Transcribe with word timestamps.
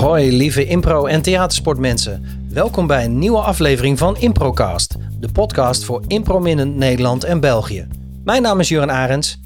Hoi 0.00 0.36
lieve 0.36 0.64
impro- 0.64 1.06
en 1.06 1.22
theatersportmensen. 1.22 2.24
Welkom 2.48 2.86
bij 2.86 3.04
een 3.04 3.18
nieuwe 3.18 3.40
aflevering 3.40 3.98
van 3.98 4.16
Improcast, 4.16 4.96
de 5.18 5.32
podcast 5.32 5.84
voor 5.84 6.04
improminnend 6.06 6.76
Nederland 6.76 7.24
en 7.24 7.40
België. 7.40 7.88
Mijn 8.24 8.42
naam 8.42 8.60
is 8.60 8.68
Juran 8.68 8.90
Arends 8.90 9.40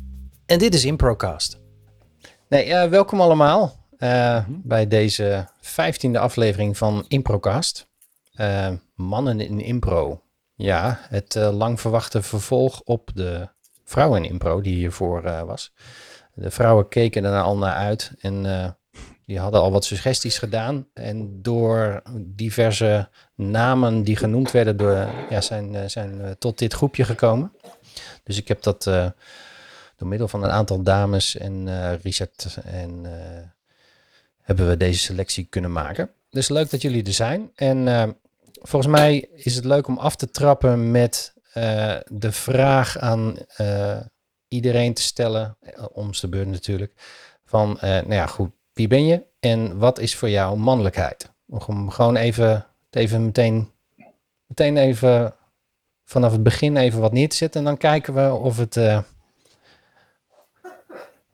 en 0.46 0.58
dit 0.58 0.74
is 0.74 0.84
Improcast. 0.84 1.60
Nee, 2.48 2.68
uh, 2.68 2.84
welkom 2.84 3.20
allemaal 3.20 3.86
uh, 3.98 4.44
bij 4.48 4.88
deze 4.88 5.48
vijftiende 5.60 6.18
aflevering 6.18 6.76
van 6.76 7.04
Improcast. 7.08 7.88
Uh, 8.36 8.68
mannen 8.94 9.40
in 9.40 9.60
impro. 9.60 10.20
Ja, 10.54 11.00
het 11.08 11.34
lang 11.34 11.80
verwachte 11.80 12.22
vervolg 12.22 12.80
op 12.80 13.10
de 13.14 13.48
vrouwen 13.84 14.24
in 14.24 14.30
impro 14.30 14.60
die 14.60 14.74
hiervoor 14.74 15.22
was. 15.46 15.72
De 16.34 16.50
vrouwen 16.50 16.88
keken 16.88 17.24
er 17.24 17.42
al 17.42 17.56
naar 17.56 17.74
uit 17.74 18.12
en 18.18 18.44
die 19.26 19.38
hadden 19.38 19.60
al 19.60 19.70
wat 19.72 19.84
suggesties 19.84 20.38
gedaan. 20.38 20.86
En 20.94 21.42
door 21.42 22.02
diverse 22.20 23.08
namen 23.34 24.02
die 24.02 24.16
genoemd 24.16 24.50
werden, 24.50 24.76
door, 24.76 25.08
ja, 25.30 25.40
zijn, 25.40 25.74
eh, 25.74 25.88
zijn 25.88 26.20
uh, 26.20 26.30
tot 26.30 26.58
dit 26.58 26.72
groepje 26.72 27.04
gekomen. 27.04 27.52
Dus 28.22 28.38
ik 28.38 28.48
heb 28.48 28.62
dat 28.62 28.86
uh, 28.86 29.10
door 29.96 30.08
middel 30.08 30.28
van 30.28 30.42
een 30.42 30.50
aantal 30.50 30.82
dames 30.82 31.36
en 31.36 31.66
uh, 31.66 31.92
Richard 32.02 32.58
en 32.64 33.04
hebben 34.40 34.68
we 34.68 34.76
deze 34.76 34.98
selectie 34.98 35.44
kunnen 35.44 35.72
maken. 35.72 36.10
Dus 36.30 36.48
leuk 36.48 36.70
dat 36.70 36.82
jullie 36.82 37.04
er 37.04 37.12
zijn. 37.12 37.50
En 37.54 38.16
volgens 38.52 38.92
mij 38.92 39.28
is 39.34 39.54
het 39.54 39.64
leuk 39.64 39.86
om 39.86 39.98
af 39.98 40.16
te 40.16 40.30
trappen 40.30 40.90
met 40.90 41.32
de 42.06 42.32
vraag 42.32 42.98
aan 42.98 43.36
iedereen 44.48 44.94
te 44.94 45.02
stellen, 45.02 45.56
om 45.92 46.10
de 46.20 46.28
beurt 46.28 46.48
natuurlijk, 46.48 46.92
van, 47.44 47.78
nou 47.80 48.12
ja, 48.12 48.26
goed, 48.26 48.50
wie 48.74 48.88
ben 48.88 49.06
je 49.06 49.26
en 49.40 49.78
wat 49.78 49.98
is 49.98 50.16
voor 50.16 50.30
jou 50.30 50.58
mannelijkheid? 50.58 51.32
Om 51.46 51.90
gewoon 51.90 52.16
even, 52.16 52.66
even 52.90 53.24
meteen, 53.24 53.70
meteen 54.46 54.76
even 54.76 55.34
vanaf 56.04 56.32
het 56.32 56.42
begin 56.42 56.76
even 56.76 57.00
wat 57.00 57.12
neer 57.12 57.28
te 57.28 57.36
zetten. 57.36 57.60
En 57.60 57.66
dan 57.66 57.76
kijken 57.76 58.14
we 58.14 58.34
of 58.34 58.56
het, 58.56 58.76
uh, 58.76 58.98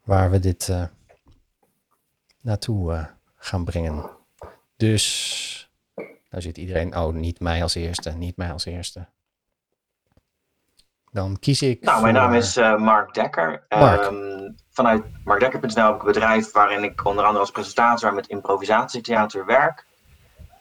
waar 0.04 0.30
we 0.30 0.38
dit 0.38 0.68
uh, 0.68 0.84
naartoe 2.40 2.92
uh, 2.92 3.04
gaan 3.36 3.64
brengen. 3.64 4.10
Dus, 4.76 5.70
nou 6.30 6.42
zit 6.42 6.58
iedereen, 6.58 6.96
oh, 6.96 7.14
niet 7.14 7.40
mij 7.40 7.62
als 7.62 7.74
eerste, 7.74 8.10
niet 8.10 8.36
mij 8.36 8.52
als 8.52 8.64
eerste. 8.64 9.06
Dan 11.12 11.38
kies 11.38 11.62
ik. 11.62 11.82
Nou, 11.82 12.02
mijn 12.02 12.14
naam 12.14 12.34
is 12.34 12.56
Mark 12.56 13.14
Dekker. 13.14 13.66
Mark. 13.68 14.04
Um, 14.04 14.54
vanuit 14.70 15.02
markdekker.nl 15.24 15.84
heb 15.84 15.94
ik 15.94 16.00
een 16.00 16.06
bedrijf 16.06 16.52
waarin 16.52 16.84
ik 16.84 17.04
onder 17.04 17.24
andere 17.24 17.40
als 17.40 17.50
presentator 17.50 18.14
met 18.14 18.26
improvisatietheater 18.26 19.46
werk. 19.46 19.86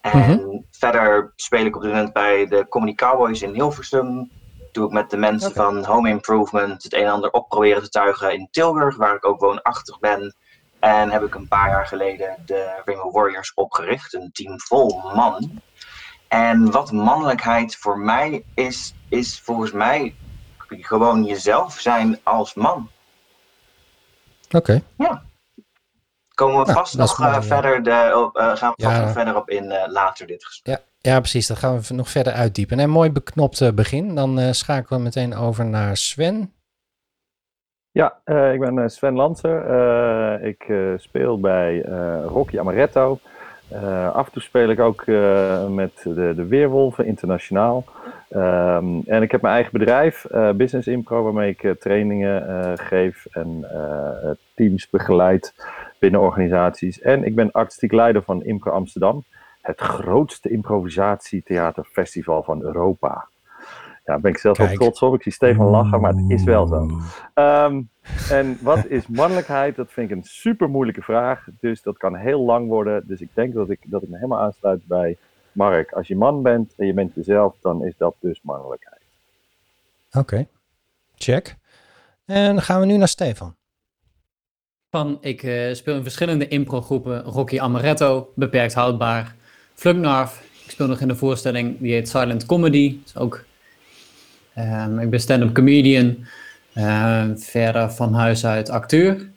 En 0.02 0.18
mm-hmm. 0.18 0.66
verder 0.72 1.34
speel 1.36 1.66
ik 1.66 1.76
op 1.76 1.82
dit 1.82 1.92
moment 1.92 2.14
bij 2.14 2.48
de 2.48 2.66
Comedy 2.70 2.96
Cowboys 2.96 3.42
in 3.42 3.54
Hilversum. 3.54 4.32
Doe 4.72 4.86
ik 4.86 4.92
met 4.92 5.10
de 5.10 5.18
mensen 5.18 5.50
okay. 5.50 5.64
van 5.64 5.86
Home 5.86 6.10
Improvement 6.10 6.84
het 6.84 6.94
een 6.94 7.04
en 7.04 7.12
ander 7.12 7.32
opproberen 7.32 7.84
te 7.84 7.90
tuigen 7.90 8.34
in 8.34 8.48
Tilburg, 8.52 8.96
waar 8.96 9.16
ik 9.16 9.26
ook 9.26 9.40
woonachtig 9.40 10.00
ben. 10.00 10.36
En 10.80 11.10
heb 11.10 11.24
ik 11.24 11.36
een 11.36 11.48
paar 11.48 11.70
jaar 11.70 11.88
geleden 11.88 12.36
de 12.46 12.82
Ring 12.86 13.12
Warriors 13.12 13.54
opgericht, 13.54 14.14
een 14.14 14.30
team 14.34 14.60
vol 14.60 15.12
man. 15.16 15.62
En 16.28 16.72
wat 16.72 16.92
mannelijkheid 16.92 17.76
voor 17.76 18.00
mij 18.00 18.44
is, 18.54 18.94
is 19.10 19.42
volgens 19.42 19.72
mij 19.72 20.16
gewoon 20.68 21.24
jezelf 21.24 21.80
zijn 21.80 22.20
als 22.24 22.54
man. 22.54 22.90
Oké. 24.56 24.58
Okay. 24.58 24.84
Ja. 24.98 25.22
Komen 26.34 26.60
we 26.60 26.66
nou, 26.66 26.78
vast 26.78 26.98
nog 26.98 27.20
uh, 27.20 27.42
verder, 27.42 27.84
de, 27.84 27.90
uh, 27.90 28.56
gaan 28.56 28.74
we 28.76 28.84
ja. 28.84 28.90
vast 28.90 29.02
nog 29.02 29.12
verder 29.12 29.36
op 29.36 29.50
in 29.50 29.64
uh, 29.64 29.88
later 29.88 30.28
dit 30.28 30.46
gesprek. 30.46 30.78
Ja, 30.78 31.12
ja, 31.12 31.20
precies. 31.20 31.48
Dat 31.48 31.58
gaan 31.58 31.82
we 31.82 31.94
nog 31.94 32.10
verder 32.10 32.34
uitdiepen. 32.34 32.80
En 32.80 32.90
mooi 32.90 33.12
beknopt 33.12 33.76
begin. 33.76 34.16
Dan 34.16 34.54
schakelen 34.54 35.00
we 35.00 35.06
meteen 35.06 35.36
over 35.36 35.66
naar 35.66 35.98
Sven. 35.98 36.54
Ja, 37.92 38.22
ik 38.52 38.60
ben 38.60 38.90
Sven 38.90 39.14
Lanser. 39.14 39.64
ik 40.44 40.72
speel 40.98 41.40
bij 41.40 41.82
Rocky 42.26 42.60
Amaretto. 42.60 43.20
af 44.14 44.26
en 44.26 44.32
toe 44.32 44.42
speel 44.42 44.70
ik 44.70 44.80
ook 44.80 45.06
met 45.70 46.02
de, 46.04 46.34
de 46.36 46.46
Weerwolven 46.46 47.06
internationaal. 47.06 47.84
Um, 48.32 49.02
en 49.06 49.22
ik 49.22 49.32
heb 49.32 49.42
mijn 49.42 49.54
eigen 49.54 49.72
bedrijf, 49.72 50.26
uh, 50.32 50.52
Business 50.52 50.88
Impro, 50.88 51.24
waarmee 51.24 51.50
ik 51.50 51.64
uh, 51.64 51.72
trainingen 51.72 52.50
uh, 52.50 52.72
geef 52.76 53.26
en 53.26 53.66
teams 54.56 54.90
begeleid 54.90 55.54
binnen 56.00 56.22
organisaties. 56.22 57.02
En 57.02 57.24
ik 57.24 57.36
ben 57.36 57.52
artistiek 57.52 57.92
leider 57.92 58.24
van 58.24 58.44
Impro 58.44 58.72
Amsterdam, 58.72 59.24
het 59.62 59.80
grootste 59.80 60.50
improvisatietheaterfestival 60.50 62.44
van 62.44 62.62
Europa. 62.62 63.28
Ja, 64.10 64.16
daar 64.16 64.20
ben 64.20 64.32
ik 64.32 64.38
zelf 64.38 64.58
wel 64.58 64.68
trots 64.68 65.02
op. 65.02 65.14
Ik 65.14 65.24
zie 65.24 65.32
Stefan 65.32 65.66
lachen, 65.66 66.02
maar 66.02 66.14
het 66.14 66.30
is 66.30 66.44
wel 66.44 66.68
zo. 66.68 66.90
Um, 67.34 67.90
en 68.30 68.58
wat 68.62 68.86
is 68.86 69.08
mannelijkheid? 69.22 69.76
Dat 69.76 69.92
vind 69.92 70.12
ik 70.12 70.18
een 70.18 70.24
super 70.24 70.70
moeilijke 70.70 71.02
vraag. 71.02 71.48
Dus 71.60 71.82
dat 71.82 71.98
kan 71.98 72.16
heel 72.16 72.40
lang 72.40 72.68
worden. 72.68 73.04
Dus 73.08 73.22
ik 73.22 73.30
denk 73.34 73.54
dat 73.54 73.70
ik, 73.70 73.80
dat 73.84 74.04
ik 74.04 74.10
me 74.10 74.16
helemaal 74.16 74.42
aansluit 74.42 74.86
bij 74.86 75.18
Mark, 75.52 75.92
als 75.92 76.08
je 76.08 76.16
man 76.16 76.44
bent 76.44 76.74
en 76.78 76.86
je 76.86 76.94
bent 76.94 77.16
jezelf, 77.16 77.56
dan 77.62 77.86
is 77.86 77.94
dat 77.98 78.16
dus 78.20 78.40
mannelijkheid. 78.42 79.02
Oké, 80.08 80.20
okay. 80.20 80.48
check. 81.16 81.56
En 82.26 82.54
dan 82.54 82.62
gaan 82.62 82.80
we 82.80 82.86
nu 82.86 82.98
naar 82.98 83.08
Stefan. 83.08 83.56
Van, 84.90 85.18
ik 85.22 85.44
uh, 85.44 85.74
speel 85.74 85.96
in 85.96 86.04
verschillende 86.04 86.48
improgroepen. 86.48 87.22
Rocky 87.22 87.60
Amaretto, 87.60 88.32
Beperkt 88.36 88.74
Houdbaar, 88.74 89.36
Flunknarf. 89.74 90.44
Ik 90.64 90.72
speel 90.72 90.88
nog 90.88 91.00
in 91.00 91.08
de 91.08 91.16
voorstelling 91.16 91.80
die 91.80 91.94
heet 91.94 92.10
Silent 92.10 92.46
Comedy. 92.46 93.00
Dus 93.04 93.18
ook, 93.18 93.46
um, 94.58 95.00
ik 95.00 95.10
ben 95.10 95.20
stand-up 95.20 95.54
comedian. 95.54 96.26
Uh, 96.76 97.26
verder 97.36 97.92
van 97.92 98.14
huis 98.14 98.46
uit 98.46 98.70
acteur 98.70 99.30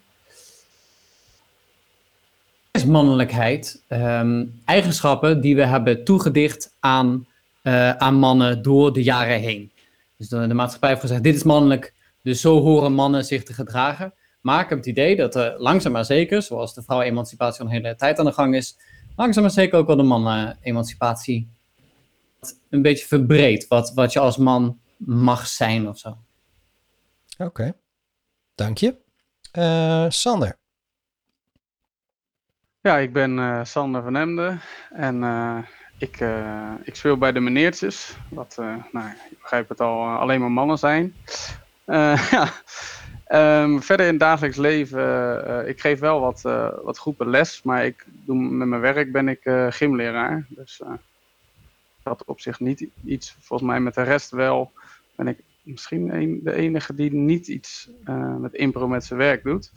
is 2.72 2.84
mannelijkheid 2.84 3.84
um, 3.88 4.60
eigenschappen 4.65 5.41
die 5.41 5.56
we 5.56 5.66
hebben 5.66 6.05
toegedicht 6.05 6.77
aan, 6.81 7.27
uh, 7.62 7.91
aan 7.91 8.15
mannen 8.15 8.62
door 8.62 8.93
de 8.93 9.03
jaren 9.03 9.41
heen. 9.41 9.72
Dus 10.16 10.28
de, 10.28 10.47
de, 10.47 10.55
maatschappij 10.55 10.88
heeft 10.88 11.00
gezegd, 11.00 11.22
dit 11.22 11.34
is 11.34 11.43
mannelijk, 11.43 11.94
dus 12.22 12.41
zo 12.41 12.60
horen 12.60 12.93
mannen 12.93 13.25
zich 13.25 13.43
te 13.43 13.53
gedragen. 13.53 14.15
Maar 14.41 14.62
ik 14.62 14.69
heb 14.69 14.78
het 14.78 14.87
idee 14.87 15.16
dat 15.16 15.34
er 15.34 15.55
langzaam 15.59 15.93
maar 15.93 16.05
zeker, 16.05 16.43
zoals 16.43 16.75
de 16.75 16.83
vrouwenemancipatie 16.83 17.60
al 17.60 17.66
een 17.66 17.72
hele 17.72 17.94
tijd 17.94 18.19
aan 18.19 18.25
de 18.25 18.33
gang 18.33 18.55
is, 18.55 18.77
langzaam 19.16 19.43
maar 19.43 19.53
zeker 19.53 19.78
ook 19.78 19.87
wel 19.87 19.97
de 19.97 20.03
mannen-emancipatie 20.03 21.49
een 22.71 22.83
beetje 22.83 23.06
verbreedt. 23.06 23.69
Wat, 23.69 23.93
wat 23.94 24.12
je 24.12 24.19
als 24.19 24.37
man 24.37 24.81
mag 24.97 25.47
zijn 25.47 25.89
of 25.89 25.99
zo. 25.99 26.16
Oké, 27.39 27.75
dank 28.54 28.78
je. 28.78 28.97
Uh, 29.59 30.06
Sander. 30.09 30.60
Ja, 32.82 32.98
ik 32.98 33.12
ben 33.12 33.38
uh, 33.38 33.65
Sander 33.65 34.03
van 34.03 34.16
Emden 34.16 34.60
en 34.91 35.16
uh, 35.16 35.59
ik, 35.98 36.20
uh, 36.20 36.72
ik 36.82 36.94
speel 36.94 37.16
bij 37.16 37.32
de 37.32 37.41
meneertjes. 37.41 38.16
Wat, 38.31 38.54
nou, 38.93 39.09
je 39.31 39.37
begrijpt 39.41 39.69
het 39.69 39.81
al, 39.81 40.04
alleen 40.04 40.41
maar 40.41 40.50
mannen 40.50 40.78
zijn. 40.78 41.15
Um, 43.34 43.82
verder 43.82 44.06
in 44.06 44.12
het 44.12 44.21
dagelijks 44.21 44.56
leven, 44.56 45.69
ik 45.69 45.81
geef 45.81 45.98
wel 45.98 46.21
wat, 46.21 46.41
wat 46.82 46.98
groepen 46.98 47.28
les, 47.28 47.62
maar 47.62 47.84
ik 47.84 48.04
doe, 48.06 48.37
met 48.37 48.69
mijn 48.69 48.81
werk 48.81 49.12
ben 49.12 49.28
ik 49.28 49.41
gymleraar. 49.69 50.47
Dus 50.48 50.82
dat 52.03 52.24
op 52.24 52.41
zich 52.41 52.60
niet 52.60 52.86
iets, 53.04 53.36
volgens 53.41 53.68
mij 53.68 53.80
met 53.80 53.95
de 53.95 54.03
rest 54.03 54.30
wel, 54.30 54.72
ben 55.16 55.28
ik 55.28 55.39
misschien 55.62 56.15
een, 56.15 56.41
de 56.45 56.53
enige 56.53 56.95
die 56.95 57.12
niet 57.12 57.48
iets 57.48 57.91
met 58.39 58.54
impro 58.54 58.89
met 58.89 59.04
zijn 59.04 59.18
werk 59.18 59.42
doet. 59.42 59.72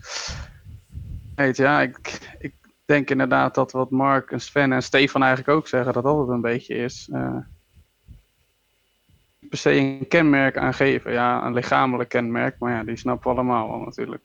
Weet, 1.35 1.57
ja, 1.57 1.81
ik, 1.81 2.19
ik 2.39 2.53
denk 2.85 3.09
inderdaad 3.09 3.55
dat 3.55 3.71
wat 3.71 3.89
Mark 3.89 4.31
en 4.31 4.41
Sven 4.41 4.71
en 4.71 4.83
Stefan 4.83 5.23
eigenlijk 5.23 5.57
ook 5.57 5.67
zeggen, 5.67 5.93
dat 5.93 6.03
dat 6.03 6.17
het 6.17 6.29
een 6.29 6.41
beetje 6.41 6.75
is. 6.75 7.09
Uh, 7.11 7.37
per 9.49 9.57
se 9.57 9.71
een 9.71 10.05
kenmerk 10.07 10.57
aangeven. 10.57 11.11
Ja, 11.11 11.45
een 11.45 11.53
lichamelijk 11.53 12.09
kenmerk, 12.09 12.59
maar 12.59 12.71
ja, 12.71 12.83
die 12.83 12.97
snappen 12.97 13.29
we 13.29 13.35
allemaal 13.35 13.69
wel 13.69 13.79
natuurlijk. 13.79 14.23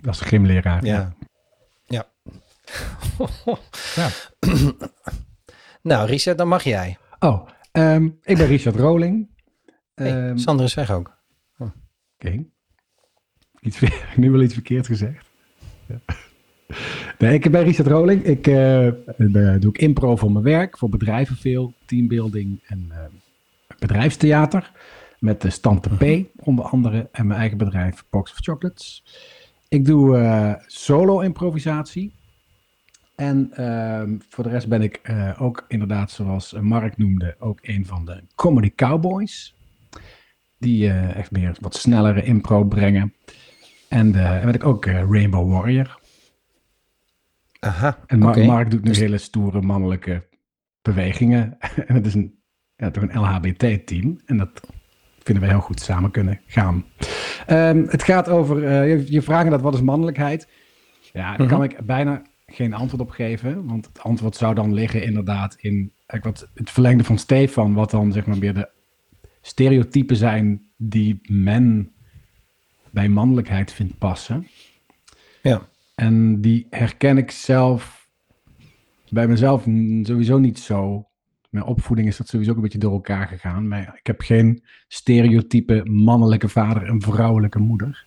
Dat 0.00 0.14
is 0.14 0.20
een 0.20 0.26
gymleraar. 0.26 0.84
Ja. 0.84 1.12
Ja. 1.84 2.06
ja. 3.94 4.08
nou, 5.90 6.06
Richard, 6.06 6.38
dan 6.38 6.48
mag 6.48 6.62
jij. 6.62 6.98
Oh, 7.18 7.48
um, 7.72 8.18
ik 8.22 8.36
ben 8.36 8.46
Richard 8.46 8.76
Roling. 8.76 9.28
Hey, 9.94 10.28
um, 10.28 10.38
Sander 10.38 10.64
is 10.64 10.74
weg 10.74 10.90
ook. 10.90 11.18
Oh. 11.58 11.70
Oké. 12.18 12.46
Okay. 13.58 13.92
nu 14.16 14.30
wel 14.30 14.42
iets 14.42 14.54
verkeerd 14.54 14.86
gezegd. 14.86 15.26
Ja. 15.86 16.14
Ik 17.18 17.50
ben 17.50 17.62
Richard 17.62 17.88
Roling. 17.88 18.22
Ik 18.22 18.46
uh, 18.46 18.88
doe 19.58 19.72
ik 19.72 19.78
impro 19.78 20.16
voor 20.16 20.32
mijn 20.32 20.44
werk, 20.44 20.78
voor 20.78 20.88
bedrijven 20.88 21.36
veel, 21.36 21.72
teambuilding 21.84 22.60
en 22.66 22.86
uh, 22.90 22.98
bedrijfstheater. 23.78 24.70
Met 25.18 25.40
de 25.40 25.50
Stante 25.50 25.88
P 25.88 26.26
onder 26.46 26.64
andere 26.64 27.08
en 27.12 27.26
mijn 27.26 27.40
eigen 27.40 27.58
bedrijf 27.58 28.04
Box 28.10 28.30
of 28.30 28.38
Chocolates. 28.40 29.04
Ik 29.68 29.84
doe 29.84 30.58
solo 30.66 31.20
improvisatie. 31.20 32.12
En 33.20 33.50
ehm, 33.52 34.16
voor 34.28 34.44
de 34.44 34.50
rest 34.50 34.68
ben 34.68 34.82
ik 34.82 35.00
eh, 35.02 35.42
ook 35.42 35.64
inderdaad, 35.68 36.10
zoals 36.10 36.52
Mark 36.60 36.96
noemde, 36.96 37.34
ook 37.38 37.58
een 37.62 37.86
van 37.86 38.04
de 38.04 38.22
Comedy 38.34 38.72
Cowboys. 38.74 39.54
Die 40.58 40.88
eh, 40.88 41.16
echt 41.16 41.30
meer 41.30 41.56
wat 41.60 41.76
snellere 41.76 42.22
impro 42.22 42.64
brengen. 42.64 43.14
En 43.88 44.06
uh, 44.06 44.44
ben 44.44 44.54
ik 44.54 44.64
ook 44.64 44.86
Rainbow 44.86 45.52
Warrior. 45.52 45.99
Aha, 47.60 47.98
En 48.06 48.18
Ma-. 48.18 48.44
Mark 48.44 48.70
doet 48.70 48.82
nu 48.82 48.88
Dus- 48.88 48.98
hele 48.98 49.18
stoere 49.18 49.60
mannelijke 49.60 50.28
bewegingen. 50.82 51.58
en 51.86 51.94
het 51.94 52.06
is 52.06 52.14
een, 52.14 52.38
ja, 52.76 52.90
toch 52.90 53.02
een 53.02 53.20
LHBT-team. 53.20 54.20
En 54.26 54.36
dat 54.36 54.60
vinden 55.22 55.42
wij 55.42 55.52
heel 55.52 55.62
goed 55.62 55.80
samen 55.80 56.10
kunnen 56.10 56.40
gaan. 56.46 56.84
Ehm, 57.46 57.84
het 57.86 58.02
gaat 58.02 58.28
over, 58.28 58.64
eh, 58.64 58.88
je, 58.88 59.12
je 59.12 59.22
vraagt 59.22 59.50
dat 59.50 59.60
wat 59.60 59.74
is 59.74 59.80
mannelijkheid? 59.80 60.48
Ja, 61.12 61.36
daar 61.36 61.46
kan 61.46 61.62
ik 61.62 61.86
bijna 61.86 62.22
geen 62.46 62.74
antwoord 62.74 63.02
op 63.02 63.10
geven. 63.10 63.66
Want 63.66 63.86
het 63.86 64.02
antwoord 64.02 64.36
zou 64.36 64.54
dan 64.54 64.74
liggen 64.74 65.02
inderdaad 65.02 65.56
in 65.58 65.92
eigenlijk 66.06 66.40
wat, 66.40 66.50
het 66.54 66.70
verlengde 66.70 67.04
van 67.04 67.18
Stefan. 67.18 67.74
Wat 67.74 67.90
dan 67.90 68.12
zeg 68.12 68.26
maar 68.26 68.38
weer 68.38 68.54
de 68.54 68.68
stereotypen 69.40 70.16
zijn 70.16 70.62
die 70.76 71.20
men 71.22 71.92
bij 72.90 73.08
mannelijkheid 73.08 73.72
vindt 73.72 73.98
passen. 73.98 74.46
En 76.00 76.40
die 76.40 76.66
herken 76.70 77.18
ik 77.18 77.30
zelf 77.30 78.08
bij 79.08 79.28
mezelf 79.28 79.62
sowieso 80.02 80.38
niet 80.38 80.58
zo. 80.58 81.08
Mijn 81.50 81.64
opvoeding 81.64 82.08
is 82.08 82.16
dat 82.16 82.28
sowieso 82.28 82.50
ook 82.50 82.56
een 82.56 82.62
beetje 82.62 82.78
door 82.78 82.92
elkaar 82.92 83.26
gegaan. 83.26 83.68
Maar 83.68 83.98
ik 83.98 84.06
heb 84.06 84.20
geen 84.20 84.64
stereotype 84.88 85.82
mannelijke 85.84 86.48
vader 86.48 86.86
en 86.86 87.02
vrouwelijke 87.02 87.58
moeder. 87.58 88.06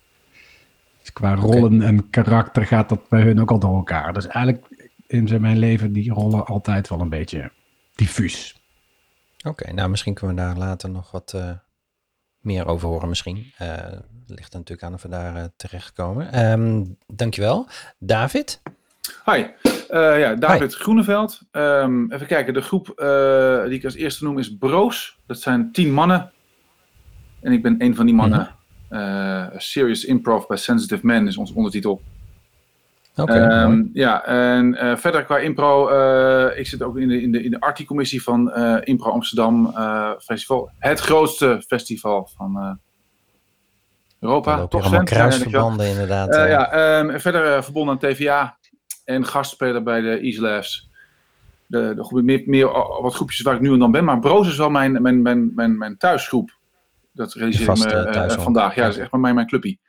Dus 0.99 1.13
qua 1.13 1.35
rollen 1.35 1.81
en 1.81 2.09
karakter 2.09 2.65
gaat 2.65 2.89
dat 2.89 3.09
bij 3.09 3.21
hun 3.21 3.41
ook 3.41 3.51
al 3.51 3.59
door 3.59 3.75
elkaar. 3.75 4.13
Dus 4.13 4.27
eigenlijk 4.27 4.91
in 5.07 5.41
mijn 5.41 5.57
leven 5.57 5.93
die 5.93 6.13
rollen 6.13 6.45
altijd 6.45 6.89
wel 6.89 6.99
een 6.99 7.09
beetje 7.09 7.51
diffuus. 7.95 8.61
Oké, 9.47 9.73
nou 9.73 9.89
misschien 9.89 10.13
kunnen 10.13 10.35
we 10.35 10.41
daar 10.41 10.57
later 10.57 10.89
nog 10.89 11.11
wat 11.11 11.33
eh, 11.33 11.51
meer 12.39 12.65
over 12.65 12.87
horen 12.87 13.09
misschien. 13.09 13.53
Eh 13.57 13.99
ligt 14.35 14.53
er 14.53 14.59
natuurlijk 14.59 14.87
aan 14.87 14.93
of 14.93 15.01
we 15.01 15.09
daar 15.09 15.35
eh, 15.35 15.43
terechtkomen. 15.55 16.31
Ehm 16.31 16.83
dankjewel. 17.07 17.67
David? 17.99 18.61
Hi, 19.25 19.45
Eh, 19.93 20.19
ja, 20.19 20.35
David 20.35 20.73
Groeneveld. 20.75 21.41
Ehm, 21.51 22.11
even 22.11 22.27
kijken, 22.27 22.53
de 22.53 22.61
groep 22.61 22.89
eh, 22.89 23.63
die 23.63 23.73
ik 23.73 23.85
als 23.85 23.95
eerste 23.95 24.23
noem 24.23 24.39
is 24.39 24.57
Broos. 24.57 25.19
Dat 25.25 25.39
zijn 25.39 25.71
tien 25.71 25.91
mannen. 25.91 26.31
En 27.41 27.51
ik 27.51 27.61
ben 27.61 27.75
een 27.77 27.95
van 27.95 28.05
die 28.05 28.15
mannen. 28.15 28.55
Eh, 28.89 29.45
Serious 29.57 30.05
Improv 30.05 30.45
by 30.45 30.55
Sensitive 30.55 31.05
Men 31.05 31.27
is 31.27 31.37
onze 31.37 31.55
ondertitel. 31.55 32.01
Oké, 33.15 33.33
Ehm, 33.33 33.83
ja, 33.93 34.25
en 34.25 34.97
verder 34.97 35.23
qua 35.23 35.37
impro, 35.37 35.87
ik 36.49 36.67
zit 36.67 36.81
ook 36.81 36.97
in 36.97 37.07
de, 37.07 37.21
in 37.21 37.31
de, 37.31 37.43
in 37.43 37.51
de 37.51 37.59
Artie-commissie 37.59 38.23
van 38.23 38.53
Impro 38.83 39.11
Amsterdam 39.11 39.73
Festival. 40.19 40.71
Het 40.79 40.99
grootste 40.99 41.63
festival 41.67 42.29
van 42.35 42.79
Europa. 44.23 44.67
Toch, 44.67 44.69
dankjewel. 44.89 45.03
kruisverbanden 45.03 45.87
inderdaad. 45.87 46.29
Eh, 46.29 46.43
eh. 46.43 46.49
ja, 46.49 46.71
ehm, 46.71 47.19
verder 47.19 47.55
eh, 47.55 47.61
verbonden 47.61 47.93
aan 47.93 47.99
TVA 48.11 48.57
en 49.05 49.25
gastspeler 49.25 49.83
bij 49.83 50.01
de 50.01 50.19
Easy 50.19 50.39
Labs. 50.39 50.89
De, 51.65 51.93
de, 51.95 52.03
groep- 52.03 52.23
meer, 52.23 52.43
meer 52.45 52.67
al- 52.69 53.01
wat 53.01 53.13
groepjes 53.15 53.41
waar 53.41 53.55
ik 53.55 53.61
nu 53.61 53.73
en 53.73 53.79
dan 53.79 53.91
ben. 53.91 54.03
Maar 54.03 54.19
Broos 54.19 54.47
is 54.47 54.57
wel 54.57 54.69
mijn, 54.69 55.01
mijn, 55.01 55.21
mijn, 55.21 55.51
mijn, 55.55 55.77
mijn 55.77 55.97
thuisgroep. 55.97 56.51
Dat 57.11 57.33
realiseer 57.33 57.61
ik 57.61 57.67
me 57.67 58.35
vandaag. 58.39 58.75
Ja, 58.75 58.83
dat 58.83 58.93
is 58.93 58.99
echt 58.99 59.11
bij 59.11 59.19
mij 59.19 59.33
mijn 59.33 59.47
clubpie. 59.47 59.79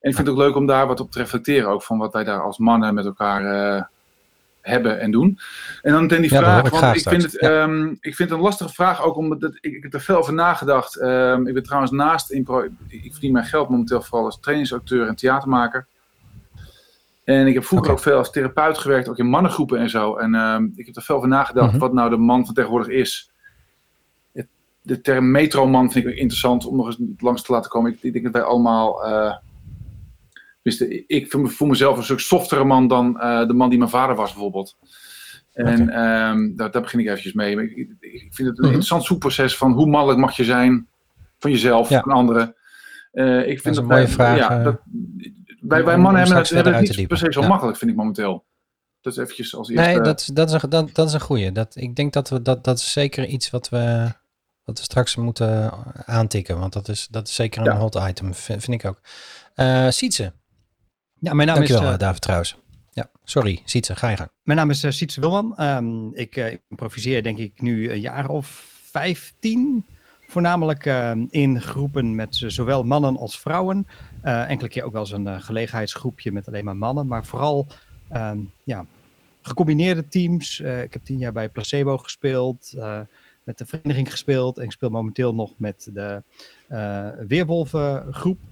En 0.00 0.10
ik 0.10 0.14
vind 0.16 0.26
het 0.26 0.36
ook 0.36 0.42
leuk 0.42 0.56
om 0.56 0.66
daar 0.66 0.86
wat 0.86 1.00
op 1.00 1.10
te 1.10 1.18
reflecteren. 1.18 1.68
Ook 1.68 1.82
van 1.82 1.98
wat 1.98 2.12
wij 2.12 2.24
daar 2.24 2.42
als 2.42 2.58
mannen 2.58 2.94
met 2.94 3.04
elkaar 3.04 3.90
hebben 4.62 5.00
en 5.00 5.10
doen. 5.10 5.38
En 5.82 5.92
dan 5.92 6.02
meteen 6.02 6.20
die 6.20 6.32
Ja, 6.32 6.38
vraag. 6.38 6.64
ik 6.64 6.72
want 6.72 6.96
ik 6.96 7.08
vind, 7.08 7.22
het. 7.22 7.32
Ja. 7.40 7.62
ehm, 7.62 7.86
ik 7.90 8.14
vind 8.14 8.18
het 8.18 8.30
een 8.30 8.44
lastige 8.44 8.72
vraag 8.74 9.02
ook 9.02 9.16
omdat 9.16 9.40
het- 9.40 9.58
ik, 9.60 9.72
ik 9.74 9.82
heb 9.82 9.94
er 9.94 10.00
veel 10.00 10.16
over 10.16 10.32
nagedacht. 10.34 10.96
Ehm, 10.96 11.46
ik 11.46 11.54
ben 11.54 11.62
trouwens 11.62 11.92
naast 11.92 12.30
impro. 12.30 12.60
Ik, 12.62 12.70
ik 12.88 13.12
verdien 13.12 13.32
mijn 13.32 13.44
geld 13.44 13.68
momenteel 13.68 14.02
vooral 14.02 14.24
als 14.24 14.40
trainingsacteur 14.40 15.06
en 15.06 15.14
theatermaker. 15.16 15.86
En 17.24 17.46
ik 17.46 17.54
heb 17.54 17.64
vroeger 17.64 17.92
ook 17.92 17.98
veel 18.00 18.16
als 18.16 18.30
therapeut 18.30 18.78
gewerkt, 18.78 19.08
ook 19.08 19.18
in 19.18 19.26
mannengroepen 19.26 19.78
en 19.78 19.90
zo. 19.90 20.16
En 20.16 20.34
ehm, 20.34 20.64
ik 20.76 20.86
heb 20.86 20.96
er 20.96 21.02
veel 21.02 21.16
over 21.16 21.28
nagedacht 21.28 21.70
Mhm. 21.70 21.78
wat 21.78 21.92
nou 21.92 22.10
de 22.10 22.16
man 22.16 22.44
van 22.44 22.54
tegenwoordig 22.54 22.88
is. 22.88 23.30
Het- 24.32 24.46
de 24.82 25.00
term 25.00 25.30
metroman 25.30 25.92
vind 25.92 26.06
ik 26.06 26.16
interessant 26.16 26.66
om 26.66 26.76
nog 26.76 26.86
eens 26.86 26.98
langs 27.18 27.42
te 27.42 27.52
laten 27.52 27.70
komen. 27.70 27.92
Ik, 27.92 28.02
ik 28.02 28.12
denk 28.12 28.24
dat 28.24 28.32
wij 28.34 28.42
allemaal. 28.42 29.04
eh, 29.04 29.36
wisten, 30.62 31.08
ik 31.08 31.30
voel 31.30 31.40
me- 31.42 31.48
voel 31.48 31.68
mezelf 31.68 31.96
een 31.96 32.04
stuk 32.04 32.20
softere 32.20 32.64
man 32.64 32.88
dan 32.88 33.20
eh, 33.20 33.46
de 33.46 33.52
man 33.52 33.68
die 33.68 33.78
mijn 33.78 33.90
vader 33.90 34.16
was, 34.16 34.32
bijvoorbeeld. 34.32 34.76
En 35.52 35.88
ehm, 35.88 36.56
daar, 36.56 36.70
daar 36.70 36.82
begin 36.82 37.00
ik 37.00 37.06
eventjes 37.06 37.32
mee. 37.32 37.56
Ik, 37.56 37.76
ik, 38.00 38.34
vind 38.34 38.36
het 38.36 38.38
een 38.38 38.54
Mhm. 38.54 38.64
interessant 38.64 39.04
zoekproces 39.04 39.56
van 39.56 39.72
hoe 39.72 39.86
mannelijk 39.86 40.20
mag 40.20 40.36
je 40.36 40.44
zijn 40.44 40.88
van 41.38 41.50
jezelf, 41.50 41.88
Ja. 41.88 42.00
van 42.00 42.12
anderen. 42.12 42.54
Eh, 43.12 43.38
ik 43.38 43.60
vind 43.60 43.66
is 43.66 43.74
dat 43.74 43.76
een 43.76 43.88
wij, 43.88 43.96
mooie 44.02 44.08
vraag, 44.12 44.36
Ja, 44.36 44.58
eh, 44.58 44.64
dat, 44.64 44.80
wij, 45.60 45.84
wij 45.84 45.96
mannen 45.98 46.20
hebben 46.22 46.38
het, 46.38 46.48
hebben 46.50 46.72
het 46.74 46.80
niet 46.96 47.08
per 47.08 47.16
se 47.16 47.22
diepen. 47.22 47.32
zo 47.32 47.40
Ja. 47.40 47.48
makkelijk, 47.48 47.78
vind 47.78 47.90
ik 47.90 47.96
momenteel. 47.96 48.44
Dat 49.00 49.12
is 49.12 49.18
eventjes 49.18 49.54
als 49.56 49.68
eerste. 49.68 49.86
Nee, 49.90 50.00
dat, 50.00 50.20
is- 50.20 50.26
dat, 50.26 50.48
is 50.52 50.62
een, 50.62 50.68
dat, 50.70 50.94
dat 50.94 51.06
is 51.08 51.12
een 51.14 51.20
goeie. 51.20 51.52
Dat, 51.52 51.76
ik 51.76 51.96
denk 51.96 52.12
dat 52.12 52.28
we 52.28 52.42
dat, 52.42 52.64
dat 52.64 52.78
is 52.78 52.92
zeker 52.92 53.26
iets 53.26 53.50
wat 53.50 53.68
we, 53.68 54.12
wat 54.64 54.78
we 54.78 54.84
straks 54.84 55.16
moeten 55.16 55.72
aantikken. 56.06 56.58
Want 56.58 56.72
dat 56.72 56.88
is, 56.88 57.08
dat 57.10 57.28
is 57.28 57.34
zeker 57.34 57.66
een 57.66 57.76
hot 57.76 57.94
item, 58.08 58.34
vind, 58.34 58.64
vind 58.64 58.82
ik 58.84 58.88
ook. 58.90 59.00
Eh 59.54 59.88
Sietse, 59.88 60.32
Ja, 61.20 61.34
mijn 61.34 61.46
naam 61.48 61.56
dankjewel 61.56 61.82
is, 61.82 61.88
eh, 61.88 61.94
eh, 61.94 62.00
David 62.00 62.20
trouwens. 62.20 62.56
Ja, 62.92 63.10
sorry, 63.24 63.60
Sietse, 63.64 63.96
ga 63.96 64.08
je 64.08 64.16
gang. 64.16 64.30
mijn 64.42 64.58
naam 64.58 64.70
is 64.70 64.84
eh, 64.84 64.90
Sietse 64.90 65.20
Wilman. 65.20 65.56
Ehm, 65.56 66.08
ik 66.12 66.36
eh, 66.36 66.56
improviseer 66.68 67.22
denk 67.22 67.38
ik 67.38 67.60
nu 67.60 67.90
een 67.90 68.00
jaar 68.00 68.28
of 68.28 68.66
vijftien. 68.90 69.86
Voornamelijk 70.28 70.86
ehm, 70.86 71.26
in 71.30 71.60
groepen 71.60 72.14
met 72.14 72.42
zowel 72.46 72.82
mannen 72.82 73.16
als 73.16 73.40
vrouwen. 73.40 73.86
Enkele 74.22 74.68
keer 74.68 74.84
ook 74.84 74.92
wel 74.92 75.00
eens 75.00 75.12
een 75.12 75.42
gelegenheidsgroepje 75.42 76.32
met 76.32 76.48
alleen 76.48 76.64
maar 76.64 76.76
mannen. 76.76 77.06
Maar 77.06 77.24
vooral 77.24 77.66
ehm, 78.08 78.38
ja, 78.64 78.86
gecombineerde 79.42 80.08
teams. 80.08 80.60
Ik 80.60 80.92
heb 80.92 81.04
tien 81.04 81.18
jaar 81.18 81.32
bij 81.32 81.48
Placebo 81.48 81.98
gespeeld. 81.98 82.74
met 83.44 83.58
de 83.58 83.66
vereniging 83.66 84.10
gespeeld. 84.10 84.58
En 84.58 84.64
ik 84.64 84.72
speel 84.72 84.90
momenteel 84.90 85.34
nog 85.34 85.52
met 85.56 85.90
de 85.92 86.22
eh 86.68 87.08
Weerwolven 87.26 88.14
groep. 88.14 88.38
Eh, 88.40 88.49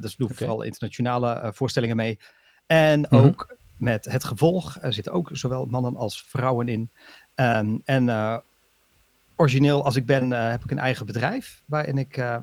dus 0.00 0.16
doe 0.16 0.26
ik 0.26 0.32
Oké. 0.32 0.34
vooral 0.44 0.62
internationale 0.62 1.32
eh, 1.32 1.52
voorstellingen 1.52 1.96
mee. 1.96 2.18
En 2.66 3.00
Mhm. 3.00 3.14
ook 3.14 3.56
met 3.76 4.04
het 4.04 4.24
gevolg. 4.24 4.78
Er 4.80 4.92
zitten 4.92 5.12
ook 5.12 5.28
zowel 5.32 5.66
mannen 5.66 5.96
als 5.96 6.22
vrouwen 6.22 6.68
in. 6.68 6.90
Ehm, 7.34 7.78
en 7.84 8.08
eh, 8.08 8.38
origineel 9.36 9.84
als 9.84 9.96
ik 9.96 10.06
ben, 10.06 10.32
eh, 10.32 10.50
heb 10.50 10.64
ik 10.64 10.70
een 10.70 10.78
eigen 10.78 11.06
bedrijf. 11.06 11.62
Waarin 11.66 11.98
ik 11.98 12.16
eh, 12.16 12.36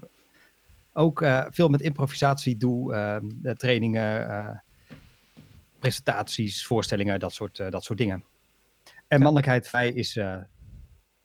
ook 0.94 1.22
eh, 1.22 1.46
veel 1.50 1.70
met 1.70 1.82
improvisatie 1.82 2.58
doe. 2.58 2.94
ehm, 2.94 3.54
trainingen, 3.56 4.30
eh, 4.30 4.50
presentaties, 5.80 6.66
voorstellingen, 6.66 7.20
dat 7.20 7.34
soort, 7.34 7.60
eh, 7.60 7.70
dat 7.70 7.84
soort 7.84 8.00
dingen. 8.00 8.24
En 9.08 9.20
mannelijkheid 9.20 9.68
vrij 9.68 9.92
is 9.92 10.16
eh, 10.16 10.38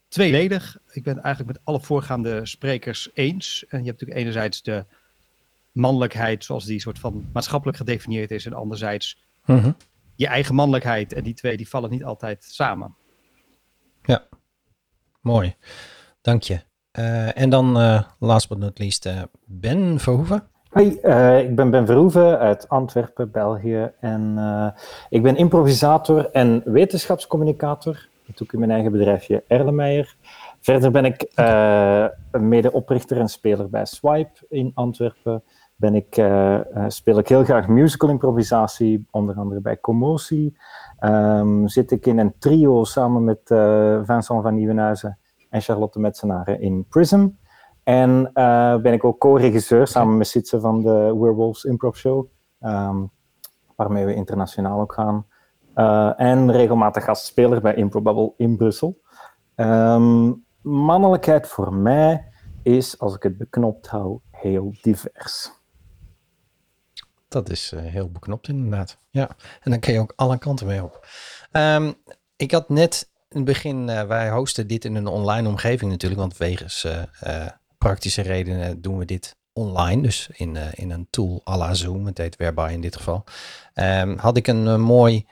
tweeledig. 0.09 0.79
Ik 0.91 1.03
ben 1.03 1.15
het 1.15 1.25
eigenlijk 1.25 1.57
met 1.57 1.65
alle 1.67 1.81
voorgaande 1.81 2.47
sprekers 2.47 3.11
eens. 3.15 3.65
En 3.69 3.79
je 3.79 3.85
hebt 3.87 4.01
natuurlijk 4.01 4.21
enerzijds 4.21 4.63
de 4.63 4.85
mannelijkheid 5.73 6.45
zoals 6.45 6.65
die 6.65 6.81
soort 6.81 6.99
van 6.99 7.31
maatschappelijk 7.33 7.79
gedefinieerd 7.79 8.31
is. 8.31 8.47
En 8.47 8.53
anderzijds 8.53 9.23
je 10.15 10.27
eigen 10.27 10.55
mannelijkheid. 10.55 11.13
En 11.13 11.23
die 11.23 11.35
twee 11.35 11.57
die 11.57 11.69
vallen 11.69 11.91
niet 11.91 12.05
altijd 12.05 12.45
samen. 12.45 12.97
Mooi, 15.21 15.55
dank 16.21 16.43
je. 16.43 16.61
Eh, 16.91 17.39
en 17.39 17.51
dan, 17.51 17.79
eh, 17.79 18.03
last 18.19 18.49
but 18.49 18.59
not 18.59 18.79
least, 18.79 19.07
eh, 19.07 19.23
Ben 19.45 20.01
Verhoeven. 20.01 20.49
Hoi, 20.71 20.99
eh, 20.99 21.39
ik 21.39 21.57
ben 21.57 21.71
Ben 21.71 21.87
Verhoeven 21.87 22.39
uit 22.39 22.69
Antwerpen, 22.69 23.31
België. 23.31 23.93
En 24.01 24.35
eh, 24.39 24.67
ik 25.09 25.23
ben 25.23 25.37
improvisator 25.37 26.31
en 26.31 26.63
wetenschapscommunicator. 26.65 28.09
Dat 28.27 28.37
doe 28.37 28.47
ik 28.47 28.53
in 28.53 28.59
mijn 28.59 28.71
eigen 28.71 28.93
bedrijfje 28.93 29.45
Erlenmeyer. 29.47 30.17
Verder 30.61 30.91
ben 30.91 31.05
ik 31.05 31.23
eh, 31.23 32.07
een 32.31 32.49
medeoprichter 32.49 33.19
en 33.19 33.29
speler 33.29 33.71
bij 33.71 33.85
Swipe 33.85 34.47
in 34.49 34.71
Antwerpen. 34.75 35.43
Ben 35.83 35.95
ik, 35.95 36.17
eh, 36.17 36.55
eh, 36.77 36.85
speel 36.89 37.19
ik 37.19 37.29
heel 37.29 37.45
graag 37.45 37.69
musical 37.69 38.09
improvisatie, 38.09 39.07
onder 39.11 39.37
andere 39.37 39.61
bij 39.61 39.81
Commotie. 39.81 40.57
Ehm, 40.99 41.67
zit 41.67 41.91
ik 41.91 42.07
in 42.07 42.19
een 42.19 42.35
trio 42.39 42.85
samen 42.85 43.25
met 43.25 43.51
eh, 43.51 44.01
Vincent 44.03 44.43
van 44.43 44.55
Nieuwenhuizen 44.55 45.19
en 45.51 45.61
Charlotte 45.61 46.01
Metsenaren 46.01 46.61
in 46.61 46.87
Prism. 46.89 47.29
En 47.83 48.31
ben 48.83 48.93
ik 48.93 49.05
ook 49.05 49.19
co-regisseur 49.19 49.87
samen 49.87 50.17
met 50.17 50.27
Sitse 50.27 50.61
van 50.61 50.83
de 50.83 51.17
Werewolves 51.19 51.65
Improv 51.65 51.97
Show, 51.97 52.27
ehm, 52.61 52.97
waarmee 53.77 54.05
we 54.05 54.15
internationaal 54.15 54.81
ook 54.81 54.93
gaan. 54.93 55.27
En 56.17 56.53
regelmatig 56.53 57.05
gastspeler 57.05 57.61
bij 57.61 57.75
Improbubble 57.75 58.33
in 58.37 58.57
Brussel. 58.57 59.01
Ehm, 59.55 60.33
mannelijkheid 60.61 61.49
voor 61.49 61.75
mij 61.75 62.29
is, 62.63 62.99
als 62.99 63.15
ik 63.15 63.23
het 63.23 63.39
beknopt 63.39 63.87
hou, 63.87 64.19
heel 64.31 64.75
divers. 64.83 65.62
Dat 67.33 67.51
is 67.51 67.73
eh, 67.73 67.83
heel 67.83 68.11
beknopt 68.11 68.49
inderdaad. 68.49 68.99
Ja, 69.11 69.37
en 69.61 69.71
dan 69.71 69.81
kun 69.81 69.93
je 69.93 69.99
ook 70.01 70.13
alle 70.17 70.39
kanten 70.39 70.67
mee 70.67 70.83
op. 70.83 71.07
Ehm, 71.51 71.93
ik 72.37 72.51
had 72.51 72.69
net 72.69 73.11
in 73.29 73.37
het 73.37 73.45
begin, 73.45 73.89
eh, 73.89 74.03
wij 74.03 74.31
hosten 74.31 74.67
dit 74.67 74.85
in 74.85 74.95
een 74.95 75.07
online 75.07 75.49
omgeving 75.49 75.91
natuurlijk, 75.91 76.21
want 76.21 76.37
wegens 76.37 76.85
eh, 76.85 77.47
praktische 77.79 78.23
redenen 78.23 78.83
doen 78.83 78.99
we 78.99 79.05
dit 79.05 79.37
online, 79.53 80.03
dus 80.03 80.29
in, 80.33 80.57
in 80.75 80.91
een 80.91 81.07
tool 81.11 81.41
à 81.49 81.57
la 81.57 81.75
Zoom, 81.75 82.07
het 82.07 82.19
heet 82.19 82.37
Whereby 82.37 82.71
in 82.73 82.81
dit 82.81 82.97
geval. 82.97 83.25
Ehm, 83.75 84.17
had 84.17 84.37
ik 84.37 84.47
een 84.47 84.81
mooi 84.81 85.27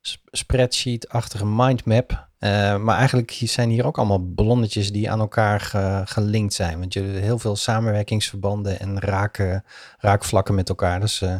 sp- 0.00 0.28
spreadsheet-achtige 0.30 1.46
mindmap, 1.46 2.28
eh, 2.42 2.76
maar 2.76 2.96
eigenlijk 2.96 3.40
zijn 3.44 3.70
hier 3.70 3.86
ook 3.86 3.98
allemaal 3.98 4.32
ballonnetjes 4.32 4.92
die 4.92 5.10
aan 5.10 5.20
elkaar 5.20 5.60
ge- 5.60 6.02
gelinkt 6.04 6.54
zijn, 6.54 6.78
want 6.78 6.92
je 6.92 7.02
hebt 7.02 7.18
heel 7.24 7.38
veel 7.38 7.56
samenwerkingsverbanden 7.56 8.80
en 8.80 9.00
raken, 9.00 9.64
raakvlakken 9.98 10.54
met 10.54 10.68
elkaar, 10.68 11.00
dus 11.00 11.20
eh, 11.22 11.34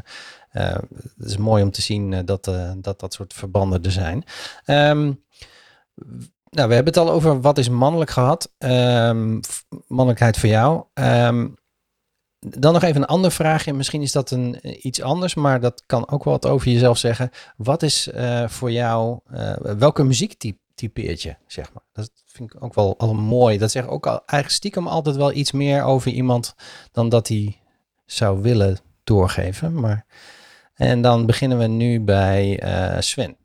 eh, 0.50 0.78
het 1.18 1.26
is 1.28 1.36
mooi 1.36 1.62
om 1.62 1.70
te 1.70 1.82
zien 1.82 2.24
dat, 2.24 2.50
dat 2.76 3.00
dat 3.00 3.14
soort 3.14 3.32
verbanden 3.32 3.82
er 3.82 3.92
zijn. 3.92 4.24
Ehm, 4.64 5.12
nou, 6.50 6.68
we 6.68 6.74
hebben 6.74 6.84
het 6.84 6.96
al 6.96 7.10
over 7.10 7.40
wat 7.40 7.58
is 7.58 7.68
mannelijk 7.68 8.10
gehad. 8.10 8.52
Ehm, 8.58 9.40
mannelijkheid 9.86 10.38
voor 10.38 10.48
jou. 10.48 10.84
Ehm, 10.94 11.48
dan 12.38 12.72
nog 12.72 12.82
even 12.82 13.00
een 13.00 13.06
andere 13.06 13.34
vraagje. 13.34 13.72
Misschien 13.72 14.02
is 14.02 14.12
dat 14.12 14.30
een, 14.30 14.58
iets 14.86 15.02
anders, 15.02 15.34
maar 15.34 15.60
dat 15.60 15.82
kan 15.86 16.08
ook 16.08 16.24
wel 16.24 16.32
wat 16.32 16.46
over 16.46 16.70
jezelf 16.70 16.98
zeggen. 16.98 17.30
Wat 17.56 17.82
is 17.82 18.08
voor 18.46 18.70
jou, 18.72 19.18
welke 19.62 20.04
muziek 20.04 20.38
typ- 20.74 20.94
typeert 20.94 21.22
je, 21.22 21.34
zeg 21.46 21.72
maar? 21.72 21.82
Dat 21.92 22.10
vind 22.26 22.54
ik 22.54 22.64
ook 22.64 22.74
wel 22.74 22.98
al 22.98 23.14
mooi. 23.14 23.58
Dat 23.58 23.70
zegt 23.70 23.88
ook 23.88 24.06
al, 24.06 24.12
eigenlijk 24.12 24.48
stiekem 24.48 24.86
altijd 24.86 25.16
wel 25.16 25.32
iets 25.32 25.52
meer 25.52 25.82
over 25.82 26.10
iemand 26.10 26.54
dan 26.92 27.08
dat 27.08 27.28
hij 27.28 27.56
zou 28.06 28.42
willen 28.42 28.78
doorgeven. 29.04 29.80
Maar, 29.80 30.06
en 30.74 31.02
dan 31.02 31.26
beginnen 31.26 31.58
we 31.58 31.66
nu 31.66 32.00
bij 32.00 32.60
eh, 32.60 33.00
Sven. 33.00 33.36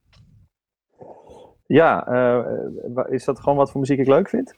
Ja, 1.65 2.07
eh, 2.07 2.46
is 3.10 3.25
dat 3.25 3.39
gewoon 3.39 3.57
wat 3.57 3.72
voor 3.72 3.79
muziek 3.79 4.00
ik 4.00 4.07
leuk 4.07 4.29
vind? 4.29 4.55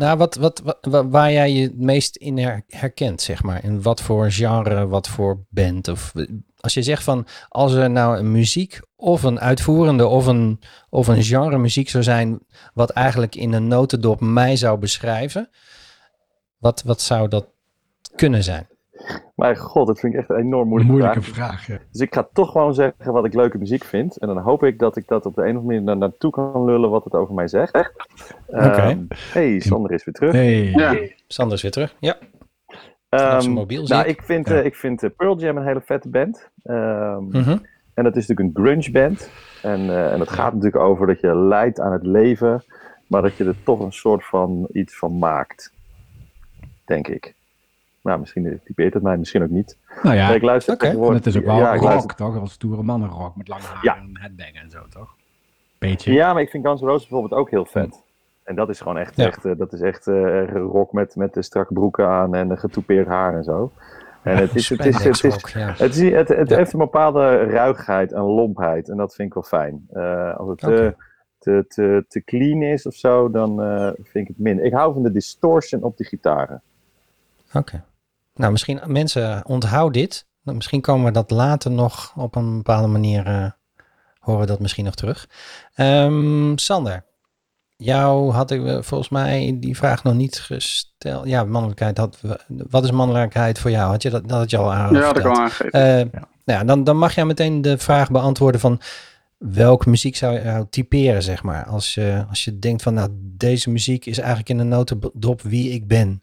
Nou, 0.00 0.16
wat, 0.18 0.34
wat, 0.34 0.60
wat, 0.64 0.78
wa- 0.80 1.08
waar 1.08 1.32
jij 1.32 1.52
je 1.52 1.62
het 1.62 1.78
meest 1.78 2.16
in 2.16 2.38
her- 2.38 2.64
herkent, 2.68 3.20
zeg 3.20 3.42
maar. 3.42 3.64
In 3.64 3.82
wat 3.82 4.02
voor 4.02 4.30
genre, 4.30 4.86
wat 4.86 5.08
voor 5.08 5.44
band. 5.48 5.88
Of 5.88 6.12
als 6.56 6.74
je 6.74 6.82
zegt 6.82 7.02
van, 7.02 7.26
als 7.48 7.72
er 7.72 7.90
nou 7.90 8.18
een 8.18 8.32
muziek 8.32 8.80
of 8.96 9.22
een 9.22 9.40
uitvoerende 9.40 10.06
of 10.06 10.26
een, 10.26 10.60
of 10.90 11.06
een 11.08 11.22
genre 11.22 11.58
muziek 11.58 11.88
zou 11.88 12.04
zijn, 12.04 12.40
wat 12.74 12.90
eigenlijk 12.90 13.34
in 13.34 13.52
een 13.52 13.68
notendop 13.68 14.20
mij 14.20 14.56
zou 14.56 14.78
beschrijven, 14.78 15.50
wat, 16.58 16.82
wat 16.82 17.00
zou 17.00 17.28
dat 17.28 17.46
kunnen 18.16 18.44
zijn? 18.44 18.68
Mijn 19.34 19.56
god, 19.56 19.86
dat 19.86 20.00
vind 20.00 20.14
ik 20.14 20.18
echt 20.20 20.30
een 20.30 20.36
enorm 20.36 20.68
moeilijke, 20.68 20.92
moeilijke 20.96 21.22
vraag. 21.22 21.34
vraag. 21.64 21.66
ja. 21.66 21.78
Dus 21.92 22.00
ik 22.00 22.14
ga 22.14 22.28
toch 22.32 22.50
gewoon 22.52 22.74
zeggen 22.74 23.12
wat 23.12 23.24
ik 23.24 23.34
leuke 23.34 23.58
muziek 23.58 23.84
vind. 23.84 24.16
En 24.18 24.26
dan 24.28 24.38
hoop 24.38 24.62
ik 24.64 24.78
dat 24.78 24.96
ik 24.96 25.06
dat 25.08 25.26
op 25.26 25.34
de 25.34 25.40
een 25.40 25.48
of 25.48 25.54
andere 25.56 25.66
manier 25.66 25.82
naar- 25.82 25.96
naartoe 25.96 26.30
kan 26.30 26.64
lullen 26.64 26.90
wat 26.90 27.04
het 27.04 27.14
over 27.14 27.34
mij 27.34 27.48
zegt. 27.48 27.92
Ehm, 28.46 28.98
hey, 29.32 29.60
Sander 29.60 29.92
is 29.92 30.04
weer 30.04 30.14
terug. 30.14 30.32
Hey. 30.32 30.64
Ja, 30.64 30.96
Sander 31.26 31.56
is 31.56 31.62
weer 31.62 31.70
terug. 31.70 31.96
Ja, 32.00 32.16
Ehm, 33.08 33.40
zijn 33.40 33.52
mobiel 33.54 33.84
nou, 33.86 34.06
ik. 34.06 34.22
vind, 34.22 34.48
Ja. 34.48 34.54
eh, 34.54 34.64
ik 34.64 34.74
vind 34.74 35.02
eh, 35.02 35.10
Pearl 35.16 35.38
Jam 35.38 35.56
een 35.56 35.66
hele 35.66 35.80
vette 35.80 36.08
band. 36.08 36.50
Ehm, 36.62 37.22
Mhm. 37.28 37.56
En 37.94 38.04
dat 38.04 38.16
is 38.16 38.26
natuurlijk 38.26 38.56
een 38.58 38.64
grunge 38.64 38.90
band. 38.90 39.30
En, 39.62 39.80
eh, 39.80 40.12
en 40.12 40.20
het 40.20 40.28
gaat 40.30 40.52
natuurlijk 40.54 40.82
over 40.82 41.06
dat 41.06 41.20
je 41.20 41.36
leidt 41.36 41.80
aan 41.80 41.92
het 41.92 42.06
leven, 42.06 42.64
maar 43.06 43.22
dat 43.22 43.36
je 43.36 43.44
er 43.44 43.62
toch 43.64 43.80
een 43.80 43.92
soort 43.92 44.24
van 44.24 44.68
iets 44.72 44.96
van 44.98 45.18
maakt. 45.18 45.72
Denk 46.84 47.08
ik. 47.08 47.34
Nou, 48.02 48.18
misschien 48.20 48.60
typeert 48.64 48.94
het 48.94 49.02
mij, 49.02 49.16
misschien 49.16 49.42
ook 49.42 49.50
niet. 49.50 49.78
Nou 50.02 50.16
ja, 50.16 50.28
ik 50.28 50.42
luister 50.42 50.76
en 50.76 51.12
het 51.12 51.26
is 51.26 51.36
ook 51.36 51.44
wel 51.44 51.56
ja, 51.56 51.72
rock, 51.74 51.82
luister- 51.82 52.16
toch? 52.16 52.38
Als 52.38 52.52
stoere 52.52 52.82
mannenrock 52.82 53.36
met 53.36 53.48
lange 53.48 53.62
haar 53.62 53.84
Ja. 53.84 53.96
en 53.96 54.10
headbang 54.12 54.54
en 54.62 54.70
zo, 54.70 54.78
toch? 54.90 55.14
Beetje. 55.78 56.12
Ja, 56.12 56.32
maar 56.32 56.42
ik 56.42 56.50
vind 56.50 56.66
Guns 56.66 56.80
N' 56.80 56.84
Roses 56.84 57.08
bijvoorbeeld 57.08 57.40
ook 57.40 57.50
heel 57.50 57.64
vet. 57.66 58.02
En 58.44 58.54
dat 58.54 58.68
is 58.68 58.80
gewoon 58.80 58.98
echt, 58.98 59.18
echt, 59.18 59.44
eh, 59.44 59.52
dat 59.56 59.72
is 59.72 59.80
echt 59.80 60.06
eh, 60.06 60.48
rock 60.52 60.92
met, 60.92 61.16
met 61.16 61.34
de 61.34 61.42
strakke 61.42 61.72
broeken 61.72 62.08
aan 62.08 62.34
en 62.34 62.58
getoupeerd 62.58 63.06
haar 63.06 63.34
en 63.34 63.44
zo. 63.44 63.72
En 64.22 64.36
het 64.36 64.54
is, 64.54 64.68
het 64.68 64.84
is, 64.86 65.04
het 65.04 65.24
is. 65.24 65.42
Het, 65.78 65.96
is, 65.96 66.12
het, 66.12 66.48
heeft 66.48 66.72
een 66.72 66.78
bepaalde 66.78 67.44
ruigheid 67.44 68.12
en 68.12 68.22
lompheid. 68.22 68.88
En 68.88 68.96
dat 68.96 69.14
vind 69.14 69.28
ik 69.28 69.34
wel 69.34 69.42
fijn. 69.42 69.86
Eh, 69.92 70.36
als 70.36 70.48
het 70.48 70.58
te, 70.58 70.66
Oké. 70.66 70.94
te, 71.38 71.64
te, 71.68 72.04
te 72.08 72.24
clean 72.24 72.62
is 72.62 72.86
of 72.86 72.94
zo, 72.94 73.30
dan 73.30 73.56
vind 73.94 74.14
ik 74.14 74.28
het 74.28 74.38
minder. 74.38 74.64
Ik 74.64 74.72
hou 74.72 74.92
van 74.92 75.02
de 75.02 75.12
distortion 75.12 75.82
op 75.82 75.96
de 75.96 76.04
gitaren. 76.04 76.62
Oké. 77.54 77.84
Nou, 78.34 78.52
misschien 78.52 78.80
mensen 78.86 79.46
onthoud 79.46 79.94
dit. 79.94 80.26
Nou, 80.42 80.56
Misschien 80.56 80.80
komen 80.80 81.04
we 81.04 81.10
dat 81.12 81.30
later 81.30 81.70
nog 81.70 82.12
op 82.16 82.34
een 82.36 82.56
bepaalde 82.56 82.86
manier 82.88 83.26
eh, 83.26 83.46
horen 84.18 84.40
we 84.40 84.46
dat 84.46 84.60
misschien 84.60 84.84
nog 84.84 84.94
terug. 84.94 85.28
Ehm, 85.74 86.56
Sander, 86.56 87.04
jou 87.76 88.32
had 88.32 88.50
ik 88.50 88.64
eh, 88.66 88.78
volgens 88.82 89.08
mij 89.08 89.56
die 89.60 89.76
vraag 89.76 90.02
nog 90.02 90.14
niet 90.14 90.38
gesteld. 90.38 91.26
Ja, 91.28 91.44
mannelijkheid. 91.44 91.98
Had, 91.98 92.18
we- 92.20 92.40
wat 92.48 92.84
is 92.84 92.90
mannelijkheid 92.90 93.58
voor 93.58 93.70
jou? 93.70 93.90
Had 93.90 94.02
je 94.02 94.10
dat, 94.10 94.28
dat 94.28 94.38
had 94.38 94.50
je 94.50 94.56
al 94.56 94.72
aan 94.72 94.94
ja 94.94 95.12
dat 95.12 95.22
kan. 95.22 95.50
Eh, 95.70 95.98
Ja. 95.98 96.28
Nou 96.44 96.64
dan, 96.64 96.84
dan 96.84 96.96
mag 96.98 97.14
jij 97.14 97.24
meteen 97.24 97.62
de 97.62 97.78
vraag 97.78 98.10
beantwoorden 98.10 98.60
van 98.60 98.80
welke 99.38 99.88
muziek 99.90 100.16
zou 100.16 100.34
je 100.34 100.44
nou 100.44 100.66
typeren, 100.70 101.22
zeg 101.22 101.42
maar. 101.42 101.64
Als 101.64 101.94
je, 101.94 102.24
als 102.28 102.44
je 102.44 102.58
denkt 102.58 102.82
van, 102.82 102.94
nou, 102.94 103.08
deze 103.20 103.70
muziek 103.70 104.06
is 104.06 104.18
eigenlijk 104.18 104.48
in 104.48 104.58
een 104.58 104.68
notendop 104.68 105.42
wie 105.42 105.70
ik 105.72 105.86
ben. 105.88 106.22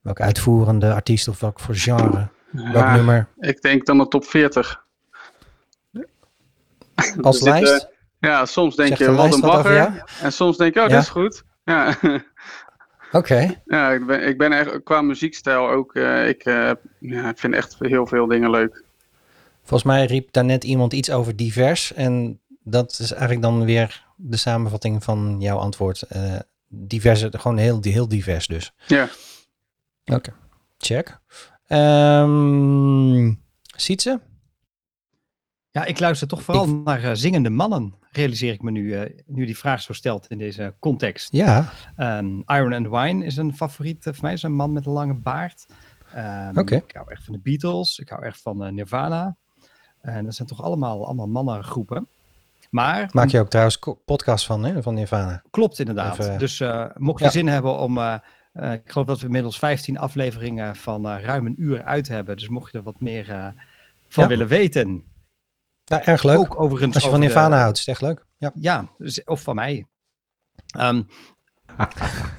Welke 0.00 0.22
uitvoerende 0.22 0.92
artiest 0.94 1.28
of 1.28 1.40
welk 1.40 1.60
voor 1.60 1.74
genre, 1.74 2.28
welk 2.50 2.86
nummer. 2.90 3.28
ik 3.38 3.62
denk 3.62 3.86
dan 3.86 3.98
de 3.98 4.08
top 4.08 4.24
40. 4.24 4.84
Als 7.20 7.40
lijst, 7.40 7.88
Ja, 8.18 8.46
soms 8.46 8.76
denk 8.76 8.96
je 8.96 9.04
de 9.04 9.12
wat 9.12 9.26
over 9.26 9.40
Bagger. 9.40 10.04
En 10.22 10.32
soms 10.32 10.56
denk 10.56 10.74
je, 10.74 10.80
oh, 10.82 10.86
Ja? 10.88 10.92
dat 10.94 11.02
is 11.02 11.08
goed. 11.08 11.42
Ja, 11.64 11.96
oké. 13.12 13.60
ja 13.64 13.90
ik, 13.90 14.06
ben, 14.06 14.26
ik 14.26 14.38
ben 14.38 14.52
echt 14.52 14.82
qua 14.82 15.00
muziekstijl 15.00 15.68
ook. 15.70 15.94
eh, 15.94 16.28
ik, 16.28 16.42
eh, 16.44 16.70
ja, 16.98 17.28
ik 17.28 17.38
vind 17.38 17.54
echt 17.54 17.76
heel 17.78 18.06
veel 18.06 18.26
dingen 18.26 18.50
leuk. 18.50 18.84
Volgens 19.62 19.90
mij 19.90 20.04
riep 20.06 20.32
daar 20.32 20.44
net 20.44 20.64
iemand 20.64 20.92
iets 20.92 21.10
over 21.10 21.36
divers. 21.36 21.92
En 21.92 22.40
dat 22.62 22.98
is 23.00 23.10
eigenlijk 23.10 23.42
dan 23.42 23.64
weer 23.64 24.04
de 24.16 24.36
samenvatting 24.36 25.04
van 25.04 25.36
jouw 25.40 25.56
antwoord. 25.58 26.02
Eh 26.02 26.34
diverse, 26.68 27.30
gewoon 27.32 27.56
heel, 27.56 27.78
heel 27.82 28.08
divers 28.08 28.46
dus. 28.46 28.72
Ja. 28.86 29.08
Oké, 30.14 30.32
check. 30.78 31.20
Ehm 31.66 33.32
Sietse? 33.76 34.20
Ja, 35.70 35.84
ik 35.84 36.00
luister 36.00 36.28
toch 36.28 36.42
vooral 36.42 36.66
naar 36.68 37.02
eh, 37.04 37.10
zingende 37.14 37.50
mannen, 37.50 37.94
realiseer 38.10 38.52
ik 38.52 38.62
me 38.62 38.70
nu, 38.70 38.94
eh, 38.94 39.20
nu 39.26 39.46
die 39.46 39.58
vraag 39.58 39.82
zo 39.82 39.92
stelt 39.92 40.26
in 40.26 40.38
deze 40.38 40.74
context. 40.78 41.32
Ja, 41.32 41.72
Ehm, 41.96 42.26
Iron 42.46 42.72
and 42.72 42.88
Wine 42.88 43.24
is 43.24 43.36
een 43.36 43.54
favoriet 43.56 44.06
eh, 44.06 44.12
van 44.12 44.22
mij, 44.24 44.32
is 44.32 44.42
een 44.42 44.54
man 44.54 44.72
met 44.72 44.86
een 44.86 44.92
lange 44.92 45.14
baard. 45.14 45.66
Oké. 46.54 46.74
Ik 46.76 46.92
hou 46.94 47.10
echt 47.10 47.24
van 47.24 47.32
de 47.34 47.40
Beatles, 47.40 47.98
ik 47.98 48.08
hou 48.08 48.24
echt 48.24 48.40
van 48.42 48.74
Nirvana. 48.74 49.36
En 50.00 50.24
dat 50.24 50.34
zijn 50.34 50.48
toch 50.48 50.62
allemaal, 50.62 51.04
allemaal 51.06 51.28
mannengroepen. 51.28 52.08
Maar, 52.70 53.08
maak 53.12 53.28
je 53.28 53.40
ook 53.40 53.48
trouwens 53.48 53.78
podcast 54.04 54.46
van, 54.46 54.64
hè, 54.64 54.82
van 54.82 54.94
Nirvana. 54.94 55.42
klopt 55.50 55.78
inderdaad. 55.78 56.18
Even- 56.18 56.38
dus 56.38 56.62
mocht 56.94 57.18
je 57.18 57.24
Ja. 57.24 57.30
zin 57.30 57.46
hebben 57.48 57.78
om, 57.78 57.98
eh, 58.52 58.72
ik 58.72 58.82
geloof 58.90 59.06
dat 59.06 59.18
we 59.20 59.26
inmiddels 59.26 59.58
15 59.58 59.98
afleveringen 59.98 60.76
van 60.76 61.08
eh, 61.08 61.22
ruim 61.24 61.46
een 61.46 61.62
uur 61.62 61.82
uit 61.84 62.08
hebben. 62.08 62.36
Dus 62.36 62.48
mocht 62.48 62.72
je 62.72 62.78
er 62.78 62.84
wat 62.84 63.00
meer 63.00 63.30
eh, 63.30 63.46
van 64.08 64.22
Ja. 64.22 64.28
willen 64.28 64.46
weten. 64.46 65.04
Nou, 65.84 66.02
erg 66.02 66.22
leuk. 66.22 66.38
Ook 66.38 66.60
overigens 66.60 66.94
Als 66.94 67.04
je 67.04 67.10
van 67.10 67.20
de- 67.20 67.26
Nirvana 67.26 67.58
houdt, 67.60 67.78
is 67.78 67.86
het 67.86 67.88
echt 67.94 68.00
leuk. 68.02 68.26
Ja. 68.36 68.50
Ja, 68.54 68.88
dus- 68.98 69.24
of 69.24 69.42
van 69.42 69.54
mij. 69.54 69.86
Ehm, 70.66 71.02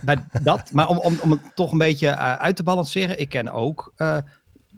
bij 0.05 0.25
dat, 0.41 0.71
maar 0.71 0.87
om, 0.87 0.97
om, 0.97 1.19
om 1.21 1.31
het 1.31 1.55
toch 1.55 1.71
een 1.71 1.77
beetje 1.77 2.15
uit 2.17 2.55
te 2.55 2.63
balanceren. 2.63 3.19
Ik 3.19 3.29
ken 3.29 3.49
ook 3.51 3.93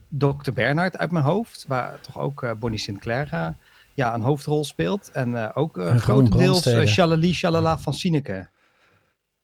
Dr. 0.10 0.52
Bernard 0.54 0.98
uit 0.98 1.12
mijn 1.12 1.25
hoofd. 1.25 1.66
Waar 1.68 2.00
toch 2.02 2.20
ook 2.20 2.56
Bonnie 2.60 2.80
Sinclair 2.80 3.56
ja, 3.94 4.13
een 4.13 4.22
hoofdrol 4.22 4.63
speelt. 4.63 5.12
En 5.12 5.54
ook 5.56 5.82
grotendeels 5.98 6.70
Shalali 6.86 7.34
Shalala 7.34 7.78
van 7.78 7.94
Sineke. 7.94 8.50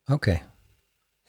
Oké. 0.05 0.41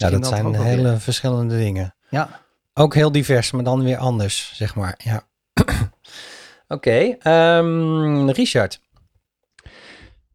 Ja, 0.01 0.11
dat 0.11 0.23
dat 0.23 0.31
zijn 0.31 0.55
hele 0.55 0.97
verschillende 0.97 1.57
dingen. 1.57 1.95
Ja, 2.09 2.41
Ook 2.75 2.95
heel 2.95 3.13
divers, 3.13 3.51
maar 3.51 3.65
dan 3.65 3.83
weer 3.83 3.97
anders, 3.97 4.53
zeg 4.55 4.75
maar. 4.75 4.95
Ja. 5.05 5.23
Oké, 6.69 7.17
ehm, 7.19 8.29
Richard. 8.29 8.81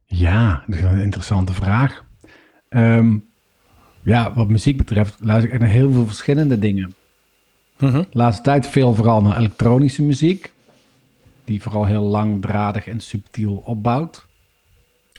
Ja, 0.05 0.63
dat 0.67 0.77
is 0.77 0.83
een 0.83 1.01
interessante 1.01 1.53
vraag. 1.53 2.03
Ehm, 2.69 3.17
ja, 4.01 4.33
wat 4.33 4.47
muziek 4.47 4.77
betreft 4.77 5.15
luister 5.19 5.53
ik 5.53 5.59
naar 5.59 5.69
heel 5.69 5.91
veel 5.91 6.05
verschillende 6.05 6.59
dingen. 6.59 6.95
Mhm. 7.77 7.97
De 7.97 8.07
laatste 8.11 8.43
tijd 8.43 8.67
veel 8.67 8.93
vooral 8.93 9.21
naar 9.21 9.37
elektronische 9.37 10.03
muziek. 10.03 10.51
Die 11.43 11.61
vooral 11.61 11.85
heel 11.85 12.03
langdradig 12.03 12.87
en 12.87 12.99
subtiel 12.99 13.55
opbouwt. 13.65 14.25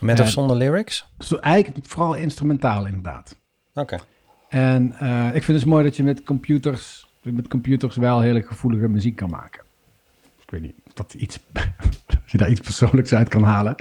Met 0.00 0.20
of 0.20 0.28
zonder 0.28 0.56
lyrics? 0.56 1.06
Zo, 1.18 1.36
eigenlijk 1.36 1.86
vooral 1.86 2.14
instrumentaal 2.14 2.86
inderdaad. 2.86 3.36
Oké. 3.74 3.98
En 4.48 4.92
eh, 4.92 5.26
ik 5.26 5.32
vind 5.32 5.46
het 5.46 5.56
dus 5.56 5.64
mooi 5.64 5.84
dat 5.84 5.96
je 5.96 6.02
met 6.02 6.22
computers, 6.22 7.06
met 7.22 7.48
computers 7.48 7.96
wel 7.96 8.20
hele 8.20 8.42
gevoelige 8.42 8.88
muziek 8.88 9.16
kan 9.16 9.30
maken. 9.30 9.64
Ik 10.42 10.50
weet 10.50 10.60
niet 10.60 10.74
of 10.86 10.92
dat 10.92 11.14
iets, 11.14 11.38
of 12.24 12.30
je 12.30 12.38
daar 12.38 12.50
iets 12.50 12.60
persoonlijks 12.60 13.12
uit 13.14 13.28
kan 13.28 13.42
halen. 13.42 13.74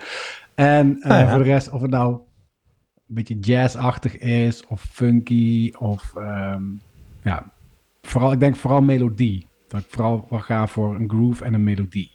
En 0.56 1.02
eh, 1.02 1.10
Nou 1.10 1.22
ja. 1.24 1.30
voor 1.30 1.38
de 1.44 1.44
rest, 1.50 1.70
of 1.70 1.82
het 1.82 1.92
nou 1.92 2.14
een 3.08 3.16
beetje 3.16 3.40
jazzachtig 3.40 4.18
is, 4.18 4.66
of 4.66 4.82
funky, 4.82 5.72
of 5.78 6.16
ehm, 6.16 6.64
ja, 7.24 7.52
vooral, 8.02 8.32
ik 8.32 8.40
denk 8.40 8.56
vooral 8.56 8.82
melodie. 8.82 9.48
Dat 9.68 9.82
ik 9.82 9.88
vooral 9.90 10.28
wel 10.30 10.40
ga 10.40 10.68
voor 10.68 10.96
een 10.96 11.10
groove 11.10 11.44
en 11.46 11.54
een 11.54 11.64
melodie. 11.64 12.12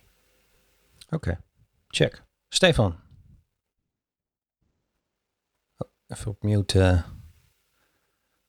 Oké, 1.11 1.40
check. 1.88 2.23
Stefan. 2.49 2.97
Oh, 5.76 5.88
even 6.07 6.30
op 6.30 6.42
mute. 6.42 6.80
eh. 6.83 7.02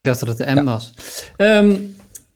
Ik 0.02 0.08
dacht 0.08 0.20
dat 0.20 0.38
het 0.38 0.48
de 0.48 0.62
M 0.62 0.66
was. 0.66 0.94
Ehm, 1.36 1.76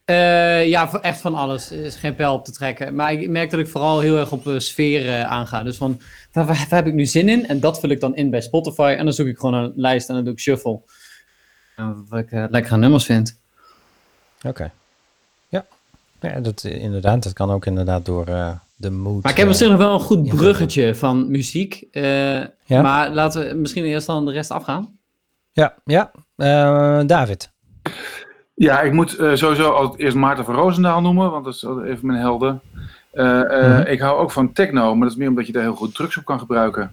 eh, 0.05 0.67
ja, 0.67 0.91
echt 1.01 1.22
van 1.22 1.36
alles. 1.36 1.72
Er 1.72 1.86
is 1.86 1.95
geen 1.95 2.15
pijl 2.15 2.34
op 2.34 2.45
te 2.45 2.51
trekken. 2.51 2.95
Maar 2.95 3.13
ik 3.13 3.29
merk 3.29 3.50
dat 3.50 3.60
ik 3.60 3.67
vooral 3.67 4.00
heel 4.00 4.17
erg 4.17 4.31
op 4.31 4.48
uh, 4.48 4.60
sfeer 4.60 5.05
uh, 5.05 5.24
aanga. 5.24 5.63
Dus 5.63 5.77
van, 5.77 6.01
waar, 6.31 6.45
waar, 6.45 6.65
waar, 6.69 6.79
heb 6.79 6.88
ik 6.88 6.93
nu 6.93 7.05
zin 7.05 7.29
in? 7.29 7.48
En 7.48 7.60
dat 7.60 7.79
vul 7.79 7.89
ik 7.89 8.00
dan 8.00 8.15
in 8.15 8.29
bij 8.29 8.41
Spotify. 8.41 8.95
En 8.98 9.05
dan 9.05 9.13
zoek 9.13 9.27
ik 9.27 9.38
gewoon 9.38 9.53
een 9.53 9.74
lijst 9.75 10.10
en 10.10 10.15
dan 10.15 10.24
doe 10.24 10.34
ik 10.34 10.39
shuffle. 10.39 10.79
Wat 12.10 12.19
ik 12.19 12.31
lekkere 12.31 12.77
nummers 12.77 13.05
vind. 13.05 13.39
Oké. 14.38 14.48
Okay. 14.48 14.72
Ja. 15.48 15.65
ja, 16.19 16.39
dat 16.39 16.63
inderdaad. 16.63 17.24
Dat 17.24 17.34
kan 17.34 17.51
ook 17.51 17.65
inderdaad 17.65 18.05
door 18.05 18.25
de 18.75 18.89
mood. 18.89 19.24
Maar 19.24 19.31
ik 19.31 19.38
heb 19.38 19.51
zich 19.51 19.69
nog 19.69 19.77
wel 19.77 19.93
een 19.93 20.00
goed 20.00 20.29
bruggetje 20.29 20.95
van 20.95 21.31
muziek. 21.31 21.88
ja? 21.91 22.81
Maar 22.81 23.10
laten 23.10 23.48
we 23.48 23.53
misschien 23.53 23.86
eerst 23.86 24.07
dan 24.07 24.25
de 24.25 24.31
rest 24.31 24.51
afgaan. 24.51 25.00
Ja, 25.51 25.75
ja. 25.86 26.12
David. 27.03 27.53
Ja, 28.54 28.82
ik 28.82 28.92
moet 28.92 29.20
uh, 29.20 29.36
sowieso 29.36 29.70
altijd 29.72 30.00
eerst 30.00 30.15
Maarten 30.15 30.46
van 30.46 30.56
Roosendaal 30.56 31.01
noemen, 31.01 31.32
want 31.32 31.46
dat 31.46 31.54
is 31.54 31.63
even 31.63 32.06
mijn 32.08 32.20
helden. 32.20 32.62
Uh, 33.13 33.25
uh, 33.25 33.42
mm-hmm. 33.42 33.86
Ik 33.86 34.00
hou 34.00 34.20
ook 34.20 34.32
van 34.32 34.54
techno, 34.54 34.92
maar 34.92 35.04
dat 35.04 35.12
is 35.12 35.18
meer 35.18 35.30
omdat 35.30 35.48
je 35.48 35.51
daar 35.51 35.62
heel 35.62 35.75
goed 35.75 35.96
drugs 35.96 36.18
op 36.18 36.25
kan 36.25 36.39
gebruiken. 36.39 36.92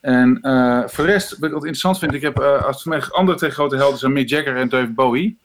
En 0.00 0.38
voor 0.86 1.04
de 1.04 1.10
rest, 1.10 1.38
wat 1.38 1.50
ik 1.50 1.54
interessant 1.54 1.98
vind, 1.98 2.14
ik 2.14 2.22
heb 2.22 2.38
als 2.38 2.82
voor 2.82 2.92
mij 2.92 3.02
andere 3.10 3.38
twee 3.38 3.50
grote 3.50 3.76
helden 3.76 3.98
zijn 3.98 4.12
Mick 4.12 4.28
Jagger 4.28 4.56
en 4.56 4.68
Dave 4.68 4.92
Bowie. 4.92 5.38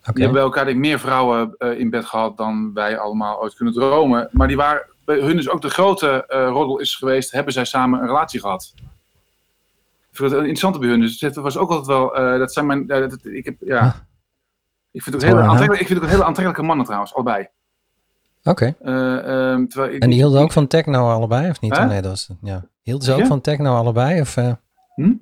Okay. 0.00 0.14
Die 0.14 0.22
hebben 0.22 0.32
bij 0.32 0.42
elkaar 0.42 0.64
denk, 0.64 0.78
meer 0.78 0.98
vrouwen 0.98 1.54
in 1.58 1.90
bed 1.90 2.04
gehad 2.04 2.36
dan 2.36 2.70
wij 2.74 2.98
allemaal 2.98 3.42
ooit 3.42 3.54
kunnen 3.54 3.74
dromen. 3.74 4.28
Maar 4.30 4.48
die 4.48 4.56
waren, 4.56 4.82
bij 5.04 5.20
hun 5.20 5.38
is 5.38 5.48
ook 5.48 5.62
de 5.62 5.70
grote 5.70 6.24
roddel 6.28 6.78
is 6.78 6.96
geweest, 6.96 7.32
hebben 7.32 7.52
zij 7.52 7.64
samen 7.64 8.00
een 8.00 8.06
relatie 8.06 8.40
gehad. 8.40 8.74
Ik 10.12 10.18
vind 10.18 10.30
het 10.30 10.40
interessant 10.40 10.80
bij 10.80 10.88
hun. 10.88 11.00
Dus 11.00 11.20
het 11.20 11.36
was 11.36 11.56
ook 11.56 11.70
altijd 11.70 11.86
wel, 11.86 12.38
dat 12.38 12.52
zijn 12.52 12.66
mijn, 12.66 12.86
dat, 12.86 13.24
ik 13.24 13.44
heb, 13.44 13.56
ja... 13.60 13.82
Huh? 13.82 13.92
Ik 14.94 15.02
vind, 15.02 15.14
het 15.14 15.24
ook 15.24 15.30
hele 15.30 15.72
ik 15.72 15.86
vind 15.86 15.88
het 15.88 16.02
ook 16.02 16.08
hele 16.08 16.24
aantrekkelijke 16.24 16.62
mannen 16.66 16.84
trouwens, 16.84 17.14
allebei. 17.14 17.48
Oké. 18.44 18.74
Okay. 18.80 18.94
Uh, 18.94 19.52
um, 19.52 19.68
en 19.68 20.10
die 20.10 20.18
hielden 20.18 20.40
ook 20.40 20.52
van 20.52 20.66
techno 20.66 21.10
allebei, 21.10 21.50
of 21.50 21.60
niet? 21.60 21.76
Huh? 21.76 21.86
Nee, 21.86 22.02
dat 22.02 22.10
was, 22.10 22.28
ja. 22.42 22.64
Hielden 22.82 23.04
ze 23.04 23.12
ook 23.12 23.18
ja? 23.18 23.26
van 23.26 23.40
techno 23.40 23.76
allebei? 23.76 24.20
Of, 24.20 24.36
uh... 24.36 24.52
hm? 24.94 25.12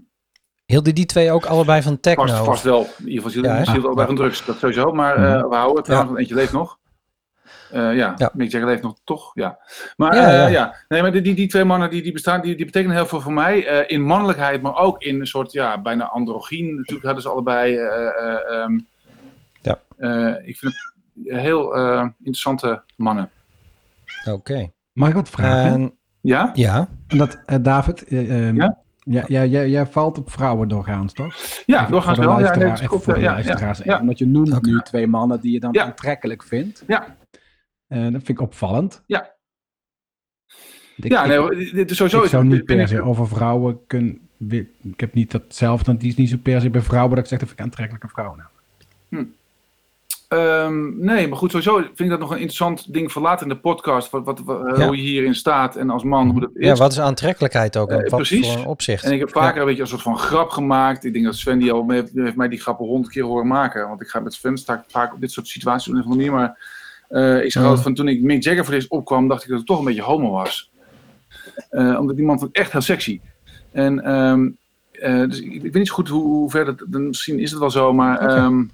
Hielden 0.65 0.95
die 0.95 1.07
twee 1.07 1.33
ook 1.33 1.47
allebei 1.47 1.83
van 1.83 2.01
techno? 2.01 2.27
Vast, 2.27 2.45
vast 2.45 2.63
wel. 2.63 2.81
In 2.81 3.09
ieder 3.09 3.15
geval, 3.15 3.31
ze 3.31 3.39
hielden, 3.39 3.75
ja, 3.75 3.87
allebei 3.87 4.07
van 4.07 4.17
drugs, 4.17 4.45
dat 4.45 4.59
sowieso. 4.59 4.93
Maar 4.93 5.19
uh, 5.19 5.49
we 5.49 5.55
houden 5.55 5.83
trouwens, 5.83 6.11
want 6.11 6.21
eentje 6.21 6.35
leeft 6.35 6.53
nog. 6.53 6.79
Uh, 7.75 7.97
ja, 7.97 8.15
ja. 8.17 8.31
Mick 8.35 8.51
Jagger 8.51 8.69
leeft 8.69 8.83
nog 8.83 8.97
toch, 9.05 9.31
ja. 9.35 9.59
Maar 9.97 10.15
ja, 10.15 10.31
ja. 10.31 10.47
Uh, 10.47 10.53
ja. 10.53 10.75
Nee, 10.89 11.03
maar 11.03 11.13
die, 11.13 11.21
die, 11.21 11.35
die 11.35 11.49
twee 11.49 11.65
mannen 11.65 11.91
die, 11.91 12.03
die 12.03 12.13
bestaan, 12.13 12.41
die, 12.41 12.57
die 12.57 12.65
betekenen 12.65 12.97
heel 12.97 13.07
veel 13.07 13.21
voor 13.21 13.33
mij. 13.33 13.81
Uh, 13.81 13.91
in 13.97 14.03
mannelijkheid, 14.03 14.63
maar 14.63 14.77
ook 14.77 15.03
in 15.03 15.21
een 15.21 15.27
soort, 15.27 15.53
ja, 15.53 15.81
bijna 15.81 16.05
androgyn. 16.05 16.75
Natuurlijk 16.75 17.05
hadden 17.05 17.23
ze 17.23 17.29
allebei... 17.29 17.79
Um, 18.51 18.87
ja. 19.63 19.79
Uh, 19.99 20.49
ik 20.49 20.57
vind 20.57 20.73
het 20.73 21.41
heel 21.41 21.77
uh, 21.77 22.07
interessante 22.19 22.83
mannen. 22.97 23.31
Oké. 24.25 24.31
Okay. 24.31 24.73
Mag 24.93 25.09
ik 25.09 25.15
wat 25.15 25.29
vragen? 25.29 25.81
Uh, 25.81 25.89
ja? 26.21 26.51
Ja. 26.55 26.89
Dat, 27.07 27.39
uh, 27.47 27.57
David, 27.61 28.05
ja? 28.09 28.79
Ja, 29.05 29.25
ja, 29.27 29.45
jij, 29.45 29.69
jij 29.69 29.87
valt 29.87 30.19
op 30.19 30.31
vrouwen 30.31 30.69
doorgaans, 30.69 31.13
toch? 31.13 31.35
Ja, 31.67 31.87
doorgaans 31.87 32.19
wel. 32.19 32.41
Ja, 32.41 32.57
nee, 32.57 32.73
klopt, 32.73 33.05
voor 33.05 33.15
de 33.15 33.21
ja, 33.21 33.39
ja, 33.39 33.75
ja, 33.85 34.01
Omdat 34.01 34.19
je 34.19 34.27
noemt 34.27 34.49
okay. 34.49 34.73
nu 34.73 34.81
twee 34.81 35.07
mannen 35.07 35.41
die 35.41 35.53
je 35.53 35.61
dan 35.61 35.81
aantrekkelijk 35.81 36.43
vindt. 36.43 36.83
Ja. 36.87 37.17
Dat 37.99 38.11
vind 38.11 38.29
ik 38.29 38.41
opvallend. 38.41 39.03
Ja. 39.07 39.31
Ik, 40.97 41.11
ja, 41.11 41.27
nee, 41.27 41.73
dit 41.73 41.91
is 41.91 41.97
sowieso... 41.97 42.23
Ik 42.23 42.29
zou 42.29 42.45
niet 42.45 42.65
per 42.65 42.89
se 42.89 43.03
over 43.03 43.29
vrouwen 43.29 43.81
kunnen... 43.87 44.29
Ik 44.83 45.01
heb 45.01 45.15
niet 45.15 45.31
datzelfde, 45.31 45.97
die 45.97 46.09
is 46.09 46.17
niet 46.17 46.29
zo 46.29 46.37
per 46.43 46.61
se 46.61 46.71
bij 46.71 46.81
vrouwen 46.81 47.15
dat 47.15 47.25
ik 47.25 47.31
zeg 47.31 47.39
dat 47.39 47.51
ik 47.51 47.61
aantrekkelijke 47.61 48.09
vrouwen 48.09 48.39
heb. 48.39 48.51
Hm. 49.09 49.25
Um, 50.33 51.05
nee, 51.05 51.29
maar 51.29 51.39
goed, 51.39 51.51
sowieso 51.51 51.77
vind 51.77 51.99
ik 51.99 52.09
dat 52.09 52.19
nog 52.19 52.31
een 52.31 52.37
interessant 52.37 52.93
ding 52.93 53.13
voor 53.13 53.23
later 53.23 53.43
in 53.47 53.53
de 53.53 53.59
podcast. 53.59 54.11
Wat, 54.11 54.25
wat, 54.25 54.41
wat 54.41 54.77
ja. 54.77 54.87
Hoe 54.87 54.97
je 54.97 55.03
hierin 55.03 55.35
staat 55.35 55.77
en 55.77 55.91
als 55.91 56.03
man 56.03 56.31
hoe 56.31 56.41
dat 56.41 56.51
is. 56.55 56.67
Ja, 56.67 56.75
wat 56.75 56.93
is 56.93 57.01
aantrekkelijkheid 57.01 57.77
ook? 57.77 57.91
Uh, 57.91 57.97
wat 57.97 58.09
precies. 58.09 58.53
voor 58.53 58.67
opzicht? 58.67 59.05
En 59.05 59.13
ik 59.13 59.19
heb 59.19 59.31
vaker 59.31 59.55
ja. 59.55 59.61
een 59.61 59.67
beetje 59.67 59.83
een 59.83 59.89
soort 59.89 60.03
van 60.03 60.19
grap 60.19 60.51
gemaakt. 60.51 61.05
Ik 61.05 61.13
denk 61.13 61.25
dat 61.25 61.37
Sven 61.37 61.59
die 61.59 61.73
al 61.73 61.91
heeft, 61.91 62.13
heeft 62.15 62.37
mij 62.37 62.49
die 62.49 62.61
grappen 62.61 62.87
honderd 62.87 63.13
keer 63.13 63.25
horen 63.25 63.47
maken. 63.47 63.89
Want 63.89 64.01
ik 64.01 64.09
ga 64.09 64.21
met 64.21 64.35
Sven 64.35 64.59
sta 64.59 64.75
ik 64.75 64.85
vaak 64.87 65.13
op 65.13 65.21
dit 65.21 65.31
soort 65.31 65.49
situaties 65.49 65.89
op 65.89 65.95
een 65.95 66.01
of 66.01 66.07
andere 66.07 66.31
manier. 66.31 66.41
Maar 66.41 66.59
uh, 67.11 67.45
ik 67.45 67.53
zeg 67.53 67.63
altijd 67.63 67.83
van 67.83 67.95
toen 67.95 68.09
ik 68.09 68.23
Mick 68.23 68.43
Jagger 68.43 68.65
voor 68.65 68.75
deze 68.75 68.89
opkwam, 68.89 69.29
dacht 69.29 69.43
ik 69.43 69.49
dat 69.49 69.61
ik 69.61 69.67
toch 69.67 69.79
een 69.79 69.85
beetje 69.85 70.03
homo 70.03 70.31
was. 70.31 70.71
Uh, 71.71 71.99
omdat 71.99 72.17
die 72.17 72.25
man 72.25 72.39
vond 72.39 72.51
ik 72.51 72.57
echt 72.57 72.73
heel 72.73 72.81
sexy. 72.81 73.21
En 73.73 74.15
um, 74.15 74.59
dus 75.29 75.41
ik, 75.41 75.53
ik, 75.53 75.63
weet 75.63 75.75
niet 75.75 75.89
zo 75.89 75.95
goed 75.95 76.09
hoe, 76.09 76.23
hoe 76.23 76.51
ver 76.51 76.65
dat, 76.65 76.87
misschien 76.89 77.39
is 77.39 77.51
het 77.51 77.61
wel 77.61 77.71
zo, 77.71 77.93
maar... 77.93 78.23
Okay. 78.23 78.45
Um, 78.45 78.71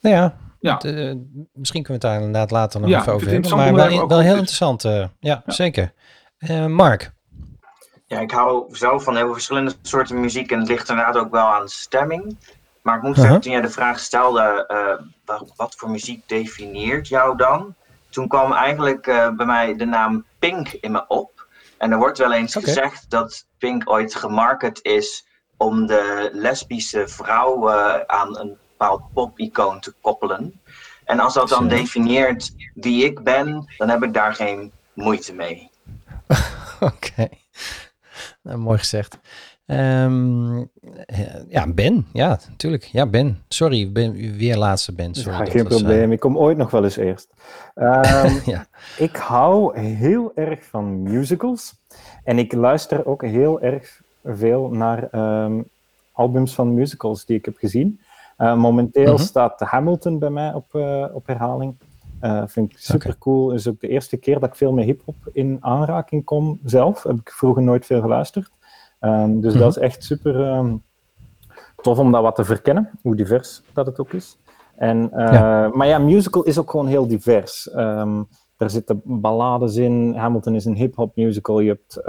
nou 0.00 0.14
ja, 0.14 0.36
ja. 0.60 0.76
De, 0.76 0.92
uh, 0.92 1.44
misschien 1.52 1.82
kunnen 1.82 2.02
we 2.02 2.08
het 2.08 2.16
daar 2.16 2.26
inderdaad 2.26 2.50
later 2.50 2.80
nog 2.80 2.90
ja, 2.90 3.00
even 3.00 3.12
over 3.12 3.30
hebben. 3.30 3.56
Maar 3.56 3.74
wel, 3.74 4.08
wel 4.08 4.20
heel 4.20 4.32
interessant. 4.32 4.84
Uh, 4.84 4.92
ja, 4.92 5.10
ja, 5.20 5.42
zeker. 5.46 5.92
Uh, 6.38 6.66
Mark? 6.66 7.12
Ja, 8.06 8.20
ik 8.20 8.30
hou 8.30 8.76
zelf 8.76 9.04
van 9.04 9.14
heel 9.14 9.24
veel 9.24 9.32
verschillende 9.32 9.72
soorten 9.82 10.20
muziek. 10.20 10.50
En 10.50 10.58
het 10.58 10.68
ligt 10.68 10.88
inderdaad 10.88 11.16
ook 11.16 11.30
wel 11.30 11.46
aan 11.46 11.68
stemming. 11.68 12.36
Maar 12.86 12.96
ik 12.96 13.02
moet 13.02 13.16
zeggen, 13.16 13.40
toen 13.40 13.52
jij 13.52 13.60
de 13.60 13.70
vraag 13.70 13.98
stelde, 13.98 14.64
uh, 15.28 15.40
wat 15.56 15.74
voor 15.76 15.90
muziek 15.90 16.28
definieert 16.28 17.08
jou 17.08 17.36
dan? 17.36 17.74
Toen 18.10 18.28
kwam 18.28 18.52
eigenlijk 18.52 19.06
uh, 19.06 19.30
bij 19.30 19.46
mij 19.46 19.76
de 19.76 19.84
naam 19.84 20.24
Pink 20.38 20.68
in 20.68 20.92
me 20.92 21.04
op. 21.08 21.46
En 21.78 21.92
er 21.92 21.98
wordt 21.98 22.18
wel 22.18 22.32
eens 22.32 22.56
okay. 22.56 22.68
gezegd 22.68 23.10
dat 23.10 23.46
Pink 23.58 23.90
ooit 23.90 24.14
gemarket 24.14 24.78
is 24.82 25.26
om 25.56 25.86
de 25.86 26.30
lesbische 26.32 27.08
vrouw 27.08 27.70
aan 28.06 28.38
een 28.38 28.56
bepaald 28.68 29.02
pop-icoon 29.12 29.80
te 29.80 29.94
koppelen. 30.00 30.60
En 31.04 31.20
als 31.20 31.34
dat 31.34 31.48
dan 31.48 31.68
definieert 31.68 32.54
wie 32.74 33.04
ik 33.04 33.22
ben, 33.22 33.74
dan 33.76 33.88
heb 33.88 34.02
ik 34.02 34.14
daar 34.14 34.34
geen 34.34 34.72
moeite 34.92 35.34
mee. 35.34 35.70
Oké, 36.80 36.94
okay. 36.94 37.40
nou, 38.42 38.58
mooi 38.58 38.78
gezegd. 38.78 39.18
Um, 39.66 40.70
ja, 41.48 41.72
Ben. 41.74 42.06
Ja, 42.12 42.38
natuurlijk. 42.48 42.84
Ja, 42.84 43.06
Ben. 43.06 43.42
Sorry, 43.48 43.92
ben, 43.92 44.36
weer 44.36 44.56
laatste 44.56 44.92
Ben. 44.92 45.14
Sorry, 45.14 45.38
ja, 45.38 45.44
geen 45.44 45.64
was, 45.64 45.74
probleem. 45.76 46.06
Uh... 46.06 46.12
Ik 46.12 46.20
kom 46.20 46.38
ooit 46.38 46.56
nog 46.56 46.70
wel 46.70 46.84
eens 46.84 46.96
eerst. 46.96 47.28
Um, 47.74 48.40
ja. 48.52 48.66
Ik 48.98 49.16
hou 49.16 49.78
heel 49.78 50.32
erg 50.34 50.64
van 50.64 51.02
musicals. 51.02 51.74
En 52.24 52.38
ik 52.38 52.52
luister 52.52 53.06
ook 53.06 53.22
heel 53.22 53.60
erg 53.60 54.00
veel 54.24 54.68
naar 54.68 55.08
um, 55.44 55.64
albums 56.12 56.54
van 56.54 56.74
musicals 56.74 57.24
die 57.24 57.36
ik 57.36 57.44
heb 57.44 57.56
gezien. 57.56 58.00
Uh, 58.38 58.56
momenteel 58.56 59.02
uh 59.02 59.08
-huh. 59.08 59.18
staat 59.18 59.60
Hamilton 59.60 60.18
bij 60.18 60.30
mij 60.30 60.52
op, 60.52 60.74
uh, 60.74 61.04
op 61.12 61.26
herhaling. 61.26 61.74
Uh, 62.22 62.42
vind 62.46 62.72
ik 62.72 62.78
super 62.78 63.16
cool. 63.18 63.44
Okay. 63.44 63.56
is 63.56 63.68
ook 63.68 63.80
de 63.80 63.88
eerste 63.88 64.16
keer 64.16 64.40
dat 64.40 64.48
ik 64.48 64.54
veel 64.54 64.72
met 64.72 64.84
hip-hop 64.84 65.16
in 65.32 65.58
aanraking 65.60 66.24
kom 66.24 66.58
zelf. 66.64 67.02
Heb 67.02 67.16
ik 67.16 67.30
vroeger 67.30 67.62
nooit 67.62 67.86
veel 67.86 68.00
geluisterd. 68.00 68.50
Um, 69.00 69.40
dus 69.40 69.52
-huh. 69.52 69.62
dat 69.62 69.76
is 69.76 69.82
echt 69.82 70.04
super 70.04 70.56
um, 70.56 70.82
tof 71.76 71.98
om 71.98 72.12
dat 72.12 72.22
wat 72.22 72.34
te 72.34 72.44
verkennen, 72.44 72.90
hoe 73.02 73.16
divers 73.16 73.62
dat 73.72 73.86
het 73.86 73.98
ook 73.98 74.12
is. 74.12 74.38
En, 74.76 75.10
ja. 75.12 75.70
Maar 75.74 75.86
ja, 75.86 75.98
musical 75.98 76.42
is 76.42 76.58
ook 76.58 76.70
gewoon 76.70 76.86
heel 76.86 77.06
divers. 77.06 77.70
Um, 77.76 78.28
er 78.56 78.70
zitten 78.70 79.00
ballades 79.04 79.76
in. 79.76 80.14
Hamilton 80.14 80.54
is 80.54 80.64
een 80.64 80.74
hip-hop 80.74 81.16
musical. 81.16 81.60
Je 81.60 81.68
hebt 81.68 82.00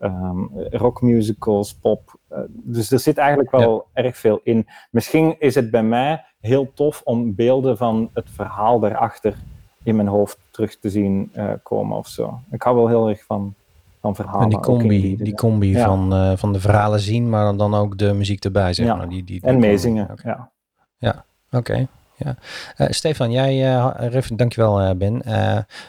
um, 0.00 0.50
rockmusicals, 0.70 1.74
pop. 1.74 2.18
Uh, 2.32 2.38
dus 2.48 2.90
er 2.90 2.98
zit 2.98 3.18
eigenlijk 3.18 3.50
wel 3.50 3.86
ja. 3.94 4.02
erg 4.02 4.16
veel 4.16 4.40
in. 4.42 4.66
Misschien 4.90 5.36
is 5.38 5.54
het 5.54 5.70
bij 5.70 5.82
mij 5.82 6.24
heel 6.40 6.72
tof 6.74 7.02
om 7.04 7.34
beelden 7.34 7.76
van 7.76 8.10
het 8.14 8.30
verhaal 8.30 8.80
daarachter 8.80 9.36
in 9.82 9.96
mijn 9.96 10.08
hoofd 10.08 10.38
terug 10.50 10.78
te 10.78 10.90
zien 10.90 11.32
uh, 11.36 11.52
komen 11.62 11.96
of 11.96 12.06
zo. 12.06 12.40
Ik 12.50 12.62
hou 12.62 12.76
wel 12.76 12.88
heel 12.88 13.08
erg 13.08 13.24
van, 13.24 13.54
van 14.00 14.14
verhalen. 14.14 14.42
En 14.42 14.48
die 14.48 14.60
combi, 14.60 15.16
die 15.16 15.34
combi 15.34 15.70
ja. 15.70 15.84
van, 15.84 16.14
uh, 16.14 16.32
van 16.36 16.52
de 16.52 16.60
verhalen 16.60 17.00
zien, 17.00 17.28
maar 17.28 17.56
dan 17.56 17.74
ook 17.74 17.98
de 17.98 18.12
muziek 18.12 18.44
erbij, 18.44 18.72
zeg 18.72 18.86
maar. 18.86 19.08
Die, 19.08 19.24
die, 19.24 19.40
die 19.40 19.50
en 19.50 19.58
meezingen, 19.58 20.10
okay. 20.10 20.32
ja. 20.32 20.50
Ja, 20.98 21.24
oké. 21.50 21.56
Okay. 21.56 21.88
Ja. 22.16 22.36
Uh, 22.78 22.86
Stefan, 22.90 23.30
jij, 23.30 23.74
uh, 23.74 24.20
dankjewel 24.34 24.82
uh, 24.82 24.90
Ben. 24.90 25.22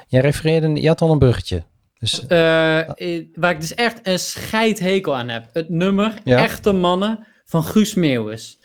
jij 0.08 0.22
refereerde, 0.22 0.82
je 0.82 0.88
had 0.88 1.02
al 1.02 1.12
een 1.12 1.20
bruggetje. 1.20 1.64
Dus, 2.00 2.26
waar 2.28 3.52
ik 3.52 3.60
dus 3.60 3.76
echt 3.76 4.08
een 4.08 4.20
scheidhekel 4.20 5.16
aan 5.16 5.30
heb. 5.30 5.46
Het 5.54 5.70
nummer 5.70 6.14
ja? 6.24 6.38
Echte 6.38 6.72
Mannen 6.72 7.28
van 7.46 7.64
Guus 7.64 7.94
Meeuwis. 7.94 8.61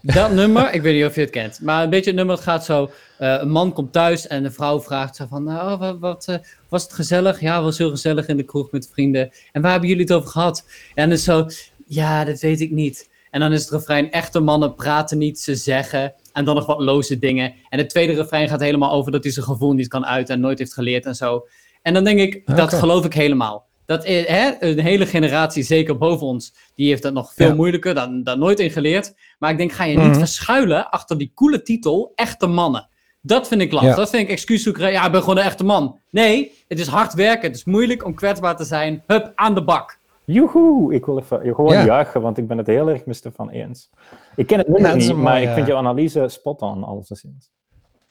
Dat 0.00 0.32
nummer, 0.32 0.72
ik 0.72 0.82
weet 0.82 0.94
niet 0.94 1.04
of 1.04 1.14
je 1.14 1.20
het 1.20 1.30
kent, 1.30 1.60
maar 1.62 1.82
een 1.82 1.90
beetje 1.90 2.06
het 2.06 2.16
nummer, 2.18 2.34
het 2.34 2.44
gaat 2.44 2.64
zo, 2.64 2.90
eh, 3.18 3.36
een 3.40 3.50
man 3.50 3.72
komt 3.72 3.92
thuis 3.92 4.26
en 4.26 4.42
de 4.42 4.50
vrouw 4.50 4.80
vraagt 4.80 5.16
zo 5.16 5.26
van, 5.28 5.44
nou, 5.44 5.78
wat, 5.78 5.98
wat 5.98 6.28
eh, 6.28 6.36
was 6.68 6.82
het 6.82 6.92
gezellig? 6.92 7.40
Ja, 7.40 7.62
was 7.62 7.78
heel 7.78 7.90
gezellig 7.90 8.26
in 8.26 8.36
de 8.36 8.42
kroeg 8.42 8.70
met 8.70 8.88
vrienden. 8.92 9.30
En 9.52 9.62
waar 9.62 9.70
hebben 9.70 9.88
jullie 9.88 10.04
het 10.04 10.12
over 10.12 10.28
gehad? 10.28 10.64
En 10.94 11.08
dan 11.08 11.18
zo, 11.18 11.46
ja, 11.86 12.24
dat 12.24 12.40
weet 12.40 12.60
ik 12.60 12.70
niet. 12.70 13.08
En 13.30 13.40
dan 13.40 13.52
is 13.52 13.60
het 13.60 13.70
refrein, 13.70 14.10
echte 14.10 14.40
mannen 14.40 14.74
praten 14.74 15.18
niet, 15.18 15.40
ze 15.40 15.54
zeggen. 15.54 16.14
En 16.32 16.44
dan 16.44 16.54
nog 16.54 16.66
wat 16.66 16.80
loze 16.80 17.18
dingen. 17.18 17.54
En 17.68 17.78
het 17.78 17.90
tweede 17.90 18.12
refrein 18.12 18.48
gaat 18.48 18.60
helemaal 18.60 18.92
over 18.92 19.12
dat 19.12 19.22
hij 19.22 19.32
zijn 19.32 19.46
gevoel 19.46 19.72
niet 19.72 19.88
kan 19.88 20.06
uiten 20.06 20.34
en 20.34 20.40
nooit 20.40 20.58
heeft 20.58 20.74
geleerd 20.74 21.06
en 21.06 21.14
zo. 21.14 21.46
En 21.82 21.94
dan 21.94 22.04
denk 22.04 22.18
ik, 22.18 22.56
dat 22.56 22.74
geloof 22.74 23.04
ik 23.04 23.14
helemaal. 23.14 23.66
Dat 23.86 24.04
is, 24.04 24.26
hè, 24.26 24.50
een 24.58 24.78
hele 24.78 25.06
generatie, 25.06 25.62
zeker 25.62 25.98
boven 25.98 26.26
ons, 26.26 26.54
die 26.74 26.88
heeft 26.88 27.02
dat 27.02 27.12
nog 27.12 27.32
veel 27.34 27.48
Ja. 27.48 27.54
moeilijker, 27.54 27.94
dan, 27.94 28.22
dan 28.22 28.38
nooit 28.38 28.60
in 28.60 28.70
geleerd. 28.70 29.14
Maar 29.38 29.50
ik 29.50 29.58
denk, 29.58 29.72
ga 29.72 29.84
je 29.84 29.96
niet 29.98 30.06
Mhm. 30.06 30.18
verschuilen 30.18 30.90
achter 30.90 31.18
die 31.18 31.32
coole 31.34 31.62
titel, 31.62 32.12
echte 32.14 32.46
mannen. 32.46 32.88
Dat 33.20 33.48
vind 33.48 33.60
ik 33.60 33.72
lastig. 33.72 33.90
Ja. 33.90 33.96
Dat 33.96 34.10
vind 34.10 34.22
ik 34.22 34.28
excuus 34.30 34.62
zoeken. 34.62 34.90
Ja, 34.92 35.06
ik 35.06 35.12
ben 35.12 35.20
gewoon 35.20 35.36
een 35.38 35.44
echte 35.44 35.64
man. 35.64 35.98
Nee, 36.10 36.52
het 36.68 36.78
is 36.78 36.86
hard 36.86 37.14
werken. 37.14 37.46
Het 37.48 37.56
is 37.56 37.64
moeilijk 37.64 38.04
om 38.04 38.14
kwetsbaar 38.14 38.56
te 38.56 38.64
zijn. 38.64 39.02
Hup, 39.06 39.32
aan 39.34 39.54
de 39.54 39.64
bak. 39.64 39.98
Joehoe! 40.24 40.94
Ik 40.94 41.04
wil 41.06 41.18
even 41.18 41.40
gewoon 41.54 41.72
Ja. 41.72 41.84
juichen, 41.84 42.20
want 42.20 42.38
ik 42.38 42.46
ben 42.48 42.58
het 42.58 42.66
heel 42.66 42.88
erg 42.88 43.04
met 43.04 43.16
Stefan 43.16 43.50
eens. 43.50 43.90
Ik 44.36 44.46
ken 44.46 44.58
het 44.58 44.68
nummer 44.68 44.96
niet, 44.96 45.16
maar 45.16 45.42
ik 45.42 45.48
vind 45.48 45.66
jouw 45.66 45.76
analyse 45.76 46.24
spot 46.28 46.60
on, 46.60 46.84
alleszins. 46.84 47.50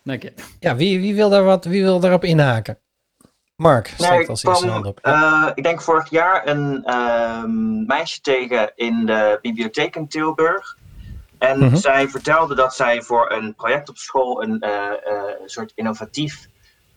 Dank 0.03 0.21
je. 0.21 0.33
Ja, 0.59 0.75
wie, 0.75 0.99
wie, 0.99 1.15
wil 1.15 1.29
daar 1.29 1.43
wat, 1.43 1.65
wie 1.65 1.83
wil 1.83 1.99
daarop 1.99 2.23
inhaken? 2.23 2.77
Mark, 3.55 3.93
Nee, 3.97 4.29
als 4.29 4.43
eerste 4.43 4.67
hand 4.69 4.85
op. 4.85 4.99
eh, 5.01 5.47
ik 5.53 5.63
denk 5.63 5.81
vorig 5.81 6.09
jaar 6.09 6.47
een 6.47 6.83
ehm, 6.83 7.85
meisje 7.85 8.21
tegen 8.21 8.71
in 8.75 9.05
de 9.05 9.39
bibliotheek 9.41 9.95
in 9.95 10.07
Tilburg. 10.07 10.77
En 11.37 11.59
Mhm. 11.59 11.75
zij 11.75 12.07
vertelde 12.09 12.55
dat 12.55 12.75
zij 12.75 13.01
voor 13.01 13.31
een 13.31 13.55
project 13.55 13.89
op 13.89 13.97
school 13.97 14.43
een 14.43 14.59
eh, 14.59 14.85
eh, 14.91 15.21
soort 15.45 15.71
innovatief 15.75 16.47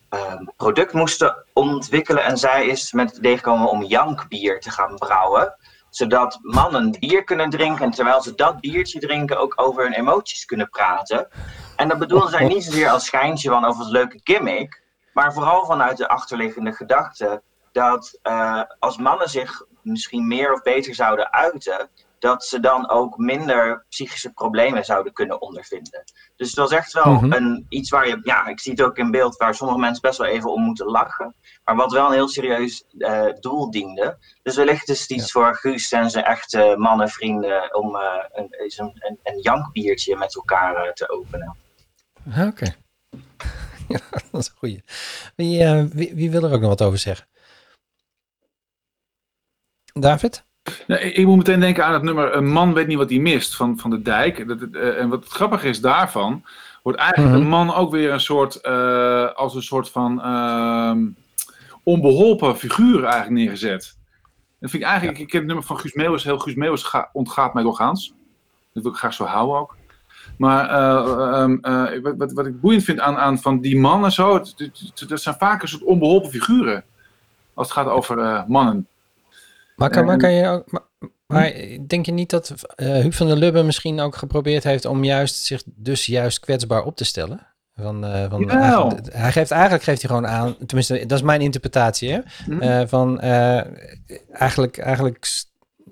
ehm, 0.08 0.44
product 0.56 0.92
moesten 0.92 1.44
ontwikkelen. 1.52 2.24
En 2.24 2.36
zij 2.38 2.66
is 2.66 2.92
met 2.92 3.08
het 3.08 3.18
idee 3.18 3.36
gekomen 3.36 3.70
om 3.70 3.82
jankbier 3.82 4.60
te 4.60 4.70
gaan 4.70 4.94
brouwen. 4.94 5.54
Zodat 5.90 6.38
mannen 6.42 6.96
bier 7.00 7.24
kunnen 7.24 7.50
drinken 7.50 7.84
en 7.84 7.90
terwijl 7.90 8.22
ze 8.22 8.34
dat 8.34 8.60
biertje 8.60 9.00
drinken 9.00 9.38
ook 9.38 9.52
over 9.56 9.82
hun 9.82 9.92
emoties 9.92 10.44
kunnen 10.44 10.68
praten. 10.68 11.28
En 11.76 11.88
dat 11.88 11.98
bedoelde 11.98 12.28
zij 12.30 12.44
niet 12.44 12.64
zozeer 12.64 12.88
als 12.88 13.04
schijntje 13.04 13.50
van 13.50 13.66
of 13.66 13.78
als 13.78 13.88
leuke 13.90 14.20
gimmick. 14.24 14.82
Maar 15.18 15.32
vooral 15.32 15.64
vanuit 15.64 15.96
de 15.96 16.08
achterliggende 16.08 16.72
gedachte 16.72 17.42
dat 17.72 18.18
eh, 18.22 18.62
als 18.78 18.96
mannen 18.98 19.28
zich 19.28 19.62
misschien 19.82 20.26
meer 20.26 20.52
of 20.52 20.62
beter 20.62 20.94
zouden 20.94 21.32
uiten, 21.32 21.88
dat 22.18 22.44
ze 22.44 22.60
dan 22.60 22.90
ook 22.90 23.16
minder 23.16 23.84
psychische 23.88 24.32
problemen 24.32 24.84
zouden 24.84 25.12
kunnen 25.12 25.40
ondervinden. 25.40 26.04
Dus 26.36 26.48
het 26.48 26.56
was 26.58 26.70
echt 26.70 26.92
wel 26.92 27.12
Mhm. 27.12 27.32
een, 27.32 27.66
iets 27.68 27.90
waar 27.90 28.08
je, 28.08 28.20
ja, 28.22 28.46
ik 28.46 28.60
zie 28.60 28.72
het 28.72 28.82
ook 28.82 28.96
in 28.96 29.10
beeld, 29.10 29.36
waar 29.36 29.54
sommige 29.54 29.80
mensen 29.80 30.02
best 30.02 30.18
wel 30.18 30.26
even 30.28 30.52
om 30.52 30.62
moeten 30.62 30.86
lachen. 30.86 31.34
Maar 31.64 31.76
wat 31.76 31.92
wel 31.92 32.06
een 32.06 32.12
heel 32.12 32.28
serieus 32.28 32.84
eh, 32.98 33.26
doel 33.40 33.70
diende. 33.70 34.18
Dus 34.42 34.56
wellicht 34.56 34.88
is 34.88 35.00
het 35.00 35.10
iets 35.10 35.32
voor 35.32 35.54
Guus 35.54 35.92
en 35.92 36.10
zijn 36.10 36.24
echte 36.24 36.74
mannenvrienden 36.78 37.74
om 37.74 37.96
eh, 37.96 38.24
een, 38.32 38.48
een, 38.50 38.92
een, 38.98 39.18
een 39.22 39.40
jankbiertje 39.40 40.16
met 40.16 40.34
elkaar 40.36 40.92
te 40.94 41.10
openen. 41.10 41.56
Oké. 42.46 42.74
ja, 43.94 43.98
dat 44.30 44.40
is 44.40 44.48
een 44.48 44.56
goeie. 44.58 44.82
Wie, 45.36 45.62
eh, 45.64 45.84
wie, 45.92 46.14
wie 46.14 46.30
wil 46.30 46.42
er 46.44 46.52
ook 46.52 46.60
nog 46.60 46.68
wat 46.68 46.82
over 46.82 46.98
zeggen? 46.98 47.26
David? 49.92 50.44
Nee, 50.86 50.98
ik- 51.00 51.16
ik 51.16 51.26
moet 51.26 51.36
meteen 51.36 51.60
denken 51.60 51.84
aan 51.84 51.92
het 51.92 52.02
nummer 52.02 52.34
Een 52.34 52.48
man 52.48 52.72
weet 52.74 52.86
niet 52.86 52.96
wat 52.96 53.10
hij 53.10 53.18
mist 53.18 53.56
van, 53.56 53.78
van 53.78 53.90
de 53.90 54.02
dijk. 54.02 54.48
Dat, 54.48 54.60
het, 54.60 54.74
eh, 54.76 54.98
en 55.00 55.08
wat 55.08 55.24
het 55.24 55.32
grappige 55.32 55.68
is 55.68 55.80
daarvan, 55.80 56.44
wordt 56.82 56.98
eigenlijk 56.98 57.32
Mhm. 57.34 57.42
de 57.42 57.48
man 57.48 57.74
ook 57.74 57.90
weer 57.90 58.12
een 58.12 58.20
soort, 58.20 58.56
eh, 58.60 59.32
als 59.34 59.54
een 59.54 59.62
soort 59.62 59.90
van 59.90 60.22
ehm, 60.22 61.06
onbeholpen 61.82 62.56
figuur 62.56 63.02
eigenlijk 63.04 63.32
neergezet. 63.34 63.96
Dat 64.60 64.70
vind 64.70 64.82
ik 64.82 64.88
eigenlijk, 64.88 65.18
ik 65.18 65.28
ken 65.28 65.38
het 65.38 65.46
nummer 65.46 65.64
van 65.64 65.78
Guus 65.78 65.92
Meeuwis, 65.92 66.24
heel 66.24 66.38
Guus 66.38 66.54
Meeuwis 66.54 66.82
ga- 66.82 67.10
ontgaat 67.12 67.54
mij 67.54 67.62
doorgaans. 67.62 68.14
Dat 68.72 68.82
wil 68.82 68.92
ik 68.92 68.98
graag 68.98 69.14
zo 69.14 69.24
houden 69.24 69.56
ook. 69.56 69.76
Maar 70.38 70.70
eh, 70.70 71.40
ehm, 71.40 71.56
eh, 71.60 72.02
wat, 72.02 72.14
wat, 72.16 72.32
wat 72.32 72.46
ik 72.46 72.60
boeiend 72.60 72.84
vind 72.84 73.00
aan, 73.00 73.16
aan 73.16 73.38
van 73.38 73.60
die 73.60 73.78
mannen 73.78 74.12
zo, 74.12 74.42
dat 75.08 75.20
zijn 75.20 75.34
vaak 75.38 75.62
een 75.62 75.68
soort 75.68 75.82
onbeholpen 75.82 76.30
figuren. 76.30 76.84
Als 77.54 77.66
het 77.66 77.76
gaat 77.76 77.86
over 77.86 78.18
eh, 78.18 78.44
mannen. 78.46 78.86
Maar 79.76 79.90
kan, 79.90 80.04
maar 80.04 80.16
kan 80.16 80.32
je 80.32 80.48
ook, 80.48 80.70
maar, 80.70 80.82
maar 81.26 81.52
denk 81.86 82.06
je 82.06 82.12
niet 82.12 82.30
dat 82.30 82.54
eh 82.74 83.00
Huub 83.00 83.14
van 83.14 83.26
der 83.26 83.36
Lubbe 83.36 83.62
misschien 83.62 84.00
ook 84.00 84.16
geprobeerd 84.16 84.64
heeft 84.64 84.84
om 84.84 85.04
juist 85.04 85.44
zich 85.44 85.62
dus 85.66 86.06
juist 86.06 86.40
kwetsbaar 86.40 86.84
op 86.84 86.96
te 86.96 87.04
stellen? 87.04 87.46
Van, 87.80 88.04
eh, 88.04 88.30
van 88.30 88.50
hij 89.12 89.32
geeft, 89.32 89.50
eigenlijk 89.50 89.82
geeft 89.82 90.02
hij 90.02 90.10
gewoon 90.10 90.26
aan, 90.26 90.56
tenminste 90.66 91.06
dat 91.06 91.18
is 91.18 91.24
mijn 91.24 91.40
interpretatie, 91.40 92.12
hè? 92.12 92.20
Hm? 92.44 92.60
Eh, 92.60 92.86
van 92.86 93.20
eh, 93.20 93.60
eigenlijk, 94.32 94.78
eigenlijk, 94.78 95.26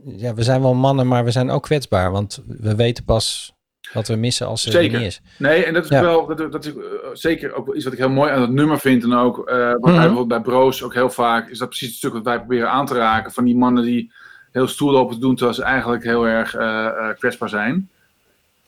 ja, 0.04 0.34
we 0.34 0.42
zijn 0.42 0.60
wel 0.60 0.74
mannen, 0.74 1.06
maar 1.06 1.24
we 1.24 1.30
zijn 1.30 1.50
ook 1.50 1.62
kwetsbaar, 1.62 2.10
want 2.10 2.42
we 2.46 2.74
weten 2.74 3.04
pas 3.04 3.55
wat 3.92 4.08
we 4.08 4.16
missen 4.16 4.46
als 4.46 4.64
er 4.66 4.72
Zeker. 4.72 4.98
niet 4.98 5.06
is. 5.06 5.20
Nee, 5.38 5.64
en 5.64 5.74
dat 5.74 5.84
is 5.84 5.90
Ja. 5.90 6.00
wel, 6.00 6.26
dat, 6.26 6.52
dat 6.52 6.64
is 6.64 6.72
eh, 6.74 6.82
zeker 7.12 7.52
ook 7.54 7.74
iets 7.74 7.84
wat 7.84 7.92
ik 7.92 7.98
heel 7.98 8.08
mooi 8.10 8.30
aan 8.30 8.40
het 8.40 8.50
nummer 8.50 8.78
vind. 8.78 9.02
En 9.02 9.12
ook, 9.14 9.48
eh, 9.48 9.70
wat 9.70 9.80
Mhm. 9.80 9.94
bijvoorbeeld 9.94 10.28
bij 10.28 10.40
Broos 10.40 10.82
ook 10.82 10.94
heel 10.94 11.10
vaak, 11.10 11.48
is 11.48 11.58
dat 11.58 11.68
precies 11.68 11.88
het 11.88 11.96
stuk 11.96 12.12
wat 12.12 12.24
wij 12.24 12.38
proberen 12.38 12.70
aan 12.70 12.86
te 12.86 12.94
raken. 12.94 13.32
Van 13.32 13.44
die 13.44 13.56
mannen 13.56 13.84
die 13.84 14.12
heel 14.52 14.68
stoer 14.68 14.92
lopen 14.92 15.14
te 15.14 15.20
doen, 15.20 15.34
terwijl 15.34 15.56
ze 15.56 15.62
eigenlijk 15.62 16.04
heel 16.04 16.26
erg 16.26 16.54
eh, 16.54 17.08
kwetsbaar 17.18 17.48
zijn. 17.48 17.88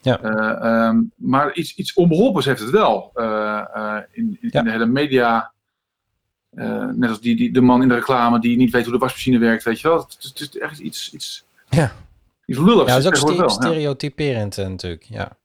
Ja. 0.01 0.21
Eh, 0.21 0.65
ehm, 0.89 0.97
maar 1.17 1.53
iets, 1.55 1.75
iets 1.75 1.93
onbeholpens 1.93 2.45
heeft 2.47 2.61
het 2.61 2.71
wel. 2.71 3.13
in, 4.13 4.39
in, 4.41 4.49
Ja. 4.53 4.63
de 4.63 4.71
hele 4.71 4.87
media. 4.87 5.51
net 6.95 7.09
als 7.11 7.21
die, 7.21 7.37
die, 7.37 7.53
de 7.53 7.61
man 7.61 7.83
in 7.83 7.89
de 7.89 7.95
reclame 7.95 8.41
die 8.41 8.57
niet 8.57 8.71
weet 8.73 8.85
hoe 8.85 8.93
de 8.93 8.99
wasmachine 8.99 9.39
werkt, 9.39 9.63
weet 9.65 9.81
je 9.81 9.89
wel. 9.89 9.97
Het, 9.99 10.17
het 10.21 10.41
is 10.41 10.59
echt 10.59 10.79
iets, 10.79 11.13
iets, 11.15 11.45
Ja. 11.69 11.93
Iets 12.49 12.59
lulligs. 12.59 12.93
Ja, 12.93 13.01
dat 13.01 13.13
is 13.15 13.25
ook 13.25 13.37
wel, 13.37 13.49
stereotyperend 13.49 14.59
eh, 14.59 14.67
natuurlijk, 14.67 15.03
ja. 15.03 15.37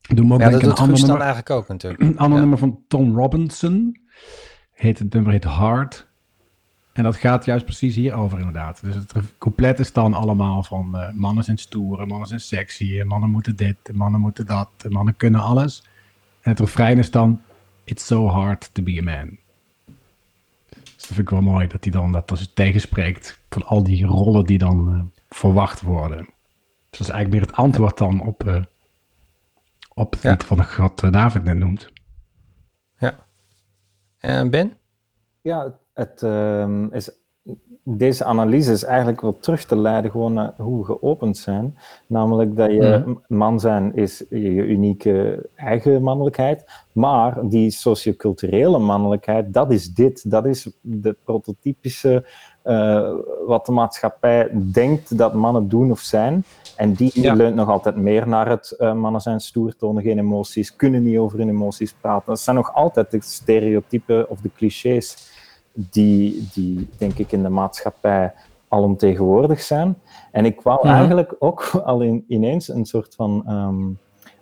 Doe 0.00 0.24
me 0.24 0.34
ook 0.34 0.40
Ja, 0.40 0.50
dat 0.50 0.60
doet 0.60 0.70
een 0.70 0.76
ander 0.76 0.86
Guus 0.86 1.00
dan 1.00 1.08
nummer, 1.08 1.26
eigenlijk 1.26 1.50
ook 1.50 1.68
natuurlijk. 1.68 2.02
een 2.10 2.18
ander 2.18 2.34
Ja. 2.34 2.40
nummer 2.40 2.58
van 2.58 2.84
Tom 2.88 3.16
Robinson. 3.16 3.96
Heet, 4.72 4.98
het 4.98 5.12
nummer 5.12 5.32
heet 5.32 5.44
Hard. 5.44 6.06
En 6.92 7.02
dat 7.02 7.16
gaat 7.16 7.44
juist 7.44 7.64
precies 7.64 7.94
hierover 7.94 8.38
inderdaad. 8.38 8.80
Dus 8.82 8.94
het 8.94 9.12
compleet 9.38 9.78
is 9.78 9.92
dan 9.92 10.14
allemaal 10.14 10.62
van 10.62 10.96
eh, 10.96 11.12
mannen 11.12 11.44
zijn 11.44 11.58
stoer, 11.58 12.00
en 12.00 12.08
mannen 12.08 12.28
zijn 12.28 12.40
sexy, 12.40 13.00
en 13.00 13.06
mannen 13.06 13.30
moeten 13.30 13.56
dit, 13.56 13.76
en 13.82 13.96
mannen 13.96 14.20
moeten 14.20 14.46
dat, 14.46 14.68
en 14.84 14.92
mannen 14.92 15.16
kunnen 15.16 15.40
alles. 15.40 15.82
En 16.40 16.50
het 16.50 16.60
refrein 16.60 16.98
is 16.98 17.10
dan, 17.10 17.40
it's 17.84 18.06
so 18.06 18.26
hard 18.26 18.74
to 18.74 18.82
be 18.82 18.98
a 18.98 19.02
man. 19.02 19.38
Dus 20.72 20.92
dat 20.96 21.06
vind 21.06 21.18
ik 21.18 21.30
wel 21.30 21.40
mooi, 21.40 21.66
dat 21.66 21.84
hij 21.84 21.92
dan 21.92 22.12
dat 22.12 22.28
dus 22.28 22.50
tegenspreekt 22.54 23.40
van 23.50 23.64
al 23.66 23.82
die 23.82 24.06
rollen 24.06 24.44
die 24.44 24.58
dan 24.58 24.88
eh, 24.94 25.00
verwacht 25.34 25.80
worden. 25.82 26.18
Dus 26.90 26.98
dat 26.98 27.00
is 27.00 27.08
eigenlijk 27.08 27.30
meer 27.30 27.40
het 27.40 27.52
antwoord 27.64 27.98
dan 27.98 28.26
op, 28.26 28.46
eh, 28.46 28.62
op 29.94 30.12
het 30.12 30.22
Ja. 30.22 30.30
lied 30.30 30.44
van 30.44 30.64
wat 30.76 31.02
eh, 31.02 31.12
David 31.12 31.44
net 31.44 31.56
noemt. 31.56 31.92
En 34.18 34.50
Ben? 34.50 34.72
Ja, 35.40 35.78
het 35.94 36.22
ehm, 36.22 36.86
is, 36.86 37.10
deze 37.82 38.24
analyse 38.24 38.72
is 38.72 38.84
eigenlijk 38.84 39.20
wel 39.20 39.38
terug 39.38 39.64
te 39.64 39.76
leiden 39.76 40.10
gewoon 40.10 40.32
naar 40.32 40.52
hoe 40.56 40.78
we 40.78 40.84
geopend 40.84 41.36
zijn. 41.36 41.78
Namelijk 42.06 42.56
dat 42.56 42.70
je 42.70 43.02
Mhm. 43.06 43.14
man 43.28 43.60
zijn 43.60 43.94
is 43.94 44.24
je 44.30 44.66
unieke 44.66 45.48
eigen 45.54 46.02
mannelijkheid, 46.02 46.64
maar 46.92 47.48
die 47.48 47.70
socioculturele 47.70 48.78
mannelijkheid, 48.78 49.52
dat 49.54 49.72
is 49.72 49.94
dit. 49.94 50.30
Dat 50.30 50.46
is 50.46 50.70
de 50.80 51.16
prototypische 51.24 52.26
eh, 52.64 53.10
wat 53.46 53.66
de 53.66 53.72
maatschappij 53.72 54.48
denkt 54.52 55.18
dat 55.18 55.34
mannen 55.34 55.68
doen 55.68 55.90
of 55.90 56.00
zijn. 56.00 56.44
En 56.76 56.92
die 56.92 57.10
Ja. 57.22 57.34
leunt 57.34 57.54
nog 57.54 57.68
altijd 57.68 57.96
meer 57.96 58.28
naar 58.28 58.48
het 58.48 58.70
eh, 58.70 58.94
mannen 58.94 59.20
zijn 59.20 59.40
stoer, 59.40 59.76
tonen 59.76 60.02
geen 60.02 60.18
emoties, 60.18 60.76
kunnen 60.76 61.02
niet 61.02 61.18
over 61.18 61.38
hun 61.38 61.48
emoties 61.48 61.94
praten. 62.00 62.22
Dat 62.26 62.40
zijn 62.40 62.56
nog 62.56 62.74
altijd 62.74 63.10
de 63.10 63.18
stereotypen 63.22 64.30
of 64.30 64.40
de 64.40 64.50
clichés 64.56 65.32
die, 65.72 66.48
die 66.54 66.88
denk 66.98 67.18
ik 67.18 67.32
in 67.32 67.42
de 67.42 67.48
maatschappij 67.48 68.32
alomtegenwoordig 68.68 69.60
zijn. 69.62 69.96
En 70.32 70.44
ik 70.44 70.60
wou 70.60 70.78
Mhm. 70.86 70.94
eigenlijk 70.94 71.34
ook 71.38 71.70
al 71.84 72.00
in, 72.00 72.24
ineens 72.28 72.68
een 72.68 72.86
soort 72.86 73.14
van 73.14 73.42
ehm, 73.46 73.82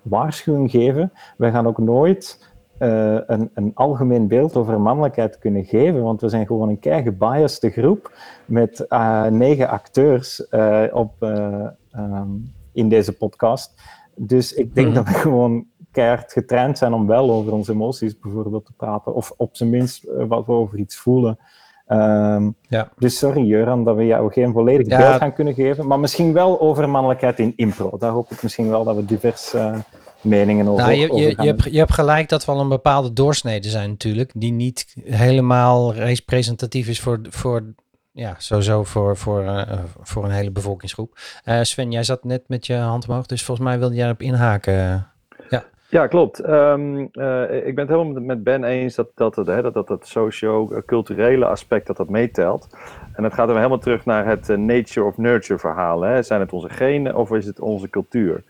waarschuwing 0.03 0.71
geven. 0.71 1.13
Wij 1.37 1.51
gaan 1.51 1.67
ook 1.67 1.79
nooit 1.79 2.51
eh, 2.83 3.19
een, 3.27 3.51
een 3.55 3.71
algemeen 3.75 4.29
beeld 4.29 4.57
over 4.57 4.81
mannelijkheid 4.81 5.39
kunnen 5.39 5.65
geven, 5.65 6.03
want 6.03 6.21
we 6.21 6.29
zijn 6.29 6.47
gewoon 6.47 6.69
een 6.69 6.79
kei 6.79 7.03
gebiasde 7.03 7.71
groep 7.71 8.13
met 8.45 8.81
eh, 8.81 9.25
negen 9.27 9.69
acteurs 9.69 10.49
eh, 10.49 10.83
op, 10.93 11.13
eh, 11.19 11.67
ehm, 11.93 12.29
in 12.73 12.89
deze 12.89 13.13
podcast. 13.13 13.75
Dus 14.17 14.53
ik 14.53 14.75
denk 14.75 14.87
Mhm. 14.87 14.97
dat 14.97 15.07
we 15.09 15.13
gewoon 15.15 15.65
keihard 15.91 16.33
getraind 16.33 16.79
zijn 16.79 16.93
om 16.93 17.07
wel 17.07 17.31
over 17.31 17.53
onze 17.53 17.73
emoties 17.73 18.19
bijvoorbeeld 18.19 18.67
te 18.67 18.73
praten, 18.77 19.15
of 19.15 19.33
op 19.37 19.57
zijn 19.57 19.71
minst 19.71 20.07
wat 20.29 20.47
we 20.47 20.53
over 20.53 20.79
iets 20.79 20.97
voelen. 20.97 21.39
Ehm, 21.87 22.51
Ja. 22.61 22.89
Dus 22.99 23.19
sorry 23.19 23.43
Juran 23.45 23.85
dat 23.85 23.97
we 23.97 24.07
jou 24.07 24.33
geen 24.33 24.53
volledig 24.53 24.87
Ja. 24.87 24.97
beeld 24.99 25.15
gaan 25.15 25.33
kunnen 25.33 25.55
geven, 25.55 25.87
maar 25.87 26.01
misschien 26.01 26.33
wel 26.33 26.61
over 26.61 26.89
mannelijkheid 26.89 27.39
in 27.39 27.53
impro. 27.57 27.97
Daar 27.99 28.11
hoop 28.11 28.31
ik 28.31 28.43
misschien 28.43 28.69
wel 28.69 28.85
dat 28.85 28.97
we 28.97 29.05
diverse 29.05 29.59
eh, 29.59 29.79
meningen 30.23 30.69
over, 30.69 30.83
Nou, 30.83 30.95
je, 30.95 31.15
je, 31.15 31.35
je, 31.39 31.47
hebt, 31.47 31.65
je 31.65 31.79
hebt 31.79 31.93
gelijk 31.93 32.29
dat 32.29 32.45
we 32.45 32.53
al 32.53 32.61
een 32.61 32.69
bepaalde 32.69 33.13
doorsnede 33.13 33.69
zijn 33.69 33.91
natuurlijk, 33.91 34.31
die 34.35 34.53
niet 34.53 34.95
helemaal 35.05 35.95
representatief 35.95 36.89
is 36.89 37.01
voor, 37.01 37.21
voor 37.29 37.75
ja, 38.13 38.35
sowieso 38.39 38.85
voor, 38.85 39.17
voor, 39.17 39.43
eh, 39.43 39.79
voor 40.01 40.25
een 40.25 40.31
hele 40.31 40.51
bevolkingsgroep. 40.51 41.17
Eh, 41.45 41.61
Sven, 41.63 41.91
jij 41.93 42.03
zat 42.03 42.25
net 42.25 42.43
met 42.47 42.67
je 42.67 42.75
hand 42.75 43.09
omhoog, 43.09 43.27
dus 43.27 43.45
volgens 43.45 43.67
mij 43.67 43.79
wilde 43.79 43.95
jij 43.95 44.07
erop 44.07 44.23
inhaken. 44.23 45.07
Ja, 45.93 46.07
klopt. 46.07 46.39
Ehm, 46.39 46.97
eh, 47.13 47.67
ik 47.67 47.75
ben 47.75 47.87
het 47.87 47.97
helemaal 47.97 48.23
met- 48.23 48.45
Ben 48.45 48.65
eens 48.65 48.95
dat 48.95 49.09
dat, 49.15 49.37
het, 49.37 49.47
hè, 49.47 49.63
dat, 49.63 49.75
dat 49.75 49.89
het 49.89 50.07
socio-culturele 50.07 51.45
aspect 51.47 51.87
dat 51.87 51.97
dat 51.97 52.09
meetelt. 52.09 52.67
En 53.13 53.23
dat 53.23 53.35
gaat 53.35 53.47
dan 53.47 53.57
helemaal 53.57 53.79
terug 53.79 54.05
naar 54.05 54.27
het 54.27 54.49
nature 54.49 55.07
of 55.07 55.17
nurture 55.17 55.59
verhaal. 55.59 56.01
Hè. 56.01 56.23
Zijn 56.23 56.41
het 56.41 56.53
onze 56.53 56.69
genen 56.69 57.17
of 57.17 57.31
is 57.31 57.47
het 57.47 57.61
onze 57.61 57.91
cultuur? 57.91 58.45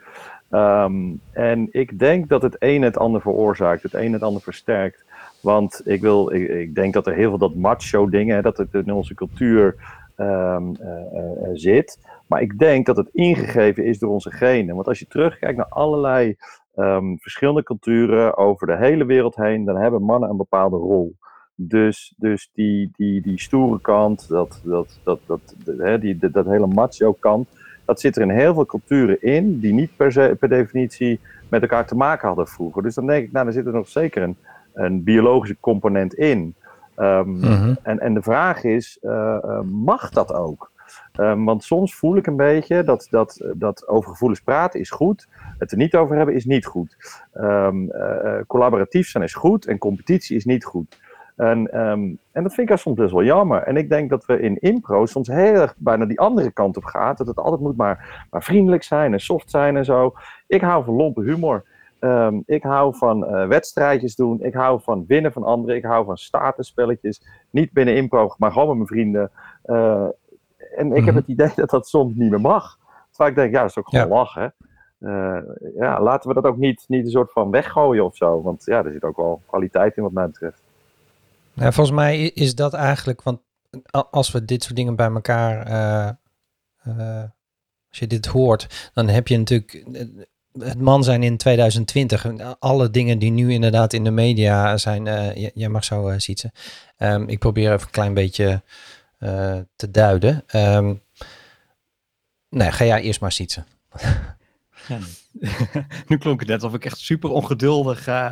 Ehm, 0.52 1.14
en 1.30 1.68
ik 1.70 1.98
denk 1.98 2.28
dat 2.28 2.42
het 2.42 2.56
een 2.58 2.82
het 2.82 2.98
ander 2.98 3.20
veroorzaakt, 3.20 3.82
het 3.82 3.94
een 3.94 4.12
het 4.12 4.22
ander 4.22 4.42
versterkt. 4.42 5.04
Want 5.40 5.80
ik, 5.84 6.00
wil, 6.00 6.32
ik, 6.32 6.74
denk 6.74 6.92
dat 6.92 7.06
er 7.06 7.14
heel 7.14 7.28
veel 7.28 7.38
dat 7.38 7.54
macho 7.54 8.08
dingen, 8.08 8.42
dat 8.42 8.56
het 8.56 8.74
in 8.74 8.92
onze 8.92 9.14
cultuur 9.14 9.74
ehm, 10.16 10.74
eh, 10.74 10.88
eh, 10.88 11.44
eh, 11.44 11.50
zit. 11.52 11.98
Maar 12.26 12.40
ik 12.40 12.58
denk 12.58 12.86
dat 12.86 12.96
het 12.96 13.08
ingegeven 13.12 13.84
is 13.84 13.98
door 13.98 14.10
onze 14.10 14.30
genen. 14.30 14.74
Want 14.74 14.86
als 14.86 14.98
je 14.98 15.06
terugkijkt 15.06 15.56
naar 15.56 15.68
allerlei 15.68 16.36
ehm, 16.74 17.16
verschillende 17.16 17.62
culturen 17.62 18.36
over 18.36 18.66
de 18.66 18.76
hele 18.76 19.04
wereld 19.04 19.36
heen, 19.36 19.64
dan 19.64 19.76
hebben 19.76 20.02
mannen 20.02 20.30
een 20.30 20.36
bepaalde 20.36 20.76
rol. 20.76 21.16
Dus, 21.54 22.14
dus 22.16 22.50
die, 22.52 22.90
die, 22.96 23.22
die 23.22 23.40
stoere 23.40 23.80
kant, 23.80 24.28
dat, 24.28 24.60
dat, 24.64 25.00
dat, 25.04 25.20
dat, 25.26 25.54
die, 26.00 26.30
dat 26.30 26.46
hele 26.46 26.66
macho 26.66 27.12
kant, 27.12 27.48
dat 27.84 28.00
zit 28.00 28.16
er 28.16 28.22
in 28.22 28.30
heel 28.30 28.54
veel 28.54 28.66
culturen 28.66 29.22
in, 29.22 29.60
die 29.60 29.72
niet 29.72 29.96
per, 29.96 30.12
se, 30.12 30.36
per 30.38 30.48
definitie 30.48 31.20
met 31.48 31.62
elkaar 31.62 31.86
te 31.86 31.96
maken 31.96 32.26
hadden 32.26 32.48
vroeger. 32.48 32.82
Dus 32.82 32.94
dan 32.94 33.06
denk 33.06 33.24
ik, 33.24 33.32
nou, 33.32 33.44
daar 33.44 33.54
zit 33.54 33.66
er 33.66 33.72
nog 33.72 33.88
zeker 33.88 34.22
een, 34.22 34.36
een 34.74 35.02
biologische 35.02 35.56
component 35.60 36.14
in. 36.14 36.54
Ehm, 36.94 37.30
Mhm. 37.30 37.74
en, 37.82 38.00
en 38.00 38.14
de 38.14 38.22
vraag 38.22 38.64
is, 38.64 38.98
eh, 39.02 39.36
eh, 39.42 39.60
mag 39.60 40.10
dat 40.10 40.32
ook? 40.32 40.70
Ehm, 41.12 41.44
want 41.44 41.64
soms 41.64 41.94
voel 41.94 42.16
ik 42.16 42.26
een 42.26 42.36
beetje 42.36 42.82
dat, 42.82 43.06
dat, 43.10 43.44
dat 43.54 43.88
over 43.88 44.10
gevoelens 44.10 44.40
praten 44.40 44.80
is 44.80 44.90
goed, 44.90 45.28
het 45.58 45.70
er 45.70 45.76
niet 45.76 45.94
over 45.94 46.16
hebben 46.16 46.34
is 46.34 46.44
niet 46.44 46.66
goed. 46.66 46.96
Ehm, 47.32 47.88
eh, 47.90 48.40
collaboratief 48.46 49.08
zijn 49.08 49.24
is 49.24 49.34
goed 49.34 49.66
en 49.66 49.78
competitie 49.78 50.36
is 50.36 50.44
niet 50.44 50.64
goed. 50.64 50.98
En, 51.50 51.72
ehm, 51.72 52.14
en 52.32 52.42
dat 52.42 52.54
vind 52.54 52.70
ik 52.70 52.76
soms 52.76 52.96
best 52.96 53.12
wel 53.12 53.24
jammer. 53.24 53.62
En 53.62 53.76
ik 53.76 53.88
denk 53.88 54.10
dat 54.10 54.24
we 54.26 54.40
in 54.40 54.58
impro 54.58 55.06
soms 55.06 55.28
heel 55.28 55.54
erg 55.54 55.74
bijna 55.78 56.04
die 56.06 56.20
andere 56.20 56.50
kant 56.50 56.76
op 56.76 56.84
gaan. 56.84 57.14
Dat 57.16 57.26
het 57.26 57.36
altijd 57.36 57.60
moet 57.60 57.76
maar, 57.76 58.26
maar 58.30 58.42
vriendelijk 58.42 58.82
zijn 58.82 59.12
en 59.12 59.20
soft 59.20 59.50
zijn 59.50 59.76
en 59.76 59.84
zo. 59.84 60.12
Ik 60.46 60.60
hou 60.60 60.84
van 60.84 60.94
lompe 60.94 61.22
humor. 61.22 61.64
Ehm, 61.98 62.40
ik 62.46 62.62
hou 62.62 62.96
van 62.96 63.26
eh, 63.26 63.46
wedstrijdjes 63.46 64.14
doen. 64.16 64.42
Ik 64.42 64.54
hou 64.54 64.80
van 64.82 65.04
winnen 65.06 65.32
van 65.32 65.42
anderen. 65.42 65.76
Ik 65.76 65.84
hou 65.84 66.04
van 66.04 66.16
statusspelletjes. 66.16 67.26
Niet 67.50 67.72
binnen 67.72 67.96
impro, 67.96 68.34
maar 68.38 68.52
gewoon 68.52 68.68
met 68.68 68.76
mijn 68.76 68.88
vrienden. 68.88 69.30
Eh, 69.62 70.06
en 70.76 70.92
ik 70.92 71.04
heb 71.04 71.14
Mhm. 71.14 71.16
het 71.16 71.26
idee 71.26 71.52
dat 71.56 71.70
dat 71.70 71.88
soms 71.88 72.14
niet 72.14 72.30
meer 72.30 72.40
mag. 72.40 72.78
Terwijl 73.10 73.30
ik 73.30 73.36
denk, 73.36 73.52
ja, 73.52 73.60
dat 73.60 73.70
is 73.70 73.78
ook 73.78 73.88
gewoon 73.88 74.08
Ja. 74.08 74.14
lachen. 74.14 74.54
Eh, 74.98 75.38
ja, 75.76 76.00
laten 76.02 76.28
we 76.28 76.34
dat 76.34 76.44
ook 76.44 76.56
niet, 76.56 76.84
niet 76.88 77.04
een 77.04 77.10
soort 77.10 77.32
van 77.32 77.50
weggooien 77.50 78.04
of 78.04 78.16
zo. 78.16 78.42
Want 78.42 78.64
ja, 78.64 78.84
er 78.84 78.92
zit 78.92 79.04
ook 79.04 79.16
wel 79.16 79.42
kwaliteit 79.46 79.96
in 79.96 80.02
wat 80.02 80.12
mij 80.12 80.26
betreft. 80.26 80.61
Ja, 81.54 81.72
volgens 81.72 81.96
mij 81.96 82.22
is 82.22 82.54
dat 82.54 82.74
eigenlijk, 82.74 83.22
want 83.22 83.40
als 84.10 84.30
we 84.30 84.44
dit 84.44 84.62
soort 84.62 84.76
dingen 84.76 84.96
bij 84.96 85.10
elkaar, 85.10 85.66
eh, 85.66 86.08
eh, 86.82 87.24
als 87.88 87.98
je 87.98 88.06
dit 88.06 88.26
hoort, 88.26 88.90
dan 88.94 89.08
heb 89.08 89.28
je 89.28 89.38
natuurlijk 89.38 89.74
eh, 89.74 90.06
het 90.58 90.80
man 90.80 91.04
zijn 91.04 91.22
in 91.22 91.36
2020. 91.36 92.24
en 92.24 92.58
Alle 92.58 92.90
dingen 92.90 93.18
die 93.18 93.30
nu 93.30 93.52
inderdaad 93.52 93.92
in 93.92 94.04
de 94.04 94.10
media 94.10 94.76
zijn, 94.76 95.04
jij 95.54 95.68
mag 95.68 95.84
zo 95.84 96.10
uh, 96.10 97.18
ik 97.26 97.38
probeer 97.38 97.72
even 97.72 97.86
een 97.86 97.92
klein 97.92 98.14
beetje 98.14 98.62
te 99.76 99.90
duiden. 99.90 100.42
Ehm, 100.46 100.94
nee, 102.48 102.72
ga 102.72 102.84
jij 102.84 103.02
eerst 103.02 103.20
maar 103.20 103.32
Sietse. 103.32 103.64
Ja, 104.88 104.98
nu 106.08 106.18
klonk 106.18 106.40
het 106.40 106.48
net 106.48 106.62
alsof 106.62 106.76
ik 106.76 106.84
echt 106.84 106.98
super 106.98 107.30
ongeduldig. 107.30 108.06
eh 108.06 108.30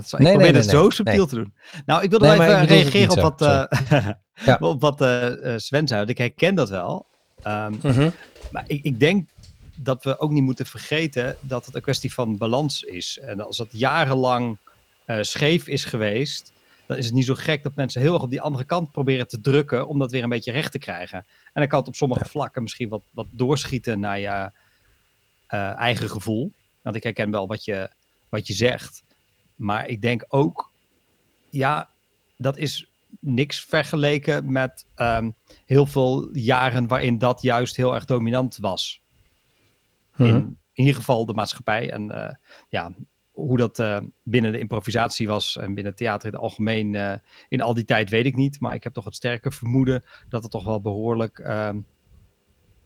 zijn. 0.00 0.22
Nee, 0.22 0.32
ik 0.32 0.38
nee, 0.38 0.46
probeer 0.46 0.52
nee, 0.52 0.62
het 0.62 0.72
nee, 0.72 0.82
zo 0.82 0.90
subtiel 0.90 1.26
te 1.26 1.34
doen. 1.34 1.54
Nou, 1.86 2.02
ik 2.02 2.10
wilde 2.10 2.26
wel 2.26 2.36
maar 2.36 2.48
even 2.48 2.66
reageren 2.66 3.10
op 3.10 3.20
wat, 3.20 3.42
eh, 3.42 4.08
Ja. 4.46 4.56
op 4.60 4.80
wat 4.80 5.00
eh, 5.00 5.56
Sven 5.56 5.88
zei. 5.88 6.06
Ik 6.06 6.18
herken 6.18 6.54
dat 6.54 6.68
wel. 6.68 7.06
Ehm, 7.42 8.10
maar 8.50 8.64
ik, 8.66 8.84
ik 8.84 9.00
denk 9.00 9.28
dat 9.74 10.04
we 10.04 10.18
ook 10.18 10.30
niet 10.30 10.42
moeten 10.42 10.66
vergeten 10.66 11.36
dat 11.40 11.66
het 11.66 11.74
een 11.74 11.82
kwestie 11.82 12.12
van 12.12 12.36
balans 12.36 12.82
is. 12.82 13.18
En 13.22 13.46
als 13.46 13.58
het 13.58 13.68
jarenlang 13.70 14.58
scheef 15.20 15.66
is 15.66 15.84
geweest, 15.84 16.52
dan 16.86 16.96
is 16.96 17.04
het 17.04 17.14
niet 17.14 17.24
zo 17.26 17.34
gek 17.34 17.62
dat 17.62 17.74
mensen 17.74 18.00
heel 18.00 18.14
erg 18.14 18.22
op 18.22 18.30
die 18.30 18.40
andere 18.40 18.64
kant 18.64 18.92
proberen 18.92 19.28
te 19.28 19.40
drukken 19.40 19.88
om 19.88 19.98
dat 19.98 20.10
weer 20.10 20.22
een 20.22 20.28
beetje 20.28 20.52
recht 20.52 20.72
te 20.72 20.78
krijgen. 20.78 21.18
En 21.18 21.26
dan 21.60 21.66
kan 21.68 21.78
het 21.78 21.88
op 21.88 21.94
sommige 21.94 22.24
vlakken 22.24 22.62
misschien 22.62 22.88
wat, 22.88 23.02
wat 23.12 23.26
doorschieten 23.30 24.00
naar 24.00 24.18
je 24.18 24.50
eh, 25.52 25.76
eigen 25.76 26.10
gevoel. 26.10 26.52
Want 26.82 26.96
ik 26.96 27.02
herken 27.02 27.30
wel 27.30 27.46
wat 27.46 27.64
je, 27.64 27.90
wat 28.28 28.46
je 28.46 28.52
zegt. 28.52 29.04
Maar 29.54 29.88
ik 29.88 30.02
denk 30.02 30.24
ook, 30.28 30.70
ja, 31.50 31.90
dat 32.36 32.56
is 32.56 32.90
niks 33.20 33.64
vergeleken 33.64 34.52
met 34.52 34.86
ehm, 34.94 35.30
heel 35.66 35.86
veel 35.86 36.36
jaren 36.36 36.86
waarin 36.86 37.18
dat 37.18 37.42
juist 37.42 37.76
heel 37.76 37.94
erg 37.94 38.04
dominant 38.04 38.56
was. 38.56 39.02
Mhm. 40.16 40.28
In, 40.28 40.36
in 40.72 40.84
ieder 40.84 40.94
geval 40.94 41.26
de 41.26 41.34
maatschappij. 41.34 41.90
En 41.90 42.10
eh, 42.10 42.34
ja, 42.68 42.92
hoe 43.30 43.56
dat 43.56 43.78
eh, 43.78 44.00
binnen 44.22 44.52
de 44.52 44.58
improvisatie 44.58 45.28
was 45.28 45.56
en 45.56 45.66
binnen 45.66 45.92
het 45.92 45.96
theater 45.96 46.26
in 46.26 46.34
het 46.34 46.42
algemeen 46.42 47.20
in 47.48 47.60
al 47.60 47.74
die 47.74 47.84
tijd 47.84 48.10
weet 48.10 48.26
ik 48.26 48.36
niet. 48.36 48.60
Maar 48.60 48.74
ik 48.74 48.84
heb 48.84 48.92
toch 48.92 49.04
het 49.04 49.14
sterke 49.14 49.50
vermoeden 49.50 50.04
dat 50.28 50.42
het 50.42 50.52
toch 50.52 50.64
wel 50.64 50.80
behoorlijk 50.80 51.38
ehm, 51.38 51.80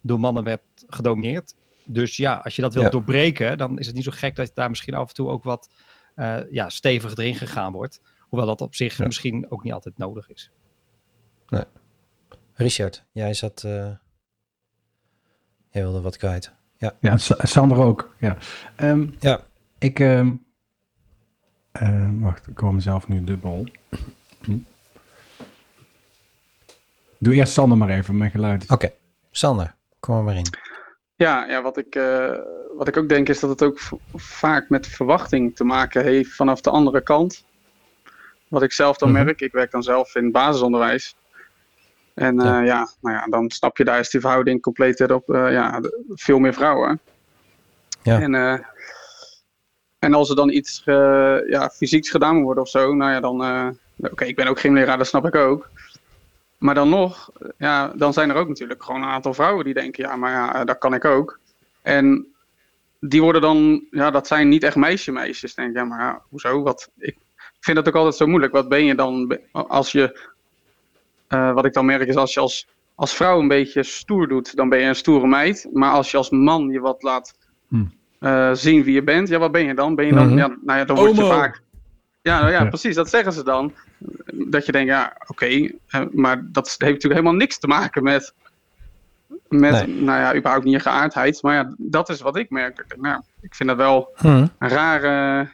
door 0.01 0.21
mannen 0.21 0.45
werd 0.45 0.63
gedomineerd. 0.87 1.55
Dus 1.87 2.17
ja, 2.17 2.35
als 2.35 2.57
je 2.57 2.63
dat 2.63 2.73
wilt 2.73 2.85
Ja. 2.87 2.91
doorbreken, 2.93 3.59
dan 3.59 3.79
is 3.79 3.87
het 3.87 3.95
niet 3.95 4.05
zo 4.05 4.11
gek 4.15 4.37
dat 4.37 4.51
daar 4.55 4.69
misschien 4.69 4.95
af 4.95 5.09
en 5.09 5.15
toe 5.15 5.29
ook 5.29 5.45
wat 5.45 5.71
eh, 6.15 6.39
ja, 6.51 6.69
stevig 6.69 7.17
erin 7.17 7.35
gegaan 7.35 7.73
wordt. 7.73 8.01
Hoewel 8.21 8.47
dat 8.49 8.61
op 8.61 8.75
zich 8.75 8.97
Ja. 8.99 9.05
misschien 9.07 9.51
ook 9.51 9.63
niet 9.63 9.73
altijd 9.73 9.99
nodig 9.99 10.29
is. 10.31 10.51
Richard, 12.55 13.05
jij 13.13 13.35
zat, 13.35 13.65
eh 13.65 13.91
jij 15.71 15.83
wilde 15.83 16.01
wat 16.01 16.17
kwijt. 16.17 16.53
Ja, 17.01 17.17
Sa- 17.17 17.39
Sander 17.47 17.79
ook. 17.79 18.15
Ja. 18.21 18.37
Ehm, 18.77 19.07
Ja. 19.21 19.41
Ik, 19.79 20.01
ehm, 20.01 20.33
eh, 21.73 22.09
wacht, 22.13 22.47
ik 22.47 22.59
hoor 22.59 22.75
mezelf 22.75 23.09
nu 23.09 23.25
dubbel. 23.25 23.67
Hm. 24.43 24.59
Doe 27.19 27.35
eerst 27.35 27.53
Sander 27.53 27.79
maar 27.79 27.89
even, 27.91 28.17
mijn 28.17 28.31
geluid. 28.31 28.71
Oké, 28.71 28.93
Sander, 29.31 29.75
kom 30.01 30.17
er 30.17 30.23
maar 30.23 30.37
in. 30.37 30.47
Ja, 31.17 31.45
ja 31.49 31.63
wat, 31.63 31.77
ik, 31.77 31.95
eh, 31.95 32.39
wat 32.77 32.89
ik 32.89 32.97
ook 32.97 33.09
denk 33.09 33.29
is 33.29 33.41
dat 33.41 33.51
het 33.51 33.63
ook 33.63 33.79
vaak 34.15 34.69
met 34.69 34.87
verwachting 34.87 35.57
te 35.57 35.65
maken 35.65 36.03
heeft 36.03 36.35
vanaf 36.35 36.61
de 36.61 36.71
andere 36.71 37.01
kant. 37.01 37.45
Wat 38.49 38.63
ik 38.63 38.73
zelf 38.73 38.97
dan 38.97 39.13
Mhm. 39.13 39.25
merk, 39.25 39.41
ik 39.41 39.53
werk 39.53 39.71
dan 39.71 39.83
zelf 39.83 40.15
in 40.15 40.33
basisonderwijs. 40.33 41.17
En 42.15 42.39
eh, 42.41 42.45
Ja. 42.47 42.61
ja. 42.61 42.89
nou 43.01 43.17
ja, 43.17 43.27
dan 43.27 43.51
snap 43.51 43.77
je 43.77 43.85
daar 43.85 43.99
is 43.99 44.11
die 44.11 44.21
verhouding 44.21 44.63
compleet 44.63 45.01
erop. 45.01 45.29
eh, 45.31 45.53
ja, 45.53 45.81
veel 46.15 46.39
meer 46.39 46.55
vrouwen. 46.55 47.01
Ja. 48.03 48.21
En, 48.21 48.65
en 49.99 50.15
als 50.15 50.31
er 50.31 50.37
dan 50.37 50.51
iets 50.51 50.83
ja, 51.47 51.71
fysieks 51.75 52.11
gedaan 52.11 52.35
moet 52.35 52.45
worden 52.45 52.63
of 52.63 52.69
zo, 52.69 52.95
nou 52.95 53.13
ja, 53.13 53.21
dan. 53.21 53.41
Oké, 54.11 54.25
ik 54.25 54.37
ben 54.37 54.47
ook 54.47 54.61
geen 54.61 54.73
leraar, 54.73 54.99
dat 54.99 55.07
snap 55.07 55.27
ik 55.27 55.35
ook. 55.35 55.71
Maar 56.59 56.75
dan 56.75 56.89
nog, 56.89 57.31
ja, 57.59 57.93
dan 57.97 58.13
zijn 58.13 58.31
er 58.31 58.37
ook 58.37 58.49
natuurlijk 58.49 58.83
gewoon 58.83 59.03
een 59.03 59.09
aantal 59.09 59.35
vrouwen 59.35 59.65
die 59.65 59.75
denken, 59.75 60.05
ja, 60.05 60.17
maar 60.17 60.31
ja, 60.33 60.65
dat 60.65 60.79
kan 60.79 60.95
ik 60.95 61.05
ook. 61.05 61.39
En 61.83 62.27
die 63.01 63.23
worden 63.23 63.41
dan, 63.41 63.85
ja, 63.91 64.11
dat 64.11 64.27
zijn 64.27 64.49
niet 64.49 64.63
echt 64.63 64.77
meisje-meisjes. 64.77 65.55
Denk 65.55 65.69
ik, 65.71 65.77
ja, 65.77 65.85
maar 65.85 66.01
ja, 66.01 66.23
hoezo? 66.29 66.63
Wat, 66.63 66.91
ik 66.99 67.17
vind 67.61 67.77
dat 67.77 67.89
ook 67.89 67.95
altijd 67.95 68.15
zo 68.15 68.27
moeilijk. 68.27 68.53
Wat 68.53 68.69
ben 68.69 68.85
je 68.85 68.95
dan 68.95 69.39
als 69.53 69.93
je, 69.93 70.29
eh, 71.29 71.53
wat 71.53 71.65
ik 71.65 71.73
dan 71.73 71.85
merk 71.87 72.09
is 72.09 72.17
als 72.17 72.35
je 72.35 72.41
als, 72.41 72.67
als 72.95 73.15
vrouw 73.15 73.39
een 73.41 73.49
beetje 73.49 73.83
stoer 73.83 74.29
doet, 74.29 74.57
dan 74.57 74.69
ben 74.69 74.79
je 74.79 74.87
een 74.87 74.95
stoere 74.95 75.27
meid. 75.27 75.69
Maar 75.73 75.91
als 75.93 76.11
je 76.11 76.17
als 76.17 76.31
man 76.31 76.69
je 76.69 76.81
wat 76.81 77.03
laat 77.03 77.35
Hm. 77.69 77.85
eh, 78.19 78.51
zien 78.53 78.83
wie 78.83 78.95
je 78.95 79.03
bent, 79.03 79.29
ja, 79.29 79.39
wat 79.39 79.53
ben 79.53 79.65
je 79.67 79.75
dan? 79.75 79.95
Ben 79.95 80.07
je 80.07 80.13
dan, 80.15 80.29
Mhm. 80.29 80.39
ja, 80.39 80.47
nou 80.47 80.79
ja, 80.79 80.85
dan 80.85 80.97
word 80.97 81.17
je 81.17 81.23
vaak. 81.25 81.63
Ja, 82.27 82.41
nou 82.41 82.53
ja, 82.53 82.63
Ja. 82.63 82.69
precies, 82.69 82.95
dat 82.95 83.09
zeggen 83.09 83.33
ze 83.33 83.45
dan. 83.45 83.73
Dat 84.33 84.67
je 84.67 84.73
denkt, 84.73 84.89
ja, 84.91 85.17
oké, 85.27 85.47
eh, 85.47 86.03
maar 86.13 86.37
dat 86.53 86.67
heeft 86.67 86.81
natuurlijk 86.81 87.13
helemaal 87.21 87.33
niks 87.33 87.59
te 87.59 87.67
maken 87.67 88.03
met, 88.03 88.35
met 89.49 89.87
Nee. 89.87 90.03
nou 90.03 90.21
ja, 90.21 90.35
überhaupt 90.37 90.65
niet 90.65 90.75
je 90.75 90.81
geaardheid. 90.81 91.43
Maar 91.43 91.55
ja, 91.55 91.75
dat 91.79 92.09
is 92.09 92.21
wat 92.21 92.37
ik 92.37 92.51
merk. 92.51 92.85
Nou, 93.01 93.21
ik 93.41 93.55
vind 93.55 93.69
dat 93.69 93.79
wel 93.79 94.09
Hm. 94.17 94.27
een 94.59 94.69
rare, 94.69 95.49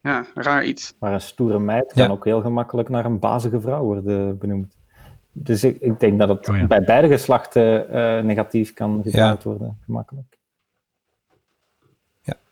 ja, 0.00 0.24
raar 0.34 0.64
iets. 0.64 0.94
Maar 0.98 1.12
een 1.12 1.20
stoere 1.20 1.58
meid 1.58 1.92
Ja. 1.94 2.02
kan 2.06 2.14
ook 2.16 2.24
heel 2.24 2.40
gemakkelijk 2.40 2.88
naar 2.88 3.04
een 3.04 3.18
bazige 3.18 3.60
vrouw 3.60 3.82
worden 3.82 4.38
benoemd. 4.38 4.78
dus 5.32 5.64
ik, 5.64 5.80
ik 5.80 6.00
denk 6.00 6.18
dat 6.18 6.28
het 6.28 6.48
Oh 6.48 6.56
ja. 6.56 6.66
bij 6.66 6.82
beide 6.84 7.08
geslachten 7.08 7.90
eh, 7.90 8.22
negatief 8.24 8.72
kan 8.74 9.00
gebruikt 9.04 9.42
worden, 9.44 9.78
gemakkelijk. 9.84 10.38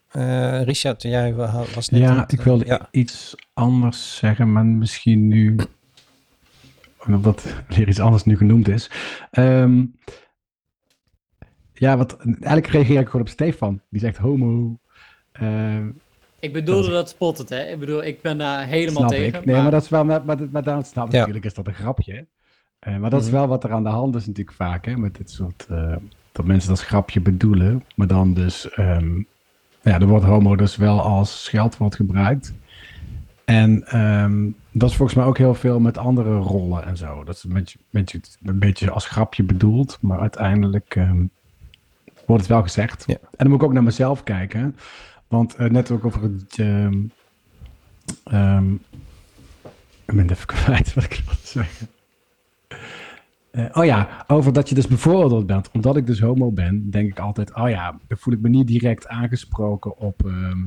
Eh, 0.09 0.63
Richard, 0.63 1.03
jij 1.03 1.35
wa- 1.35 1.65
was 1.75 1.89
net... 1.89 2.03
aan 2.03 2.15
Ja, 2.15 2.21
het- 2.21 2.33
ik 2.33 2.41
wilde 2.41 2.65
Ja, 2.67 2.89
iets 2.91 3.35
anders 3.55 4.17
zeggen, 4.17 4.53
maar 4.53 4.65
misschien 4.67 5.29
nu, 5.29 5.57
omdat 7.07 7.55
weer 7.69 7.89
iets 7.89 8.01
anders 8.01 8.25
nu 8.25 8.37
genoemd 8.37 8.69
is. 8.69 8.91
Ehm, 9.31 9.85
ja, 11.73 11.97
wat, 11.97 12.17
eigenlijk 12.25 12.67
reageer 12.67 13.01
ik 13.01 13.07
gewoon 13.07 13.21
op 13.21 13.29
Stefan. 13.29 13.81
Die 13.91 14.01
zegt 14.01 14.17
homo. 14.17 14.79
Ehm, 15.33 15.89
Ik 16.41 16.53
bedoelde 16.53 16.91
dat 16.91 17.09
spottend, 17.09 17.49
hè? 17.49 17.63
Ik 17.65 17.79
bedoel, 17.79 18.05
ik 18.05 18.23
ben 18.23 18.39
daar 18.39 18.67
helemaal 18.67 18.97
snap 18.97 19.09
tegen. 19.09 19.39
ik. 19.41 19.45
Nee, 19.47 19.63
maar, 19.63 19.71
dat 19.71 19.83
is 19.83 19.89
wel, 19.89 20.05
maar, 20.05 20.25
maar, 20.25 20.37
maar 20.51 20.63
daarom 20.63 20.85
snap 20.85 21.07
ik 21.07 21.13
Ja. 21.13 21.19
natuurlijk, 21.19 21.45
is 21.47 21.55
dat 21.55 21.67
een 21.67 21.75
grapje. 21.75 22.27
Eh, 22.79 22.97
maar 22.97 23.11
dat 23.11 23.21
is 23.21 23.27
Mhm. 23.29 23.37
wel 23.37 23.47
wat 23.47 23.65
er 23.65 23.73
aan 23.73 23.83
de 23.83 23.89
hand 23.89 24.15
is 24.15 24.27
natuurlijk 24.27 24.57
vaak, 24.57 24.85
hè, 24.85 24.97
met 24.97 25.17
dit 25.17 25.31
soort, 25.31 25.67
eh, 25.71 25.97
dat 26.33 26.45
mensen 26.47 26.69
dat 26.69 26.81
grapje 26.81 27.21
bedoelen, 27.21 27.85
maar 27.97 28.07
dan 28.07 28.35
dus, 28.35 28.71
ehm, 28.71 29.23
ja, 29.89 30.01
er 30.01 30.07
wordt 30.07 30.25
homo 30.25 30.57
dus 30.57 30.77
wel 30.77 31.01
als 31.01 31.45
scheldwoord 31.45 31.95
gebruikt. 31.95 32.53
En 33.45 33.87
ehm, 33.87 34.51
dat 34.73 34.91
is 34.91 34.97
volgens 34.97 35.19
mij 35.19 35.27
ook 35.27 35.39
heel 35.39 35.55
veel 35.55 35.81
met 35.81 35.99
andere 35.99 36.37
rollen 36.37 36.85
en 36.85 36.97
zo. 36.97 37.25
Dat 37.25 37.37
is 37.37 37.45
een 37.45 37.53
beetje, 37.53 37.79
beetje, 37.91 38.21
een 38.43 38.59
beetje 38.59 38.91
als 38.91 39.07
grapje 39.07 39.43
bedoeld, 39.43 39.99
maar 40.01 40.21
uiteindelijk 40.21 40.97
ehm, 40.97 41.25
wordt 42.27 42.43
het 42.43 42.53
wel 42.53 42.63
gezegd. 42.63 43.05
Ja. 43.07 43.15
En 43.15 43.29
dan 43.37 43.49
moet 43.49 43.61
ik 43.61 43.67
ook 43.67 43.73
naar 43.73 43.83
mezelf 43.83 44.23
kijken. 44.23 44.77
Want 45.29 45.55
eh, 45.55 45.71
net 45.71 45.91
ook 45.91 46.05
over 46.05 46.23
het. 46.23 46.59
ehm, 48.25 48.73
ik 50.05 50.15
ben 50.15 50.31
even 50.31 50.47
kwijt 50.47 50.95
wat 50.95 51.05
ik 51.05 51.23
wilde 51.25 51.41
zeggen. 51.43 51.89
Eh, 53.51 53.65
oh 53.73 53.85
ja, 53.85 54.25
over 54.27 54.53
dat 54.53 54.69
je 54.69 54.75
dus 54.75 54.87
bevooroordeeld 54.87 55.47
bent. 55.47 55.71
Omdat 55.71 55.97
ik 55.97 56.07
dus 56.07 56.21
homo 56.21 56.51
ben, 56.53 56.91
denk 56.91 57.11
ik 57.11 57.19
altijd: 57.19 57.55
oh 57.55 57.69
ja, 57.71 57.99
dan 58.09 58.19
voel 58.19 58.35
ik 58.35 58.41
me 58.41 58.49
niet 58.49 58.67
direct 58.67 59.09
aangesproken 59.09 59.99
op. 59.99 60.27
ehm, 60.27 60.59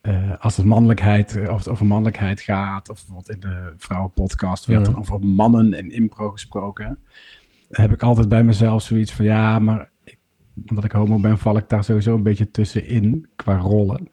eh, 0.00 0.30
als 0.40 0.56
het 0.56 0.66
mannelijkheid, 0.66 1.36
eh, 1.36 1.50
of 1.52 1.58
het 1.58 1.68
over 1.68 1.86
mannelijkheid 1.86 2.40
gaat, 2.40 2.88
of 2.90 2.96
bijvoorbeeld 2.96 3.30
in 3.30 3.40
de 3.40 3.72
vrouwenpodcast 3.76 4.64
werd 4.66 4.80
Mhm. 4.82 4.90
dan 4.90 5.00
over 5.00 5.20
mannen 5.26 5.74
en 5.74 5.90
impro 5.90 6.30
gesproken, 6.30 6.98
heb 7.70 7.92
ik 7.92 8.02
altijd 8.02 8.28
bij 8.28 8.44
mezelf 8.44 8.82
zoiets 8.82 9.12
van 9.12 9.24
ja, 9.24 9.58
maar 9.58 9.90
ik- 10.04 10.18
omdat 10.68 10.84
ik 10.84 10.92
homo 10.92 11.18
ben, 11.20 11.38
val 11.38 11.56
ik 11.56 11.68
daar 11.68 11.84
sowieso 11.84 12.14
een 12.14 12.22
beetje 12.22 12.50
tussenin 12.50 13.28
qua 13.36 13.56
rollen. 13.58 14.08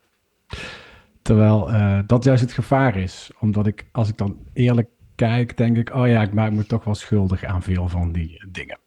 Terwijl 1.21 1.69
dat 2.07 2.23
juist 2.23 2.41
het 2.41 2.51
gevaar 2.51 2.95
is, 2.95 3.31
omdat 3.39 3.67
ik, 3.67 3.85
als 3.91 4.09
ik 4.09 4.17
dan 4.17 4.37
eerlijk 4.53 4.89
kijk, 5.19 5.57
denk 5.57 5.77
ik, 5.77 5.95
oh 5.95 6.07
ja, 6.07 6.21
ik 6.21 6.33
maak 6.33 6.51
me 6.51 6.65
toch 6.65 6.83
wel 6.83 6.95
schuldig 6.95 7.43
aan 7.43 7.61
veel 7.61 7.87
van 7.87 8.11
die 8.11 8.43
dingen. 8.47 8.79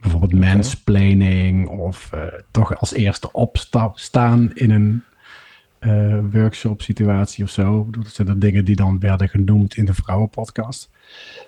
Bijvoorbeeld 0.00 0.32
mansplaining 0.32 1.68
of 1.68 2.12
eh, 2.12 2.26
toch 2.50 2.78
als 2.78 2.92
eerste 2.92 3.32
opstap 3.32 3.98
staan 3.98 4.54
in 4.54 4.70
een 4.70 5.02
eh, 5.78 6.18
workshop 6.30 6.82
situatie 6.82 7.44
of 7.44 7.50
zo. 7.50 7.86
Dat 7.90 8.06
zijn 8.06 8.26
de 8.26 8.38
dingen 8.38 8.64
die 8.64 8.76
dan 8.76 8.98
werden 8.98 9.28
genoemd 9.28 9.76
in 9.76 9.84
de 9.84 9.94
vrouwenpodcast. 9.94 10.90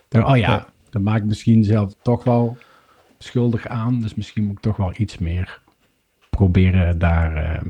Dan, 0.09 0.27
oh 0.27 0.37
ja, 0.37 0.66
dat 0.90 1.03
maak 1.03 1.18
ik 1.18 1.24
misschien 1.24 1.64
zelf 1.64 1.94
toch 2.03 2.24
wel 2.24 2.57
schuldig 3.18 3.66
aan. 3.66 4.00
Dus 4.00 4.14
misschien 4.14 4.44
moet 4.44 4.57
ik 4.57 4.62
toch 4.62 4.77
wel 4.77 4.92
iets 4.96 5.18
meer 5.18 5.61
proberen 6.31 6.98
daar 6.98 7.37
eh, 7.37 7.62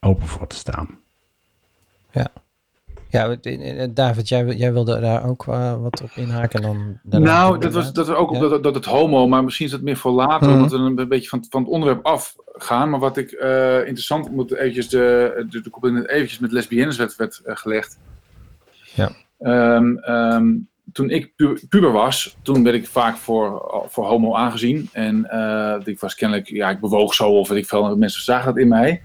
open 0.00 0.26
voor 0.26 0.46
te 0.46 0.56
staan. 0.56 0.98
ja, 2.10 2.30
eh, 3.10 3.88
David, 3.90 4.28
jij, 4.28 4.46
jij 4.46 4.72
wilde 4.72 5.00
daar 5.00 5.28
ook 5.28 5.46
eh, 5.46 5.80
wat 5.82 6.02
op 6.02 6.10
inhaken 6.14 6.62
dan? 6.62 6.98
Nou, 7.02 7.58
dat 7.60 7.72
was, 7.72 7.92
dat 7.92 8.06
was 8.06 8.16
ook 8.16 8.32
Ja. 8.34 8.38
dat, 8.48 8.62
dat 8.62 8.74
het 8.74 8.84
homo, 8.84 9.28
maar 9.28 9.44
misschien 9.44 9.66
is 9.66 9.72
het 9.72 9.82
meer 9.82 9.96
voor 9.96 10.12
later, 10.12 10.48
Mhm. 10.48 10.56
omdat 10.56 10.70
we 10.70 11.02
een 11.02 11.08
beetje 11.08 11.28
van, 11.28 11.44
van 11.50 11.62
het 11.62 11.70
onderwerp 11.70 12.06
afgaan. 12.06 12.90
Maar 12.90 13.00
wat 13.00 13.16
ik 13.16 13.30
eh, 13.30 13.76
interessant 13.78 14.30
moet 14.30 14.52
eventjes 14.54 14.88
de, 14.88 15.46
de, 15.50 15.60
de 15.60 16.10
eventjes 16.12 16.38
met 16.38 16.52
lesbiennes 16.52 16.96
werd, 16.96 17.16
werd 17.16 17.40
eh, 17.44 17.56
gelegd. 17.56 17.98
Ja. 18.94 19.10
Ehm, 19.38 19.96
ehm, 19.96 20.54
toen 20.92 21.10
ik 21.10 21.32
pu- 21.36 21.58
puber 21.68 21.92
was, 21.92 22.36
toen 22.42 22.64
werd 22.64 22.76
ik 22.76 22.88
vaak 22.88 23.16
voor, 23.16 23.62
voor 23.88 24.06
homo 24.06 24.34
aangezien. 24.34 24.88
En 24.92 25.16
ik 25.84 26.00
was 26.00 26.14
kennelijk, 26.14 26.48
ja, 26.48 26.70
ik 26.70 26.80
bewoog 26.80 27.14
zo 27.14 27.28
of 27.30 27.48
weet 27.48 27.58
ik 27.58 27.66
veel, 27.68 27.96
mensen 27.96 28.22
zagen 28.22 28.46
dat 28.46 28.56
in 28.62 28.68
mij. 28.68 29.02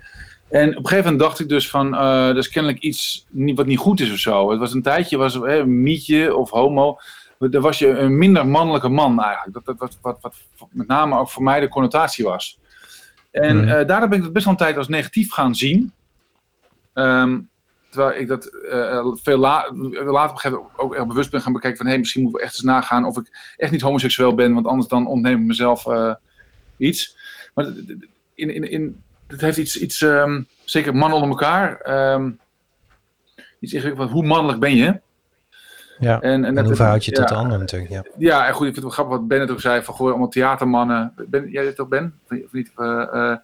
En 0.54 0.70
op 0.70 0.76
een 0.76 0.88
gegeven 0.88 1.04
moment 1.12 1.20
dacht 1.20 1.40
ik 1.40 1.50
dus 1.50 1.70
van, 1.70 1.96
eh 1.96 2.26
dat 2.28 2.38
is 2.38 2.50
kennelijk 2.50 2.82
iets 2.82 3.26
wat 3.32 3.66
niet 3.66 3.78
goed 3.78 4.00
is 4.00 4.12
of 4.12 4.18
zo. 4.18 4.50
Het 4.50 4.60
was 4.60 4.74
een 4.74 4.82
tijdje, 4.82 5.18
was 5.18 5.34
hè, 5.34 5.58
een 5.60 5.82
mietje 5.82 6.36
of 6.36 6.50
homo. 6.50 6.98
Dan 7.40 7.62
was 7.62 7.80
je 7.80 7.88
een 7.88 8.18
minder 8.18 8.48
mannelijke 8.48 8.90
man 8.90 9.22
eigenlijk. 9.22 9.54
Dat, 9.54 9.66
dat, 9.66 9.98
wat, 10.02 10.18
wat, 10.22 10.36
wat 10.58 10.68
met 10.72 10.88
name 10.88 11.18
ook 11.18 11.30
voor 11.30 11.44
mij 11.44 11.60
de 11.60 11.68
connotatie 11.68 12.26
was. 12.26 12.60
En 13.32 13.58
Mhm. 13.58 13.68
eh, 13.68 13.88
daardoor 13.88 14.10
ben 14.10 14.18
ik 14.18 14.24
dat 14.24 14.34
best 14.34 14.46
wel 14.46 14.54
een 14.54 14.60
tijd 14.60 14.78
als 14.78 14.88
negatief 14.88 15.32
gaan 15.32 15.56
zien. 15.56 15.92
Ehm, 16.94 17.40
terwijl 17.90 18.20
ik 18.20 18.28
dat 18.28 18.46
eh, 18.46 19.06
veel 19.24 19.38
la 19.38 19.72
later 19.74 20.30
op 20.30 20.32
een 20.32 20.40
gegeven 20.40 20.52
moment 20.52 20.78
ook 20.78 20.96
erg 20.96 21.08
bewust 21.08 21.32
ben 21.32 21.42
gaan 21.42 21.54
bekijken 21.54 21.78
van... 21.84 21.88
hé, 21.88 21.98
misschien 21.98 22.24
moet 22.24 22.36
ik 22.36 22.42
echt 22.42 22.54
eens 22.54 22.62
nagaan 22.64 23.06
of 23.06 23.18
ik 23.18 23.54
echt 23.58 23.72
niet 23.72 23.82
homoseksueel 23.82 24.36
ben... 24.36 24.54
want 24.54 24.68
anders 24.68 24.88
dan 24.88 25.08
ontneem 25.08 25.40
ik 25.40 25.46
mezelf 25.46 25.88
eh, 25.88 26.14
iets. 26.78 27.18
Maar 27.54 27.66
in, 28.34 28.50
in, 28.54 28.72
in, 28.72 29.03
het 29.34 29.42
heeft 29.42 29.58
iets, 29.58 29.80
iets 29.80 30.02
ehm, 30.02 30.42
zeker 30.64 30.96
mannen 30.96 31.20
onder 31.20 31.30
elkaar... 31.30 31.78
ehm, 31.82 32.32
iets 33.60 33.74
ingewikkeld 33.74 34.08
van 34.10 34.18
hoe 34.18 34.28
mannelijk 34.28 34.60
ben 34.60 34.76
je? 34.76 35.02
Ja. 36.00 36.22
En, 36.22 36.46
En 36.46 36.66
hoe 36.66 36.76
verhoud 36.76 37.06
je 37.06 37.10
het 37.12 37.20
ja, 37.20 37.26
tot 37.26 37.36
de 37.36 37.44
ander 37.44 37.60
natuurlijk? 37.60 37.92
Ja. 37.92 38.04
ja, 38.18 38.48
en 38.48 38.54
goed, 38.54 38.68
ik 38.68 38.74
vind 38.74 38.76
het 38.76 38.84
wel 38.84 38.94
grappig 38.94 39.18
wat 39.18 39.28
Bennett 39.28 39.52
ook 39.52 39.62
zei, 39.62 39.84
van 39.84 39.94
goh, 39.94 40.10
allemaal 40.10 40.28
theatermannen. 40.30 41.14
Ben, 41.28 41.50
jij 41.50 41.64
dit 41.64 41.80
ook, 41.80 41.90
Ben? 41.90 42.20
Of, 42.30 42.52
niet? 42.52 42.72
Eh, 42.76 43.02
eh, 43.14 43.38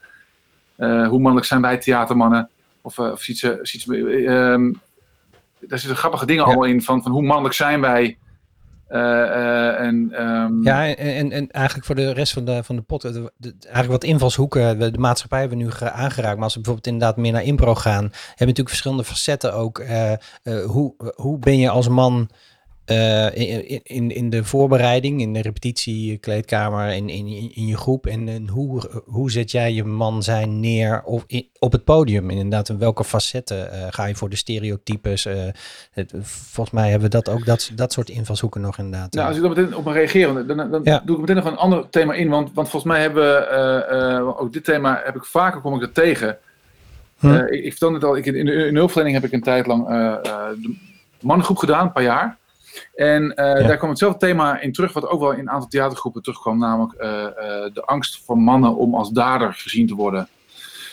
eh, 0.76 1.08
hoe 1.08 1.20
mannelijk 1.20 1.46
zijn 1.46 1.62
wij 1.62 1.78
theatermannen? 1.78 2.50
Of, 2.82 3.00
of 3.00 3.28
iets, 3.28 3.44
iets 3.44 3.88
ehm, 3.88 4.74
daar 5.60 5.80
zitten 5.80 5.98
grappige 5.98 6.26
dingen 6.26 6.48
Ja. 6.48 6.54
al 6.54 6.64
in, 6.64 6.82
van, 6.82 7.04
van 7.04 7.12
hoe 7.12 7.24
mannelijk 7.24 7.56
zijn 7.56 7.82
wij? 7.82 8.18
Eh, 8.90 9.22
eh, 9.24 9.80
en, 9.86 10.10
ehm, 10.14 10.64
Ja, 10.64 10.88
en, 10.88 10.98
en, 11.16 11.32
en 11.32 11.52
eigenlijk 11.52 11.86
voor 11.86 11.96
de 11.96 12.12
rest 12.14 12.34
van 12.34 12.46
de, 12.46 12.64
van 12.64 12.76
de 12.76 12.82
pot, 12.82 13.02
de- 13.02 13.32
eigenlijk 13.62 13.88
wat 13.92 14.04
invalshoeken, 14.04 14.80
de, 14.80 14.98
maatschappij 14.98 15.40
hebben 15.40 15.58
we 15.58 15.64
nu 15.64 15.72
ge- 15.72 15.92
aangeraakt. 15.92 16.36
Maar 16.36 16.44
als 16.44 16.54
we 16.56 16.62
bijvoorbeeld 16.62 16.94
inderdaad 16.94 17.18
meer 17.18 17.32
naar 17.32 17.44
impro 17.44 17.76
gaan, 17.76 18.02
hebben 18.04 18.12
we 18.38 18.46
natuurlijk 18.46 18.70
verschillende 18.70 19.04
facetten 19.04 19.54
ook. 19.54 19.80
Eh, 19.80 20.12
eh, 20.12 20.18
hoe, 20.66 20.94
hoe 21.16 21.38
ben 21.40 21.58
je 21.58 21.70
als 21.70 21.88
man 21.88 22.30
eh, 22.90 23.72
in, 23.84 24.12
in- 24.12 24.30
de 24.30 24.44
voorbereiding, 24.44 25.22
in 25.22 25.34
de 25.34 25.42
repetitiekleedkamer, 25.42 26.90
in, 26.94 27.10
in, 27.10 27.28
in 27.56 27.68
je 27.68 27.78
groep? 27.78 28.06
En, 28.08 28.28
en 28.28 28.48
hoe, 28.48 29.02
hoe 29.06 29.32
zet 29.32 29.52
jij 29.52 29.74
je 29.74 29.84
man 29.84 30.24
zijn 30.24 30.60
neer 30.60 31.02
op, 31.04 31.24
op 31.60 31.72
het 31.72 31.84
podium? 31.84 32.30
Inderdaad, 32.30 32.70
in 32.70 32.78
welke 32.78 33.04
facetten 33.04 33.72
eh, 33.72 33.88
ga 33.90 34.06
je 34.06 34.16
voor 34.16 34.30
de 34.30 34.36
stereotypes? 34.36 35.26
eh, 35.26 35.36
het, 35.92 36.14
volgens 36.22 36.76
mij 36.76 36.90
hebben 36.90 37.10
we 37.10 37.16
dat 37.22 37.30
ook, 37.30 37.46
dat, 37.46 37.72
dat 37.76 37.94
soort 37.94 38.10
invalshoeken 38.10 38.62
nog 38.62 38.78
inderdaad. 38.78 39.14
Nou, 39.14 39.28
als 39.28 39.36
ik 39.38 39.42
daar 39.44 39.52
meteen 39.52 39.76
op 39.76 39.84
mag 39.84 39.94
reageren, 39.94 40.48
dan, 40.48 40.58
dan 40.72 40.82
Ja. 40.84 41.02
doe 41.06 41.16
ik 41.16 41.22
meteen 41.22 41.36
nog 41.36 41.46
een 41.46 41.58
ander 41.58 41.90
thema 41.90 42.14
in. 42.14 42.30
Want, 42.30 42.52
want 42.54 42.70
volgens 42.70 42.92
mij 42.92 43.02
hebben 43.02 43.24
we, 43.24 44.38
ook 44.38 44.54
dit 44.54 44.64
thema 44.64 45.02
heb 45.04 45.16
ik 45.16 45.24
vaker, 45.26 45.62
kom 45.62 45.76
ik 45.76 45.82
er 45.82 45.92
tegen. 45.92 46.38
Hm. 47.20 47.34
Ik, 47.34 47.64
ik 47.64 47.70
vertelde 47.70 47.94
net 47.94 48.04
al, 48.04 48.18
ik, 48.18 48.26
in, 48.26 48.36
in, 48.36 48.48
in 48.48 48.76
hulpverlening 48.76 49.16
heb 49.16 49.26
ik 49.26 49.32
een 49.32 49.44
tijd 49.44 49.68
lang 49.68 49.88
de 50.62 50.76
mannengroep 51.22 51.58
gedaan, 51.58 51.86
een 51.86 51.92
paar 51.92 52.04
jaar. 52.04 52.38
En 52.96 53.36
eh, 53.36 53.62
Ja. 53.62 53.68
daar 53.68 53.78
kwam 53.78 53.90
hetzelfde 53.90 54.20
thema 54.20 54.60
in 54.60 54.72
terug, 54.72 54.94
wat 54.94 55.08
ook 55.08 55.20
wel 55.20 55.32
in 55.32 55.40
een 55.40 55.50
aantal 55.50 55.70
theatergroepen 55.70 56.22
terugkwam, 56.22 56.58
namelijk 56.58 56.94
eh, 56.94 57.26
eh, 57.26 57.74
de 57.74 57.86
angst 57.86 58.22
voor 58.26 58.38
mannen 58.38 58.76
om 58.76 58.96
als 58.96 59.10
dader 59.10 59.54
gezien 59.54 59.88
te 59.88 59.96
worden. 59.96 60.28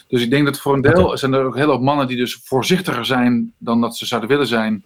Dus 0.08 0.22
ik 0.22 0.30
denk 0.30 0.44
dat 0.44 0.58
voor 0.58 0.74
een 0.74 0.80
deel 0.80 1.18
zijn 1.18 1.32
er 1.32 1.44
ook 1.44 1.56
heel 1.56 1.64
veel 1.64 1.78
mannen 1.78 2.06
die 2.06 2.16
dus 2.16 2.40
voorzichtiger 2.44 3.06
zijn 3.06 3.52
dan 3.58 3.80
dat 3.80 3.96
ze 3.96 4.06
zouden 4.06 4.30
willen 4.30 4.46
zijn. 4.46 4.84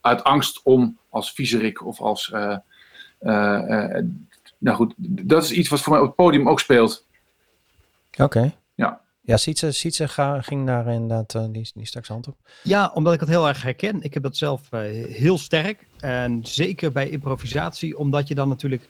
Uit 0.00 0.24
angst 0.24 0.60
om 0.62 0.98
als 1.08 1.32
viezerik 1.32 1.86
of 1.86 2.00
als. 2.00 2.32
nou 4.58 4.76
goed, 4.76 4.94
dat 4.96 5.42
is 5.42 5.52
iets 5.52 5.68
wat 5.68 5.80
voor 5.80 5.92
mij 5.92 6.00
op 6.00 6.06
het 6.06 6.16
podium 6.16 6.48
ook 6.48 6.60
speelt. 6.60 7.06
Oké. 8.18 8.54
Ja, 9.24 9.36
Sietse, 9.36 9.72
Sietse 9.72 10.08
ga, 10.08 10.40
ging 10.40 10.66
daar 10.66 10.86
inderdaad, 10.86 11.34
eh, 11.34 11.44
die, 11.50 11.70
die 11.74 11.86
straks 11.86 12.08
hand 12.08 12.28
op. 12.28 12.36
Ja, 12.62 12.90
omdat 12.94 13.14
ik 13.14 13.20
het 13.20 13.28
heel 13.28 13.48
erg 13.48 13.62
herken. 13.62 14.02
Ik 14.02 14.14
heb 14.14 14.22
dat 14.22 14.36
zelf 14.36 14.72
eh, 14.72 14.80
heel 15.14 15.38
sterk. 15.38 15.86
En 16.00 16.40
zeker 16.46 16.92
bij 16.92 17.08
improvisatie, 17.08 17.98
omdat 17.98 18.28
je 18.28 18.34
dan 18.34 18.48
natuurlijk... 18.48 18.88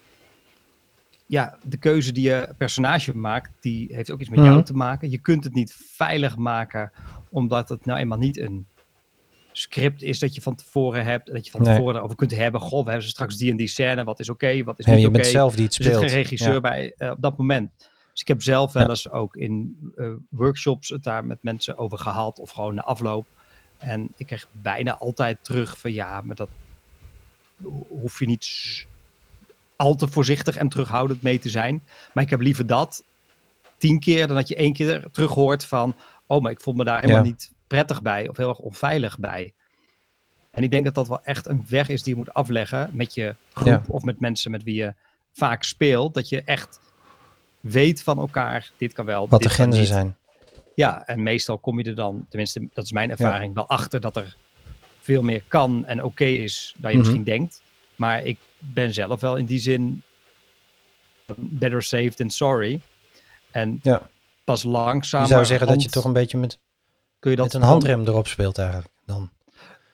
Ja, 1.27 1.57
de 1.65 1.77
keuze 1.77 2.13
die 2.13 2.25
je 2.29 2.49
personage 2.59 3.17
maakt, 3.17 3.51
die 3.61 3.95
heeft 3.95 4.11
ook 4.11 4.21
iets 4.21 4.29
met 4.31 4.39
Mhm. 4.39 4.49
jou 4.49 4.63
te 4.65 4.73
maken. 4.75 5.11
Je 5.11 5.19
kunt 5.19 5.45
het 5.45 5.55
niet 5.55 5.77
veilig 5.93 6.37
maken, 6.37 6.93
omdat 7.31 7.69
het 7.69 7.85
nou 7.87 7.99
eenmaal 7.99 8.19
niet 8.19 8.39
een 8.39 8.67
script 9.53 10.03
is 10.03 10.19
dat 10.19 10.35
je 10.35 10.41
van 10.43 10.55
tevoren 10.55 11.05
hebt. 11.05 11.33
Dat 11.33 11.45
je 11.45 11.51
van 11.51 11.63
Nee. 11.63 11.75
tevoren 11.75 11.97
erover 11.97 12.17
kunt 12.17 12.37
hebben. 12.37 12.61
Goh, 12.61 12.85
we 12.85 12.91
hebben 12.91 13.09
straks 13.09 13.37
die 13.37 13.51
en 13.51 13.57
die 13.57 13.67
scène. 13.67 14.05
Wat 14.05 14.21
is 14.21 14.29
oké, 14.29 14.63
wat 14.65 14.79
is 14.79 14.85
Ja, 14.85 14.93
niet 14.93 15.01
je 15.01 15.07
oké. 15.09 15.17
bent 15.17 15.31
zelf 15.31 15.55
die 15.55 15.65
het 15.65 15.75
Er 15.79 15.83
zit 15.85 15.93
speelt. 15.95 16.11
geen 16.11 16.21
regisseur 16.23 16.53
Ja. 16.53 16.61
bij 16.61 16.95
eh, 16.97 17.11
op 17.11 17.21
dat 17.21 17.39
moment. 17.39 17.71
Dus 18.13 18.21
ik 18.21 18.29
heb 18.29 18.43
zelf 18.43 18.73
wel 18.73 18.89
eens 18.89 19.11
ook 19.11 19.37
in 19.37 19.77
eh, 19.97 20.11
workshops 20.29 20.89
het 20.89 21.03
daar 21.05 21.25
met 21.25 21.39
mensen 21.43 21.79
over 21.79 21.99
gehad. 21.99 22.39
Of 22.39 22.51
gewoon 22.51 22.75
na 22.75 22.83
afloop. 22.83 23.27
En 23.79 24.09
ik 24.17 24.27
kreeg 24.27 24.47
bijna 24.53 24.99
altijd 24.99 25.39
terug 25.43 25.79
van 25.79 25.93
ja, 25.93 26.21
maar 26.21 26.37
dat, 26.37 26.49
hoef 27.89 28.19
je 28.19 28.27
niet 28.27 28.87
al 29.77 29.95
te 29.95 30.09
voorzichtig 30.09 30.57
en 30.57 30.69
terughoudend 30.69 31.23
mee 31.23 31.39
te 31.39 31.49
zijn. 31.49 31.83
Maar 32.15 32.25
ik 32.25 32.31
heb 32.31 32.41
liever 32.41 32.67
dat 32.67 33.05
tien 33.77 34.01
keer 34.01 34.27
dan 34.27 34.37
dat 34.37 34.49
je 34.49 34.57
één 34.57 34.73
keer 34.73 35.05
terug 35.11 35.31
hoort 35.31 35.65
van, 35.65 35.95
oh, 36.27 36.43
maar 36.43 36.53
ik 36.53 36.61
voel 36.61 36.75
me 36.75 36.85
daar 36.85 37.01
helemaal 37.01 37.23
Ja. 37.23 37.29
niet 37.29 37.53
prettig 37.67 38.03
bij 38.03 38.29
of 38.29 38.37
heel 38.37 38.49
erg 38.49 38.59
onveilig 38.59 39.19
bij. 39.19 39.53
En 40.51 40.63
ik 40.63 40.71
denk 40.71 40.85
dat 40.85 40.95
dat 40.95 41.09
wel 41.09 41.23
echt 41.25 41.47
een 41.47 41.65
weg 41.69 41.89
is 41.89 42.03
die 42.03 42.13
je 42.13 42.19
moet 42.19 42.35
afleggen 42.35 42.91
met 42.93 43.15
je 43.15 43.35
groep 43.53 43.67
Ja. 43.67 43.83
of 43.87 44.03
met 44.03 44.21
mensen 44.21 44.51
met 44.51 44.63
wie 44.63 44.75
je 44.75 44.95
vaak 45.33 45.63
speelt. 45.63 46.15
Dat 46.15 46.29
je 46.29 46.43
echt 46.43 46.81
weet 47.63 48.03
van 48.03 48.19
elkaar, 48.19 48.71
dit 48.77 48.93
kan 48.93 49.05
wel, 49.05 49.29
Wat 49.29 49.43
de 49.43 49.49
grenzen 49.49 49.87
zijn. 49.87 50.17
Ja, 50.75 51.07
en 51.07 51.23
meestal 51.23 51.59
kom 51.59 51.79
je 51.79 51.85
er 51.85 51.95
dan, 51.95 52.27
tenminste, 52.29 52.69
dat 52.73 52.85
is 52.85 52.93
mijn 52.93 53.11
ervaring, 53.11 53.55
wel 53.55 53.69
achter 53.69 54.01
dat 54.01 54.17
er 54.17 54.37
veel 55.01 55.23
meer 55.23 55.43
kan 55.49 55.85
en 55.87 56.05
oké 56.05 56.25
is 56.25 56.75
dan 56.79 56.91
je 56.91 56.97
Mhm. 56.97 57.07
misschien 57.07 57.25
denkt. 57.25 57.63
Maar 57.97 58.25
ik 58.25 58.39
ben 58.59 58.95
zelf 58.95 59.21
wel 59.21 59.37
in 59.37 59.45
die 59.45 59.59
zin 59.59 60.03
better 61.37 61.83
safe 61.83 62.11
than 62.15 62.31
sorry. 62.31 62.81
En 63.51 63.79
Ja. 63.83 64.03
pas 64.45 64.63
langzaam. 64.63 65.23
Je 65.23 65.29
zou 65.29 65.45
zeggen 65.45 65.67
dat 65.67 65.83
je 65.83 65.89
toch 65.89 66.05
een 66.05 66.13
beetje 66.13 66.39
met, 66.39 66.59
kun 67.19 67.31
je 67.31 67.37
dat 67.37 67.53
met 67.53 67.55
een 67.55 67.69
handrem 67.69 68.01
erop 68.07 68.27
speelt 68.27 68.59
eigenlijk. 68.59 68.89
Dan. 69.07 69.31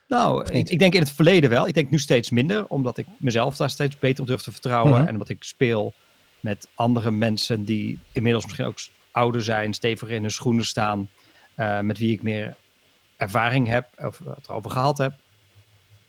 Nou, 0.08 0.52
ik 0.52 0.78
denk 0.78 0.94
in 0.94 1.00
het 1.00 1.10
verleden 1.10 1.50
wel. 1.50 1.66
Ik 1.68 1.74
denk 1.74 1.90
nu 1.90 1.98
steeds 1.98 2.30
minder, 2.30 2.66
omdat 2.66 2.98
ik 2.98 3.06
mezelf 3.18 3.56
daar 3.56 3.70
steeds 3.70 3.98
beter 3.98 4.20
op 4.22 4.26
durf 4.28 4.42
te 4.42 4.52
vertrouwen. 4.52 4.92
Mhm. 4.98 5.06
En 5.06 5.12
omdat 5.12 5.28
ik 5.28 5.42
speel 5.44 5.94
met 6.40 6.68
andere 6.74 7.10
mensen 7.10 7.64
die 7.64 7.98
inmiddels 8.12 8.44
misschien 8.44 8.66
ook 8.66 8.78
ouder 9.10 9.42
zijn, 9.42 9.74
steviger 9.74 10.14
in 10.14 10.22
hun 10.22 10.30
schoenen 10.30 10.64
staan, 10.64 11.10
eh, 11.54 11.80
met 11.80 11.98
wie 11.98 12.12
ik 12.12 12.22
meer 12.22 12.56
ervaring 13.16 13.66
heb 13.68 13.88
of 13.96 14.18
het 14.18 14.48
erover 14.48 14.70
gehad 14.70 14.98
heb. 14.98 15.12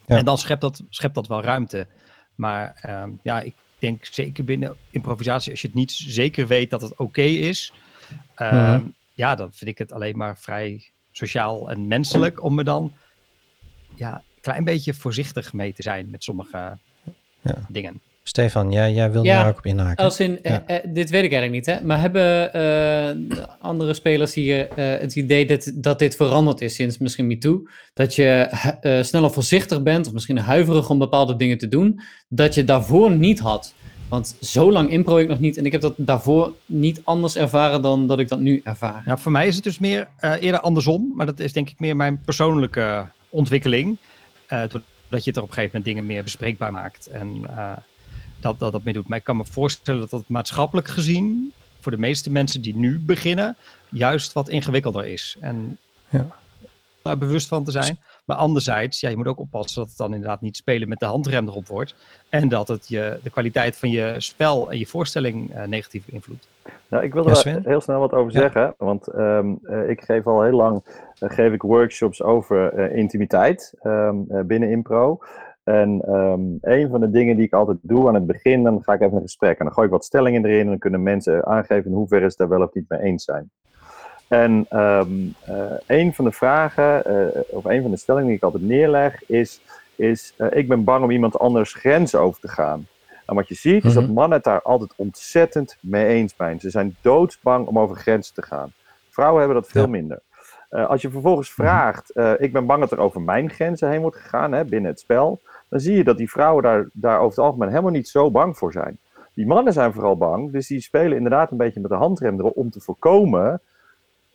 Ja. 0.06 0.18
En 0.18 0.26
dan 0.26 0.38
schept 0.38 0.62
dat, 0.62 0.84
schept 0.90 1.16
dat 1.16 1.28
wel 1.28 1.42
ruimte. 1.42 1.88
Maar 2.36 2.76
ehm, 2.82 3.10
ja, 3.24 3.42
ik 3.42 3.56
denk 3.80 4.06
zeker 4.06 4.44
binnen 4.44 4.76
improvisatie, 4.90 5.52
als 5.52 5.62
je 5.62 5.68
het 5.68 5.76
niet 5.76 5.92
zeker 5.92 6.48
weet 6.48 6.70
dat 6.70 6.82
het 6.82 6.98
oké 6.98 7.22
is, 7.22 7.74
ehm, 8.36 8.84
ja, 9.14 9.36
dan 9.36 9.54
vind 9.54 9.70
ik 9.70 9.78
het 9.78 9.92
alleen 9.92 10.18
maar 10.18 10.38
vrij 10.38 10.92
sociaal 11.12 11.70
en 11.70 11.88
menselijk 11.88 12.44
om 12.44 12.56
me 12.56 12.64
dan 12.64 12.94
ja, 13.96 14.16
een 14.16 14.42
klein 14.42 14.64
beetje 14.64 14.94
voorzichtig 14.94 15.54
mee 15.54 15.74
te 15.74 15.82
zijn 15.82 16.10
met 16.10 16.24
sommige 16.24 16.78
Ja. 17.42 17.56
dingen. 17.68 18.02
Stefan, 18.30 18.72
jij, 18.72 18.94
jij 18.94 19.12
wilde 19.12 19.28
Ja, 19.28 19.40
daar 19.42 19.50
ook 19.52 19.58
op 19.58 19.66
inhaken. 19.66 20.04
Als 20.04 20.20
in, 20.20 20.40
Ja. 20.44 20.64
eh, 20.66 20.76
eh, 20.76 20.84
dit 20.94 21.10
weet 21.10 21.24
ik 21.24 21.32
eigenlijk 21.34 21.52
niet, 21.52 21.66
hè? 21.66 21.86
maar 21.86 22.00
hebben 22.00 22.54
eh, 22.54 23.36
andere 23.60 23.94
spelers 23.94 24.34
hier 24.34 24.70
eh, 24.70 25.00
het 25.00 25.16
idee 25.16 25.46
dat, 25.46 25.72
dat 25.76 26.00
dit 26.00 26.16
veranderd 26.16 26.62
is 26.62 26.76
sinds 26.76 26.98
misschien 26.98 27.28
MeToo? 27.28 27.62
Dat 27.94 28.16
je 28.16 28.26
eh, 28.82 29.04
sneller 29.04 29.32
voorzichtig 29.32 29.84
bent, 29.84 30.08
of 30.08 30.14
misschien 30.14 30.38
huiverig 30.38 30.90
om 30.90 30.98
bepaalde 30.98 31.36
dingen 31.36 31.58
te 31.58 31.68
doen, 31.68 32.02
dat 32.28 32.54
je 32.56 32.64
daarvoor 32.64 33.12
niet 33.12 33.40
had. 33.40 33.74
Want 34.10 34.36
zo 34.42 34.72
lang 34.72 34.90
impro 34.90 35.18
ik 35.18 35.28
nog 35.28 35.40
niet 35.40 35.58
en 35.58 35.66
ik 35.66 35.72
heb 35.72 35.82
dat 35.82 35.94
daarvoor 35.98 36.54
niet 36.66 37.02
anders 37.04 37.36
ervaren 37.36 37.82
dan 37.82 38.08
dat 38.08 38.20
ik 38.20 38.28
dat 38.28 38.40
nu 38.40 38.62
ervaar. 38.64 39.02
Nou, 39.06 39.20
voor 39.20 39.32
mij 39.32 39.48
is 39.48 39.56
het 39.56 39.64
dus 39.64 39.80
meer 39.80 40.08
eh, 40.18 40.34
eerder 40.40 40.60
andersom, 40.60 41.12
maar 41.16 41.26
dat 41.26 41.40
is 41.40 41.54
denk 41.54 41.70
ik 41.70 41.80
meer 41.80 41.96
mijn 41.96 42.22
persoonlijke 42.26 43.06
ontwikkeling. 43.30 43.98
Eh 44.48 44.62
dat 45.10 45.24
je 45.24 45.30
het 45.30 45.38
er 45.40 45.44
op 45.44 45.50
een 45.50 45.54
gegeven 45.56 45.78
moment 45.78 45.86
dingen 45.86 46.14
meer 46.14 46.24
bespreekbaar 46.24 46.72
maakt 46.72 47.08
en 47.08 47.42
eh, 47.58 47.72
dat, 48.42 48.60
dat 48.60 48.72
dat 48.72 48.84
meer 48.84 48.94
doet. 48.94 49.08
Maar 49.08 49.18
ik 49.18 49.24
kan 49.24 49.38
me 49.38 49.46
voorstellen 49.46 50.00
dat 50.02 50.10
dat 50.10 50.24
maatschappelijk 50.28 50.88
gezien, 50.88 51.52
voor 51.82 51.92
de 51.92 51.98
meeste 51.98 52.32
mensen 52.32 52.62
die 52.62 52.76
nu 52.76 53.00
beginnen, 53.00 53.58
juist 53.90 54.34
wat 54.34 54.50
ingewikkelder 54.50 55.06
is. 55.06 55.38
En 55.40 55.78
Ja. 56.10 56.26
daar 57.02 57.18
bewust 57.18 57.48
van 57.48 57.64
te 57.64 57.72
zijn. 57.72 58.00
Maar 58.26 58.38
anderzijds, 58.38 59.00
ja, 59.00 59.10
je 59.10 59.18
moet 59.18 59.28
ook 59.28 59.40
oppassen 59.40 59.80
dat 59.82 59.90
het 59.90 59.98
dan 59.98 60.14
inderdaad 60.14 60.42
niet 60.42 60.58
spelen 60.58 60.88
met 60.90 61.00
de 61.00 61.06
handrem 61.06 61.48
erop 61.48 61.68
wordt. 61.68 61.96
En 62.30 62.50
dat 62.50 62.68
het 62.68 62.88
je, 62.88 63.20
de 63.24 63.30
kwaliteit 63.30 63.78
van 63.78 63.90
je 63.90 64.16
spel 64.18 64.72
en 64.72 64.80
je 64.80 64.86
voorstelling 64.88 65.56
eh, 65.56 65.64
negatief 65.68 66.06
beïnvloedt. 66.06 66.48
Nou, 66.90 67.04
ik 67.04 67.14
wil 67.14 67.30
Ja, 67.30 67.44
er 67.44 67.62
heel 67.64 67.82
snel 67.82 68.00
wat 68.00 68.14
over 68.14 68.34
Ja. 68.34 68.40
zeggen. 68.40 68.74
Want 68.78 69.08
ehm, 69.08 69.54
eh, 69.64 69.90
ik 69.90 70.02
geef 70.02 70.28
al 70.28 70.42
heel 70.44 70.56
lang 70.56 70.84
eh, 71.20 71.30
geef 71.30 71.54
ik 71.54 71.62
workshops 71.62 72.22
over 72.24 72.74
eh, 72.74 72.98
intimiteit 72.98 73.74
ehm, 73.82 74.16
eh, 74.30 74.42
binnen 74.42 74.70
impro. 74.70 75.20
En 75.70 76.02
ehm, 76.06 76.42
een 76.62 76.90
van 76.90 77.00
de 77.00 77.10
dingen 77.12 77.36
die 77.36 77.46
ik 77.46 77.54
altijd 77.54 77.78
doe 77.82 78.08
aan 78.08 78.14
het 78.14 78.26
begin, 78.26 78.64
dan 78.64 78.84
ga 78.84 78.94
ik 78.94 79.02
even 79.02 79.16
een 79.16 79.22
gesprek. 79.22 79.58
En 79.60 79.66
dan 79.66 79.74
gooi 79.74 79.88
ik 79.88 79.94
wat 79.94 80.06
stellingen 80.06 80.46
erin 80.46 80.60
en 80.60 80.68
dan 80.68 80.78
kunnen 80.78 81.04
mensen 81.04 81.46
aangeven 81.46 81.92
in 81.92 81.98
hoeverre 81.98 82.30
ze 82.30 82.38
daar 82.38 82.50
wel 82.50 82.62
of 82.62 82.74
niet 82.74 82.90
mee 82.90 83.00
eens 83.02 83.24
zijn. 83.24 83.50
En 84.28 84.66
ehm, 84.70 85.12
eh, 85.46 85.56
een 85.88 86.14
van 86.14 86.26
de 86.26 86.32
vragen, 86.32 87.06
eh, 87.06 87.42
of 87.48 87.66
een 87.66 87.82
van 87.82 87.92
de 87.92 87.98
stellingen 87.98 88.28
die 88.28 88.36
ik 88.38 88.44
altijd 88.44 88.64
neerleg, 88.64 89.24
is, 89.28 89.62
is 89.96 90.34
eh, 90.38 90.48
ik 90.52 90.68
ben 90.68 90.84
bang 90.84 91.04
om 91.04 91.12
iemand 91.12 91.40
anders 91.40 91.74
grenzen 91.74 92.20
over 92.20 92.42
te 92.42 92.48
gaan. 92.48 92.88
En 93.26 93.36
wat 93.36 93.48
je 93.48 93.56
ziet 93.56 93.86
is 93.86 93.94
dat 93.94 94.04
Mhm. 94.04 94.14
mannen 94.14 94.38
het 94.38 94.44
daar 94.44 94.62
altijd 94.62 94.94
ontzettend 94.96 95.78
mee 95.82 96.06
eens 96.06 96.34
zijn. 96.38 96.60
Ze 96.60 96.70
zijn 96.70 96.96
doodsbang 97.02 97.68
om 97.68 97.80
over 97.80 97.96
grenzen 97.96 98.34
te 98.34 98.42
gaan. 98.42 98.74
Vrouwen 99.10 99.40
hebben 99.40 99.62
dat 99.62 99.72
veel 99.72 99.82
Ja. 99.82 99.88
minder. 99.88 100.20
Als 100.70 101.02
je 101.02 101.10
vervolgens 101.10 101.52
vraagt, 101.54 102.12
eh, 102.12 102.32
ik 102.38 102.54
ben 102.54 102.66
bang 102.66 102.80
dat 102.80 102.92
er 102.92 103.00
over 103.00 103.22
mijn 103.22 103.50
grenzen 103.50 103.90
heen 103.90 104.02
wordt 104.02 104.18
gegaan 104.18 104.52
hè, 104.52 104.66
binnen 104.66 104.92
het 104.92 105.00
spel, 105.00 105.42
dan 105.70 105.80
zie 105.80 105.96
je 105.98 106.04
dat 106.04 106.18
die 106.18 106.30
vrouwen 106.30 106.64
daar, 106.64 106.88
daar 106.94 107.18
over 107.18 107.30
het 107.30 107.46
algemeen 107.46 107.70
helemaal 107.70 107.92
niet 107.92 108.08
zo 108.08 108.32
bang 108.32 108.58
voor 108.58 108.72
zijn. 108.72 108.98
Die 109.34 109.48
mannen 109.48 109.74
zijn 109.74 109.94
vooral 109.94 110.18
bang, 110.18 110.52
dus 110.52 110.68
die 110.68 110.82
spelen 110.82 111.18
inderdaad 111.18 111.52
een 111.52 111.58
beetje 111.58 111.80
met 111.80 111.90
de 111.92 111.98
handrem 111.98 112.40
erop 112.40 112.56
om 112.56 112.70
te 112.70 112.80
voorkomen 112.80 113.62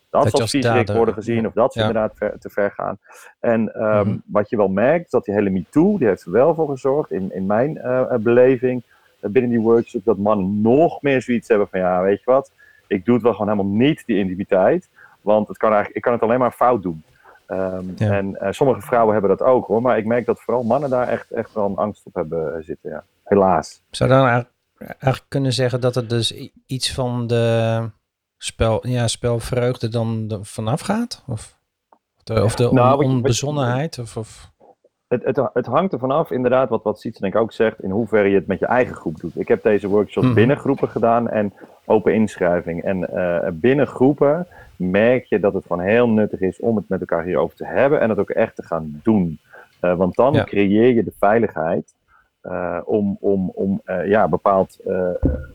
dat, 0.09 0.23
Dat 0.23 0.31
ze 0.31 0.37
als 0.41 0.51
worden 0.97 1.13
gezien 1.13 1.47
of 1.47 1.53
dat 1.53 1.73
ze 1.73 1.79
ja. 1.79 1.85
inderdaad 1.87 2.11
ver- 2.17 2.39
te 2.39 2.49
ver 2.49 2.71
gaan. 2.71 2.97
En 3.39 3.73
ehm, 3.73 4.07
Mhm. 4.07 4.17
wat 4.25 4.49
je 4.49 4.57
wel 4.57 4.67
merkt, 4.67 5.11
dat 5.11 5.25
die 5.25 5.33
hele 5.33 5.49
MeToo, 5.49 5.97
die 5.97 6.07
heeft 6.07 6.25
er 6.25 6.31
wel 6.31 6.55
voor 6.55 6.69
gezorgd, 6.69 7.11
in, 7.11 7.33
in 7.33 7.45
mijn 7.45 7.77
eh, 7.77 7.99
eh, 7.99 8.19
beleving, 8.19 8.83
eh, 9.19 9.29
binnen 9.29 9.51
die 9.51 9.59
workshop, 9.59 10.03
dat 10.05 10.17
mannen 10.17 10.61
nog 10.61 11.01
meer 11.01 11.21
zoiets 11.21 11.47
hebben 11.47 11.67
van, 11.67 11.79
ja, 11.79 12.01
weet 12.01 12.19
je 12.19 12.31
wat, 12.31 12.51
ik 12.87 13.05
doe 13.05 13.13
het 13.13 13.23
wel 13.23 13.33
gewoon 13.33 13.49
helemaal 13.49 13.77
niet, 13.77 14.03
die 14.05 14.17
intimiteit, 14.17 14.89
want 15.21 15.47
het 15.47 15.57
kan 15.57 15.67
eigenlijk, 15.69 15.97
ik 15.97 16.03
kan 16.03 16.13
het 16.13 16.21
alleen 16.21 16.39
maar 16.39 16.51
fout 16.51 16.83
doen. 16.83 17.03
Ehm, 17.47 17.83
Ja. 17.95 18.11
En 18.11 18.35
eh, 18.39 18.51
sommige 18.51 18.81
vrouwen 18.81 19.13
hebben 19.13 19.37
dat 19.37 19.47
ook 19.47 19.65
hoor, 19.67 19.81
maar 19.81 19.97
ik 19.97 20.05
merk 20.05 20.25
dat 20.25 20.41
vooral 20.41 20.63
mannen 20.63 20.89
daar 20.89 21.07
echt, 21.07 21.31
echt 21.31 21.53
wel 21.53 21.65
een 21.65 21.75
angst 21.75 22.05
op 22.05 22.13
hebben 22.15 22.55
eh, 22.55 22.63
zitten, 22.63 22.89
ja. 22.89 23.03
Helaas. 23.23 23.81
Zou 23.89 24.09
je 24.09 24.15
dan 24.15 24.25
eigenlijk, 24.27 25.25
kunnen 25.27 25.53
zeggen 25.53 25.81
dat 25.81 25.95
het 25.95 26.09
dus 26.09 26.49
iets 26.65 26.93
van 26.93 27.27
de 27.27 27.89
spel, 28.37 28.87
ja, 28.87 29.07
spelvreugde 29.07 29.89
dan 29.89 30.25
er 30.29 30.39
vanaf 30.45 30.81
gaat? 30.81 31.23
Of 31.27 31.57
de, 32.23 32.43
of 32.43 32.55
de 32.55 32.69
Nou, 32.71 32.97
on- 32.97 33.09
je- 33.09 33.15
onbezonnenheid? 33.15 33.99
Of, 33.99 34.17
of... 34.17 34.51
Het, 35.07 35.23
het, 35.23 35.49
het 35.53 35.65
hangt 35.65 35.93
ervan 35.93 36.11
af, 36.11 36.31
inderdaad, 36.31 36.69
wat, 36.69 36.83
wat 36.83 37.01
denk 37.01 37.33
ik 37.33 37.35
ook 37.35 37.51
zegt, 37.51 37.83
in 37.83 37.89
hoeverre 37.89 38.29
je 38.29 38.35
het 38.35 38.47
met 38.47 38.59
je 38.59 38.65
eigen 38.65 38.95
groep 38.95 39.19
doet. 39.19 39.39
Ik 39.39 39.47
heb 39.47 39.63
deze 39.63 39.87
workshops 39.87 40.25
Mhm. 40.25 40.35
binnen 40.35 40.57
groepen 40.57 40.89
gedaan 40.89 41.29
en 41.29 41.53
open 41.85 42.13
inschrijving. 42.13 42.83
En 42.83 43.09
eh, 43.15 43.51
binnen 43.53 43.87
groepen 43.87 44.47
merk 44.77 45.25
je 45.25 45.39
dat 45.39 45.53
het 45.53 45.65
gewoon 45.65 45.81
heel 45.85 46.09
nuttig 46.09 46.39
is 46.39 46.59
om 46.59 46.75
het 46.75 46.89
met 46.89 46.99
elkaar 46.99 47.23
hierover 47.23 47.55
te 47.55 47.65
hebben 47.65 47.99
en 47.99 48.09
het 48.09 48.19
ook 48.19 48.29
echt 48.29 48.55
te 48.55 48.63
gaan 48.63 48.99
doen. 49.03 49.39
Eh, 49.79 49.95
want 49.95 50.15
dan 50.15 50.33
Ja. 50.33 50.43
creëer 50.43 50.93
je 50.93 51.03
de 51.03 51.13
veiligheid 51.19 51.93
eh, 52.41 52.79
om, 52.85 53.17
om, 53.19 53.49
om 53.53 53.81
eh, 53.85 54.07
ja, 54.07 54.27
bepaald, 54.27 54.79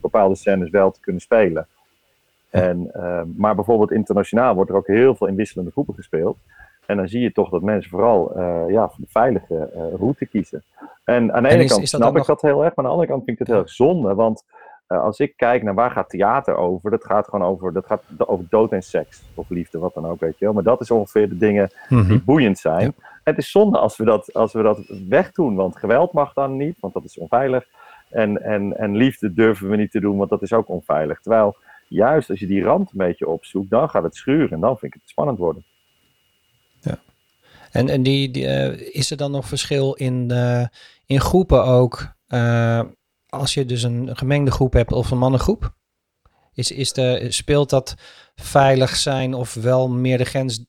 bepaalde 0.01 0.35
scènes 0.35 0.71
wel 0.71 0.91
te 0.91 1.01
kunnen 1.01 1.23
spelen. 1.23 1.67
En, 2.51 2.91
maar 3.37 3.55
bijvoorbeeld 3.55 3.91
internationaal 3.93 4.55
wordt 4.55 4.71
er 4.71 4.77
ook 4.77 4.87
heel 4.87 5.15
veel 5.15 5.27
in 5.27 5.35
wisselende 5.35 5.71
groepen 5.71 5.95
gespeeld. 5.95 6.37
En 6.87 6.97
dan 6.97 7.09
zie 7.09 7.21
je 7.21 7.33
toch 7.33 7.51
dat 7.51 7.63
mensen 7.63 7.91
vooral 7.91 8.41
ja, 8.71 8.89
voor 8.89 8.97
de 9.05 9.11
veilige 9.11 9.71
route 9.99 10.27
kiezen. 10.27 10.63
En 11.05 11.33
aan 11.33 11.43
de 11.43 11.49
En 11.49 11.55
ene 11.55 11.65
is- 11.65 11.71
kant 11.71 11.83
is 11.83 11.89
snap 11.91 12.17
ik 12.17 12.25
dat 12.25 12.43
heel 12.43 12.65
erg, 12.65 12.75
maar 12.75 12.85
aan 12.85 12.91
de 12.91 12.97
andere 12.97 13.09
kant 13.09 13.25
vind 13.25 13.41
ik 13.41 13.47
het 13.47 13.49
heel 13.55 13.63
erg 13.65 13.71
zonde. 13.71 14.15
Want 14.15 14.45
als 14.99 15.19
ik 15.19 15.33
kijk 15.37 15.63
naar 15.63 15.75
waar 15.75 15.91
gaat 15.91 16.11
theater 16.11 16.57
over, 16.57 16.91
dat 16.91 17.05
gaat 17.05 17.29
gewoon 17.29 17.47
over, 17.49 17.73
dat 17.73 17.87
gaat 17.87 18.03
over 18.17 18.45
dood 18.49 18.73
en 18.73 18.83
seks. 18.83 19.23
Of 19.35 19.49
liefde, 19.49 19.79
wat 19.79 19.95
dan 19.95 20.07
ook, 20.07 20.21
weet 20.21 20.39
je 20.39 20.45
wel. 20.45 20.55
Maar 20.55 20.63
dat 20.63 20.81
is 20.81 20.91
ongeveer 20.91 21.29
de 21.29 21.37
dingen 21.37 21.71
Mhm. 21.89 22.09
die 22.09 22.23
boeiend 22.23 22.59
zijn. 22.59 22.95
Het 23.25 23.39
is 23.39 23.51
zonde 23.51 23.79
als 23.79 23.97
we 23.97 24.05
dat, 24.05 24.35
als 24.35 24.53
we 24.53 24.63
dat 24.63 24.79
wegdoen, 25.09 25.55
want 25.55 25.77
geweld 25.77 26.13
mag 26.13 26.33
dan 26.33 26.57
niet, 26.57 26.77
want 26.81 26.95
dat 26.95 27.05
is 27.05 27.19
onveilig. 27.19 27.65
En, 28.09 28.43
en, 28.43 28.77
en 28.79 28.97
liefde 28.97 29.35
durven 29.35 29.69
we 29.69 29.77
niet 29.77 29.91
te 29.91 30.01
doen, 30.01 30.17
want 30.17 30.31
dat 30.31 30.43
is 30.43 30.53
ook 30.53 30.69
onveilig. 30.69 31.21
Terwijl 31.21 31.57
juist 31.89 32.31
als 32.31 32.41
je 32.41 32.47
die 32.47 32.63
rand 32.63 32.91
een 32.91 32.99
beetje 32.99 33.29
opzoekt, 33.29 33.71
dan 33.71 33.89
gaat 33.89 34.03
het 34.03 34.17
schuren 34.17 34.51
en 34.51 34.61
dan 34.61 34.79
vind 34.79 34.95
ik 34.95 35.01
het 35.01 35.11
spannend 35.11 35.39
worden. 35.39 35.65
En, 37.71 37.89
en 37.89 38.03
die, 38.03 38.31
die, 38.31 38.47
eh, 38.47 38.95
is 38.95 39.11
er 39.11 39.17
dan 39.17 39.31
nog 39.31 39.47
verschil 39.47 39.93
in, 39.95 40.31
eh, 40.31 40.65
in 41.07 41.21
groepen 41.21 41.65
ook? 41.65 42.07
eh, 42.27 42.81
als 43.31 43.55
je 43.55 43.65
dus 43.65 43.83
een 43.83 44.17
gemengde 44.17 44.51
groep 44.51 44.73
hebt 44.73 44.93
of 44.93 45.11
een 45.11 45.19
mannengroep? 45.19 45.73
Is, 46.53 46.73
is 46.73 46.93
de, 46.93 47.27
speelt 47.29 47.71
dat 47.71 47.95
veilig 48.35 48.97
zijn 48.97 49.35
of 49.35 49.55
wel 49.55 49.89
meer 49.89 50.19
de 50.19 50.25
grens 50.25 50.65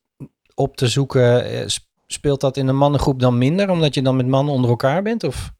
op 0.56 0.76
te 0.78 0.88
zoeken? 0.88 1.44
eh, 1.46 1.68
sp- 1.68 1.90
Speelt 2.08 2.42
dat 2.42 2.58
in 2.58 2.68
een 2.68 2.78
mannengroep 2.78 3.20
dan 3.20 3.38
minder, 3.38 3.70
omdat 3.70 3.94
je 3.94 4.02
dan 4.02 4.16
met 4.16 4.28
mannen 4.28 4.54
onder 4.54 4.70
elkaar 4.70 5.02
bent? 5.02 5.24
Of? 5.24 5.52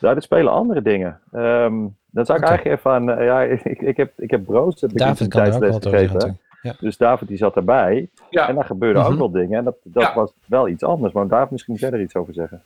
Ja, 0.00 0.14
er 0.14 0.22
spelen 0.22 0.52
andere 0.52 0.82
dingen. 0.82 1.20
Ehm 1.32 1.74
dat 2.10 2.26
zou 2.26 2.38
ik 2.38 2.44
eigenlijk 2.44 2.78
even 2.78 2.90
aan. 2.90 3.10
eh, 3.10 3.24
ja, 3.24 3.40
ik, 3.72 3.80
ik, 3.80 3.96
heb, 3.96 4.12
ik 4.20 4.30
heb 4.30 4.44
Broos 4.44 4.80
heb 4.80 4.90
ik 4.90 4.98
David 4.98 5.28
kan 5.28 5.42
er 5.42 5.54
ook 5.54 5.66
wat 5.66 5.86
over. 5.86 6.36
Ja. 6.64 6.74
Dus 6.80 6.96
David 6.96 7.28
die 7.28 7.36
zat 7.36 7.56
erbij. 7.56 8.08
Ja. 8.30 8.48
En 8.48 8.54
daar 8.54 8.64
gebeurden 8.64 9.02
Mhm. 9.02 9.12
ook 9.12 9.18
wel 9.18 9.30
dingen. 9.30 9.58
En 9.58 9.64
dat, 9.64 9.76
dat 9.82 10.02
Ja. 10.02 10.14
was 10.14 10.32
wel 10.46 10.68
iets 10.68 10.82
anders. 10.82 11.12
Maar 11.12 11.28
David 11.28 11.50
misschien 11.50 11.78
verder 11.78 12.00
iets 12.00 12.14
over 12.14 12.34
zeggen. 12.34 12.62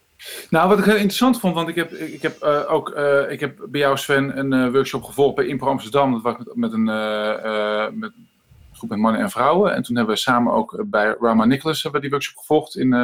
Nou, 0.50 0.68
wat 0.68 0.78
ik 0.78 0.84
heel 0.84 0.94
interessant 0.94 1.40
vond, 1.40 1.54
want 1.54 1.68
ik 1.68 1.74
heb, 1.74 1.90
ik 1.92 2.22
heb 2.22 2.40
eh, 2.42 2.72
ook 2.72 2.90
eh, 2.90 3.30
ik 3.30 3.40
heb 3.40 3.58
bij 3.68 3.80
jou, 3.80 3.96
Sven, 3.96 4.38
een 4.38 4.52
eh, 4.52 4.72
workshop 4.72 5.02
gevolgd 5.02 5.34
bij 5.34 5.46
Impro 5.46 5.68
Amsterdam. 5.68 6.12
Dat 6.12 6.22
was 6.22 6.36
met, 6.38 6.54
met 6.56 6.72
een 6.72 6.88
eh, 6.88 7.84
eh, 7.84 7.92
met 7.92 8.12
groep 8.72 8.90
met 8.90 8.98
mannen 8.98 9.20
en 9.20 9.30
vrouwen. 9.30 9.74
En 9.74 9.82
toen 9.82 9.96
hebben 9.96 10.14
we 10.14 10.20
samen 10.20 10.52
ook 10.52 10.84
bij 10.86 11.16
Rama 11.20 11.44
Nicholas 11.44 11.82
hebben 11.82 12.00
we 12.00 12.06
die 12.06 12.16
workshop 12.16 12.38
gevolgd 12.38 12.76
in 12.76 12.92
eh 12.92 13.00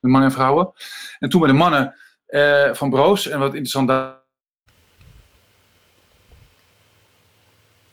met 0.00 0.10
mannen 0.10 0.28
en 0.30 0.34
vrouwen. 0.36 0.72
En 1.18 1.28
toen 1.28 1.40
bij 1.40 1.50
de 1.50 1.56
mannen 1.56 1.94
eh, 2.26 2.72
van 2.72 2.90
Broos. 2.90 3.28
En 3.28 3.38
wat 3.38 3.48
interessant 3.48 3.88
daar. 3.88 4.20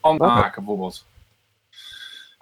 Aanmaken 0.01 0.53
bijvoorbeeld. 0.65 1.05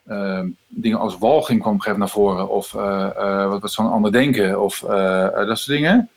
Ehm, 0.08 0.48
dingen 0.68 1.00
als 1.00 1.18
walging 1.18 1.62
kwam 1.62 1.74
op 1.74 1.80
een 1.80 1.84
gegeven 1.86 2.00
moment 2.00 2.00
naar 2.00 2.10
voren. 2.24 2.50
Of 2.50 2.74
eh, 2.74 3.42
eh, 3.42 3.50
wat, 3.50 3.62
wat 3.62 3.72
zo'n 3.72 3.92
ander 3.92 4.12
denken. 4.12 4.62
Of 4.62 4.84
eh, 4.84 5.36
dat 5.36 5.58
soort 5.58 5.78
dingen. 5.78 6.10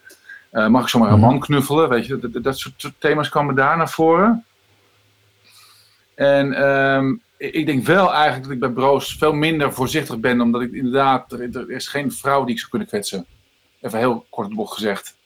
Mag 0.68 0.82
ik 0.82 0.88
zomaar 0.88 1.08
een 1.12 1.18
Mhm. 1.18 1.26
man 1.26 1.38
knuffelen? 1.40 1.88
Weet 1.88 2.06
je, 2.06 2.18
dat, 2.18 2.32
dat- 2.32 2.42
dat 2.42 2.58
soort, 2.58 2.92
thema's 2.98 3.28
kwamen 3.28 3.54
daar 3.54 3.76
naar 3.76 3.88
voren. 3.90 4.44
En 6.14 6.52
ehm, 6.52 7.14
ik 7.36 7.66
denk 7.66 7.84
wel 7.86 8.12
eigenlijk 8.12 8.42
dat 8.44 8.52
ik 8.52 8.60
bij 8.60 8.68
Broos 8.70 9.16
veel 9.18 9.32
minder 9.32 9.72
voorzichtig 9.72 10.18
ben. 10.20 10.40
Omdat 10.40 10.62
ik 10.62 10.72
inderdaad, 10.72 11.32
er, 11.32 11.56
er 11.56 11.70
is 11.70 11.88
geen 11.88 12.12
vrouw 12.12 12.44
die 12.44 12.52
ik 12.54 12.58
zou 12.58 12.70
kunnen 12.70 12.88
kwetsen. 12.88 13.26
Even 13.80 13.98
heel 13.98 14.24
kort 14.30 14.54
bocht 14.54 14.74
gezegd. 14.74 15.16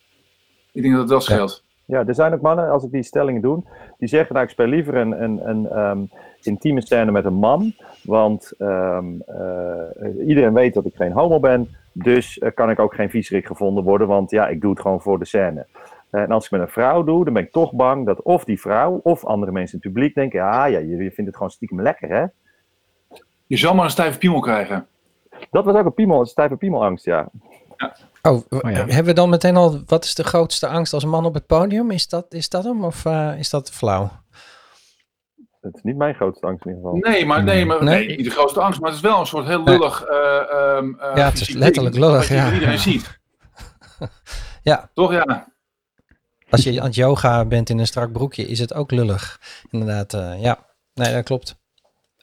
Ik 0.72 0.82
denk 0.82 0.92
dat 0.92 1.02
het 1.02 1.10
wel 1.10 1.20
scheelt. 1.20 1.62
Ja, 1.84 2.04
er 2.06 2.14
zijn 2.14 2.32
ook 2.32 2.40
mannen, 2.40 2.70
als 2.70 2.84
ik 2.84 2.90
die 2.90 3.02
stellingen 3.02 3.42
doe, 3.42 3.62
die 3.98 4.08
zeggen 4.08 4.34
nou 4.34 4.46
ik 4.46 4.52
speel 4.52 4.66
liever 4.66 4.94
een, 4.96 5.22
een, 5.22 5.48
een 5.48 5.68
ehm, 5.70 5.98
intieme 6.46 6.80
scène 6.82 7.10
met 7.10 7.24
een 7.24 7.34
man. 7.34 7.74
Want 8.02 8.52
ehm, 8.58 9.20
eh, 9.26 10.26
iedereen 10.28 10.52
weet 10.52 10.74
dat 10.74 10.84
ik 10.86 10.94
geen 10.94 11.12
homo 11.12 11.40
ben. 11.40 11.68
Dus 11.92 12.38
eh, 12.38 12.50
kan 12.54 12.70
ik 12.70 12.78
ook 12.78 12.94
geen 12.94 13.10
viezerik 13.10 13.46
gevonden 13.46 13.84
worden, 13.84 14.06
want 14.06 14.30
ja, 14.30 14.48
ik 14.48 14.60
doe 14.60 14.70
het 14.70 14.80
gewoon 14.80 15.00
voor 15.00 15.18
de 15.18 15.24
scène. 15.24 15.66
Eh, 16.10 16.20
En 16.22 16.30
als 16.30 16.44
ik 16.44 16.50
met 16.50 16.60
een 16.60 16.68
vrouw 16.68 17.04
doe, 17.04 17.24
dan 17.24 17.32
ben 17.34 17.42
ik 17.42 17.52
toch 17.52 17.72
bang 17.72 18.06
dat 18.06 18.22
of 18.22 18.44
die 18.44 18.60
vrouw 18.60 19.00
of 19.02 19.24
andere 19.24 19.52
mensen 19.52 19.78
in 19.78 19.80
het 19.84 19.92
publiek 19.92 20.14
denken: 20.14 20.38
ja, 20.38 20.64
ja, 20.64 20.78
je, 20.78 20.88
je 20.88 20.96
vindt 21.10 21.16
het 21.26 21.34
gewoon 21.36 21.50
stiekem 21.50 21.82
lekker, 21.82 22.08
hè? 22.08 22.24
Je 23.46 23.56
zal 23.56 23.74
maar 23.74 23.84
een 23.84 23.90
stijve 23.90 24.18
piemel 24.18 24.40
krijgen. 24.40 24.86
Dat 25.50 25.64
was 25.64 25.74
ook 25.76 25.84
een 25.84 25.94
piemel, 25.94 26.20
een 26.20 26.26
stijve 26.26 26.56
piemelangst, 26.56 27.04
ja. 27.04 27.28
Oh, 28.22 28.40
w- 28.48 28.54
Oh 28.54 28.70
ja. 28.70 28.76
hebben 28.76 29.04
we 29.04 29.12
dan 29.12 29.28
meteen 29.28 29.56
al, 29.56 29.78
wat 29.86 30.04
is 30.04 30.14
de 30.14 30.24
grootste 30.24 30.66
angst 30.66 30.92
als 30.92 31.04
man 31.04 31.24
op 31.24 31.34
het 31.34 31.46
podium? 31.46 31.90
Is 31.90 32.08
dat, 32.08 32.26
is 32.34 32.48
dat 32.48 32.64
hem 32.64 32.84
of 32.84 33.04
eh, 33.04 33.38
is 33.38 33.50
dat 33.50 33.70
flauw? 33.70 34.10
Dat 35.64 35.74
is 35.74 35.82
niet 35.82 35.96
mijn 35.96 36.14
grootste 36.14 36.46
angst 36.46 36.64
in 36.64 36.70
ieder 36.76 36.84
geval. 36.90 37.10
Nee, 37.12 37.26
maar, 37.26 37.44
nee, 37.44 37.66
maar 37.66 37.84
Nee. 37.84 38.06
nee, 38.06 38.16
niet 38.16 38.24
de 38.26 38.30
grootste 38.30 38.60
angst. 38.60 38.80
Maar 38.80 38.88
het 38.90 38.98
is 38.98 39.04
wel 39.04 39.20
een 39.20 39.26
soort 39.26 39.46
heel 39.46 39.62
lullig. 39.64 40.02
eh, 40.02 40.16
ehm, 40.50 40.94
eh, 40.98 41.16
Ja, 41.16 41.24
het 41.24 41.40
is 41.40 41.48
letterlijk 41.48 41.94
lullig, 41.96 42.16
wat 42.18 42.26
ja. 42.26 42.52
Iedereen 42.52 42.78
ziet. 42.88 43.18
Ja. 44.62 44.90
Toch, 44.94 45.12
ja. 45.12 45.46
Als 46.50 46.62
je 46.62 46.80
aan 46.80 46.86
het 46.86 46.94
yoga 46.94 47.44
bent 47.44 47.70
in 47.70 47.78
een 47.78 47.86
strak 47.86 48.12
broekje, 48.12 48.46
is 48.46 48.58
het 48.58 48.74
ook 48.74 48.90
lullig. 48.90 49.40
Inderdaad, 49.70 50.14
eh, 50.14 50.42
ja. 50.42 50.58
Nee, 50.94 51.12
dat 51.14 51.24
klopt. 51.24 51.56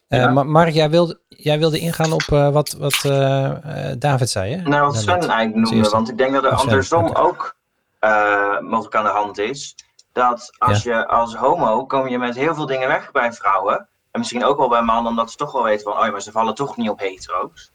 Eh, 0.07 0.19
Ja. 0.19 0.29
maar 0.31 0.45
Mark, 0.47 0.69
jij 0.73 0.89
wilde, 0.89 1.19
jij 1.27 1.59
wilde 1.59 1.79
ingaan 1.79 2.11
op 2.11 2.21
eh, 2.29 2.49
wat, 2.49 2.71
wat 2.71 2.99
eh, 3.05 3.89
eh, 3.89 3.95
David 3.99 4.29
zei, 4.29 4.55
hè? 4.55 4.61
Nou, 4.61 4.85
wat 4.85 4.97
Sven 4.97 5.13
eigenlijk 5.29 5.55
noemde, 5.69 5.89
want 5.89 6.09
ik 6.09 6.17
denk 6.17 6.33
dat 6.33 6.43
er 6.43 6.49
andersom 6.51 7.09
ook 7.15 7.55
eh, 7.99 8.59
mogelijk 8.59 8.95
aan 8.95 9.03
de 9.03 9.09
hand 9.09 9.37
is. 9.37 9.75
Dat 10.11 10.55
als 10.57 10.83
je 10.83 11.07
als 11.07 11.35
homo 11.35 11.85
kom 11.85 12.07
je 12.07 12.17
met 12.17 12.35
heel 12.35 12.55
veel 12.55 12.65
dingen 12.65 12.87
weg 12.87 13.11
bij 13.11 13.33
vrouwen. 13.33 13.89
En 14.11 14.19
misschien 14.19 14.43
ook 14.43 14.57
wel 14.57 14.69
bij 14.69 14.81
mannen, 14.81 15.11
omdat 15.11 15.31
ze 15.31 15.37
toch 15.37 15.51
wel 15.51 15.63
weten 15.63 15.83
van, 15.83 15.97
oh 15.97 16.05
ja, 16.05 16.11
maar 16.11 16.21
ze 16.21 16.31
vallen 16.31 16.55
toch 16.55 16.77
niet 16.77 16.89
op 16.89 16.99
hetero's. 16.99 17.71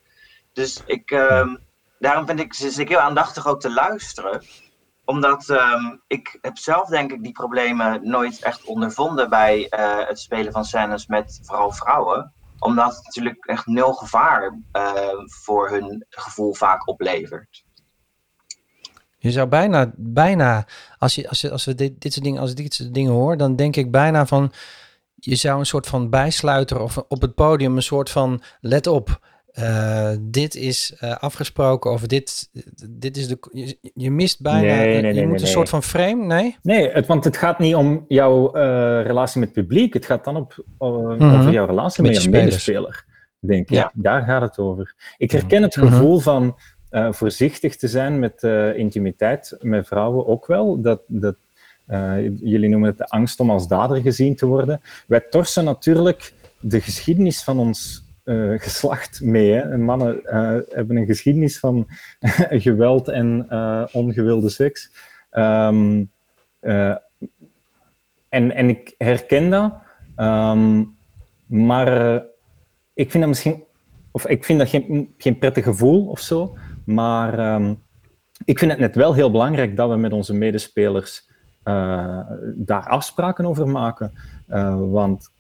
Dus 0.53 0.83
ik, 0.87 1.11
ehm, 1.11 1.57
daarom 1.99 2.27
vind 2.27 2.41
ik, 2.41 2.55
zit 2.55 2.79
ik 2.79 2.89
heel 2.89 2.99
aandachtig 2.99 3.47
ook 3.47 3.61
te 3.61 3.73
luisteren. 3.73 4.45
Omdat 5.05 5.49
ehm, 5.49 5.97
ik 6.07 6.39
heb 6.41 6.59
zelf 6.59 6.89
denk 6.89 7.13
ik 7.13 7.23
die 7.23 7.33
problemen 7.33 8.09
nooit 8.09 8.43
echt 8.43 8.65
ondervonden 8.65 9.29
bij 9.29 9.69
eh, 9.69 10.07
het 10.07 10.19
spelen 10.19 10.53
van 10.53 10.65
scènes 10.65 11.07
met 11.07 11.41
vooral 11.43 11.73
vrouwen 11.73 12.35
omdat 12.59 12.97
het 12.97 13.05
natuurlijk 13.05 13.45
echt 13.45 13.67
nul 13.67 13.93
gevaar 13.93 14.61
eh, 14.73 15.09
voor 15.25 15.71
hun 15.71 16.07
gevoel 16.09 16.55
vaak 16.55 16.89
oplevert. 16.89 17.65
Je 19.27 19.33
zou 19.33 19.49
bijna, 19.49 19.93
bijna 19.97 20.67
als, 20.99 21.15
je, 21.15 21.29
als, 21.29 21.41
je, 21.41 21.51
als 21.51 21.65
we 21.65 21.75
dit, 21.75 22.01
dit 22.01 22.13
soort 22.13 22.25
dingen, 22.25 22.41
als 22.41 22.51
ik 22.51 22.57
dit 22.57 22.75
soort 22.75 22.95
dingen 22.95 23.13
hoor, 23.13 23.37
dan 23.37 23.57
denk 23.57 23.77
ik 23.77 23.91
bijna 23.91 24.27
van, 24.27 24.53
je 25.15 25.35
zou 25.35 25.59
een 25.59 25.67
soort 25.67 25.87
van 25.87 26.11
bijsluiter 26.11 26.81
of 26.81 26.97
op 27.09 27.21
het 27.21 27.35
podium 27.35 27.77
een 27.77 27.83
soort 27.83 28.11
van, 28.11 28.43
let 28.61 28.87
op, 28.87 29.21
eh, 29.47 30.11
dit 30.21 30.55
is 30.55 30.95
eh, 30.99 31.17
afgesproken 31.17 31.91
of 31.91 32.01
dit, 32.07 32.49
dit 32.91 33.17
is 33.17 33.29
de, 33.29 33.39
je, 33.53 33.79
je 33.95 34.11
mist 34.11 34.41
bijna, 34.41 34.61
Nee, 34.61 34.87
nee, 34.87 34.97
je 34.97 35.03
nee, 35.03 35.11
moet 35.11 35.15
nee, 35.15 35.23
een 35.25 35.31
nee. 35.43 35.47
soort 35.47 35.69
van 35.69 35.83
frame, 35.83 36.25
nee? 36.27 36.57
Nee, 36.63 36.91
het, 36.91 37.07
want 37.07 37.25
het 37.25 37.37
gaat 37.37 37.59
niet 37.59 37.75
om 37.75 38.05
jouw 38.09 38.53
eh, 38.53 38.63
relatie 39.07 39.41
met 39.41 39.49
het 39.49 39.59
publiek. 39.59 39.95
Het 39.95 40.07
gaat 40.07 40.25
dan 40.25 40.37
op, 40.37 40.65
Mhm. 40.79 41.23
over 41.39 41.51
jouw 41.53 41.67
relatie 41.67 42.03
Met 42.03 42.13
met 42.13 42.23
je 42.23 42.31
medespeler. 42.31 43.05
Denk 43.41 43.69
ik. 43.71 43.77
Ja. 43.77 43.91
Daar 43.95 44.23
gaat 44.23 44.43
het 44.43 44.59
over. 44.59 44.95
Ik 45.17 45.31
herken 45.31 45.63
het 45.63 45.77
Mhm. 45.77 45.87
gevoel 45.87 46.19
van 46.19 46.57
eh, 46.91 47.13
voorzichtig 47.13 47.77
te 47.77 47.89
zijn 47.89 48.19
met 48.19 48.43
eh, 48.43 48.79
intimiteit 48.79 49.57
met 49.61 49.87
vrouwen 49.87 50.27
ook 50.27 50.47
wel. 50.47 50.81
Dat, 50.81 51.03
dat, 51.07 51.37
eh, 51.87 52.23
jullie 52.41 52.69
noemen 52.69 52.89
het 52.89 52.99
de 52.99 53.09
angst 53.09 53.41
om 53.41 53.51
als 53.51 53.69
dader 53.69 54.01
gezien 54.01 54.37
te 54.37 54.47
worden. 54.47 54.81
Wij 55.07 55.21
torsen 55.21 55.65
natuurlijk 55.65 56.33
de 56.61 56.81
geschiedenis 56.81 57.43
van 57.43 57.59
ons 57.59 58.05
geslacht 58.57 59.21
mee. 59.21 59.53
Hè. 59.53 59.61
En 59.61 59.83
Mannen 59.83 60.21
hebben 60.69 60.97
een 60.97 61.07
geschiedenis 61.07 61.59
van 61.59 61.87
geweld 62.67 63.09
en 63.09 63.47
ongewilde 63.93 64.49
seks. 64.49 64.91
Ehm, 65.31 66.05
eh, 66.61 66.97
en, 68.29 68.55
en 68.55 68.69
ik 68.69 68.95
herken 68.99 69.51
dat, 69.51 69.73
Ehm, 70.17 70.85
maar 71.47 72.23
ik 72.95 73.11
vind 73.11 73.23
dat 73.23 73.29
misschien, 73.29 73.65
of 74.11 74.27
ik 74.27 74.45
vind 74.45 74.59
dat 74.59 74.69
geen, 74.69 75.15
geen 75.19 75.39
prettig 75.39 75.65
gevoel 75.65 76.07
of 76.07 76.21
zo, 76.21 76.57
maar 76.87 77.39
ehm, 77.39 77.75
ik 78.45 78.59
vind 78.59 78.71
het 78.71 78.81
net 78.81 78.95
wel 78.95 79.15
heel 79.15 79.31
belangrijk 79.31 79.77
dat 79.77 79.91
we 79.91 79.97
met 79.97 80.13
onze 80.13 80.35
medespelers 80.35 81.29
eh, 81.63 82.21
daar 82.55 82.89
afspraken 82.89 83.47
over 83.47 83.69
maken. 83.69 84.13
Eh, 84.47 84.79
want, 84.91 85.31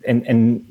en, 0.00 0.24
en 0.24 0.66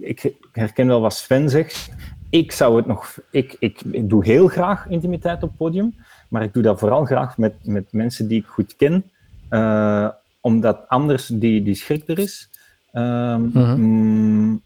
ik 0.00 0.32
herken 0.52 0.86
wel 0.86 1.00
wat 1.00 1.14
Sven 1.14 1.50
zegt. 1.50 1.90
Ik 2.30 2.52
zou 2.52 2.76
het 2.76 2.86
nog, 2.86 3.18
ik, 3.30 3.56
ik, 3.58 3.80
ik 3.90 4.08
doe 4.08 4.24
heel 4.24 4.48
graag 4.48 4.86
intimiteit 4.88 5.42
op 5.42 5.48
het 5.48 5.58
podium, 5.58 5.94
maar 6.28 6.42
ik 6.42 6.52
doe 6.52 6.62
dat 6.62 6.78
vooral 6.78 7.04
graag 7.04 7.38
met, 7.38 7.54
met 7.62 7.92
mensen 7.92 8.28
die 8.28 8.40
ik 8.40 8.46
goed 8.46 8.76
ken, 8.76 9.04
eh, 9.48 10.08
omdat 10.40 10.88
anders 10.88 11.26
die, 11.26 11.62
die 11.62 11.74
schrik 11.74 12.08
er 12.08 12.18
is. 12.18 12.48
Ehm, 12.92 13.42
Mhm. 13.42 13.80
mm, 13.80 14.62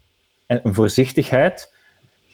en 0.46 0.60
een 0.62 0.74
voorzichtigheid. 0.74 1.72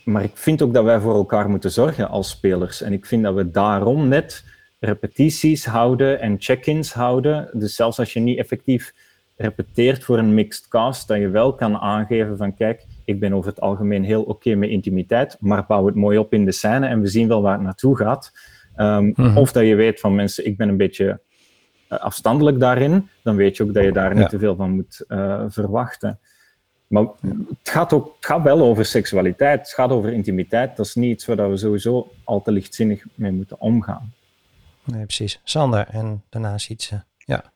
Maar 0.04 0.22
ik 0.22 0.30
vind 0.36 0.62
ook 0.62 0.74
dat 0.74 0.84
wij 0.84 1.00
voor 1.00 1.14
elkaar 1.14 1.48
moeten 1.50 1.70
zorgen 1.70 2.08
als 2.08 2.28
spelers. 2.30 2.82
En 2.82 2.92
ik 2.92 3.06
vind 3.06 3.22
dat 3.22 3.34
we 3.34 3.50
daarom 3.50 4.08
net 4.08 4.44
repetities 4.78 5.64
houden 5.66 6.20
en 6.20 6.36
check-ins 6.38 6.92
houden. 6.92 7.48
Dus 7.52 7.74
zelfs 7.74 7.98
als 7.98 8.12
je 8.12 8.20
niet 8.20 8.38
effectief 8.38 8.92
repeteert 9.36 10.04
voor 10.04 10.18
een 10.18 10.34
mixed 10.34 10.68
cast, 10.68 11.08
dat 11.08 11.18
je 11.18 11.28
wel 11.28 11.54
kan 11.54 11.76
aangeven 11.76 12.36
van 12.36 12.54
kijk, 12.54 12.84
ik 13.04 13.20
ben 13.20 13.32
over 13.32 13.50
het 13.50 13.60
algemeen 13.60 14.04
heel 14.04 14.22
oké 14.22 14.54
met 14.54 14.68
intimiteit, 14.70 15.36
maar 15.40 15.64
bouw 15.66 15.86
het 15.86 15.94
mooi 15.94 16.18
op 16.18 16.32
in 16.32 16.44
de 16.44 16.52
scène 16.52 16.86
en 16.86 17.00
we 17.00 17.06
zien 17.06 17.28
wel 17.28 17.42
waar 17.42 17.52
het 17.52 17.62
naartoe 17.62 17.96
gaat. 17.96 18.32
Ehm, 18.76 19.12
Mhm. 19.16 19.36
Of 19.36 19.52
dat 19.52 19.64
je 19.66 19.74
weet 19.74 20.00
van 20.00 20.14
mensen, 20.14 20.46
ik 20.46 20.56
ben 20.56 20.68
een 20.68 20.76
beetje 20.76 21.20
eh, 21.88 21.98
afstandelijk 21.98 22.60
daarin, 22.60 23.08
dan 23.22 23.36
weet 23.36 23.56
je 23.56 23.62
ook 23.62 23.74
dat 23.74 23.84
je 23.84 23.92
daar 23.92 24.10
niet 24.14 24.22
Ja. 24.22 24.28
te 24.28 24.38
veel 24.38 24.56
van 24.56 24.70
moet 24.70 25.04
eh, 25.08 25.44
verwachten. 25.48 26.18
Maar 26.86 27.02
het 27.02 27.68
gaat, 27.68 27.92
ook, 27.92 28.14
het 28.16 28.26
gaat 28.26 28.42
wel 28.42 28.60
over 28.60 28.84
seksualiteit, 28.84 29.60
het 29.60 29.68
gaat 29.72 29.90
over 29.90 30.12
intimiteit. 30.12 30.76
Dat 30.76 30.86
is 30.86 30.94
niet 30.94 31.10
iets 31.12 31.26
waar 31.26 31.50
we 31.50 31.56
sowieso 31.56 32.10
al 32.24 32.42
te 32.42 32.52
lichtzinnig 32.52 33.04
mee 33.14 33.32
moeten 33.32 33.60
omgaan. 33.60 34.12
Nee, 34.84 35.04
precies. 35.04 35.40
Sander 35.44 35.86
en 35.90 36.22
daarna 36.28 36.54
iets. 36.68 36.90
eh, 36.90 36.98
ja. 37.18 37.52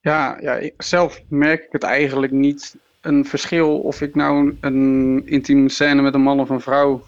Ja, 0.00 0.36
ja 0.40 0.54
ik- 0.54 0.82
zelf 0.82 1.22
merk 1.28 1.62
ik 1.64 1.72
het 1.72 1.82
eigenlijk 1.82 2.32
niet 2.32 2.76
een 3.00 3.24
verschil 3.24 3.78
of 3.80 4.00
ik 4.00 4.14
nou 4.14 4.56
een 4.60 5.22
intieme 5.26 5.68
scène 5.68 6.02
met 6.02 6.14
een 6.14 6.20
man 6.20 6.40
of 6.40 6.48
een 6.48 6.60
vrouw 6.60 7.06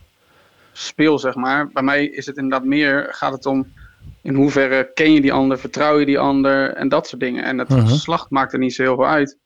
speel, 0.72 1.18
zeg 1.18 1.34
maar. 1.34 1.68
Bij 1.68 1.82
mij 1.82 2.04
is 2.06 2.26
het 2.26 2.36
inderdaad 2.36 2.64
meer, 2.68 3.06
gaat 3.10 3.32
het 3.32 3.46
om 3.46 3.72
in 4.22 4.34
hoeverre 4.34 4.90
ken 4.94 5.12
je 5.12 5.20
die 5.20 5.32
ander, 5.32 5.58
vertrouw 5.58 5.98
je 5.98 6.06
die 6.06 6.18
ander 6.18 6.74
en 6.74 6.88
dat 6.88 7.06
soort 7.06 7.20
dingen. 7.20 7.44
En 7.44 7.58
het 7.58 7.68
Mhm. 7.68 7.86
geslacht 7.86 8.30
maakt 8.30 8.52
er 8.52 8.58
niet 8.58 8.74
zo 8.74 8.82
heel 8.82 8.94
veel 8.94 9.06
uit. 9.06 9.38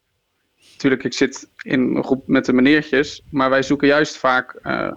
Natuurlijk, 0.77 1.05
ik 1.05 1.13
zit 1.13 1.49
in 1.63 1.81
een 1.97 2.05
groep 2.05 2.27
met 2.27 2.45
de 2.45 2.53
meneertjes, 2.53 3.23
maar 3.31 3.51
wij 3.51 3.63
zoeken 3.63 3.89
juist 3.89 4.17
vaak 4.17 4.55
eh, 4.55 4.93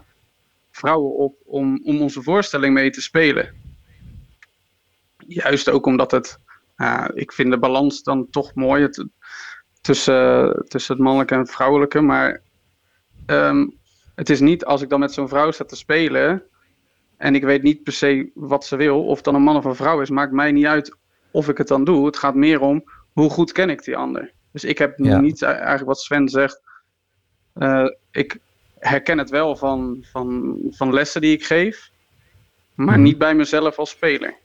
vrouwen 0.71 1.15
op 1.15 1.36
om, 1.45 1.82
om 1.84 2.01
onze 2.01 2.23
voorstelling 2.23 2.73
mee 2.73 2.89
te 2.89 3.01
spelen. 3.01 3.55
Juist 5.27 5.69
ook 5.69 5.86
omdat 5.86 6.11
het, 6.11 6.39
ik 7.13 7.32
vind 7.32 7.51
de 7.51 7.59
balans 7.59 8.03
dan 8.03 8.30
toch 8.30 8.53
mooi 8.53 8.89
tussen, 9.82 10.65
tussen 10.67 10.95
het 10.95 11.03
mannelijke 11.03 11.34
en 11.34 11.39
het 11.39 11.51
vrouwelijke, 11.51 12.01
maar 12.01 12.41
ehm, 13.25 13.67
het 14.15 14.30
is 14.30 14.39
niet 14.39 14.65
als 14.65 14.82
ik 14.82 14.89
dan 14.89 14.99
met 14.99 15.13
zo'n 15.13 15.30
vrouw 15.30 15.51
sta 15.51 15.65
te 15.65 15.75
spelen 15.75 16.43
en 17.17 17.36
ik 17.36 17.43
weet 17.43 17.63
niet 17.63 17.84
per 17.84 17.93
se 17.93 18.32
wat 18.34 18.65
ze 18.65 18.75
wil, 18.75 19.05
of 19.05 19.21
dan 19.21 19.36
een 19.36 19.41
man 19.41 19.55
of 19.55 19.65
een 19.65 19.75
vrouw 19.75 20.01
is, 20.01 20.09
maakt 20.09 20.32
mij 20.32 20.51
niet 20.51 20.65
uit 20.65 20.95
of 21.32 21.49
ik 21.49 21.57
het 21.57 21.67
dan 21.67 21.84
doe. 21.84 22.05
Het 22.05 22.17
gaat 22.17 22.36
meer 22.36 22.61
om 22.61 22.84
hoe 23.13 23.30
goed 23.30 23.51
ken 23.51 23.69
ik 23.69 23.84
die 23.84 23.97
ander. 23.97 24.34
Dus 24.52 24.64
ik 24.64 24.78
heb 24.78 24.97
Ja. 24.97 25.20
niet 25.20 25.41
eigenlijk 25.41 25.86
wat 25.86 26.00
Sven 26.02 26.30
zegt. 26.30 26.62
Eh, 27.54 27.86
ik 28.12 28.38
herken 28.80 29.18
het 29.18 29.30
wel 29.30 29.56
van, 29.56 30.06
van, 30.12 30.58
van 30.70 30.93
lessen 30.93 31.22
die 31.22 31.34
ik 31.34 31.45
geef, 31.45 31.91
maar 32.74 32.95
Mhm. 32.95 33.04
niet 33.04 33.18
bij 33.18 33.36
mezelf 33.36 33.78
als 33.78 33.89
speler. 33.89 34.36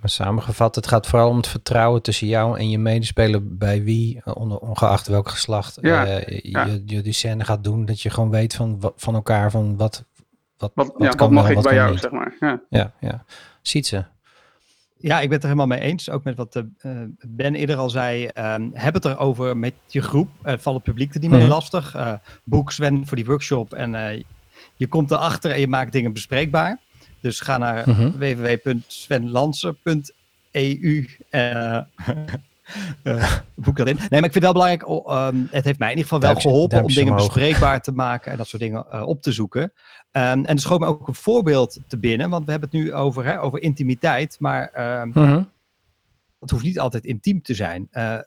Maar 0.00 0.12
samengevat, 0.12 0.74
het 0.74 0.86
gaat 0.86 1.06
vooral 1.06 1.28
om 1.28 1.36
het 1.36 1.46
vertrouwen 1.46 2.02
tussen 2.02 2.26
jou 2.26 2.58
en 2.58 2.70
je 2.70 2.78
medespeler 2.78 3.56
bij 3.56 3.82
wie, 3.82 4.20
eh, 4.24 4.36
on- 4.36 4.58
ongeacht 4.58 5.06
welk 5.06 5.28
geslacht, 5.28 5.78
Ja, 5.80 6.06
eh, 6.06 6.38
ja. 6.42 6.64
je, 6.64 6.82
je 6.86 7.02
die 7.02 7.12
scène 7.12 7.44
gaat 7.44 7.64
doen. 7.64 7.84
Dat 7.84 8.00
je 8.00 8.10
gewoon 8.10 8.30
weet 8.30 8.54
van, 8.54 8.92
van 8.96 9.14
elkaar 9.14 9.50
van 9.50 9.76
wat, 9.76 10.04
wat, 10.58 10.72
Wat, 10.74 10.86
wat 10.86 10.94
ja, 10.98 11.06
wat 11.06 11.14
kan 11.14 11.32
mag 11.32 11.42
wel, 11.42 11.50
ik 11.50 11.56
wat 11.56 11.64
bij 11.64 11.72
kan 11.74 11.82
jou, 11.82 11.92
niet. 11.92 12.02
zeg 12.02 12.10
maar. 12.10 12.34
Ja. 12.40 12.60
Ja, 12.70 12.92
ja. 13.00 13.24
Ziet 13.62 13.86
ze. 13.86 14.04
Ja, 15.04 15.20
ik 15.20 15.28
ben 15.28 15.32
het 15.32 15.42
er 15.42 15.48
helemaal 15.48 15.78
mee 15.78 15.80
eens. 15.80 16.10
Ook 16.10 16.24
met 16.24 16.36
wat 16.36 16.56
eh, 16.56 16.62
Ben 17.26 17.54
eerder 17.54 17.76
al 17.76 17.90
zei. 17.90 18.26
ehm, 18.26 18.68
heb 18.72 18.94
het 18.94 19.04
erover 19.04 19.56
met 19.56 19.74
je 19.86 20.02
groep. 20.02 20.28
Het 20.42 20.62
valt 20.62 20.76
het 20.76 20.84
publiek 20.84 21.14
er 21.14 21.20
niet 21.20 21.30
mee 21.30 21.46
lastig. 21.46 21.96
Boek 22.44 22.72
Sven 22.72 23.06
voor 23.06 23.16
die 23.16 23.26
workshop. 23.26 23.74
En 23.74 24.24
je 24.74 24.86
komt 24.86 25.10
erachter 25.10 25.50
en 25.50 25.60
je 25.60 25.68
maakt 25.68 25.92
dingen 25.92 26.12
bespreekbaar. 26.12 26.78
Dus 27.20 27.40
ga 27.40 27.58
naar 27.58 27.84
www.svenlansen.eu. 28.18 31.08
eh, 33.02 33.32
boek 33.54 33.76
dat 33.76 33.88
in. 33.88 33.96
Nee, 33.96 34.08
maar 34.20 34.24
ik 34.24 34.32
vind 34.32 34.34
het 34.34 34.42
wel 34.42 34.52
belangrijk. 34.52 34.88
oh, 34.88 35.12
ehm, 35.12 35.36
het 35.50 35.64
heeft 35.64 35.78
mij 35.78 35.90
in 35.92 35.96
ieder 35.96 36.12
geval 36.12 36.32
wel 36.32 36.40
geholpen 36.40 36.82
om 36.82 36.86
dingen 36.88 37.12
omhoog. 37.12 37.26
bespreekbaar 37.26 37.80
te 37.82 37.92
maken 37.92 38.32
en 38.32 38.38
dat 38.38 38.46
soort 38.46 38.62
dingen 38.62 38.86
eh, 38.90 39.06
op 39.06 39.22
te 39.22 39.32
zoeken. 39.32 39.72
Ehm, 40.10 40.24
en 40.24 40.46
er 40.46 40.58
schoot 40.58 40.80
me 40.80 40.86
ook 40.86 41.08
een 41.08 41.14
voorbeeld 41.14 41.78
te 41.86 41.98
binnen, 41.98 42.30
want 42.30 42.44
we 42.44 42.50
hebben 42.50 42.70
het 42.70 42.78
nu 42.78 42.92
over, 42.94 43.24
hè, 43.24 43.40
over 43.40 43.62
intimiteit. 43.62 44.36
Maar 44.38 44.70
Mhm. 45.06 45.42
het 46.40 46.50
hoeft 46.50 46.64
niet 46.64 46.78
altijd 46.78 47.04
intiem 47.04 47.42
te 47.42 47.54
zijn. 47.54 47.88
Eh, 47.90 48.18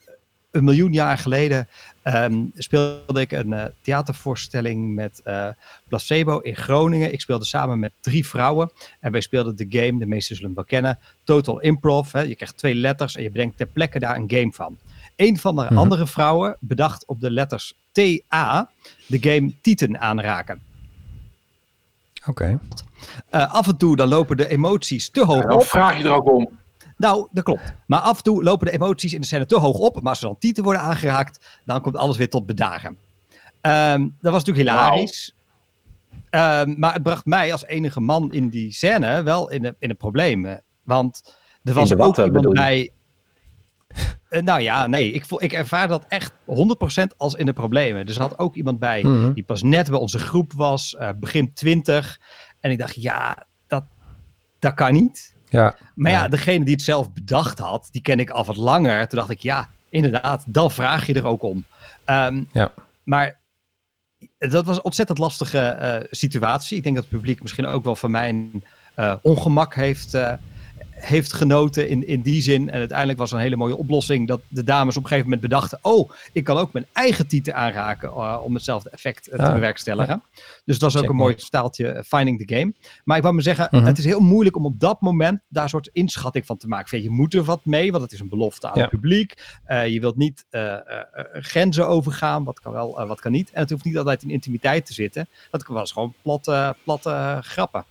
een 0.51 0.63
miljoen 0.63 0.93
jaar 0.93 1.17
geleden 1.17 1.67
ehm, 2.01 2.43
speelde 2.55 3.21
ik 3.21 3.31
een 3.31 3.53
eh, 3.53 3.65
theatervoorstelling 3.81 4.95
met 4.95 5.21
eh, 5.23 5.47
Placebo 5.87 6.37
in 6.39 6.55
Groningen. 6.55 7.13
Ik 7.13 7.21
speelde 7.21 7.45
samen 7.45 7.79
met 7.79 7.91
drie 8.01 8.27
vrouwen. 8.27 8.71
En 8.99 9.11
wij 9.11 9.21
speelden 9.21 9.55
de 9.55 9.65
game, 9.69 9.99
de 9.99 10.05
meesten 10.05 10.35
zullen 10.35 10.51
hem 10.51 10.55
wel 10.55 10.65
kennen, 10.65 10.99
Total 11.23 11.59
Improv. 11.61 12.11
Hè. 12.11 12.21
Je 12.21 12.35
krijgt 12.35 12.57
twee 12.57 12.75
letters 12.75 13.15
en 13.15 13.23
je 13.23 13.31
bedenkt 13.31 13.57
ter 13.57 13.65
plekke 13.67 13.99
daar 13.99 14.15
een 14.15 14.31
game 14.31 14.51
van. 14.51 14.77
Een 15.15 15.37
van 15.37 15.55
de 15.55 15.61
Mhm. 15.63 15.77
andere 15.77 16.07
vrouwen 16.07 16.57
bedacht 16.59 17.05
op 17.05 17.21
de 17.21 17.31
letters 17.31 17.73
TA 17.91 18.69
de 19.07 19.17
game 19.21 19.53
Tieten 19.61 19.99
aanraken. 19.99 20.61
Oké. 22.27 22.59
Eh, 23.29 23.53
af 23.53 23.67
en 23.67 23.77
toe 23.77 23.95
dan 23.95 24.07
lopen 24.07 24.37
de 24.37 24.47
emoties 24.47 25.09
te 25.09 25.25
hoog 25.25 25.41
dan 25.41 25.51
op. 25.51 25.63
vraag 25.63 25.97
je 25.97 26.03
er 26.03 26.11
ook 26.11 26.31
om. 26.31 26.49
Nou, 26.97 27.27
dat 27.31 27.43
klopt. 27.43 27.73
Maar 27.87 27.99
af 27.99 28.17
en 28.17 28.23
toe 28.23 28.43
lopen 28.43 28.65
de 28.65 28.73
emoties 28.73 29.13
in 29.13 29.21
de 29.21 29.27
scène 29.27 29.45
te 29.45 29.57
hoog 29.57 29.77
op. 29.77 29.95
Maar 30.01 30.09
als 30.09 30.19
ze 30.19 30.25
dan 30.25 30.37
tieten 30.37 30.63
worden 30.63 30.81
aangeraakt, 30.81 31.59
dan 31.65 31.81
komt 31.81 31.95
alles 31.97 32.17
weer 32.17 32.29
tot 32.29 32.45
bedagen. 32.45 32.97
Ehm, 33.61 34.01
dat 34.21 34.31
was 34.33 34.43
natuurlijk 34.43 34.69
hilarisch. 34.69 35.35
Ehm, 36.29 36.73
maar 36.77 36.93
het 36.93 37.03
bracht 37.03 37.25
mij 37.25 37.51
als 37.51 37.65
enige 37.65 37.99
man 37.99 38.31
in 38.33 38.49
die 38.49 38.71
scène 38.71 39.23
wel 39.23 39.49
in 39.49 39.65
een, 39.65 39.75
in 39.79 39.89
een 39.89 39.97
probleem. 39.97 40.45
eh, 40.45 40.55
Want 40.83 41.35
er 41.63 41.73
was 41.73 41.89
de 41.89 41.95
ook 41.95 42.01
watten, 42.01 42.25
iemand 42.25 42.53
bij. 42.53 42.91
Eh, 44.29 44.41
nou 44.41 44.61
ja, 44.61 44.87
nee, 44.87 45.11
ik, 45.11 45.25
voel, 45.25 45.43
ik 45.43 45.53
ervaar 45.53 45.87
dat 45.87 46.05
echt 46.07 46.33
100% 46.45 47.17
als 47.17 47.33
in 47.33 47.45
de 47.45 47.53
problemen. 47.53 48.05
Dus 48.05 48.15
er 48.15 48.21
had 48.21 48.39
ook 48.39 48.55
iemand 48.55 48.79
bij 48.79 49.03
Mhm. 49.03 49.33
die 49.33 49.43
pas 49.43 49.63
net 49.63 49.89
bij 49.89 49.99
onze 49.99 50.19
groep 50.19 50.53
was, 50.53 50.95
eh, 50.95 51.09
begin 51.15 51.53
20. 51.53 52.19
En 52.59 52.71
ik 52.71 52.77
dacht, 52.77 52.95
ja, 53.01 53.45
dat, 53.67 53.83
dat 54.59 54.73
kan 54.73 54.93
niet. 54.93 55.35
Ja. 55.49 55.75
Maar 55.95 56.11
ja, 56.11 56.27
degene 56.27 56.65
die 56.65 56.73
het 56.73 56.83
zelf 56.83 57.13
bedacht 57.13 57.59
had, 57.59 57.89
die 57.91 58.01
ken 58.01 58.19
ik 58.19 58.29
al 58.29 58.45
wat 58.45 58.57
langer. 58.57 59.07
Toen 59.07 59.19
dacht 59.19 59.31
ik, 59.31 59.39
ja, 59.39 59.69
inderdaad, 59.89 60.43
dan 60.47 60.71
vraag 60.71 61.05
je 61.05 61.13
er 61.13 61.25
ook 61.25 61.43
om. 61.43 61.65
Ehm, 62.05 62.43
Ja. 62.51 62.71
Maar 63.03 63.37
dat 64.37 64.65
was 64.65 64.75
een 64.77 64.83
ontzettend 64.83 65.17
lastige 65.17 65.59
eh, 65.59 66.07
situatie. 66.11 66.77
Ik 66.77 66.83
denk 66.83 66.95
dat 66.95 67.03
het 67.03 67.13
publiek 67.13 67.41
misschien 67.41 67.65
ook 67.65 67.83
wel 67.83 67.95
van 67.95 68.11
mijn 68.11 68.63
eh, 68.95 69.13
ongemak 69.21 69.75
heeft, 69.75 70.13
eh, 70.13 70.33
heeft 70.99 71.33
genoten 71.33 71.89
in, 71.89 72.07
in 72.07 72.21
die 72.21 72.41
zin. 72.41 72.69
En 72.69 72.79
uiteindelijk 72.79 73.19
was 73.19 73.31
een 73.31 73.39
hele 73.39 73.55
mooie 73.55 73.77
oplossing 73.77 74.27
dat 74.27 74.41
de 74.47 74.63
dames 74.63 74.97
op 74.97 75.03
een 75.03 75.07
gegeven 75.09 75.29
moment 75.29 75.49
bedachten... 75.49 75.79
oh, 75.81 76.11
ik 76.33 76.43
kan 76.43 76.57
ook 76.57 76.73
mijn 76.73 76.85
eigen 76.93 77.27
titel 77.27 77.53
aanraken 77.53 78.09
eh, 78.09 78.39
om 78.43 78.53
hetzelfde 78.53 78.89
effect 78.89 79.27
eh, 79.27 79.45
te 79.45 79.51
bewerkstelligen. 79.51 80.23
Dus 80.65 80.79
dat 80.79 80.89
is 80.89 80.95
ook 80.95 81.01
Check 81.01 81.09
een 81.11 81.17
mooi 81.17 81.33
staaltje 81.37 81.87
eh, 81.87 82.03
Finding 82.03 82.45
the 82.47 82.55
Game. 82.55 82.73
Maar 83.03 83.15
ik 83.17 83.21
wou 83.21 83.33
maar 83.33 83.43
zeggen, 83.43 83.67
Mhm. 83.71 83.85
het 83.85 83.97
is 83.97 84.05
heel 84.05 84.19
moeilijk 84.19 84.55
om 84.55 84.65
op 84.65 84.79
dat 84.79 85.01
moment 85.01 85.39
daar 85.47 85.63
een 85.63 85.69
soort 85.69 85.89
inschatting 85.93 86.45
van 86.45 86.57
te 86.57 86.67
maken. 86.67 86.89
Van, 86.89 87.01
Je 87.01 87.09
moet 87.09 87.33
er 87.33 87.43
wat 87.43 87.65
mee, 87.65 87.91
want 87.91 88.03
het 88.03 88.11
is 88.11 88.19
een 88.19 88.29
belofte 88.29 88.67
aan 88.67 88.73
Ja. 88.75 88.81
het 88.81 88.89
publiek. 88.89 89.33
Je 89.67 89.97
wilt 89.99 90.17
niet 90.17 90.45
grenzen 91.33 91.87
overgaan, 91.87 92.43
wat 92.43 92.59
kan 92.59 92.71
wel, 92.71 93.07
wat 93.07 93.19
kan 93.19 93.31
niet. 93.31 93.51
En 93.51 93.61
het 93.61 93.69
hoeft 93.69 93.83
niet 93.83 93.97
altijd 93.97 94.23
in 94.23 94.29
intimiteit 94.29 94.85
te 94.85 94.93
zitten. 94.93 95.27
Dat 95.51 95.67
was 95.67 95.91
gewoon 95.91 96.13
platte, 96.21 96.75
platte 96.83 97.39
grappen. 97.41 97.85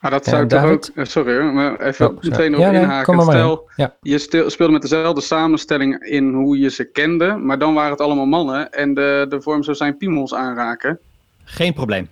Maar 0.00 0.10
dat 0.10 0.24
Ja, 0.24 0.30
zou 0.30 0.42
ik 0.42 0.48
toch 0.48 0.64
ook. 0.64 0.86
eh, 0.94 1.04
Sorry 1.04 1.40
hoor, 1.40 1.52
maar 1.52 1.80
even 1.80 2.06
Oh, 2.08 2.14
sorry. 2.14 2.28
meteen 2.30 2.54
op 2.54 2.60
Ja, 2.60 2.70
nee, 2.70 2.80
inhaken. 2.80 3.22
Stel, 3.22 3.56
in. 3.58 3.72
Ja. 3.76 3.96
je 4.02 4.18
speelde 4.48 4.72
met 4.72 4.82
dezelfde 4.82 5.20
samenstelling 5.20 6.02
in 6.04 6.32
hoe 6.32 6.58
je 6.58 6.68
ze 6.70 6.84
kende, 6.84 7.36
maar 7.36 7.58
dan 7.58 7.74
waren 7.74 7.90
het 7.90 8.00
allemaal 8.00 8.26
mannen 8.26 8.70
en 8.72 8.94
de, 8.94 9.26
de 9.28 9.40
vorm 9.42 9.62
zou 9.62 9.76
zijn 9.76 9.96
piemels 9.96 10.34
aanraken. 10.34 10.98
Geen 11.44 11.74
probleem. 11.74 12.08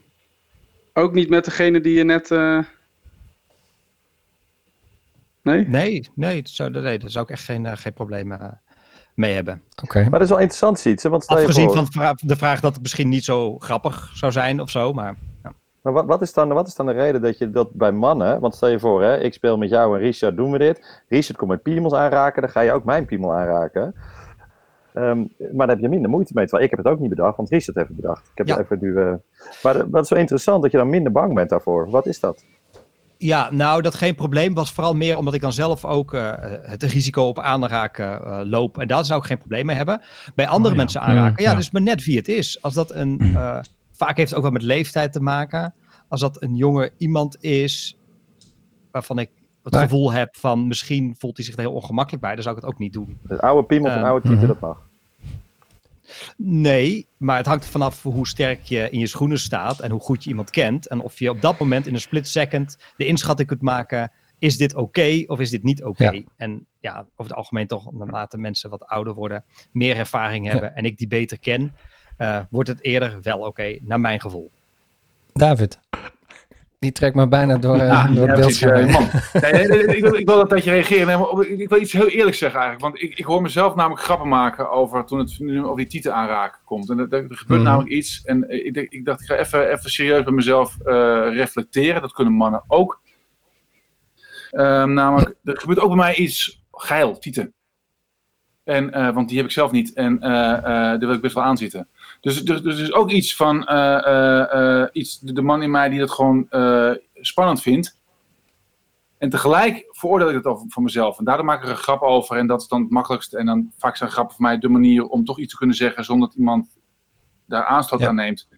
Ook 0.93 1.13
niet 1.13 1.29
met 1.29 1.45
degene 1.45 1.81
die 1.81 1.95
je 1.95 2.05
net. 2.05 2.31
eh, 2.31 2.59
Nee? 5.43 5.69
Nee, 5.69 6.09
nee, 6.15 6.43
dat 6.43 6.51
zou, 6.53 6.71
nee, 6.71 6.99
daar 6.99 7.11
zou 7.11 7.25
ik 7.25 7.31
echt 7.31 7.45
geen, 7.45 7.67
eh, 7.67 7.73
geen 7.77 7.93
probleem 7.93 8.39
mee 9.15 9.35
hebben. 9.35 9.63
Oké. 9.83 10.01
Maar 10.01 10.11
dat 10.11 10.21
is 10.23 10.29
wel 10.29 10.39
interessant, 10.39 10.79
Sietse. 10.79 11.09
Want 11.09 11.23
stel 11.23 11.37
je 11.37 11.43
Afgezien 11.43 11.65
voor, 11.73 11.87
van 11.91 12.19
de 12.21 12.37
vraag 12.37 12.61
dat 12.61 12.73
het 12.73 12.83
misschien 12.83 13.09
niet 13.09 13.25
zo 13.25 13.59
grappig 13.59 14.11
zou 14.15 14.33
zijn 14.33 14.61
of 14.61 14.71
zo. 14.71 14.93
Maar 14.93 15.15
Maar 15.83 15.93
wat, 15.93 16.05
wat, 16.05 16.23
is 16.23 16.33
dan, 16.33 16.49
wat 16.49 16.67
is 16.67 16.75
dan 16.75 16.87
de 16.87 16.93
reden 16.93 17.23
dat 17.23 17.39
je 17.39 17.51
dat 17.51 17.73
bij 17.73 17.93
mannen... 17.93 18.41
Want 18.41 18.55
stel 18.55 18.69
je 18.69 18.79
voor, 18.79 19.03
hè, 19.03 19.19
ik 19.19 19.33
speel 19.35 19.59
met 19.59 19.69
jou 19.71 19.95
en 19.97 20.03
Richard, 20.03 20.37
doen 20.37 20.51
we 20.51 20.59
dit. 20.59 21.03
Richard 21.09 21.39
komt 21.39 21.51
met 21.51 21.63
piemels 21.63 21.93
aanraken, 21.95 22.43
dan 22.43 22.51
ga 22.51 22.61
je 22.61 22.73
ook 22.73 22.85
mijn 22.85 23.05
piemel 23.07 23.33
aanraken. 23.35 23.95
Ehm, 24.95 25.19
maar 25.39 25.67
daar 25.67 25.69
heb 25.69 25.79
je 25.81 25.89
minder 25.89 26.11
moeite 26.11 26.33
mee. 26.35 26.45
Terwijl 26.45 26.65
ik 26.65 26.77
heb 26.77 26.85
het 26.85 26.93
ook 26.93 27.01
niet 27.01 27.09
bedacht, 27.09 27.37
want 27.37 27.51
Richard 27.51 27.77
heeft 27.77 27.89
het 27.89 27.97
bedacht. 27.97 28.23
Ik 28.27 28.39
heb 28.39 28.47
Ja. 28.47 28.57
het 28.57 28.65
even 28.65 28.79
nu... 28.81 28.97
eh, 28.97 29.13
Maar 29.63 29.75
dat 29.75 29.93
dat 29.93 30.03
is 30.03 30.09
zo 30.09 30.15
interessant 30.15 30.63
dat 30.63 30.71
je 30.71 30.77
dan 30.79 30.89
minder 30.91 31.13
bang 31.13 31.35
bent 31.35 31.51
daarvoor. 31.51 31.91
Wat 31.91 32.07
is 32.07 32.21
dat? 32.21 32.45
Ja, 33.17 33.49
nou, 33.51 33.83
dat 33.83 33.95
geen 33.95 34.15
probleem 34.15 34.55
was 34.55 34.73
vooral 34.73 34.95
meer 34.95 35.19
omdat 35.19 35.35
ik 35.35 35.41
dan 35.41 35.53
zelf 35.53 35.85
ook 35.85 36.15
eh, 36.15 36.33
het 36.63 36.83
risico 36.83 37.23
op 37.23 37.39
aanraken 37.39 38.25
eh, 38.25 38.41
loop. 38.45 38.79
En 38.79 38.89
daar 38.89 39.05
zou 39.05 39.21
ik 39.21 39.27
geen 39.27 39.39
probleem 39.39 39.67
mee 39.67 39.77
hebben. 39.77 40.01
Bij 40.35 40.47
andere 40.49 40.69
Oh 40.69 40.77
ja. 40.77 40.83
mensen 40.83 41.01
aanraken, 41.01 41.43
Ja, 41.43 41.45
ja, 41.45 41.51
ja. 41.51 41.57
dus 41.57 41.71
maar 41.71 41.83
net 41.83 42.05
wie 42.05 42.17
het 42.17 42.29
is. 42.29 42.63
Als 42.63 42.75
dat 42.75 42.91
een, 42.95 43.09
Mm. 43.23 43.37
Vaak 43.99 44.17
heeft 44.17 44.29
het 44.29 44.39
ook 44.39 44.45
wel 44.45 44.53
met 44.53 44.63
leeftijd 44.63 45.13
te 45.13 45.21
maken. 45.21 45.75
Als 46.09 46.21
dat 46.21 46.43
een 46.43 46.57
jonge 46.57 46.93
iemand 46.97 47.43
is 47.43 47.99
waarvan 48.91 49.19
ik 49.19 49.31
het 49.63 49.77
gevoel 49.77 50.13
heb 50.13 50.37
van 50.37 50.67
misschien 50.67 51.15
voelt 51.19 51.37
hij 51.37 51.47
zich 51.47 51.55
er 51.55 51.61
heel 51.61 51.73
ongemakkelijk 51.73 52.23
bij, 52.23 52.35
dan 52.35 52.43
zou 52.43 52.57
ik 52.57 52.63
het 52.63 52.71
ook 52.73 52.79
niet 52.79 52.93
doen. 52.93 53.19
Dus 53.23 53.39
oude 53.39 53.67
piemel 53.67 53.91
van 53.91 53.99
Ehm, 53.99 54.09
oude 54.09 54.29
tieten, 54.29 54.49
mhm. 54.49 54.59
dat 54.61 54.61
mag. 54.61 54.87
Nee, 56.37 57.07
maar 57.17 57.37
het 57.37 57.47
hangt 57.47 57.65
er 57.65 57.71
vanaf 57.71 58.03
hoe 58.03 58.27
sterk 58.27 58.63
je 58.63 58.91
in 58.91 58.99
je 58.99 59.07
schoenen 59.07 59.39
staat 59.39 59.81
en 59.81 59.91
hoe 59.91 60.01
goed 60.01 60.25
je 60.25 60.31
iemand 60.31 60.51
kent. 60.51 60.89
En 60.89 61.01
of 61.01 61.19
je 61.19 61.31
op 61.31 61.41
dat 61.41 61.59
moment 61.59 61.87
in 61.87 61.95
een 61.95 62.01
split 62.01 62.29
second 62.29 62.79
de 62.97 63.07
inschatting 63.07 63.49
kunt 63.49 63.63
maken, 63.63 64.13
is 64.39 64.57
dit 64.57 64.75
oké 64.75 65.25
of 65.27 65.41
is 65.41 65.51
dit 65.51 65.63
niet 65.63 65.85
oké? 65.85 66.11
Ja. 66.11 66.23
En 66.37 66.67
ja, 66.81 66.99
over 66.99 67.31
het 67.31 67.35
algemeen 67.35 67.67
toch, 67.67 67.93
naarmate 67.93 68.39
mensen 68.39 68.71
wat 68.71 68.87
ouder 68.87 69.15
worden, 69.15 69.45
meer 69.73 69.97
ervaring 69.97 70.47
hebben 70.51 70.75
en 70.75 70.85
ik 70.85 70.99
die 70.99 71.09
beter 71.09 71.39
ken, 71.39 71.75
eh, 72.19 72.41
wordt 72.51 72.69
het 72.69 72.85
eerder 72.85 73.19
wel 73.23 73.39
oké, 73.39 73.79
naar 73.81 74.01
mijn 74.01 74.21
gevoel. 74.21 74.51
David. 75.33 75.79
Die 76.79 76.93
trekt 76.93 77.15
me 77.15 77.29
bijna 77.29 77.57
door, 77.57 77.75
eh, 77.79 77.87
Ja, 77.87 78.07
door 78.07 78.27
ja, 78.27 78.35
het 78.37 78.63
eh, 78.63 78.93
man. 78.93 79.09
Nee, 79.33 79.53
nee, 79.53 79.97
ik, 79.97 80.03
wil, 80.03 80.15
ik 80.15 80.27
wil 80.27 80.37
dat 80.37 80.49
tijdje 80.49 80.71
reageren. 80.71 81.07
Nee, 81.07 81.17
maar 81.17 81.47
ik, 81.47 81.59
ik 81.59 81.69
wil 81.69 81.81
iets 81.81 81.93
heel 81.93 82.09
eerlijks 82.09 82.39
zeggen 82.39 82.61
eigenlijk. 82.61 82.91
Want 82.91 83.03
ik, 83.11 83.19
ik 83.19 83.25
hoor 83.25 83.43
mezelf 83.43 83.75
namelijk 83.75 84.03
grappen 84.03 84.29
maken 84.29 84.71
over 84.71 85.05
toen 85.05 85.19
het 85.19 85.39
nu 85.39 85.65
over 85.65 85.77
die 85.77 85.87
titel 85.87 86.13
aanraken 86.13 86.61
komt. 86.65 86.91
En 86.91 86.99
er, 86.99 87.13
er 87.13 87.25
gebeurt 87.37 87.61
Mhm. 87.61 87.63
namelijk 87.63 87.91
iets. 87.91 88.23
En 88.25 88.51
ik, 88.67 88.75
denk- 88.75 88.91
ik 88.93 89.05
dacht, 89.05 89.21
ik 89.21 89.27
ga 89.27 89.35
even, 89.37 89.71
even 89.73 89.91
serieus 89.91 90.23
bij 90.25 90.33
mezelf 90.33 90.77
eh, 90.81 90.95
reflecteren. 91.33 92.01
Dat 92.01 92.13
kunnen 92.13 92.33
mannen 92.33 92.63
ook. 92.67 93.01
Ehm, 94.51 94.93
namelijk, 94.93 95.35
er 95.45 95.59
gebeurt 95.61 95.81
ook 95.81 95.89
bij 95.89 95.97
mij 95.97 96.15
iets 96.15 96.63
geil, 96.73 97.19
tieten. 97.19 97.53
En, 98.65 98.93
eh, 98.93 99.15
want 99.15 99.29
die 99.29 99.37
heb 99.37 99.47
ik 99.47 99.53
zelf 99.53 99.71
niet. 99.71 99.93
En 99.95 100.21
eh 100.21 100.53
eh 100.57 100.63
daar 100.63 100.99
wil 100.99 101.13
ik 101.13 101.21
best 101.21 101.35
wel 101.35 101.45
aan 101.45 101.57
zitten. 101.57 101.89
Dus, 102.21 102.45
dus, 102.45 102.63
dus 102.63 102.79
er 102.79 102.83
is 102.83 102.93
ook 102.93 103.11
iets 103.11 103.37
van 103.37 103.67
eh, 103.67 104.07
eh, 104.07 104.83
eh, 104.83 104.89
iets, 104.93 105.19
de, 105.19 105.43
man 105.43 105.63
in 105.63 105.71
mij 105.71 105.89
die 105.89 105.99
dat 105.99 106.11
gewoon 106.11 106.49
spannend 107.15 107.63
vindt. 107.63 107.97
En 109.19 109.31
tegelijk 109.31 109.87
veroordeel 109.91 110.29
ik 110.29 110.35
het 110.35 110.45
over 110.45 110.67
van 110.69 110.83
mezelf. 110.83 111.19
En 111.19 111.25
daardoor 111.25 111.45
maak 111.45 111.59
ik 111.59 111.65
er 111.65 111.71
een 111.71 111.77
grap 111.77 112.03
over. 112.03 112.37
En 112.37 112.47
dat 112.47 112.61
is 112.61 112.69
dan 112.69 112.81
het 112.81 112.91
makkelijkste. 112.91 113.39
En 113.39 113.47
dan 113.47 113.73
vaak 113.77 113.97
zijn 113.97 114.11
grappen 114.11 114.37
voor 114.37 114.45
mij 114.45 114.59
de 114.59 114.69
manier 114.69 115.07
om 115.07 115.25
toch 115.25 115.39
iets 115.39 115.51
te 115.51 115.59
kunnen 115.59 115.77
zeggen 115.77 116.05
zonder 116.05 116.29
dat 116.29 116.37
iemand 116.37 116.69
daar 117.47 117.65
aanstoot 117.65 118.03
aan 118.03 118.15
neemt. 118.15 118.49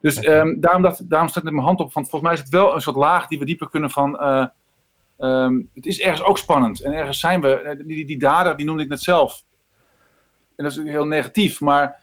Dus 0.00 0.16
ehm, 0.16 0.60
daarom, 0.60 0.82
dat, 0.82 1.02
daarom 1.04 1.28
staat 1.28 1.42
met 1.42 1.52
mijn 1.52 1.64
hand 1.64 1.80
op 1.80 1.92
van 1.92 2.02
volgens 2.02 2.22
mij 2.22 2.32
is 2.32 2.38
het 2.38 2.48
wel 2.48 2.74
een 2.74 2.80
soort 2.80 2.96
laag 2.96 3.26
die 3.26 3.38
we 3.38 3.44
dieper 3.44 3.68
kunnen 3.68 3.90
van. 3.90 4.18
eh, 4.18 4.46
ehm, 5.18 5.60
het 5.74 5.86
is 5.86 6.00
ergens 6.00 6.22
ook 6.22 6.38
spannend 6.38 6.80
en 6.80 6.92
ergens 6.92 7.20
zijn 7.20 7.40
we. 7.40 7.74
Die, 7.76 7.86
die, 7.86 8.06
die 8.06 8.18
dader, 8.18 8.56
die 8.56 8.66
noemde 8.66 8.82
ik 8.82 8.88
net 8.88 9.02
zelf. 9.02 9.44
En 10.56 10.64
dat 10.64 10.72
is 10.72 10.82
heel 10.82 11.06
negatief, 11.06 11.60
maar 11.60 12.01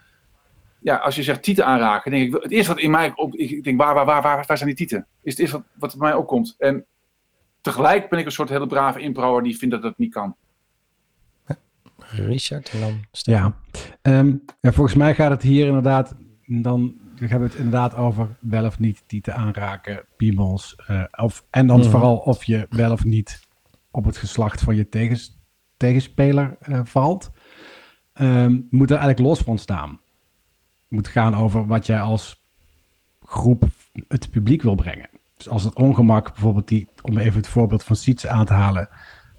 ja, 0.80 0.96
als 0.96 1.16
je 1.16 1.24
zegt 1.24 1.44
tieten 1.44 1.66
aanraken, 1.66 2.12
denk 2.12 2.28
ik, 2.36 2.42
het 2.44 2.52
eerste 2.52 2.74
wat 2.74 2.82
in 2.82 2.92
mij 2.92 3.12
op, 3.16 3.36
ik 3.36 3.64
denk, 3.64 3.78
waar, 3.80 3.94
waar, 3.94 4.06
waar, 4.06 4.22
waar, 4.22 4.44
waar 4.48 4.58
zijn 4.58 4.70
die 4.70 4.78
tieten? 4.78 5.06
Is 5.22 5.32
het 5.32 5.42
eerste 5.42 5.56
wat, 5.58 5.66
wat 5.80 5.98
bij 5.98 6.10
mij 6.10 6.18
opkomt. 6.18 6.56
En 6.58 6.86
tegelijk 7.62 8.10
ben 8.10 8.20
ik 8.20 8.26
een 8.26 8.32
soort 8.32 8.50
hele 8.50 8.68
brave 8.68 9.00
improer 9.00 9.44
die 9.44 9.58
vindt 9.58 9.74
dat 9.74 9.84
dat 9.84 9.98
niet 9.98 10.14
kan. 10.14 10.36
Richard 12.12 12.70
en 12.74 12.80
dan 12.80 13.00
Ja. 13.12 13.54
Ehm, 14.02 14.34
ja, 14.62 14.72
volgens 14.72 14.96
mij 14.96 15.16
gaat 15.16 15.32
het 15.32 15.42
hier 15.42 15.66
inderdaad, 15.68 16.16
dan 16.46 16.94
hebben 17.16 17.40
we 17.40 17.46
het 17.46 17.56
inderdaad 17.56 17.96
over 17.96 18.38
wel 18.40 18.66
of 18.66 18.80
niet 18.80 19.04
tieten 19.06 19.36
aanraken, 19.36 20.06
piemels. 20.18 20.76
eh, 20.88 21.04
of, 21.24 21.44
en 21.50 21.68
dan 21.68 21.80
Mhm. 21.80 21.90
vooral 21.90 22.18
of 22.18 22.44
je 22.44 22.66
wel 22.70 22.92
of 22.92 23.04
niet 23.04 23.48
op 23.92 24.06
het 24.06 24.18
geslacht 24.18 24.62
van 24.62 24.76
je 24.76 24.90
tegens, 24.90 25.38
tegenspeler 25.78 26.58
eh, 26.60 26.80
valt. 26.84 27.32
Ehm, 28.14 28.60
moet 28.70 28.90
er 28.92 28.98
eigenlijk 28.98 29.28
los 29.28 29.40
van 29.40 29.58
staan. 29.58 30.00
Moet 30.90 31.08
gaan 31.08 31.36
over 31.36 31.68
wat 31.68 31.86
jij 31.86 32.02
als 32.02 32.42
groep 33.26 33.64
het 34.08 34.30
publiek 34.30 34.62
wil 34.62 34.76
brengen. 34.76 35.10
Dus 35.38 35.50
als 35.50 35.64
het 35.64 35.76
ongemak, 35.76 36.26
bijvoorbeeld 36.26 36.68
die, 36.68 36.88
om 37.02 37.18
even 37.18 37.38
het 37.38 37.48
voorbeeld 37.48 37.84
van 37.84 37.96
Siets 37.96 38.28
aan 38.28 38.46
te 38.46 38.54
halen, 38.54 38.90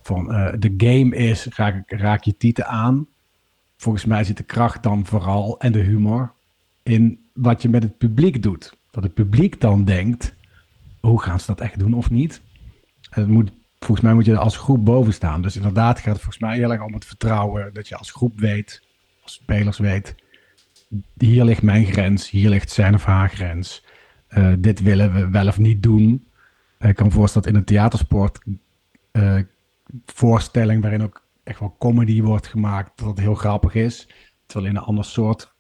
van 0.02 0.32
eh, 0.32 0.52
de 0.58 0.74
game 0.76 1.16
is, 1.16 1.46
raak, 1.86 2.24
je 2.24 2.36
tieten 2.36 2.66
aan. 2.66 3.06
Volgens 3.76 4.04
mij 4.04 4.24
zit 4.24 4.36
de 4.36 4.42
kracht 4.42 4.82
dan 4.82 5.06
vooral 5.06 5.58
en 5.58 5.72
de 5.72 5.78
humor 5.78 6.32
in 6.82 7.28
wat 7.32 7.62
je 7.62 7.68
met 7.68 7.82
het 7.82 7.98
publiek 7.98 8.42
doet. 8.42 8.76
Dat 8.90 9.02
het 9.02 9.14
publiek 9.14 9.60
dan 9.60 9.84
denkt, 9.84 10.34
hoe 11.00 11.22
gaan 11.22 11.40
ze 11.40 11.46
dat 11.46 11.60
echt 11.60 11.78
doen 11.78 11.94
of 11.94 12.10
niet? 12.10 12.40
Het 13.10 13.28
moet, 13.28 13.50
volgens 13.78 14.00
mij 14.00 14.14
moet 14.14 14.24
je 14.24 14.32
er 14.32 14.38
als 14.38 14.56
groep 14.56 14.84
boven 14.84 15.12
staan. 15.12 15.42
Dus 15.42 15.56
inderdaad 15.56 15.98
gaat 15.98 16.12
het 16.12 16.22
volgens 16.22 16.38
mij 16.38 16.56
heel 16.56 16.72
erg 16.72 16.82
om 16.82 16.94
het 16.94 17.04
vertrouwen 17.04 17.74
dat 17.74 17.88
je 17.88 17.96
als 17.96 18.10
groep 18.10 18.40
weet, 18.40 18.82
als 19.22 19.32
spelers 19.32 19.78
weet, 19.78 20.14
hier 21.16 21.44
ligt 21.44 21.62
mijn 21.62 21.84
grens, 21.84 22.30
hier 22.30 22.48
ligt 22.48 22.70
zijn 22.70 22.94
of 22.94 23.04
haar 23.04 23.28
grens. 23.28 23.84
Eh, 24.28 24.52
dit 24.58 24.82
willen 24.82 25.12
we 25.12 25.28
wel 25.28 25.46
of 25.46 25.58
niet 25.58 25.82
doen. 25.82 26.28
Eh, 26.78 26.88
ik 26.88 26.96
kan 26.96 27.06
me 27.06 27.12
voorstellen 27.12 27.46
dat 27.46 27.56
in 27.56 27.60
een 27.60 27.66
theatersport 27.66 28.40
eh, 29.10 29.38
voorstelling 30.06 30.82
waarin 30.82 31.02
ook 31.02 31.24
echt 31.42 31.60
wel 31.60 31.76
comedy 31.78 32.22
wordt 32.22 32.46
gemaakt, 32.46 32.98
dat 32.98 33.08
het 33.08 33.18
heel 33.18 33.34
grappig 33.34 33.74
is. 33.74 34.08
Terwijl 34.46 34.70
in 34.70 34.76
een 34.76 34.82
ander 34.82 35.04
soort, 35.04 35.54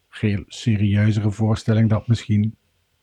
serieuzere 0.46 1.30
voorstelling 1.30 1.88
dat 1.88 2.08
misschien 2.08 2.56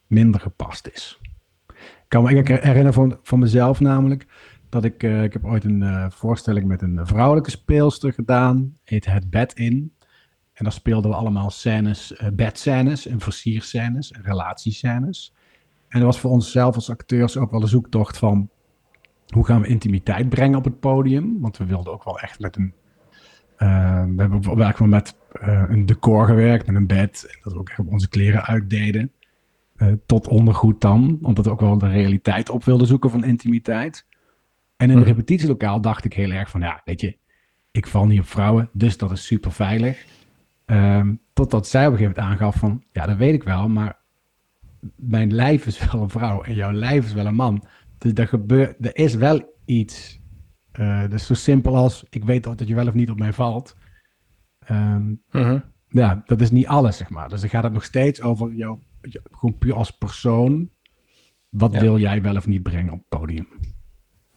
minder 0.07 0.41
gepast 0.41 0.87
is. 0.93 1.19
Ik 1.67 2.13
kan 2.13 2.23
me 2.23 2.29
herinneren 2.29 2.93
van, 2.93 3.19
van 3.23 3.39
mezelf 3.39 3.79
namelijk, 3.79 4.25
dat 4.69 4.83
ik, 4.83 5.03
ik 5.03 5.33
heb 5.33 5.45
ooit 5.45 5.63
een 5.63 6.11
voorstelling 6.11 6.67
met 6.67 6.81
een 6.81 6.99
vrouwelijke 7.07 7.49
speelster 7.49 8.13
gedaan, 8.13 8.77
heet 8.83 9.05
Het 9.05 9.29
Bed 9.29 9.53
In. 9.53 9.96
En 10.57 10.63
daar 10.63 10.73
speelden 10.73 11.11
we 11.11 11.17
allemaal 11.17 11.49
scènes, 11.49 12.15
eh 12.15 12.27
bedscènes 12.33 13.07
en 13.07 13.19
versierscènes 13.19 14.11
en 14.11 14.21
relatiescènes. 14.23 15.33
En 15.87 15.99
dat 15.99 16.07
was 16.07 16.19
voor 16.19 16.31
onszelf 16.31 16.75
als 16.75 16.89
acteurs 16.89 17.37
ook 17.37 17.51
wel 17.51 17.59
de 17.59 17.67
zoektocht 17.67 18.17
van 18.17 18.49
hoe 19.27 19.45
gaan 19.45 19.61
we 19.61 19.67
intimiteit 19.67 20.29
brengen 20.29 20.57
op 20.57 20.63
het 20.63 20.79
podium? 20.79 21.39
Want 21.39 21.57
we 21.57 21.65
wilden 21.65 21.93
ook 21.93 22.03
wel 22.03 22.19
echt 22.19 22.39
met 22.39 22.55
een. 22.55 22.73
eh, 23.57 24.03
we 24.03 24.21
hebben 24.21 24.57
wel 24.77 24.87
met 24.87 25.15
eh, 25.31 25.63
een 25.67 25.85
decor 25.85 26.25
gewerkt, 26.25 26.67
met 26.67 26.75
een 26.75 26.87
bed. 26.87 27.25
En 27.29 27.39
dat 27.43 27.53
we 27.53 27.59
ook 27.59 27.69
echt 27.69 27.79
op 27.79 27.91
onze 27.91 28.09
kleren 28.09 28.43
uitdeden. 28.45 29.11
Tot 30.05 30.27
ondergoed 30.27 30.81
dan, 30.81 31.19
omdat 31.21 31.45
we 31.45 31.51
ook 31.51 31.59
wel 31.59 31.77
de 31.77 31.87
realiteit 31.87 32.49
op 32.49 32.63
wilden 32.63 32.87
zoeken 32.87 33.09
van 33.09 33.23
intimiteit. 33.23 34.05
En 34.77 34.89
in 34.89 34.97
het 34.97 35.05
repetitielokaal 35.05 35.81
dacht 35.81 36.05
ik 36.05 36.13
heel 36.13 36.31
erg 36.31 36.49
van, 36.49 36.61
ja, 36.61 36.81
weet 36.85 37.01
je, 37.01 37.17
ik 37.71 37.87
val 37.87 38.05
niet 38.05 38.19
op 38.19 38.27
vrouwen, 38.27 38.69
dus 38.73 38.97
dat 38.97 39.11
is 39.11 39.25
super 39.25 39.51
veilig. 39.51 40.05
Ehm, 40.67 41.15
totdat 41.33 41.67
zij 41.67 41.85
op 41.87 41.91
een 41.91 41.97
gegeven 41.97 42.21
moment 42.21 42.39
aangaf 42.41 42.55
van, 42.55 42.83
ja, 42.91 43.05
dat 43.05 43.17
weet 43.17 43.33
ik 43.33 43.43
wel, 43.43 43.67
maar 43.69 43.99
mijn 44.95 45.33
lijf 45.33 45.65
is 45.65 45.91
wel 45.91 46.01
een 46.01 46.09
vrouw 46.09 46.43
en 46.43 46.53
jouw 46.53 46.71
lijf 46.71 47.05
is 47.05 47.13
wel 47.13 47.25
een 47.25 47.35
man. 47.35 47.63
Dus 47.97 48.11
er, 48.13 48.27
gebeurt, 48.27 48.85
er 48.85 48.95
is 48.97 49.15
wel 49.15 49.53
iets. 49.65 50.21
Eh, 50.71 51.09
dus 51.09 51.25
zo 51.25 51.33
simpel 51.33 51.75
als, 51.75 52.05
ik 52.09 52.23
weet 52.23 52.43
dat 52.43 52.67
je 52.67 52.75
wel 52.75 52.87
of 52.87 52.93
niet 52.93 53.09
op 53.09 53.19
mij 53.19 53.33
valt. 53.33 53.75
Mhm. 55.31 55.59
Ja, 55.89 56.23
dat 56.25 56.41
is 56.41 56.51
niet 56.51 56.67
alles, 56.67 56.97
zeg 56.97 57.09
maar. 57.09 57.29
Dus 57.29 57.41
dan 57.41 57.49
gaat 57.49 57.63
het 57.63 57.73
nog 57.73 57.83
steeds 57.83 58.21
over 58.21 58.53
jou, 58.53 58.79
jou- 59.01 59.25
gewoon 59.31 59.57
puur 59.57 59.73
als 59.73 59.91
persoon. 59.91 60.69
Wat 61.49 61.73
Ja. 61.73 61.79
wil 61.79 61.99
jij 61.99 62.21
wel 62.21 62.35
of 62.35 62.47
niet 62.47 62.63
brengen 62.63 62.93
op 62.93 62.99
het 63.09 63.19
podium? 63.19 63.47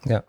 Ja. 0.01 0.25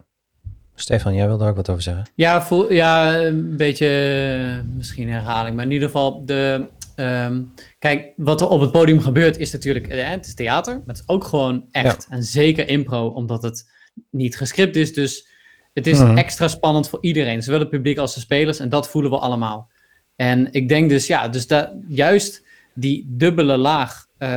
Stefan, 0.81 1.13
jij 1.13 1.27
wilde 1.27 1.43
er 1.43 1.49
ook 1.49 1.55
wat 1.55 1.69
over 1.69 1.81
zeggen. 1.83 2.09
Ja, 2.15 2.41
voel, 2.41 2.73
ja, 2.73 3.19
een 3.19 3.57
beetje 3.57 3.87
eh, 3.87 4.75
misschien 4.77 5.09
herhaling, 5.09 5.55
maar 5.55 5.65
in 5.65 5.71
ieder 5.71 5.87
geval 5.87 6.25
de. 6.25 6.67
ehm, 6.95 7.41
kijk, 7.79 8.13
wat 8.15 8.41
er 8.41 8.47
op 8.47 8.61
het 8.61 8.71
podium 8.71 8.99
gebeurt 9.01 9.37
is 9.37 9.51
natuurlijk, 9.51 9.87
eh, 9.87 10.09
het 10.09 10.25
is 10.25 10.33
theater, 10.33 10.73
maar 10.73 10.83
het 10.87 10.97
is 10.97 11.03
ook 11.07 11.23
gewoon 11.23 11.65
echt 11.71 12.07
en 12.09 12.23
zeker 12.23 12.67
impro, 12.67 13.07
omdat 13.07 13.43
het 13.43 13.69
niet 14.09 14.37
gescript 14.37 14.75
is. 14.75 14.93
Dus 14.93 15.27
het 15.73 15.87
is 15.87 15.99
Mhm. 15.99 16.17
extra 16.17 16.47
spannend 16.47 16.89
voor 16.89 16.99
iedereen, 17.01 17.43
zowel 17.43 17.59
het 17.59 17.69
publiek 17.69 17.97
als 17.97 18.13
de 18.13 18.19
spelers, 18.19 18.59
en 18.59 18.69
dat 18.69 18.89
voelen 18.89 19.11
we 19.11 19.17
allemaal. 19.17 19.69
En 20.15 20.47
ik 20.51 20.69
denk 20.69 20.89
dus, 20.89 21.07
ja, 21.07 21.27
dus 21.27 21.47
dat, 21.47 21.71
juist 21.87 22.45
die 22.73 23.05
dubbele 23.09 23.57
laag 23.57 24.09
eh, 24.17 24.29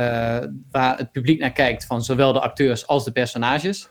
waar 0.71 0.97
het 0.97 1.11
publiek 1.11 1.39
naar 1.39 1.51
kijkt, 1.51 1.85
van 1.85 2.03
zowel 2.03 2.33
de 2.33 2.39
acteurs 2.39 2.87
als 2.87 3.03
de 3.05 3.11
personages. 3.11 3.89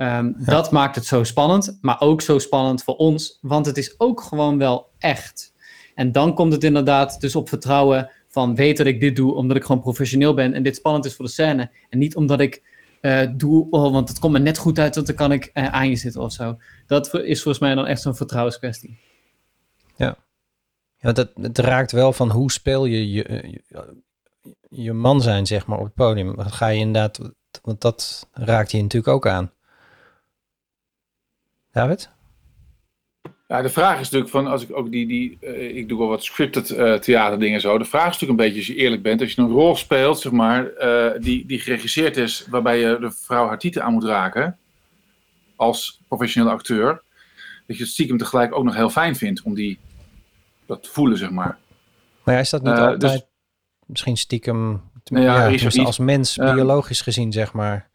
Ehm, 0.00 0.32
Dat 0.36 0.70
maakt 0.70 0.94
het 0.94 1.06
zo 1.06 1.24
spannend, 1.24 1.78
maar 1.80 2.00
ook 2.00 2.22
zo 2.22 2.38
spannend 2.38 2.82
voor 2.82 2.96
ons, 2.96 3.38
want 3.40 3.66
het 3.66 3.76
is 3.76 3.94
ook 4.00 4.20
gewoon 4.20 4.58
wel 4.58 4.90
echt. 4.98 5.52
En 5.94 6.12
dan 6.12 6.34
komt 6.34 6.52
het 6.52 6.64
inderdaad 6.64 7.20
dus 7.20 7.36
op 7.36 7.48
vertrouwen 7.48 8.10
van 8.28 8.54
weet 8.54 8.76
dat 8.76 8.86
ik 8.86 9.00
dit 9.00 9.16
doe 9.16 9.34
omdat 9.34 9.56
ik 9.56 9.64
gewoon 9.64 9.80
professioneel 9.80 10.34
ben 10.34 10.52
en 10.54 10.62
dit 10.62 10.76
spannend 10.76 11.04
is 11.04 11.14
voor 11.14 11.24
de 11.24 11.30
scène. 11.30 11.70
En 11.88 11.98
niet 11.98 12.16
omdat 12.16 12.40
ik 12.40 12.62
eh, 13.00 13.28
doe, 13.36 13.66
oh, 13.70 13.92
want 13.92 14.08
het 14.08 14.18
komt 14.18 14.32
me 14.32 14.38
net 14.38 14.58
goed 14.58 14.78
uit, 14.78 14.94
want 14.94 15.06
dan 15.06 15.16
kan 15.16 15.32
ik 15.32 15.50
eh, 15.52 15.66
aan 15.66 15.88
je 15.88 15.96
zitten 15.96 16.20
of 16.20 16.32
zo. 16.32 16.58
Dat 16.86 17.14
is 17.14 17.42
volgens 17.42 17.58
mij 17.64 17.74
dan 17.74 17.86
echt 17.86 18.02
zo'n 18.02 18.16
vertrouwenskwestie. 18.16 18.98
Ja, 20.96 21.12
dat, 21.12 21.30
het 21.40 21.58
raakt 21.58 21.92
wel 21.92 22.12
van 22.12 22.30
hoe 22.30 22.52
speel 22.52 22.84
je 22.84 23.12
je, 23.12 23.24
je, 23.68 24.02
je 24.68 24.92
man 24.92 25.20
zijn, 25.20 25.46
zeg 25.46 25.66
maar, 25.66 25.78
op 25.78 25.84
het 25.84 25.94
podium. 25.94 26.40
Ga 26.40 26.66
je 26.68 26.78
inderdaad, 26.78 27.20
want 27.62 27.80
dat 27.80 28.28
raakt 28.32 28.70
je 28.70 28.82
natuurlijk 28.82 29.14
ook 29.14 29.26
aan. 29.26 29.52
David? 31.72 32.10
Ja, 33.48 33.62
de 33.62 33.68
vraag 33.68 33.94
is 33.94 34.02
natuurlijk 34.02 34.30
van, 34.30 34.46
als 34.46 34.62
ik 34.62 34.76
ook 34.76 34.90
die, 34.90 35.06
die 35.06 35.38
eh, 35.40 35.76
ik 35.76 35.88
doe 35.88 35.98
wel 35.98 36.08
wat 36.08 36.24
scripted 36.24 36.70
eh 36.70 36.94
theaterdingen 36.94 37.54
en 37.54 37.60
zo. 37.60 37.78
De 37.78 37.84
vraag 37.84 38.06
is 38.06 38.12
natuurlijk 38.12 38.40
een 38.40 38.44
beetje, 38.46 38.58
als 38.58 38.66
je 38.66 38.74
eerlijk 38.74 39.02
bent, 39.02 39.20
als 39.20 39.32
je 39.32 39.42
een 39.42 39.48
rol 39.48 39.76
speelt, 39.76 40.20
zeg 40.20 40.32
maar, 40.32 40.66
eh, 40.66 41.20
die, 41.20 41.46
die 41.46 41.58
geregisseerd 41.60 42.16
is, 42.16 42.46
waarbij 42.50 42.78
je 42.78 42.96
de 43.00 43.10
vrouw 43.10 43.46
haar 43.46 43.58
titel 43.58 43.82
aan 43.82 43.92
moet 43.92 44.04
raken, 44.04 44.58
als 45.56 46.00
professionele 46.08 46.52
acteur, 46.52 47.02
dat 47.66 47.76
je 47.76 47.82
het 47.82 47.92
stiekem 47.92 48.18
tegelijk 48.18 48.54
ook 48.54 48.64
nog 48.64 48.74
heel 48.74 48.90
fijn 48.90 49.16
vindt 49.16 49.42
om 49.42 49.54
die, 49.54 49.78
dat 50.66 50.82
te 50.82 50.90
voelen, 50.90 51.18
zeg 51.18 51.30
maar. 51.30 51.58
Maar 52.24 52.34
ja, 52.34 52.40
is 52.40 52.50
dat 52.50 52.62
niet 52.62 52.72
Eh, 52.72 52.78
altijd 52.80 53.00
dus- 53.00 53.26
misschien 53.86 54.16
stiekem, 54.16 54.82
Nee, 55.04 55.22
ja, 55.24 55.48
ja, 55.48 55.58
niet. 55.68 55.78
als 55.78 55.98
mens, 55.98 56.36
biologisch 56.36 57.00
gezien, 57.00 57.32
zeg 57.32 57.52
maar. 57.52 57.89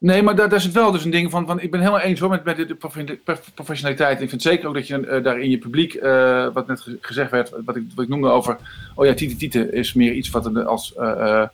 Nee, 0.00 0.22
maar 0.22 0.36
daar, 0.36 0.48
daar 0.48 0.58
is 0.58 0.64
het 0.64 0.74
wel 0.74 0.92
dus 0.92 1.04
een 1.04 1.10
ding 1.10 1.30
van, 1.30 1.46
van 1.46 1.60
ik 1.60 1.70
ben 1.70 1.80
helemaal 1.80 2.00
eens 2.00 2.20
hoor 2.20 2.28
met, 2.30 2.44
met 2.44 2.56
de, 2.56 2.66
de 2.66 2.74
profe- 2.74 3.18
prof- 3.24 3.54
professionaliteit. 3.54 4.20
Ik 4.20 4.28
vind 4.28 4.42
zeker 4.42 4.68
ook 4.68 4.74
dat 4.74 4.86
je 4.86 5.06
eh, 5.06 5.22
daar 5.22 5.40
in 5.40 5.50
je 5.50 5.58
publiek, 5.58 5.94
eh, 5.94 6.52
wat 6.52 6.66
net 6.66 6.80
ge- 6.80 6.98
gezegd 7.00 7.30
werd, 7.30 7.50
wat 7.64 7.76
ik, 7.76 7.84
wat 7.94 8.04
ik 8.04 8.10
noemde 8.10 8.28
over, 8.28 8.58
oh 8.94 9.06
ja, 9.06 9.14
Tite 9.14 9.36
Tite 9.36 9.72
is 9.72 9.92
meer 9.94 10.12
iets 10.12 10.30
wat 10.30 10.46
er 10.46 10.64
als, 10.64 10.94
eh, 10.94 11.42
eh, 11.42 11.48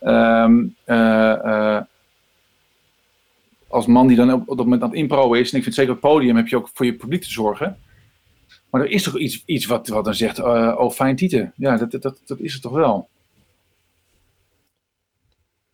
ehm, 0.00 0.64
eh, 0.84 1.32
eh, 1.76 1.82
als 3.68 3.86
man 3.86 4.06
die 4.06 4.16
dan 4.16 4.32
op, 4.32 4.40
op 4.48 4.56
dat 4.56 4.64
moment 4.66 4.82
aan 4.82 4.88
het 4.88 4.98
impro 4.98 5.32
is, 5.32 5.50
en 5.50 5.56
ik 5.56 5.62
vind 5.62 5.74
zeker 5.74 5.92
op 5.94 6.02
het 6.02 6.10
podium 6.12 6.36
heb 6.36 6.48
je 6.48 6.56
ook 6.56 6.70
voor 6.74 6.86
je 6.86 6.94
publiek 6.94 7.22
te 7.22 7.30
zorgen. 7.30 7.78
Maar 8.70 8.80
er 8.80 8.90
is 8.90 9.02
toch 9.02 9.18
iets, 9.18 9.42
iets 9.46 9.66
wat, 9.66 9.88
wat 9.88 10.04
dan 10.04 10.14
zegt, 10.14 10.38
oh 10.38 10.90
fijn 10.90 11.16
Tite. 11.16 11.50
Ja, 11.56 11.76
dat, 11.76 11.90
dat, 11.90 12.02
dat, 12.02 12.20
dat 12.26 12.38
is 12.38 12.52
het 12.52 12.62
toch 12.62 12.72
wel. 12.72 13.08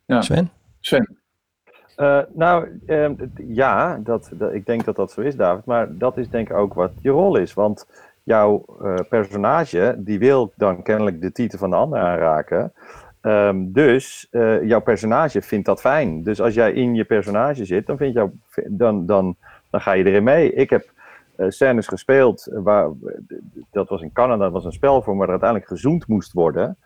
Ja. 0.04 0.22
Sven? 0.22 0.50
Sven. 0.80 1.16
Eh, 1.96 2.18
nou, 2.32 2.80
ehm, 2.86 3.14
ja, 3.36 4.00
dat, 4.02 4.30
ik 4.52 4.66
denk 4.66 4.84
dat 4.84 4.96
dat 4.96 5.12
zo 5.12 5.20
is, 5.20 5.36
David. 5.36 5.64
Maar 5.64 5.98
dat 5.98 6.16
is 6.16 6.28
denk 6.28 6.50
ik 6.50 6.56
ook 6.56 6.74
wat 6.74 6.92
je 7.00 7.10
rol 7.10 7.36
is. 7.36 7.54
Want 7.54 7.86
jouw 8.22 8.64
eh, 8.82 8.94
personage, 9.08 9.94
die 9.98 10.18
wil 10.18 10.52
dan 10.56 10.82
kennelijk 10.82 11.20
de 11.20 11.32
titel 11.32 11.58
van 11.58 11.70
de 11.70 11.76
ander 11.76 11.98
aanraken. 11.98 12.72
Ehm, 13.20 13.56
dus 13.72 14.28
eh, 14.30 14.62
jouw 14.62 14.80
personage 14.80 15.42
vindt 15.42 15.66
dat 15.66 15.80
fijn. 15.80 16.22
Dus 16.22 16.40
als 16.40 16.54
jij 16.54 16.72
in 16.72 16.94
je 16.94 17.04
personage 17.04 17.64
zit, 17.64 17.86
dan, 17.86 17.96
vind 17.96 18.14
jou, 18.14 18.30
dan, 18.66 19.06
dan, 19.06 19.36
dan 19.70 19.80
ga 19.80 19.92
je 19.92 20.04
erin 20.04 20.24
mee. 20.24 20.52
Ik 20.52 20.70
heb 20.70 20.94
scènes 21.48 21.86
gespeeld, 21.86 22.48
waar, 22.52 22.88
dat 23.70 23.88
was 23.88 24.02
in 24.02 24.12
Canada, 24.12 24.44
dat 24.44 24.52
was 24.52 24.64
een 24.64 24.72
spel 24.72 25.02
voor, 25.02 25.16
waar 25.16 25.24
er 25.24 25.30
uiteindelijk 25.30 25.70
gezoend 25.70 26.06
moest 26.06 26.32
worden. 26.32 26.76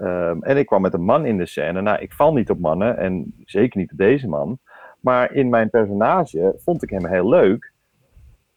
Ehm, 0.00 0.42
en 0.42 0.56
ik 0.56 0.66
kwam 0.66 0.82
met 0.82 0.94
een 0.94 1.04
man 1.04 1.26
in 1.26 1.36
de 1.36 1.46
scène. 1.46 1.80
Nou, 1.80 1.98
ik 1.98 2.12
val 2.12 2.32
niet 2.32 2.50
op 2.50 2.58
mannen 2.58 2.96
en 2.96 3.34
zeker 3.44 3.80
niet 3.80 3.92
op 3.92 3.98
deze 3.98 4.28
man. 4.28 4.58
Maar 5.00 5.32
in 5.32 5.48
mijn 5.48 5.70
personage 5.70 6.54
vond 6.56 6.82
ik 6.82 6.90
hem 6.90 7.06
heel 7.06 7.28
leuk. 7.28 7.72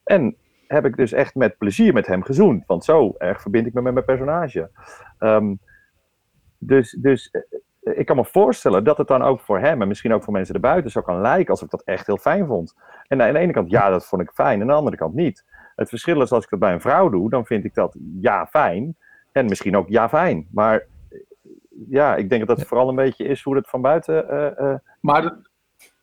En 0.03 0.35
heb 0.67 0.85
ik 0.85 0.95
dus 0.95 1.11
echt 1.11 1.35
met 1.35 1.57
plezier 1.57 1.93
met 1.93 2.07
hem 2.07 2.23
gezoend. 2.23 2.65
Want 2.65 2.83
zo 2.83 3.15
erg 3.17 3.41
verbind 3.41 3.67
ik 3.67 3.73
me 3.73 3.81
met 3.81 3.93
mijn 3.93 4.05
personage. 4.05 4.69
Ehm, 5.17 5.53
dus, 6.57 6.97
dus 7.01 7.31
eh, 7.31 7.97
ik 7.97 8.05
kan 8.05 8.15
me 8.15 8.25
voorstellen 8.25 8.83
dat 8.83 8.97
het 8.97 9.07
dan 9.07 9.21
ook 9.21 9.39
voor 9.39 9.59
hem 9.59 9.81
en 9.81 9.87
misschien 9.87 10.13
ook 10.13 10.23
voor 10.23 10.33
mensen 10.33 10.55
erbuiten 10.55 10.91
zo 10.91 11.01
kan 11.01 11.21
lijken 11.21 11.49
alsof 11.49 11.65
ik 11.65 11.71
dat 11.71 11.83
echt 11.85 12.07
heel 12.07 12.17
fijn 12.17 12.47
vond. 12.47 12.75
En 13.07 13.21
aan 13.21 13.33
de 13.33 13.39
ene 13.39 13.53
kant, 13.53 13.69
ja, 13.69 13.89
dat 13.89 14.05
vond 14.05 14.21
ik 14.21 14.31
fijn. 14.33 14.55
En 14.55 14.61
aan 14.61 14.67
de 14.67 14.73
andere 14.73 14.97
kant 14.97 15.13
niet. 15.13 15.45
Het 15.75 15.89
verschil 15.89 16.21
is 16.21 16.31
als 16.31 16.43
ik 16.43 16.49
dat 16.49 16.59
bij 16.59 16.73
een 16.73 16.81
vrouw 16.81 17.09
doe, 17.09 17.29
dan 17.29 17.45
vind 17.45 17.65
ik 17.65 17.73
dat 17.73 17.95
ja 18.19 18.45
fijn. 18.45 18.95
En 19.31 19.45
misschien 19.45 19.77
ook 19.77 19.89
ja 19.89 20.09
fijn. 20.09 20.47
Maar 20.51 20.85
ja, 21.89 22.15
ik 22.15 22.29
denk 22.29 22.47
dat 22.47 22.57
dat 22.57 22.67
vooral 22.67 22.89
een 22.89 22.95
beetje 22.95 23.23
is 23.23 23.41
hoe 23.41 23.55
het 23.55 23.69
van 23.69 23.81
buiten. 23.81 24.25
Uh, 24.31 24.67
uh... 24.67 24.75
Maar 25.01 25.23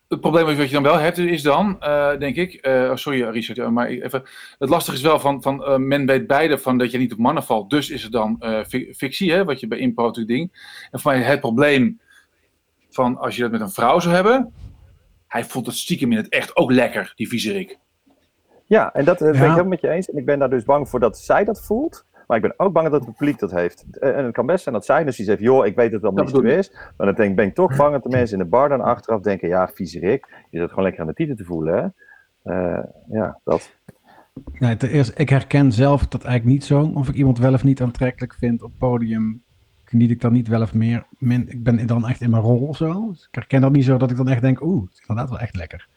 het 0.08 0.20
probleem 0.20 0.44
wat 0.44 0.66
je 0.66 0.74
dan 0.74 0.82
wel 0.82 0.98
hebt, 0.98 1.18
is 1.18 1.42
dan, 1.42 1.76
uh, 1.80 2.18
denk 2.18 2.36
ik. 2.36 2.66
Oh, 2.66 2.94
sorry, 2.94 3.22
Richard, 3.22 3.70
maar 3.70 3.86
even. 3.86 4.22
Het 4.58 4.68
lastige 4.68 4.96
is 4.96 5.02
wel 5.02 5.20
van, 5.20 5.42
van 5.42 5.86
men 5.86 6.06
weet 6.06 6.26
beide 6.26 6.58
van 6.58 6.78
dat 6.78 6.90
je 6.90 6.98
niet 6.98 7.12
op 7.12 7.18
mannen 7.18 7.42
valt. 7.42 7.70
Dus 7.70 7.90
is 7.90 8.02
het 8.02 8.12
dan 8.12 8.42
fictie, 8.92 9.32
hè, 9.32 9.44
wat 9.44 9.60
je 9.60 9.66
bij 9.66 9.78
impro 9.78 10.10
ding. 10.10 10.52
En 10.90 11.00
voor 11.00 11.12
mij 11.12 11.20
het 11.20 11.40
probleem 11.40 12.00
van 12.90 13.18
als 13.18 13.36
je 13.36 13.42
dat 13.42 13.50
met 13.50 13.60
een 13.60 13.70
vrouw 13.70 14.00
zou 14.00 14.14
hebben. 14.14 14.54
Hij 15.26 15.44
voelt 15.44 15.66
het 15.66 15.74
stiekem 15.74 16.10
in 16.10 16.16
het 16.16 16.28
echt 16.28 16.56
ook 16.56 16.70
lekker, 16.70 17.12
die 17.14 17.28
viezerik. 17.28 17.78
Ja, 18.64 18.92
en 18.92 19.04
dat 19.04 19.18
ben 19.18 19.28
ik 19.28 19.40
helemaal 19.40 19.64
met 19.64 19.80
je 19.80 19.88
eens. 19.88 20.10
En 20.10 20.18
ik 20.18 20.24
ben 20.24 20.38
daar 20.38 20.50
dus 20.50 20.64
bang 20.64 20.88
voor 20.88 21.00
dat 21.00 21.18
zij 21.18 21.44
dat 21.44 21.64
voelt. 21.64 22.04
Maar 22.30 22.38
ik 22.38 22.44
ben 22.44 22.66
ook 22.66 22.72
bang 22.72 22.88
dat 22.88 23.04
het 23.04 23.16
publiek 23.16 23.38
dat 23.38 23.50
heeft. 23.50 23.84
Eh, 23.90 24.16
en 24.16 24.24
het 24.24 24.34
kan 24.34 24.46
best 24.46 24.62
zijn 24.62 24.74
dat 24.74 24.84
zij 24.84 25.04
dus 25.04 25.16
die 25.16 25.24
zegt, 25.24 25.40
joh, 25.40 25.66
ik 25.66 25.74
weet 25.74 25.90
dat 25.90 26.02
het 26.02 26.14
wel 26.14 26.24
niet 26.24 26.34
zo 26.34 26.40
is. 26.40 26.72
Maar 26.96 27.06
dan 27.06 27.14
denk, 27.14 27.36
ben 27.36 27.46
ik 27.46 27.54
toch 27.54 27.76
bang 27.76 27.92
dat 27.92 28.02
de 28.02 28.08
mensen 28.08 28.38
in 28.38 28.44
de 28.44 28.50
bar 28.50 28.68
dan 28.68 28.80
achteraf 28.80 29.20
denken, 29.20 29.48
ja, 29.48 29.70
viezerik. 29.74 30.26
Je 30.50 30.58
zit 30.58 30.68
gewoon 30.68 30.84
lekker 30.84 31.00
aan 31.00 31.06
de 31.06 31.14
titel 31.14 31.36
te 31.36 31.44
voelen, 31.44 31.74
hè. 31.74 31.88
Uh, 32.52 32.84
ja, 33.10 33.38
dat. 33.44 33.70
Nee, 34.52 34.76
ten 34.76 34.90
eerste, 34.90 35.12
ik 35.16 35.28
herken 35.28 35.72
zelf 35.72 36.06
dat 36.06 36.24
eigenlijk 36.24 36.54
niet 36.54 36.64
zo. 36.64 36.92
Of 36.94 37.08
ik 37.08 37.14
iemand 37.14 37.38
wel 37.38 37.52
of 37.52 37.64
niet 37.64 37.82
aantrekkelijk 37.82 38.34
vind 38.34 38.62
op 38.62 38.72
podium, 38.78 39.42
geniet 39.90 40.10
ik 40.10 40.20
dan 40.20 40.32
niet 40.32 40.48
wel 40.48 40.62
of 40.62 40.74
meer. 40.74 41.06
Min, 41.18 41.48
ik 41.48 41.62
ben 41.62 41.86
dan 41.86 42.08
echt 42.08 42.20
in 42.20 42.30
mijn 42.30 42.42
rol 42.42 42.66
of 42.66 42.76
zo. 42.76 43.08
Dus 43.10 43.26
ik 43.26 43.34
herken 43.34 43.60
dat 43.60 43.72
niet 43.72 43.84
zo 43.84 43.96
dat 43.98 44.10
ik 44.10 44.16
dan 44.16 44.28
echt 44.28 44.40
denk, 44.40 44.62
oeh, 44.62 44.82
het 44.82 44.92
is 44.92 45.00
inderdaad 45.00 45.28
wel 45.28 45.38
echt 45.38 45.56
lekker. 45.56 45.88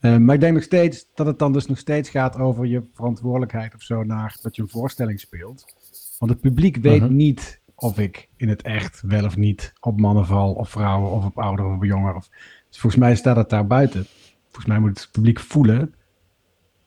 Uh, 0.00 0.16
maar 0.16 0.34
ik 0.34 0.40
denk 0.40 0.54
nog 0.54 0.62
steeds 0.62 1.06
dat 1.14 1.26
het 1.26 1.38
dan 1.38 1.52
dus 1.52 1.66
nog 1.66 1.78
steeds 1.78 2.10
gaat 2.10 2.38
over 2.38 2.66
je 2.66 2.82
verantwoordelijkheid 2.94 3.74
of 3.74 3.82
zo 3.82 4.02
naar 4.02 4.36
dat 4.42 4.56
je 4.56 4.62
een 4.62 4.68
voorstelling 4.68 5.20
speelt. 5.20 5.74
Want 6.18 6.30
het 6.30 6.40
publiek 6.40 6.76
weet 6.76 7.00
uh-huh. 7.00 7.10
niet 7.10 7.60
of 7.74 7.98
ik 7.98 8.28
in 8.36 8.48
het 8.48 8.62
echt 8.62 9.02
wel 9.06 9.24
of 9.24 9.36
niet 9.36 9.72
op 9.80 10.00
mannen 10.00 10.26
val, 10.26 10.52
of 10.52 10.70
vrouwen, 10.70 11.10
of 11.10 11.24
op 11.24 11.38
ouderen 11.38 11.70
of 11.70 11.76
op 11.76 11.84
jongeren. 11.84 12.16
Of, 12.16 12.28
dus 12.68 12.78
volgens 12.78 13.02
mij 13.02 13.16
staat 13.16 13.36
het 13.36 13.50
daar 13.50 13.66
buiten. 13.66 14.06
Volgens 14.44 14.66
mij 14.66 14.78
moet 14.78 15.00
het 15.00 15.08
publiek 15.12 15.40
voelen 15.40 15.94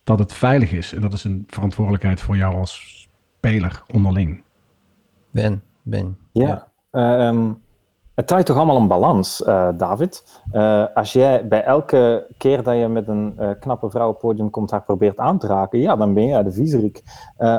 dat 0.03 0.19
het 0.19 0.33
veilig 0.33 0.71
is. 0.71 0.93
En 0.93 1.01
dat 1.01 1.13
is 1.13 1.23
een 1.23 1.43
verantwoordelijkheid 1.47 2.21
voor 2.21 2.37
jou 2.37 2.55
als 2.55 3.07
speler 3.37 3.83
onderling. 3.87 4.43
Ben, 5.31 5.63
Ben. 5.81 6.17
Ja, 6.31 6.67
ja. 6.91 7.27
Um, 7.27 7.63
het 8.15 8.27
draait 8.27 8.45
toch 8.45 8.57
allemaal 8.57 8.75
om 8.75 8.87
balans, 8.87 9.41
uh, 9.41 9.69
David. 9.77 10.41
Uh, 10.53 10.85
als 10.93 11.13
jij 11.13 11.47
bij 11.47 11.63
elke 11.63 12.27
keer 12.37 12.63
dat 12.63 12.77
je 12.77 12.87
met 12.87 13.07
een 13.07 13.35
uh, 13.39 13.49
knappe 13.59 13.89
vrouw 13.89 14.07
op 14.07 14.13
het 14.13 14.21
podium 14.21 14.49
komt 14.49 14.71
haar 14.71 14.83
probeert 14.83 15.17
aan 15.17 15.37
te 15.37 15.47
raken, 15.47 15.79
ja, 15.79 15.95
dan 15.95 16.13
ben 16.13 16.25
jij 16.25 16.43
de 16.43 16.51
viezerik. 16.51 17.03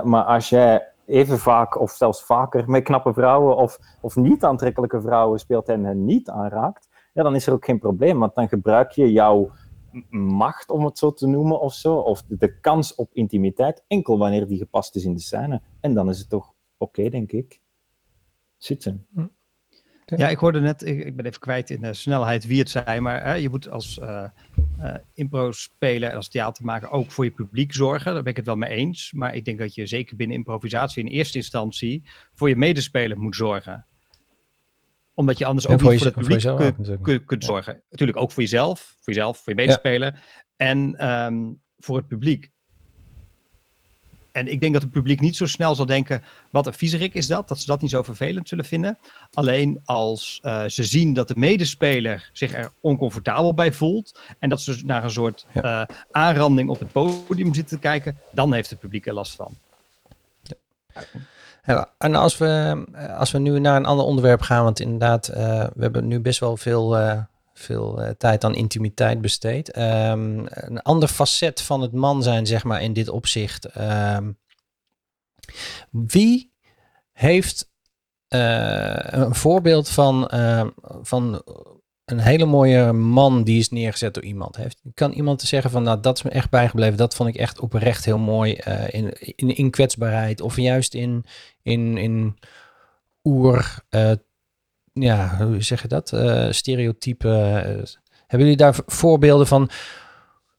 maar 0.03 0.25
als 0.25 0.49
jij 0.49 0.89
even 1.07 1.39
vaak 1.39 1.81
of 1.81 1.91
zelfs 1.91 2.23
vaker 2.23 2.71
met 2.71 2.83
knappe 2.83 3.13
vrouwen 3.13 3.57
of, 3.57 3.79
of 4.01 4.17
niet 4.17 4.45
aantrekkelijke 4.45 5.01
vrouwen 5.01 5.39
speelt 5.39 5.69
en 5.69 5.85
hen 5.85 6.05
niet 6.05 6.29
aanraakt, 6.29 6.89
ja, 7.13 7.23
dan 7.23 7.35
is 7.35 7.47
er 7.47 7.53
ook 7.53 7.65
geen 7.65 7.79
probleem, 7.79 8.19
want 8.19 8.35
dan 8.35 8.49
gebruik 8.49 8.91
je 8.91 9.13
jouw 9.13 9.51
macht, 10.11 10.71
om 10.71 10.85
het 10.85 10.99
zo 10.99 11.13
te 11.13 11.27
noemen, 11.27 11.61
of 11.61 11.73
zo, 11.73 11.97
of 11.97 12.23
de 12.29 12.61
kans 12.61 12.95
op 12.95 13.09
intimiteit, 13.13 13.85
enkel 13.87 14.19
wanneer 14.19 14.47
die 14.47 14.59
gepast 14.59 14.97
is 14.97 15.05
in 15.05 15.15
de 15.15 15.21
scène. 15.21 15.63
En 15.81 15.95
dan 15.95 16.09
is 16.09 16.19
het 16.19 16.29
toch 16.29 16.53
oké, 16.79 17.09
denk 17.09 17.33
ik. 17.33 17.61
Zitten. 18.63 19.07
Hm. 19.15 19.27
Ja, 20.05 20.29
ik 20.29 20.39
hoorde 20.39 20.61
net, 20.61 20.87
ik, 20.87 21.05
ik, 21.05 21.17
ben 21.17 21.27
even 21.27 21.41
kwijt 21.41 21.71
in 21.71 21.81
de 21.81 21.95
snelheid 21.95 22.47
wie 22.47 22.59
het 22.59 22.71
zei, 22.71 23.01
maar 23.01 23.25
hè, 23.25 23.35
je 23.35 23.49
moet 23.49 23.71
als 23.71 23.99
uh, 23.99 24.25
uh, 24.81 24.95
impro-speler 25.15 26.11
en 26.11 26.17
als 26.17 26.29
theatermaker 26.29 26.91
ook 26.91 27.11
voor 27.11 27.25
je 27.25 27.31
publiek 27.31 27.73
zorgen. 27.73 28.13
Daar 28.13 28.23
ben 28.23 28.31
ik 28.31 28.37
het 28.37 28.47
wel 28.47 28.57
mee 28.57 28.71
eens. 28.71 29.13
Maar 29.13 29.35
ik 29.35 29.45
denk 29.45 29.59
dat 29.59 29.75
je 29.75 29.87
zeker 29.87 30.17
binnen 30.17 30.37
improvisatie 30.37 31.05
in 31.05 31.11
eerste 31.11 31.39
instantie 31.39 32.03
voor 32.35 32.49
je 32.49 32.57
medespeler 32.57 33.19
moet 33.19 33.37
zorgen. 33.37 33.87
Omdat 35.15 35.39
je 35.39 35.45
anders 35.45 35.69
ook 35.69 35.81
voor, 35.81 35.93
je, 35.93 35.99
voor 35.99 36.07
het 36.07 36.17
publiek 36.17 36.41
voor 36.41 37.25
kunt, 37.25 37.45
zorgen. 37.45 37.83
Natuurlijk 37.91 38.19
ook 38.19 38.33
voor 38.33 38.43
jezelf, 38.43 38.81
voor 38.81 39.15
jezelf, 39.15 39.37
voor 39.37 39.53
je 39.53 39.59
medespeler. 39.59 40.13
Ja. 40.13 40.21
En 40.57 41.09
um, 41.09 41.61
voor 41.77 41.97
het 41.97 42.07
publiek. 42.07 42.52
En 44.33 44.49
ik 44.49 44.61
denk 44.61 44.73
dat 44.73 44.83
het 44.83 44.91
publiek 44.91 45.21
niet 45.21 45.37
zo 45.37 45.47
snel 45.47 45.75
zal 45.75 45.87
denken, 45.87 46.23
wat 46.51 46.67
een 46.67 46.73
viezerik 46.73 47.15
is 47.15 47.27
dat, 47.27 47.49
dat 47.49 47.59
ze 47.59 47.67
dat 47.67 47.81
niet 47.81 47.91
zo 47.91 48.03
vervelend 48.03 48.49
zullen 48.49 48.65
vinden. 48.65 48.99
Alleen 49.33 49.81
als 49.85 50.41
uh, 50.43 50.65
ze 50.67 50.85
zien 50.85 51.15
dat 51.15 51.29
de 51.29 51.35
medespeler 51.37 52.31
zich 52.33 52.55
er 52.55 52.73
oncomfortabel 52.81 53.55
bij 53.55 53.73
voelt 53.73 54.21
en 54.39 54.49
dat 54.49 54.61
ze 54.61 54.81
naar 54.85 55.05
een 55.05 55.11
soort 55.11 55.47
ja. 55.53 55.81
uh, 55.89 55.97
aanranding 56.11 56.71
op 56.71 56.79
het 56.79 56.93
podium 56.93 57.55
zitten 57.55 57.77
te 57.77 57.83
kijken, 57.83 58.19
dan 58.31 58.53
heeft 58.53 58.71
het 58.71 58.79
publiek 58.79 59.07
er 59.07 59.15
last 59.15 59.35
van. 59.35 59.57
Ja, 61.65 61.89
en 61.99 62.15
als 62.15 62.39
we, 62.39 62.85
als 63.17 63.31
we 63.31 63.39
nu 63.39 63.59
naar 63.59 63.77
een 63.77 63.87
ander 63.87 64.07
onderwerp 64.07 64.41
gaan, 64.41 64.65
want 64.65 64.81
inderdaad, 64.81 65.29
uh, 65.29 65.37
we 65.75 65.83
hebben 65.83 66.07
nu 66.07 66.21
best 66.21 66.41
wel 66.41 66.57
veel 66.57 66.97
veel 67.55 68.03
uh, 68.03 68.09
tijd 68.09 68.45
aan 68.45 68.55
intimiteit 68.55 69.21
besteed. 69.21 69.77
Um, 69.77 70.47
een 70.49 70.83
ander 70.83 71.09
facet 71.09 71.61
van 71.61 71.81
het 71.81 71.93
man 71.93 72.23
zijn, 72.23 72.47
zeg 72.47 72.65
maar, 72.65 72.83
in 72.83 72.93
dit 72.93 73.09
opzicht. 73.09 73.79
Um, 73.81 74.39
wie 75.91 76.53
heeft 77.13 77.71
uh, 78.29 78.97
een 79.01 79.35
voorbeeld 79.35 79.89
van, 79.89 80.31
uh, 80.35 80.67
van 81.03 81.43
een 82.05 82.19
hele 82.19 82.45
mooie 82.45 82.93
man 82.93 83.45
die 83.45 83.59
is 83.59 83.71
neergezet 83.71 84.15
door 84.15 84.25
iemand? 84.25 84.57
Heeft, 84.57 84.81
kan 84.95 85.13
iemand 85.13 85.43
zeggen 85.43 85.71
van, 85.71 85.83
nou, 85.83 86.01
dat 86.01 86.17
is 86.17 86.23
me 86.23 86.31
echt 86.31 86.51
bijgebleven. 86.51 86.97
Dat 86.97 87.15
vond 87.15 87.29
ik 87.29 87.37
echt 87.37 87.61
oprecht 87.61 88.05
heel 88.05 88.19
mooi. 88.19 88.53
in, 88.89 89.13
in, 89.19 89.57
in 89.57 89.71
kwetsbaarheid 89.71 90.41
of 90.41 90.57
juist 90.57 90.95
in, 90.95 91.25
in, 91.63 91.97
in 91.97 92.39
oer 93.25 93.85
ja, 94.93 95.37
hoe 95.39 95.63
zeg 95.63 95.83
je 95.83 95.89
dat? 95.89 96.13
Uh, 96.15 96.51
stereotypen. 96.51 97.31
Uh, 97.31 97.83
hebben 98.27 98.49
jullie 98.49 98.57
daar 98.57 98.79
voorbeelden 98.87 99.47
van, 99.47 99.69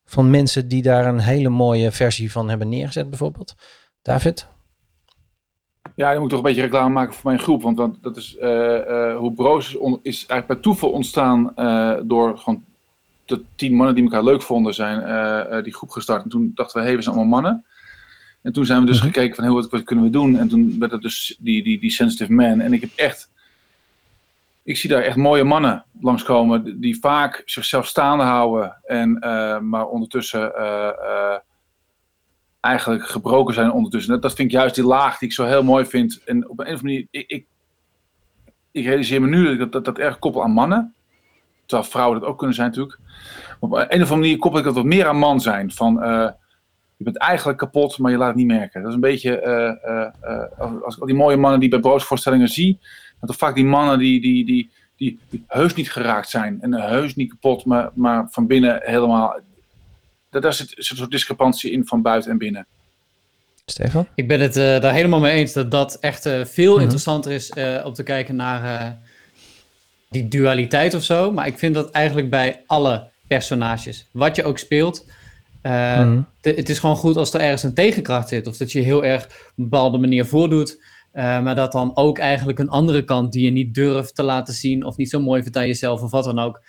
van 0.06 0.30
mensen 0.30 0.68
die 0.68 0.82
daar 0.82 1.06
een 1.06 1.20
hele 1.20 1.50
mooie 1.50 1.92
versie 1.92 2.32
van 2.32 2.50
hebben 2.50 2.70
neergezet, 2.70 3.10
bijvoorbeeld? 3.10 3.56
David? 4.02 4.48
Ja, 5.96 6.12
je 6.12 6.20
moet 6.20 6.30
toch 6.30 6.38
een 6.38 6.46
beetje 6.46 6.62
reclame 6.62 6.94
maken 6.94 7.14
voor 7.14 7.32
mijn 7.32 7.44
groep. 7.44 7.62
Want, 7.62 7.78
want 7.78 8.04
dat 8.04 8.18
is 8.18 8.36
uh, 8.36 9.18
hoe 9.18 9.34
Broos 9.36 9.68
is, 9.68 9.78
on, 9.78 10.00
is, 10.02 10.18
eigenlijk 10.18 10.48
bij 10.48 10.56
toeval 10.56 10.92
ontstaan 10.92 11.54
door 12.08 12.38
gewoon 12.38 12.64
de 13.26 13.42
tien 13.56 13.74
mannen 13.74 13.96
die 13.96 14.04
elkaar 14.04 14.24
leuk 14.24 14.42
vonden, 14.42 14.74
zijn 14.74 15.64
die 15.64 15.74
groep 15.74 15.90
gestart. 15.90 16.24
En 16.24 16.30
toen 16.30 16.52
dachten 16.56 16.76
we, 16.76 16.82
hé, 16.82 16.88
hey, 16.88 16.96
we 16.96 17.04
zijn 17.04 17.16
allemaal 17.16 17.42
mannen. 17.42 17.66
En 18.42 18.54
toen 18.54 18.66
zijn 18.66 18.80
we 18.80 18.86
dus 18.86 19.00
-hmm. 19.00 19.12
gekeken 19.12 19.36
van, 19.36 19.54
wat, 19.54 19.70
wat, 19.70 19.84
kunnen 19.84 20.06
we 20.06 20.12
doen? 20.12 20.38
En 20.38 20.48
toen 20.48 20.80
werd 20.80 20.92
het 20.92 21.02
dus 21.02 21.38
die, 21.40 21.64
die, 21.64 21.80
die 21.80 21.92
Sensitive 21.92 22.34
Man. 22.34 22.60
En 22.60 22.74
ik 22.74 22.82
heb 22.82 22.92
echt 22.96 23.30
ik 24.64 24.78
zie 24.78 24.89
daar 24.89 25.01
echt 25.01 25.16
mooie 25.16 25.43
mannen 25.43 25.86
langskomen 25.99 26.80
die 26.80 26.99
vaak 26.99 27.41
zichzelf 27.45 27.88
staande 27.88 28.24
houden. 28.24 28.78
En, 28.84 29.18
uh, 29.24 29.59
maar 29.59 29.88
ondertussen 29.88 30.51
uh, 30.57 30.89
uh, 31.03 31.38
eigenlijk 32.59 33.05
gebroken 33.05 33.53
zijn 33.53 33.72
ondertussen. 33.72 34.22
Dat, 34.22 34.34
vind 34.34 34.51
ik 34.51 34.57
juist 34.57 34.76
die 34.76 34.84
laag 34.84 35.18
die 35.18 35.28
ik 35.28 35.34
zo 35.34 35.45
heel 35.45 35.64
mooi 35.64 35.86
vind. 35.86 36.22
En 36.26 36.49
op 36.49 36.59
een 36.59 36.66
of 36.66 36.72
andere 36.72 36.84
manier, 36.84 37.07
ik, 37.11 37.28
ik, 37.28 37.45
ik 38.72 38.86
realiseer 38.86 39.22
me 39.22 39.28
nu 39.28 39.57
dat 39.57 39.72
dat, 39.72 39.86
dat, 39.86 39.97
erg 39.97 40.20
koppel 40.20 40.43
aan 40.43 40.51
mannen. 40.51 40.93
Terwijl 41.66 41.89
vrouwen 41.89 42.20
dat 42.20 42.30
ook 42.30 42.38
kunnen 42.38 42.55
zijn 42.55 42.68
natuurlijk. 42.68 42.99
Op 43.59 43.72
een 43.72 43.84
of 43.84 43.91
andere 43.91 44.16
manier 44.16 44.38
koppel 44.38 44.59
ik 44.59 44.66
dat 44.66 44.76
wat 44.76 44.86
meer 44.86 45.07
aan 45.07 45.18
man 45.18 45.41
zijn. 45.41 45.72
Van, 45.72 45.93
je 46.97 47.03
bent 47.03 47.18
eigenlijk 47.18 47.57
kapot, 47.57 47.97
maar 47.97 48.11
je 48.11 48.18
laat 48.18 48.28
het 48.28 48.38
niet 48.38 48.47
merken. 48.47 48.82
Dat 48.82 48.89
is 48.89 48.95
een 48.95 49.01
beetje, 49.01 49.41
als, 50.57 50.82
als 50.84 50.99
al 50.99 51.07
die 51.07 51.16
mooie 51.16 51.38
mannen 51.38 51.59
die 51.59 51.70
bij 51.70 51.80
broodvoorstellingen 51.80 52.47
zie 52.47 52.80
toch 53.28 53.38
vaak 53.38 53.56
die 53.56 53.66
mannen 53.66 54.00
die, 54.00 54.22
die, 54.22 54.46
die, 54.46 54.72
die, 54.96 55.20
die 55.30 55.44
heus 55.48 55.74
niet 55.74 55.92
geraakt 55.92 56.30
zijn. 56.30 56.62
En 56.62 56.74
heus 56.74 57.16
niet 57.16 57.30
kapot, 57.30 57.66
maar, 57.66 57.90
maar 57.94 58.28
van 58.30 58.48
binnen 58.48 58.80
helemaal. 58.84 59.40
Daar 60.30 60.54
zit, 60.54 60.70
zit 60.70 60.90
een 60.90 60.98
soort 60.98 61.12
discrepantie 61.12 61.72
in 61.72 61.86
van 61.86 62.02
buiten 62.02 62.32
en 62.32 62.38
binnen. 62.38 62.66
Stefan? 63.66 64.08
Ik 64.16 64.28
ben 64.28 64.40
het 64.40 64.58
uh, 64.58 64.80
daar 64.80 64.94
helemaal 64.94 65.20
mee 65.20 65.34
eens 65.34 65.54
dat 65.54 65.72
dat 65.72 65.98
echt 66.00 66.26
uh, 66.26 66.46
veel 66.46 66.70
mm 66.70 66.74
-hmm. 66.74 66.84
interessanter 66.84 67.32
is 67.32 67.52
uh, 67.58 67.86
om 67.86 67.94
te 67.94 68.04
kijken 68.04 68.36
naar 68.36 68.98
die 70.10 70.28
dualiteit 70.28 70.94
of 70.94 71.04
zo. 71.04 71.32
Maar 71.32 71.48
ik 71.48 71.58
vind 71.58 71.76
dat 71.76 71.92
eigenlijk 71.92 72.30
bij 72.30 72.64
alle 72.66 73.10
personages, 73.28 74.08
wat 74.12 74.36
je 74.36 74.44
ook 74.44 74.58
speelt. 74.58 75.06
Mm 75.62 75.72
-hmm. 75.72 76.26
Het 76.42 76.70
is 76.70 76.80
gewoon 76.80 76.96
goed 76.96 77.18
als 77.18 77.34
er 77.34 77.40
ergens 77.40 77.64
een 77.64 77.74
tegenkracht 77.74 78.30
zit. 78.30 78.48
Of 78.48 78.58
dat 78.58 78.72
je 78.72 78.80
heel 78.80 79.06
erg 79.06 79.24
op 79.26 79.32
een 79.32 79.64
bepaalde 79.64 79.98
manier 79.98 80.26
voordoet 80.26 80.78
Uh, 81.14 81.41
maar 81.41 81.55
dat 81.55 81.72
dan 81.72 81.91
ook 81.95 82.18
eigenlijk 82.18 82.59
een 82.59 82.70
andere 82.70 83.03
kant 83.03 83.32
die 83.32 83.45
je 83.45 83.51
niet 83.51 83.74
durft 83.74 84.16
te 84.16 84.24
laten 84.24 84.53
zien 84.53 84.86
of 84.86 84.97
niet 84.97 85.09
zo 85.09 85.20
mooi 85.20 85.41
vindt 85.41 85.57
aan 85.57 85.68
jezelf 85.68 86.01
of 86.01 86.11
wat 86.11 86.24
dan 86.24 86.39
ook. 86.39 86.61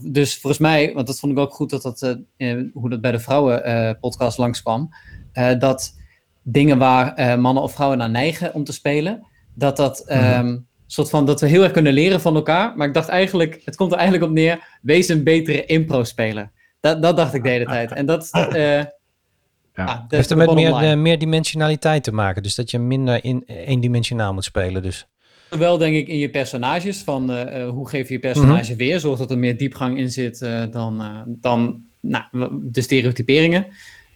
Dus 0.00 0.38
volgens 0.38 0.62
mij, 0.62 0.92
want 0.94 1.06
dat 1.06 1.18
vond 1.18 1.32
ik 1.32 1.38
ook 1.38 1.54
goed 1.54 1.70
dat 1.70 1.82
dat, 1.82 2.18
uh, 2.36 2.62
hoe 2.72 2.90
dat 2.90 3.00
bij 3.00 3.10
de 3.10 3.18
vrouwenpodcast 3.18 4.38
uh, 4.38 4.44
langskwam, 4.44 4.88
dat 5.58 5.94
dingen 6.42 6.78
waar 6.78 7.40
mannen 7.40 7.62
of 7.62 7.72
vrouwen 7.72 7.98
naar 7.98 8.10
neigen 8.10 8.54
om 8.54 8.64
te 8.64 8.72
spelen, 8.72 9.26
dat 9.54 9.76
dat 9.76 10.12
um, 10.12 10.66
soort 10.86 11.10
van 11.10 11.26
dat 11.26 11.40
we 11.40 11.46
heel 11.46 11.62
erg 11.62 11.72
kunnen 11.72 11.92
leren 11.92 12.20
van 12.20 12.34
elkaar. 12.34 12.76
Maar 12.76 12.86
ik 12.86 12.94
dacht 12.94 13.08
eigenlijk, 13.08 13.60
het 13.64 13.76
komt 13.76 13.92
er 13.92 13.98
eigenlijk 13.98 14.28
op 14.28 14.34
neer, 14.34 14.78
wees 14.82 15.08
een 15.08 15.24
betere 15.24 15.64
impro-speler. 15.64 16.50
Dat, 16.80 17.02
dat 17.02 17.16
dacht 17.16 17.34
ik 17.34 17.42
de 17.42 17.48
hele 17.48 17.64
tijd. 17.64 17.92
En 17.92 18.06
dat, 18.06 18.30
ja. 19.74 19.84
Ah, 19.84 20.00
heeft 20.08 20.30
er 20.30 20.36
met 20.36 20.54
meer, 20.54 20.82
uh, 20.82 20.94
meer 20.94 21.18
dimensionaliteit 21.18 22.04
te 22.04 22.12
maken. 22.12 22.42
Dus 22.42 22.54
dat 22.54 22.70
je 22.70 22.78
minder 22.78 23.24
in 23.24 23.42
eendimensionaal 23.46 24.34
moet 24.34 24.44
spelen. 24.44 24.82
Dus. 24.82 25.06
Wel 25.48 25.78
denk 25.78 25.96
ik 25.96 26.08
in 26.08 26.18
je 26.18 26.30
personages. 26.30 26.98
Van 26.98 27.30
uh, 27.30 27.68
hoe 27.68 27.88
geef 27.88 28.08
je 28.08 28.14
je 28.14 28.20
personage 28.20 28.60
mm-hmm. 28.60 28.76
weer. 28.76 29.00
Zorg 29.00 29.18
dat 29.18 29.30
er 29.30 29.38
meer 29.38 29.56
diepgang 29.56 29.98
in 29.98 30.10
zit 30.10 30.40
uh, 30.40 30.62
dan, 30.70 31.02
dan 31.26 31.82
nou, 32.00 32.24
de 32.62 32.80
stereotyperingen. 32.80 33.66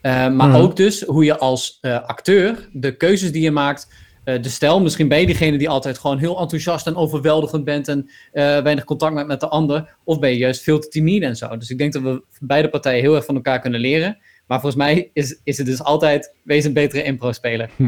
maar 0.02 0.30
mm-hmm. 0.30 0.54
ook 0.54 0.76
dus 0.76 1.02
hoe 1.02 1.24
je 1.24 1.38
als 1.38 1.78
acteur 1.82 2.68
de 2.72 2.96
keuzes 2.96 3.32
die 3.32 3.42
je 3.42 3.50
maakt 3.50 3.88
de 4.24 4.48
stijl. 4.48 4.80
Misschien 4.80 5.08
ben 5.08 5.20
je 5.20 5.26
diegene 5.26 5.58
die 5.58 5.68
altijd 5.68 5.98
gewoon 5.98 6.18
heel 6.18 6.40
enthousiast 6.40 6.86
en 6.86 6.96
overweldigend 6.96 7.64
bent 7.64 7.88
en 7.88 8.10
uh, 8.32 8.58
weinig 8.58 8.84
contact 8.84 9.14
met, 9.14 9.26
met 9.26 9.40
de 9.40 9.48
ander. 9.48 9.96
Of 10.04 10.18
ben 10.18 10.30
je 10.30 10.36
juist 10.36 10.62
veel 10.62 10.78
te 10.78 10.88
timide 10.88 11.26
en 11.26 11.36
zo. 11.36 11.56
Dus 11.56 11.70
ik 11.70 11.78
denk 11.78 11.92
dat 11.92 12.02
we 12.02 12.22
beide 12.40 12.68
partijen 12.68 13.00
heel 13.00 13.14
erg 13.14 13.24
van 13.24 13.34
elkaar 13.34 13.60
kunnen 13.60 13.80
leren. 13.80 14.18
Maar 14.48 14.60
volgens 14.60 14.82
mij 14.82 15.10
is, 15.12 15.40
is 15.44 15.58
het 15.58 15.66
dus 15.66 15.82
altijd, 15.82 16.34
wees 16.42 16.64
een 16.64 16.72
betere 16.72 17.02
impro-speler. 17.02 17.70
Hm. 17.76 17.82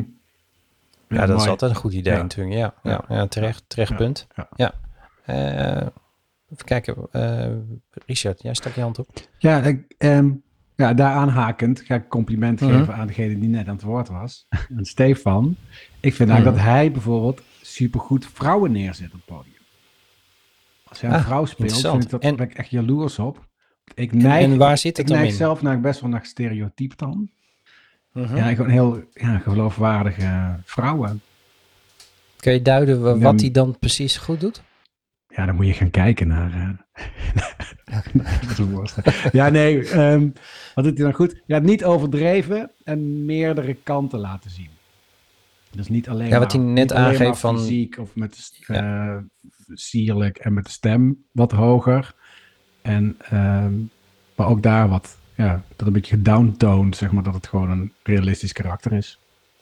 Ja, 1.08 1.20
ja, 1.20 1.26
dat 1.26 1.40
is 1.40 1.46
altijd 1.46 1.70
een 1.70 1.76
goed 1.76 1.92
idee 1.92 2.12
ja. 2.12 2.22
natuurlijk. 2.22 2.56
Ja, 2.56 2.74
ja. 2.82 3.04
ja, 3.08 3.26
terecht, 3.26 3.64
terecht 3.66 3.96
punt. 3.96 4.26
Ja. 4.56 4.74
Uh, 5.26 5.86
even 6.52 6.64
kijken. 6.64 6.96
Richard, 8.06 8.42
jij 8.42 8.54
stak 8.54 8.74
je 8.74 8.80
hand 8.80 8.98
op. 8.98 9.08
Ja, 9.38 9.62
ik, 9.62 9.94
um, 9.98 10.42
ja, 10.80 10.94
daar 10.94 11.12
aanhakend 11.12 11.80
ga 11.80 11.94
ik 11.94 12.08
compliment 12.08 12.60
geven 12.60 12.80
mhm. 12.80 12.90
aan 12.90 13.06
degene 13.06 13.38
die 13.38 13.48
net 13.48 13.68
aan 13.68 13.74
het 13.74 13.82
woord 13.82 14.08
was. 14.08 14.46
aan 14.76 14.84
Stefan. 14.84 15.56
Ik 16.00 16.14
vind 16.14 16.30
eigenlijk 16.30 16.58
mhm. 16.58 16.66
dat 16.66 16.74
hij 16.74 16.92
bijvoorbeeld 16.92 17.42
supergoed 17.62 18.26
vrouwen 18.26 18.72
neerzet 18.72 19.06
op 19.06 19.12
het 19.12 19.24
podium. 19.24 19.54
Als 20.84 21.00
hij 21.00 21.10
een 21.10 21.16
ah, 21.16 21.24
vrouw 21.24 21.44
speelt, 21.44 21.80
vind 21.80 22.04
ik 22.04 22.10
dat, 22.10 22.22
en, 22.22 22.36
ben 22.36 22.50
ik 22.50 22.54
echt 22.54 22.70
jaloers 22.70 23.18
op. 23.18 23.48
Ik 23.94 24.12
neig, 24.12 24.44
en 24.44 24.56
waar 24.56 24.78
zit 24.78 24.96
het 24.96 25.10
ik 25.10 25.16
neig 25.16 25.28
in? 25.28 25.34
zelf 25.34 25.62
naar 25.62 25.80
best 25.80 26.00
wel 26.00 26.10
naar 26.10 26.24
stereotyp 26.24 26.98
dan. 26.98 27.30
Uh 28.14 28.36
Ja, 28.36 28.54
gewoon 28.54 28.70
heel 28.70 29.04
ja, 29.14 29.38
geloofwaardige 29.38 30.56
vrouwen. 30.64 31.22
Kun 32.36 32.52
je 32.52 32.62
duiden 32.62 33.20
wat 33.20 33.40
hij 33.40 33.50
dan 33.50 33.78
precies 33.78 34.16
goed 34.16 34.40
doet? 34.40 34.62
Ja, 35.28 35.46
dan 35.46 35.54
moet 35.54 35.66
je 35.66 35.72
gaan 35.72 35.90
kijken 35.90 36.28
naar. 36.28 36.50
Uh... 38.60 39.32
ja, 39.32 39.48
nee. 39.48 39.98
Um, 39.98 40.32
wat 40.74 40.84
doet 40.84 40.96
hij 40.96 41.04
dan 41.04 41.14
goed? 41.14 41.42
Ja, 41.46 41.58
niet 41.58 41.84
overdreven 41.84 42.70
en 42.84 43.24
meerdere 43.24 43.74
kanten 43.74 44.18
laten 44.18 44.50
zien. 44.50 44.70
Dus 45.70 45.88
niet 45.88 46.08
alleen 46.08 46.28
ja, 46.28 46.38
wat 46.38 46.52
hij 46.52 46.60
net 46.60 46.92
aangeeft 46.92 47.38
van 47.38 47.58
fysiek 47.58 47.98
of 47.98 48.14
met 48.16 48.60
uh, 48.68 49.16
sierlijk 49.74 50.38
en 50.38 50.52
met 50.52 50.64
de 50.64 50.70
stem 50.70 51.24
wat 51.32 51.52
hoger. 51.52 52.14
En 52.82 53.18
um, 53.32 53.90
maar 54.40 54.48
ook 54.48 54.62
daar 54.62 54.88
wat, 54.88 55.16
ja, 55.34 55.62
dat 55.76 55.86
een 55.86 55.92
beetje 55.92 56.16
gedowntoned, 56.16 56.96
zeg 56.96 57.10
maar, 57.12 57.22
dat 57.22 57.34
het 57.34 57.46
gewoon 57.46 57.70
een 57.70 57.92
realistisch 58.02 58.52
karakter 58.52 58.92
is. 58.92 59.18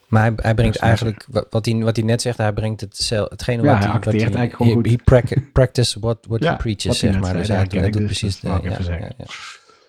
Maar 0.08 0.22
hij, 0.22 0.32
hij 0.36 0.54
brengt 0.54 0.76
eigenlijk, 0.76 1.26
wat 1.50 1.64
hij, 1.64 1.78
wat 1.78 1.96
hij 1.96 2.04
net 2.04 2.22
zegt, 2.22 2.38
hij 2.38 2.52
brengt 2.52 2.80
het, 2.80 3.10
hetgene 3.28 3.62
ja, 3.62 3.72
wat 3.72 3.84
hij, 3.84 3.92
acteert 3.92 4.24
wat 4.24 4.34
eigenlijk 4.34 4.54
gewoon 4.54 4.84
he, 4.84 4.90
goed. 4.90 5.30
He 5.30 5.40
practice 5.52 6.00
what, 6.00 6.18
what 6.28 6.42
ja, 6.42 6.50
he 6.50 6.56
preaches, 6.56 6.98
zeg 6.98 7.20
maar. 7.20 7.32
Dus 7.32 7.48
hij, 7.48 7.66
doet 7.66 8.04
precies 8.04 8.40
de, 8.40 8.48
ja, 8.48 8.60
ja, 8.62 9.10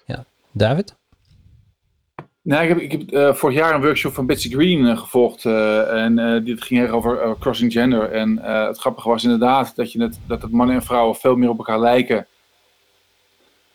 ja, 0.05 0.25
David? 0.51 0.95
Nou, 2.41 2.63
ik 2.63 2.69
heb, 2.69 2.77
ik 2.77 2.91
heb 2.91 3.11
uh, 3.11 3.33
vorig 3.33 3.55
jaar 3.55 3.75
een 3.75 3.81
workshop 3.81 4.13
van 4.13 4.25
Betsy 4.25 4.49
Green 4.49 4.79
uh, 4.79 4.97
gevolgd. 4.97 5.43
Uh, 5.43 6.03
en 6.03 6.43
dit 6.43 6.63
ging 6.63 6.89
over 6.89 7.35
crossing 7.39 7.71
gender. 7.71 8.11
En 8.11 8.37
het 8.41 8.77
grappige 8.77 9.09
was 9.09 9.23
inderdaad 9.23 9.75
dat, 9.75 9.91
je 9.91 10.01
het, 10.01 10.19
dat 10.27 10.41
het 10.41 10.51
mannen 10.51 10.75
en 10.75 10.83
vrouwen 10.83 11.15
veel 11.15 11.35
meer 11.35 11.49
op 11.49 11.57
elkaar 11.57 11.79
lijken. 11.79 12.27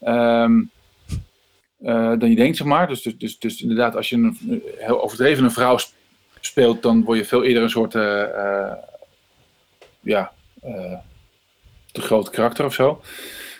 Um, 0.04 0.70
dan 2.18 2.30
je 2.30 2.36
denkt, 2.36 2.56
zeg 2.56 2.66
maar. 2.66 2.88
Dus, 2.88 3.02
dus, 3.02 3.18
dus, 3.18 3.38
dus 3.38 3.62
inderdaad, 3.62 3.96
als 3.96 4.08
je 4.08 4.16
een 4.16 4.62
heel 4.78 5.02
overdreven 5.02 5.44
een 5.44 5.50
vrouw 5.50 5.78
speelt, 6.40 6.82
dan 6.82 7.04
word 7.04 7.18
je 7.18 7.24
veel 7.24 7.44
eerder 7.44 7.62
een 7.62 7.70
soort, 7.70 7.92
ja, 10.00 10.32
te 11.92 12.00
groot 12.00 12.30
karakter 12.30 12.64
of 12.64 12.74
zo. 12.74 13.00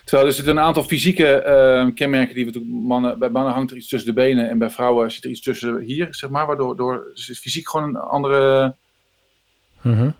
Terwijl 0.05 0.27
er 0.27 0.33
zitten 0.33 0.57
een 0.57 0.63
aantal 0.63 0.83
fysieke 0.83 1.43
uh, 1.47 1.93
kenmerken 1.95 2.35
die 2.35 2.45
we 2.45 2.65
mannen, 2.65 3.19
bij 3.19 3.29
mannen 3.29 3.53
hangt 3.53 3.71
er 3.71 3.77
iets 3.77 3.87
tussen 3.87 4.15
de 4.15 4.21
benen 4.21 4.49
en 4.49 4.57
bij 4.57 4.69
vrouwen 4.69 5.11
zit 5.11 5.23
er 5.23 5.29
iets 5.29 5.41
tussen 5.41 5.79
hier, 5.79 6.07
zeg 6.11 6.29
maar, 6.29 6.45
waardoor 6.45 6.75
door, 6.75 7.11
is 7.13 7.39
fysiek 7.39 7.69
gewoon 7.69 7.89
een 7.89 8.01
andere 8.01 8.75
mm 9.81 9.93
-hmm. 9.93 10.15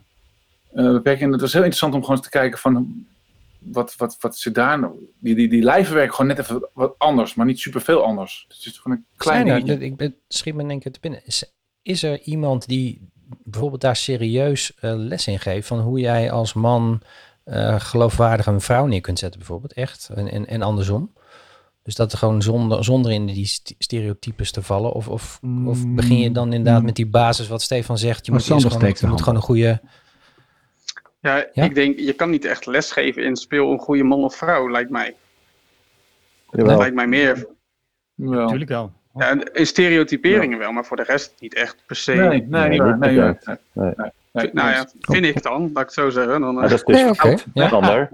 uh, 0.75 0.91
beperking. 0.91 1.25
En 1.25 1.31
het 1.31 1.41
was 1.41 1.53
heel 1.53 1.61
interessant 1.61 1.93
om 1.93 2.01
gewoon 2.01 2.15
eens 2.15 2.25
te 2.25 2.37
kijken 2.37 2.59
van 2.59 3.05
wat, 3.71 3.95
wat, 3.95 4.17
wat 4.19 4.37
zit 4.37 4.55
daar 4.55 4.79
nou? 4.79 4.93
Die, 5.19 5.35
die, 5.35 5.49
die 5.49 5.63
lijven 5.63 5.93
werken 5.93 6.15
gewoon 6.15 6.35
net 6.35 6.39
even 6.39 6.69
wat 6.73 6.95
anders, 6.97 7.33
maar 7.33 7.45
niet 7.45 7.59
superveel 7.59 8.03
anders. 8.03 8.45
Het 8.47 8.65
is 8.65 8.77
gewoon 8.77 8.97
een 8.97 9.05
klein 9.17 9.47
Zijn 9.47 9.67
er, 9.67 9.81
Ik 9.81 9.97
ben, 9.97 10.15
schiet 10.27 10.55
me 10.55 10.61
in 10.61 10.69
één 10.69 10.79
keer 10.79 10.91
te 10.91 10.99
binnen. 10.99 11.21
Is, 11.25 11.53
is 11.81 12.03
er 12.03 12.21
iemand 12.21 12.67
die 12.67 13.09
bijvoorbeeld 13.43 13.81
daar 13.81 13.95
serieus 13.95 14.71
uh, 14.81 14.93
les 14.95 15.27
in 15.27 15.39
geeft 15.39 15.67
van 15.67 15.79
hoe 15.79 15.99
jij 15.99 16.31
als 16.31 16.53
man 16.53 17.01
uh, 17.45 17.79
geloofwaardig 17.79 18.45
een 18.45 18.61
vrouw 18.61 18.85
neer 18.85 19.01
kunt 19.01 19.19
zetten, 19.19 19.39
bijvoorbeeld. 19.39 19.73
Echt. 19.73 20.09
En, 20.15 20.31
en, 20.31 20.47
en 20.47 20.61
andersom. 20.61 21.13
Dus 21.83 21.95
dat 21.95 22.11
er 22.11 22.17
gewoon 22.17 22.41
zonder, 22.41 22.83
zonder 22.83 23.11
in 23.11 23.25
die 23.25 23.51
stereotypes 23.77 24.51
te 24.51 24.61
vallen. 24.61 24.91
Of, 24.91 25.07
of, 25.07 25.39
of 25.65 25.87
begin 25.87 26.17
je 26.17 26.31
dan 26.31 26.53
inderdaad 26.53 26.79
mm. 26.79 26.85
met 26.85 26.95
die 26.95 27.07
basis 27.07 27.47
wat 27.47 27.61
Stefan 27.61 27.97
zegt. 27.97 28.25
Je 28.25 28.31
moet, 28.31 28.43
gewoon, 28.43 28.61
je 28.99 29.07
moet 29.07 29.19
gewoon 29.19 29.35
een 29.35 29.41
goede... 29.41 29.81
Ja, 31.25 31.45
ja, 31.53 31.63
ik 31.63 31.75
denk, 31.75 31.99
je 31.99 32.13
kan 32.13 32.29
niet 32.29 32.45
echt 32.45 32.65
lesgeven 32.65 33.23
in 33.23 33.35
speel 33.35 33.71
een 33.71 33.79
goede 33.79 34.03
man 34.03 34.23
of 34.23 34.35
vrouw, 34.35 34.69
lijkt 34.69 34.89
mij. 34.89 35.15
Jawel. 36.49 36.67
Dat 36.67 36.77
lijkt 36.77 36.95
mij 36.95 37.07
meer. 37.07 37.47
Ja. 38.15 38.25
Natuurlijk 38.29 38.69
wel. 38.69 38.91
Ja, 39.13 39.53
in 39.53 39.65
stereotyperingen 39.65 40.57
wel, 40.57 40.71
maar 40.71 40.85
voor 40.85 40.97
de 40.97 41.03
rest 41.03 41.33
niet 41.39 41.53
echt 41.53 41.83
per 41.85 41.95
se. 41.95 42.13
Nee, 42.13 42.27
nee, 42.27 42.67
nee. 42.67 42.79
nee, 42.79 43.11
nee, 43.11 43.35
nee 43.73 43.93
Nee, 44.31 44.49
nou 44.53 44.69
ja, 44.69 44.87
vind 44.99 45.25
ik 45.25 45.43
dan, 45.43 45.61
laat 45.61 45.69
ik 45.69 45.77
het 45.77 45.93
zo 45.93 46.09
zeggen. 46.09 46.41
Dan, 46.41 46.55
ja, 46.55 46.61
dat 46.61 46.71
is 46.71 46.83
dus 46.83 46.95
nee, 46.95 47.09
okay. 47.09 47.37
ja. 47.53 48.09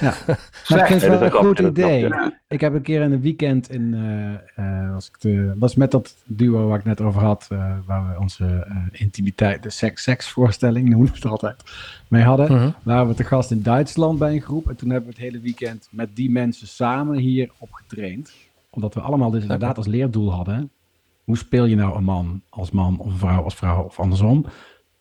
Ja. 0.00 0.14
Maar 0.68 0.78
ik 0.78 0.86
vind 0.86 1.02
het 1.02 1.10
wel 1.10 1.22
een 1.22 1.30
goed 1.30 1.58
idee. 1.58 2.10
Ik 2.48 2.60
heb 2.60 2.74
een 2.74 2.82
keer 2.82 3.02
in 3.02 3.12
een 3.12 3.20
weekend 3.20 3.70
in, 3.70 3.92
uh, 3.94 4.64
uh, 4.66 4.92
was, 4.92 5.08
ik 5.08 5.20
de, 5.20 5.54
was 5.58 5.74
met 5.74 5.90
dat 5.90 6.14
duo 6.24 6.68
waar 6.68 6.78
ik 6.78 6.84
net 6.84 7.00
over 7.00 7.22
had, 7.22 7.48
uh, 7.52 7.74
waar 7.86 8.08
we 8.08 8.20
onze 8.20 8.66
intimiteit, 8.92 9.62
de 9.62 9.70
seks-seks 9.70 10.28
voorstelling, 10.28 10.88
noemen 10.88 11.08
we 11.08 11.14
het 11.14 11.26
altijd, 11.26 11.62
mee 12.08 12.22
hadden. 12.22 12.46
-huh. 12.46 12.68
Waren 12.82 13.08
we 13.08 13.14
te 13.14 13.24
gast 13.24 13.50
in 13.50 13.62
Duitsland 13.62 14.18
bij 14.18 14.32
een 14.32 14.40
groep 14.40 14.68
en 14.68 14.76
toen 14.76 14.90
hebben 14.90 15.08
we 15.10 15.14
het 15.16 15.24
hele 15.24 15.40
weekend 15.40 15.88
met 15.90 16.16
die 16.16 16.30
mensen 16.30 16.66
samen 16.66 17.18
hier 17.18 17.50
opgetraind. 17.58 18.32
Omdat 18.70 18.94
we 18.94 19.00
allemaal 19.00 19.30
dus 19.30 19.42
inderdaad 19.42 19.76
als 19.76 19.86
leerdoel 19.86 20.32
hadden, 20.32 20.70
hoe 21.24 21.36
speel 21.36 21.64
je 21.64 21.76
nou 21.76 21.96
een 21.96 22.04
man 22.04 22.42
als 22.48 22.70
man 22.70 22.98
of 22.98 23.06
een 23.06 23.18
vrouw 23.18 23.42
als 23.42 23.54
vrouw 23.54 23.82
of 23.82 24.00
andersom 24.00 24.46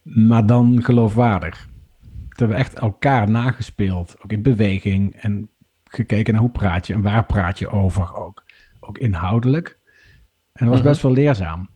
maar 0.03 0.45
dan 0.45 0.83
geloofwaardig. 0.83 1.67
Dat 2.33 2.39
hebben 2.39 2.57
we 2.57 2.63
echt 2.63 2.79
elkaar 2.79 3.29
nagespeeld, 3.29 4.15
ook 4.23 4.31
in 4.31 4.41
beweging 4.41 5.15
en 5.15 5.49
gekeken 5.83 6.33
naar 6.33 6.41
hoe 6.41 6.51
praat 6.51 6.87
je 6.87 6.93
en 6.93 7.01
waar 7.01 7.25
praat 7.25 7.59
je 7.59 7.69
over 7.69 8.15
ook. 8.15 8.43
Ook 8.79 8.97
inhoudelijk. 8.97 9.79
En 10.53 10.65
dat 10.65 10.75
was 10.75 10.83
best 10.83 11.01
wel 11.01 11.11
leerzaam. 11.11 11.69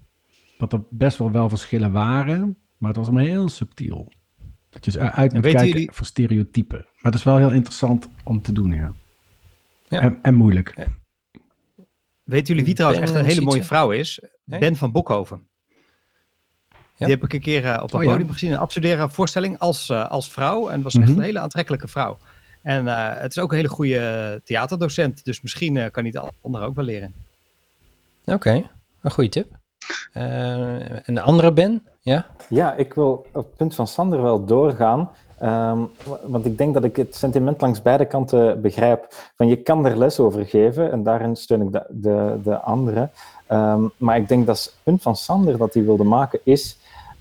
Dat 0.58 0.74
er 0.74 0.84
best 0.90 1.18
wel 1.18 1.32
wel 1.32 1.50
verschillen 1.50 1.92
waren, 1.92 2.58
maar 2.78 2.90
het 2.90 3.00
was 3.00 3.10
maar 3.10 3.24
heel 3.24 3.50
subtiel. 3.50 4.12
Dat 4.70 4.86
je 4.86 4.92
dus 4.92 5.00
uit 5.00 5.34
moet 5.34 5.42
kijken 5.42 5.68
jullie... 5.68 5.92
voor 5.92 6.06
stereotypen. 6.06 6.78
Maar 6.78 7.12
het 7.12 7.16
is 7.16 7.24
wel 7.24 7.38
heel 7.38 7.52
interessant 7.52 8.10
om 8.24 8.42
te 8.42 8.52
doen, 8.52 8.74
ja. 8.74 8.94
ja. 9.88 10.00
En, 10.00 10.20
en, 10.22 10.36
moeilijk. 10.36 10.74
Ja. 10.76 10.88
Weten 12.24 12.48
jullie 12.48 12.66
wie 12.66 12.76
trouwens 12.76 13.02
echt 13.02 13.16
een 13.16 13.26
hele 13.26 13.42
mooie 13.42 13.64
vrouw 13.64 13.92
is? 13.92 14.22
Ben 14.44 14.76
van 14.76 14.92
Bokhoven. 14.92 15.47
Die 16.98 17.08
heb 17.08 17.24
ik 17.24 17.34
een 17.34 17.42
keer 17.42 17.64
uh, 17.64 17.74
op 17.74 17.82
het 17.82 17.94
oh, 17.94 18.00
podium 18.00 18.28
ja. 18.28 18.34
gezien, 18.34 18.52
een 18.52 18.58
absurderen 18.58 19.12
voorstelling 19.12 19.60
als, 19.60 19.90
uh, 19.90 20.10
als 20.10 20.32
vrouw. 20.32 20.68
En 20.68 20.74
het 20.74 20.84
was 20.84 20.96
echt 20.96 21.08
mhm. 21.08 21.18
een 21.18 21.24
hele 21.24 21.40
aantrekkelijke 21.40 21.88
vrouw. 21.88 22.18
En 22.62 22.86
uh, 22.86 23.10
het 23.14 23.32
is 23.32 23.40
ook 23.40 23.52
een 23.52 23.58
hele 23.58 23.70
goede 23.70 24.42
theaterdocent, 24.44 25.26
dus 25.26 25.42
misschien 25.42 25.92
kan 25.92 26.04
hij 26.04 26.12
de 26.12 26.22
ander 26.42 26.62
ook 26.62 26.76
wel 26.76 26.86
leren. 26.86 27.14
Oké, 28.26 28.34
okay. 28.34 28.70
een 29.02 29.12
goede 29.12 29.30
tip. 29.30 29.48
een 31.04 31.20
andere 31.20 31.52
Ben? 31.52 31.84
Ja? 32.02 32.26
ja, 32.50 32.74
ik 32.74 32.94
wil 32.94 33.26
op 33.34 33.46
het 33.46 33.56
punt 33.56 33.76
van 33.76 33.88
Sander 33.88 34.22
wel 34.22 34.46
doorgaan. 34.46 35.10
Um, 35.44 35.90
want 36.24 36.46
ik 36.46 36.58
denk 36.58 36.74
dat 36.74 36.84
ik 36.84 36.96
het 36.96 37.16
sentiment 37.16 37.62
langs 37.62 37.82
beide 37.82 38.06
kanten 38.06 38.62
begrijp. 38.62 39.08
Van 39.36 39.48
je 39.48 39.56
kan 39.56 39.86
er 39.86 39.98
les 39.98 40.20
over 40.20 40.46
geven 40.46 40.92
en 40.92 41.04
daarin 41.04 41.36
steun 41.36 41.62
ik 41.62 41.72
de, 41.72 41.86
de, 41.90 42.40
de 42.44 42.60
anderen. 42.60 43.12
Um, 43.52 43.92
maar 43.98 44.18
ik 44.18 44.28
denk 44.28 44.46
dat 44.46 44.64
het 44.64 44.74
punt 44.84 45.02
van 45.02 45.16
Sander 45.16 45.58
dat 45.58 45.74
hij 45.74 45.84
wilde 45.84 46.04
maken 46.04 46.40
is 46.44 46.78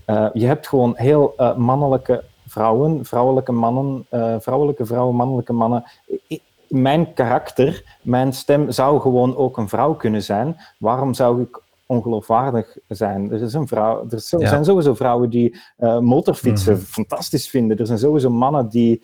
Uh, 0.07 0.27
je 0.33 0.45
hebt 0.45 0.67
gewoon 0.67 0.93
heel 0.95 1.33
uh, 1.37 1.55
mannelijke 1.55 2.23
vrouwen, 2.47 3.05
vrouwelijke 3.05 3.51
mannen, 3.51 4.05
uh, 4.11 4.35
vrouwelijke 4.39 4.85
vrouwen, 4.85 5.15
mannelijke 5.15 5.53
mannen. 5.53 5.83
I 6.27 6.41
mijn 6.67 7.13
karakter, 7.13 7.97
mijn 8.01 8.33
stem 8.33 8.71
zou 8.71 9.01
gewoon 9.01 9.35
ook 9.35 9.57
een 9.57 9.69
vrouw 9.69 9.93
kunnen 9.93 10.23
zijn. 10.23 10.57
Waarom 10.77 11.13
zou 11.13 11.41
ik 11.41 11.61
ongeloofwaardig 11.85 12.77
zijn? 12.87 13.31
Er, 13.31 13.41
is 13.41 13.53
een 13.53 13.67
vrouw, 13.67 14.05
er 14.09 14.19
zijn 14.19 14.65
sowieso 14.65 14.93
vrouwen 14.93 15.29
die 15.29 15.59
motorfietsen 15.99 16.73
mm 16.73 16.79
-hmm. 16.79 16.87
fantastisch 16.87 17.49
vinden. 17.49 17.77
Er 17.77 17.85
zijn 17.85 17.99
sowieso 17.99 18.29
mannen 18.29 18.69
die, 18.69 19.03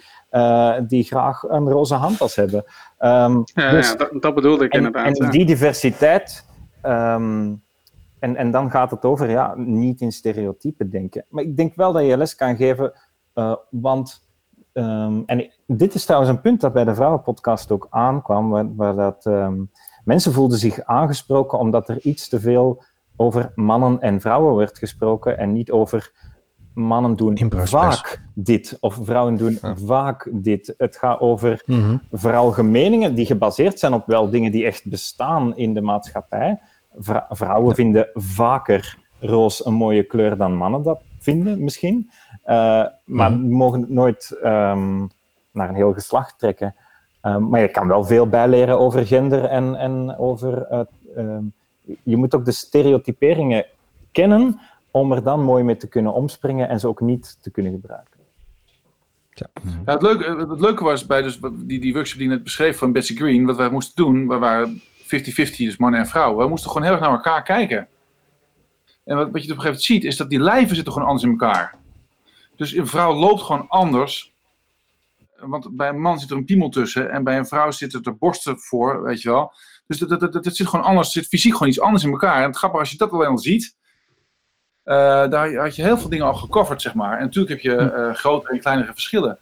die 0.87 1.03
graag 1.03 1.43
een 1.43 1.69
roze 1.69 1.95
handtas 1.95 2.35
hebben. 2.35 2.63
Um, 2.99 3.43
ja, 3.53 3.71
dus, 3.71 3.89
ja 3.89 3.95
dat, 3.95 4.09
dat, 4.21 4.35
bedoelde 4.35 4.65
ik 4.65 4.71
en, 4.71 4.77
inderdaad. 4.77 5.19
En 5.19 5.29
die 5.29 5.45
diversiteit. 5.45 6.45
Um, 6.85 7.62
en, 8.23 8.35
en 8.35 8.51
dan 8.51 8.71
gaat 8.71 8.91
het 8.91 9.05
over 9.05 9.29
ja, 9.29 9.53
niet 9.55 10.01
in 10.01 10.11
stereotypen 10.11 10.89
denken. 10.89 11.25
Maar 11.29 11.43
ik 11.43 11.57
denk 11.57 11.75
wel 11.75 11.91
dat 11.91 12.05
je 12.05 12.17
les 12.17 12.35
kan 12.35 12.55
geven, 12.55 12.93
uh, 13.35 13.55
want. 13.69 14.31
Um, 14.73 15.23
en 15.25 15.51
dit 15.67 15.93
is 15.93 16.05
trouwens 16.05 16.31
een 16.31 16.41
punt 16.41 16.61
dat 16.61 16.73
bij 16.73 16.83
de 16.83 16.95
Vrouwenpodcast 16.95 17.71
ook 17.71 17.87
aankwam, 17.89 18.49
waar, 18.49 18.75
waar 18.75 18.95
dat, 18.95 19.25
um, 19.25 19.71
mensen 20.03 20.33
voelden 20.33 20.57
zich 20.57 20.83
aangesproken 20.83 21.59
omdat 21.59 21.89
er 21.89 21.99
iets 22.01 22.29
te 22.29 22.39
veel 22.39 22.83
over 23.15 23.51
mannen 23.55 23.99
en 23.99 24.21
vrouwen 24.21 24.55
werd 24.55 24.77
gesproken 24.77 25.37
en 25.37 25.51
niet 25.51 25.71
over 25.71 26.11
mannen 26.73 27.15
doen 27.15 27.39
vaak 27.49 28.23
dit 28.33 28.77
of 28.79 28.99
vrouwen 29.01 29.37
doen 29.37 29.57
ja. 29.61 29.75
vaak 29.75 30.29
dit. 30.31 30.73
Het 30.77 30.97
gaat 30.97 31.19
over 31.19 31.63
mm 31.65 31.81
-hmm. 31.81 32.01
veralgemeningen 32.11 33.15
die 33.15 33.25
gebaseerd 33.25 33.79
zijn 33.79 33.93
op 33.93 34.05
wel 34.05 34.29
dingen 34.29 34.51
die 34.51 34.65
echt 34.65 34.89
bestaan 34.89 35.57
in 35.57 35.73
de 35.73 35.81
maatschappij 35.81 36.59
vrouwen 37.29 37.69
ja. 37.69 37.75
vinden 37.75 38.09
vaker 38.13 38.97
roos 39.19 39.65
een 39.65 39.73
mooie 39.73 40.03
kleur 40.03 40.37
dan 40.37 40.55
mannen 40.55 40.83
dat 40.83 41.01
vinden, 41.19 41.63
misschien. 41.63 42.09
Uh, 42.45 42.85
maar 43.03 43.31
mm. 43.31 43.51
mogen 43.51 43.81
het 43.81 43.89
nooit 43.89 44.37
um, 44.43 45.09
naar 45.51 45.69
een 45.69 45.75
heel 45.75 45.93
geslacht 45.93 46.39
trekken. 46.39 46.75
Um, 47.21 47.49
maar 47.49 47.61
je 47.61 47.67
kan 47.67 47.87
wel 47.87 48.03
veel 48.03 48.27
bijleren 48.27 48.79
over 48.79 49.07
gender 49.07 49.45
en, 49.45 49.75
en 49.75 50.17
over. 50.17 50.67
Uh, 50.71 50.79
um, 51.17 51.53
je 52.03 52.17
moet 52.17 52.35
ook 52.35 52.45
de 52.45 52.51
stereotyperingen 52.51 53.65
kennen 54.11 54.59
om 54.91 55.11
er 55.11 55.23
dan 55.23 55.43
mooi 55.43 55.63
mee 55.63 55.77
te 55.77 55.87
kunnen 55.87 56.13
omspringen 56.13 56.69
en 56.69 56.79
ze 56.79 56.87
ook 56.87 57.01
niet 57.01 57.37
te 57.41 57.51
kunnen 57.51 57.71
gebruiken. 57.71 58.19
Ja. 59.33 59.47
Ja, 59.85 59.93
het, 59.93 60.01
leuke, 60.01 60.45
het 60.49 60.59
leuke 60.59 60.83
was 60.83 61.05
bij 61.05 61.21
dus 61.21 61.39
die, 61.53 61.79
die 61.79 61.93
workshop 61.93 62.17
die 62.19 62.27
je 62.27 62.33
net 62.33 62.43
beschreef 62.43 62.77
van 62.77 62.91
Betsy 62.91 63.15
Green, 63.15 63.45
wat 63.45 63.57
wij 63.57 63.69
moesten 63.69 64.05
doen, 64.05 64.27
we 64.27 64.37
waren 64.37 64.81
50-50, 65.13 65.55
dus 65.55 65.77
mannen 65.77 65.99
en 65.99 66.07
vrouwen. 66.07 66.43
We 66.43 66.49
moesten 66.49 66.71
gewoon 66.71 66.85
heel 66.85 66.95
erg 66.95 67.01
naar 67.01 67.11
elkaar 67.11 67.43
kijken. 67.43 67.87
En 69.05 69.15
wat, 69.15 69.31
wat 69.31 69.43
je 69.43 69.51
op 69.51 69.57
een 69.57 69.61
gegeven 69.61 69.63
moment 69.63 69.83
ziet, 69.83 70.03
is 70.03 70.17
dat 70.17 70.29
die 70.29 70.39
lijven 70.39 70.75
zitten 70.75 70.93
gewoon 70.93 71.07
anders 71.07 71.25
in 71.25 71.31
elkaar. 71.31 71.75
Dus 72.55 72.73
een 72.73 72.87
vrouw 72.87 73.13
loopt 73.13 73.41
gewoon 73.41 73.67
anders. 73.67 74.33
Want 75.39 75.75
bij 75.75 75.89
een 75.89 76.01
man 76.01 76.19
zit 76.19 76.29
er 76.29 76.37
een 76.37 76.45
piemel 76.45 76.69
tussen 76.69 77.11
en 77.11 77.23
bij 77.23 77.37
een 77.37 77.47
vrouw 77.47 77.71
zitten 77.71 78.03
er 78.03 78.17
borsten 78.17 78.59
voor, 78.59 79.03
weet 79.03 79.21
je 79.21 79.29
wel. 79.29 79.53
Dus 79.87 79.97
dat, 79.97 80.09
dat, 80.09 80.19
dat, 80.19 80.43
dat 80.43 80.55
zit 80.55 80.67
gewoon 80.67 80.85
anders, 80.85 81.11
zit 81.11 81.27
fysiek 81.27 81.51
gewoon 81.51 81.67
iets 81.67 81.79
anders 81.79 82.03
in 82.03 82.11
elkaar. 82.11 82.41
En 82.41 82.47
het 82.47 82.57
grappige, 82.57 82.81
als 82.81 82.91
je 82.91 82.97
dat 82.97 83.11
alleen 83.11 83.27
al 83.27 83.37
ziet, 83.37 83.75
uh, 84.85 84.95
daar 85.29 85.55
had 85.55 85.75
je 85.75 85.81
heel 85.81 85.97
veel 85.97 86.09
dingen 86.09 86.25
al 86.25 86.33
gecoverd, 86.33 86.81
zeg 86.81 86.93
maar. 86.93 87.17
En 87.17 87.23
natuurlijk 87.23 87.63
heb 87.63 87.73
je 87.73 87.93
uh, 87.97 88.15
grotere 88.15 88.53
en 88.53 88.59
kleinere 88.59 88.93
verschillen. 88.93 89.37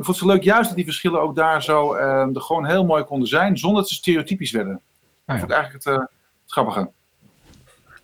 Ik 0.00 0.06
vond 0.06 0.06
het 0.06 0.16
zo 0.16 0.26
leuk 0.26 0.42
juist 0.42 0.66
dat 0.66 0.76
die 0.76 0.84
verschillen 0.84 1.20
ook 1.20 1.36
daar 1.36 1.62
zo 1.62 1.94
uh, 1.94 2.00
er 2.34 2.40
gewoon 2.40 2.66
heel 2.66 2.84
mooi 2.84 3.04
konden 3.04 3.28
zijn, 3.28 3.58
zonder 3.58 3.80
dat 3.80 3.88
ze 3.88 3.94
stereotypisch 3.94 4.50
werden. 4.50 4.80
Dat 5.30 5.38
vond 5.38 5.50
ik 5.50 5.56
eigenlijk 5.56 5.84
het, 5.84 5.94
uh, 5.94 6.00
het 6.42 6.52
grappige. 6.52 6.90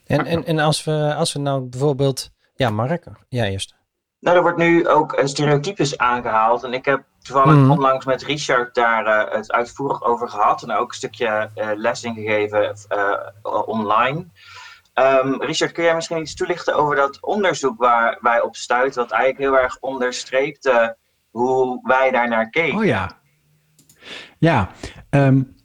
En, 0.06 0.26
en, 0.26 0.44
en 0.44 0.58
als, 0.58 0.84
we, 0.84 1.14
als 1.16 1.32
we 1.32 1.38
nou 1.38 1.62
bijvoorbeeld... 1.62 2.30
Ja, 2.54 2.70
Mark, 2.70 3.04
jij 3.28 3.50
eerst. 3.50 3.74
Nou, 4.20 4.36
er 4.36 4.42
wordt 4.42 4.58
nu 4.58 4.88
ook 4.88 5.18
een 5.18 5.28
stereotypes 5.28 5.98
aangehaald. 5.98 6.64
En 6.64 6.72
ik 6.72 6.84
heb 6.84 7.04
toevallig 7.22 7.54
mm. 7.54 7.70
onlangs 7.70 8.04
met 8.04 8.22
Richard 8.22 8.74
daar 8.74 9.06
uh, 9.06 9.34
het 9.34 9.52
uitvoerig 9.52 10.02
over 10.02 10.28
gehad. 10.28 10.62
En 10.62 10.70
ook 10.70 10.88
een 10.88 10.94
stukje 10.94 11.50
uh, 11.54 11.70
les 11.74 12.02
in 12.02 12.14
gegeven 12.14 12.76
online. 13.42 14.26
Um, 14.94 15.42
Richard, 15.42 15.72
kun 15.72 15.84
jij 15.84 15.94
misschien 15.94 16.20
iets 16.20 16.34
toelichten 16.34 16.76
over 16.76 16.96
dat 16.96 17.20
onderzoek 17.20 17.78
waar 17.78 18.18
wij 18.20 18.40
op 18.40 18.56
stuiten? 18.56 19.02
Wat 19.02 19.10
eigenlijk 19.10 19.50
heel 19.50 19.62
erg 19.62 19.78
onderstreepte 19.80 20.96
hoe 21.30 21.80
wij 21.82 22.10
daar 22.10 22.28
naar 22.28 22.50
keken. 22.50 22.78
Oh 22.78 22.84
ja. 22.84 23.18
Ja, 24.38 24.70
um, 25.10 25.55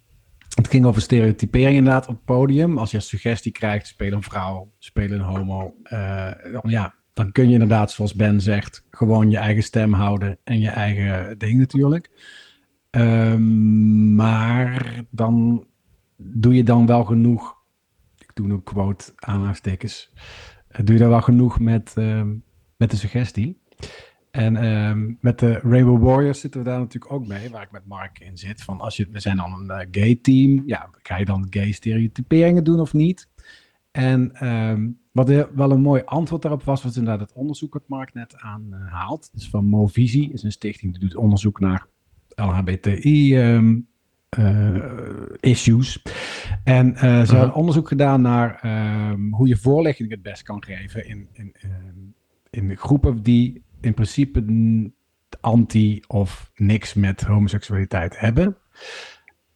het 0.61 0.71
ging 0.71 0.85
over 0.85 1.01
stereotypering 1.01 1.77
inderdaad 1.77 2.07
op 2.07 2.15
het 2.15 2.25
podium. 2.25 2.77
Als 2.77 2.91
je 2.91 2.97
een 2.97 3.03
suggestie 3.03 3.51
krijgt, 3.51 3.87
speel 3.87 4.11
een 4.11 4.23
vrouw, 4.23 4.71
speel 4.77 5.11
een 5.11 5.21
homo. 5.21 5.75
Uh, 5.83 6.31
dan, 6.51 6.61
ja, 6.63 6.93
dan 7.13 7.31
kun 7.31 7.47
je 7.47 7.53
inderdaad, 7.53 7.91
zoals 7.91 8.13
Ben 8.13 8.41
zegt, 8.41 8.85
gewoon 8.91 9.29
je 9.29 9.37
eigen 9.37 9.63
stem 9.63 9.93
houden 9.93 10.37
en 10.43 10.59
je 10.59 10.69
eigen 10.69 11.37
ding 11.37 11.59
natuurlijk. 11.59 12.09
Um, 12.91 14.15
maar 14.15 15.03
dan 15.09 15.65
doe 16.17 16.55
je 16.55 16.63
dan 16.63 16.85
wel 16.85 17.03
genoeg, 17.03 17.55
ik 18.17 18.31
doe 18.33 18.49
een 18.49 18.63
quote 18.63 19.11
aanhalingstekens, 19.15 20.13
doe 20.83 20.93
je 20.93 21.01
dan 21.01 21.09
wel 21.09 21.21
genoeg 21.21 21.59
met, 21.59 21.93
uh, 21.97 22.23
met 22.77 22.91
de 22.91 22.97
suggestie. 22.97 23.61
En 24.31 24.65
um, 24.65 25.17
met 25.21 25.39
de 25.39 25.51
Rainbow 25.51 26.03
Warriors 26.03 26.39
zitten 26.39 26.63
we 26.63 26.69
daar 26.69 26.79
natuurlijk 26.79 27.13
ook 27.13 27.27
mee, 27.27 27.49
waar 27.49 27.61
ik 27.61 27.71
met 27.71 27.85
Mark 27.85 28.19
in 28.19 28.37
zit. 28.37 28.63
Van 28.63 28.79
als 28.79 28.97
je, 28.97 29.07
we 29.11 29.19
zijn 29.19 29.37
dan 29.37 29.53
een 29.53 29.81
uh, 29.81 29.87
gay 29.91 30.15
team, 30.21 30.63
ja, 30.65 30.89
ga 31.01 31.17
je 31.17 31.25
dan 31.25 31.47
gay 31.49 31.71
stereotyperingen 31.71 32.63
doen 32.63 32.79
of 32.79 32.93
niet? 32.93 33.29
En 33.91 34.47
um, 34.47 34.99
wat 35.11 35.27
wel 35.53 35.71
een 35.71 35.81
mooi 35.81 36.01
antwoord 36.05 36.41
daarop 36.41 36.63
was, 36.63 36.83
was 36.83 36.97
inderdaad 36.97 37.27
het 37.27 37.37
onderzoek 37.37 37.73
dat 37.73 37.87
Mark 37.87 38.13
net 38.13 38.35
aanhaalt. 38.37 39.25
Uh, 39.25 39.33
dus 39.33 39.49
van 39.49 39.65
Movisie, 39.65 40.33
is 40.33 40.43
een 40.43 40.51
stichting 40.51 40.91
die 40.91 41.01
doet 41.01 41.15
onderzoek 41.15 41.59
naar 41.59 41.87
LHBTI 42.35 43.37
um, 43.37 43.87
uh, 44.39 44.83
issues. 45.39 46.01
En 46.63 46.87
uh, 46.87 46.99
ze 46.99 47.05
-huh. 47.05 47.29
hebben 47.29 47.53
onderzoek 47.53 47.87
gedaan 47.87 48.21
naar 48.21 48.59
hoe 49.31 49.47
je 49.47 49.57
voorlichting 49.57 50.09
het 50.09 50.21
best 50.21 50.43
kan 50.43 50.63
geven 50.63 51.07
in, 51.07 51.27
in, 51.33 51.55
in 52.49 52.77
groepen 52.77 53.23
die 53.23 53.63
in 53.81 53.93
principe 53.93 54.43
anti 55.39 56.03
of 56.07 56.51
niks 56.55 56.93
met 56.93 57.21
homoseksualiteit 57.21 58.19
hebben. 58.19 58.57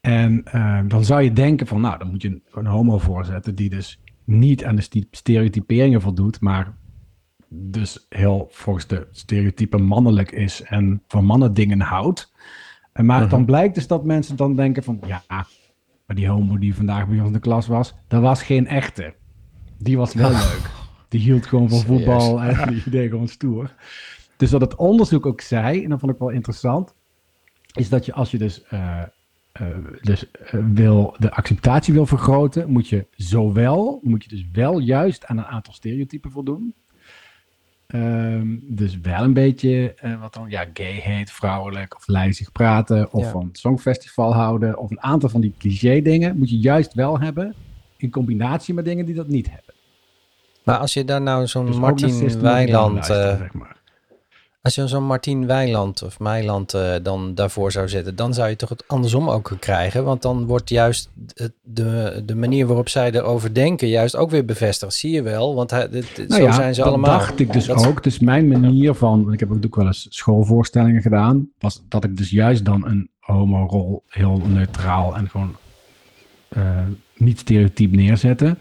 En 0.01 0.43
uh, 0.55 0.79
dan 0.87 1.05
zou 1.05 1.21
je 1.21 1.33
denken 1.33 1.67
van, 1.67 1.81
nou, 1.81 1.97
dan 1.97 2.09
moet 2.09 2.21
je 2.21 2.41
een, 2.51 2.65
homo 2.65 2.97
voorzetten 2.97 3.55
die 3.55 3.69
dus 3.69 4.01
niet 4.23 4.65
aan 4.65 4.75
de 4.75 5.05
stereotyperingen 5.11 6.01
voldoet, 6.01 6.39
maar 6.41 6.75
dus 7.49 8.05
heel 8.09 8.47
volgens 8.51 8.87
de 8.87 9.07
stereotypen 9.11 9.83
mannelijk 9.83 10.31
is 10.31 10.61
en 10.61 11.01
van 11.07 11.25
mannen 11.25 11.53
dingen 11.53 11.81
houdt. 11.81 12.33
En 12.93 13.05
maar 13.05 13.15
uh 13.15 13.21
-huh. 13.21 13.31
dan 13.31 13.45
blijkt 13.45 13.75
dus 13.75 13.87
dat 13.87 14.05
mensen 14.05 14.35
dan 14.35 14.55
denken 14.55 14.83
van, 14.83 14.99
ja, 15.07 15.23
maar 16.05 16.15
die 16.15 16.27
homo 16.27 16.57
die 16.57 16.75
vandaag 16.75 17.07
bij 17.07 17.17
ons 17.17 17.27
in 17.27 17.33
de 17.33 17.39
klas 17.39 17.67
was, 17.67 17.93
dat 18.07 18.21
was 18.21 18.43
geen 18.43 18.67
echte. 18.67 19.13
Die 19.77 19.97
was 19.97 20.13
wel 20.13 20.31
leuk. 20.31 20.69
Die 21.09 21.19
hield 21.19 21.45
gewoon 21.45 21.69
van 21.69 21.79
voetbal 21.79 22.41
en 22.41 22.69
die 22.73 22.89
deed 22.89 23.09
gewoon 23.09 23.27
stoer. 23.27 23.73
Dus 24.37 24.51
wat 24.51 24.61
het 24.61 24.75
onderzoek 24.75 25.25
ook 25.25 25.41
zei, 25.41 25.83
en 25.83 25.89
dat 25.89 25.99
vond 25.99 26.11
ik 26.11 26.19
wel 26.19 26.29
interessant, 26.29 26.93
is 27.73 27.89
dat 27.89 28.05
je 28.05 28.13
als 28.13 28.31
je 28.31 28.37
dus, 28.37 28.63
uh, 28.73 29.01
uh, 29.61 29.67
dus 30.01 30.25
uh, 30.53 30.65
wil, 30.73 31.15
de 31.17 31.31
acceptatie 31.31 31.93
wil 31.93 32.05
vergroten, 32.05 32.69
moet 32.69 32.87
je 32.89 33.07
zowel, 33.11 33.99
moet 34.03 34.23
je 34.23 34.29
dus 34.29 34.45
wel 34.51 34.79
juist 34.79 35.25
aan 35.25 35.37
een 35.37 35.45
aantal 35.45 35.73
stereotypen 35.73 36.31
voldoen. 36.31 36.73
Um, 37.87 38.63
dus 38.63 38.99
wel 38.99 39.23
een 39.23 39.33
beetje 39.33 39.95
wat 40.19 40.33
dan 40.33 40.49
ja, 40.49 40.65
gay 40.73 40.93
heet, 40.93 41.31
vrouwelijk 41.31 41.95
of 41.95 42.07
lijzig 42.07 42.51
praten 42.51 43.13
of 43.13 43.23
ja. 43.23 43.29
van 43.31 43.49
songfestival 43.51 44.33
houden 44.33 44.77
of 44.77 44.91
een 44.91 45.01
aantal 45.01 45.29
van 45.29 45.41
die 45.41 45.53
cliché 45.57 46.01
dingen 46.01 46.37
moet 46.37 46.49
je 46.49 46.59
juist 46.59 46.93
wel 46.93 47.19
hebben 47.19 47.55
in 47.97 48.09
combinatie 48.09 48.73
met 48.73 48.85
dingen 48.85 49.05
die 49.05 49.15
dat 49.15 49.27
niet 49.27 49.49
hebben. 49.49 49.73
Maar 50.63 50.77
als 50.77 50.93
je 50.93 51.05
daar 51.05 51.21
nou 51.21 51.47
zo'n 51.47 51.65
dus 51.65 51.77
Martin 51.77 52.39
Weiland, 52.39 53.05
zeg 53.05 53.53
maar. 53.53 53.74
Als 54.65 54.75
je 54.75 54.87
zo'n 54.87 55.03
Martin 55.03 55.47
Weiland 55.47 56.03
of 56.03 56.19
Meiland 56.19 56.73
uh, 56.73 56.93
dan 57.03 57.35
daarvoor 57.35 57.71
zou 57.71 57.89
zetten, 57.89 58.15
dan 58.15 58.33
zou 58.33 58.49
je 58.49 58.55
toch 58.55 58.69
het 58.69 58.87
andersom 58.87 59.29
ook 59.29 59.51
krijgen, 59.59 60.03
want 60.03 60.21
dan 60.21 60.45
wordt 60.45 60.69
juist 60.69 61.09
de, 61.63 62.21
de 62.25 62.35
manier 62.35 62.67
waarop 62.67 62.89
zij 62.89 63.11
erover 63.11 63.53
denken 63.53 63.87
juist 63.87 64.15
ook 64.15 64.29
weer 64.29 64.45
bevestigd. 64.45 64.93
Zie 64.93 65.11
je 65.11 65.21
wel, 65.21 65.55
want 65.55 65.71
hij, 65.71 65.89
dit, 65.89 66.17
nou 66.17 66.41
zo 66.41 66.47
ja, 66.47 66.51
zijn 66.51 66.75
ze 66.75 66.81
dat 66.81 66.89
allemaal. 66.89 67.19
dacht 67.19 67.39
ik 67.39 67.53
dus 67.53 67.65
dat 67.65 67.87
ook. 67.87 68.03
Dus 68.03 68.19
mijn 68.19 68.47
manier 68.47 68.93
van, 68.93 69.33
ik 69.33 69.39
heb 69.39 69.51
ook 69.51 69.75
wel 69.75 69.85
eens 69.85 70.07
schoolvoorstellingen 70.09 71.01
gedaan, 71.01 71.49
was 71.59 71.83
dat 71.89 72.03
ik 72.03 72.17
dus 72.17 72.29
juist 72.29 72.65
dan 72.65 72.85
een 72.85 73.09
homo-rol 73.19 74.03
heel 74.07 74.41
neutraal 74.47 75.15
en 75.15 75.29
gewoon 75.29 75.55
uh, 76.57 76.63
niet 77.17 77.39
stereotyp 77.39 77.91
neerzette. 77.91 78.57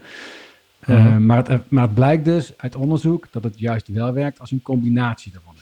Uh, 0.85 0.95
uh-huh. 0.95 1.17
maar, 1.17 1.47
het, 1.47 1.69
maar 1.69 1.83
het 1.83 1.93
blijkt 1.93 2.25
dus 2.25 2.53
uit 2.57 2.75
onderzoek 2.75 3.27
dat 3.31 3.43
het 3.43 3.59
juist 3.59 3.87
wel 3.87 4.13
werkt 4.13 4.39
als 4.39 4.51
een 4.51 4.61
combinatie 4.61 5.33
ervan 5.33 5.53
hebt. 5.53 5.54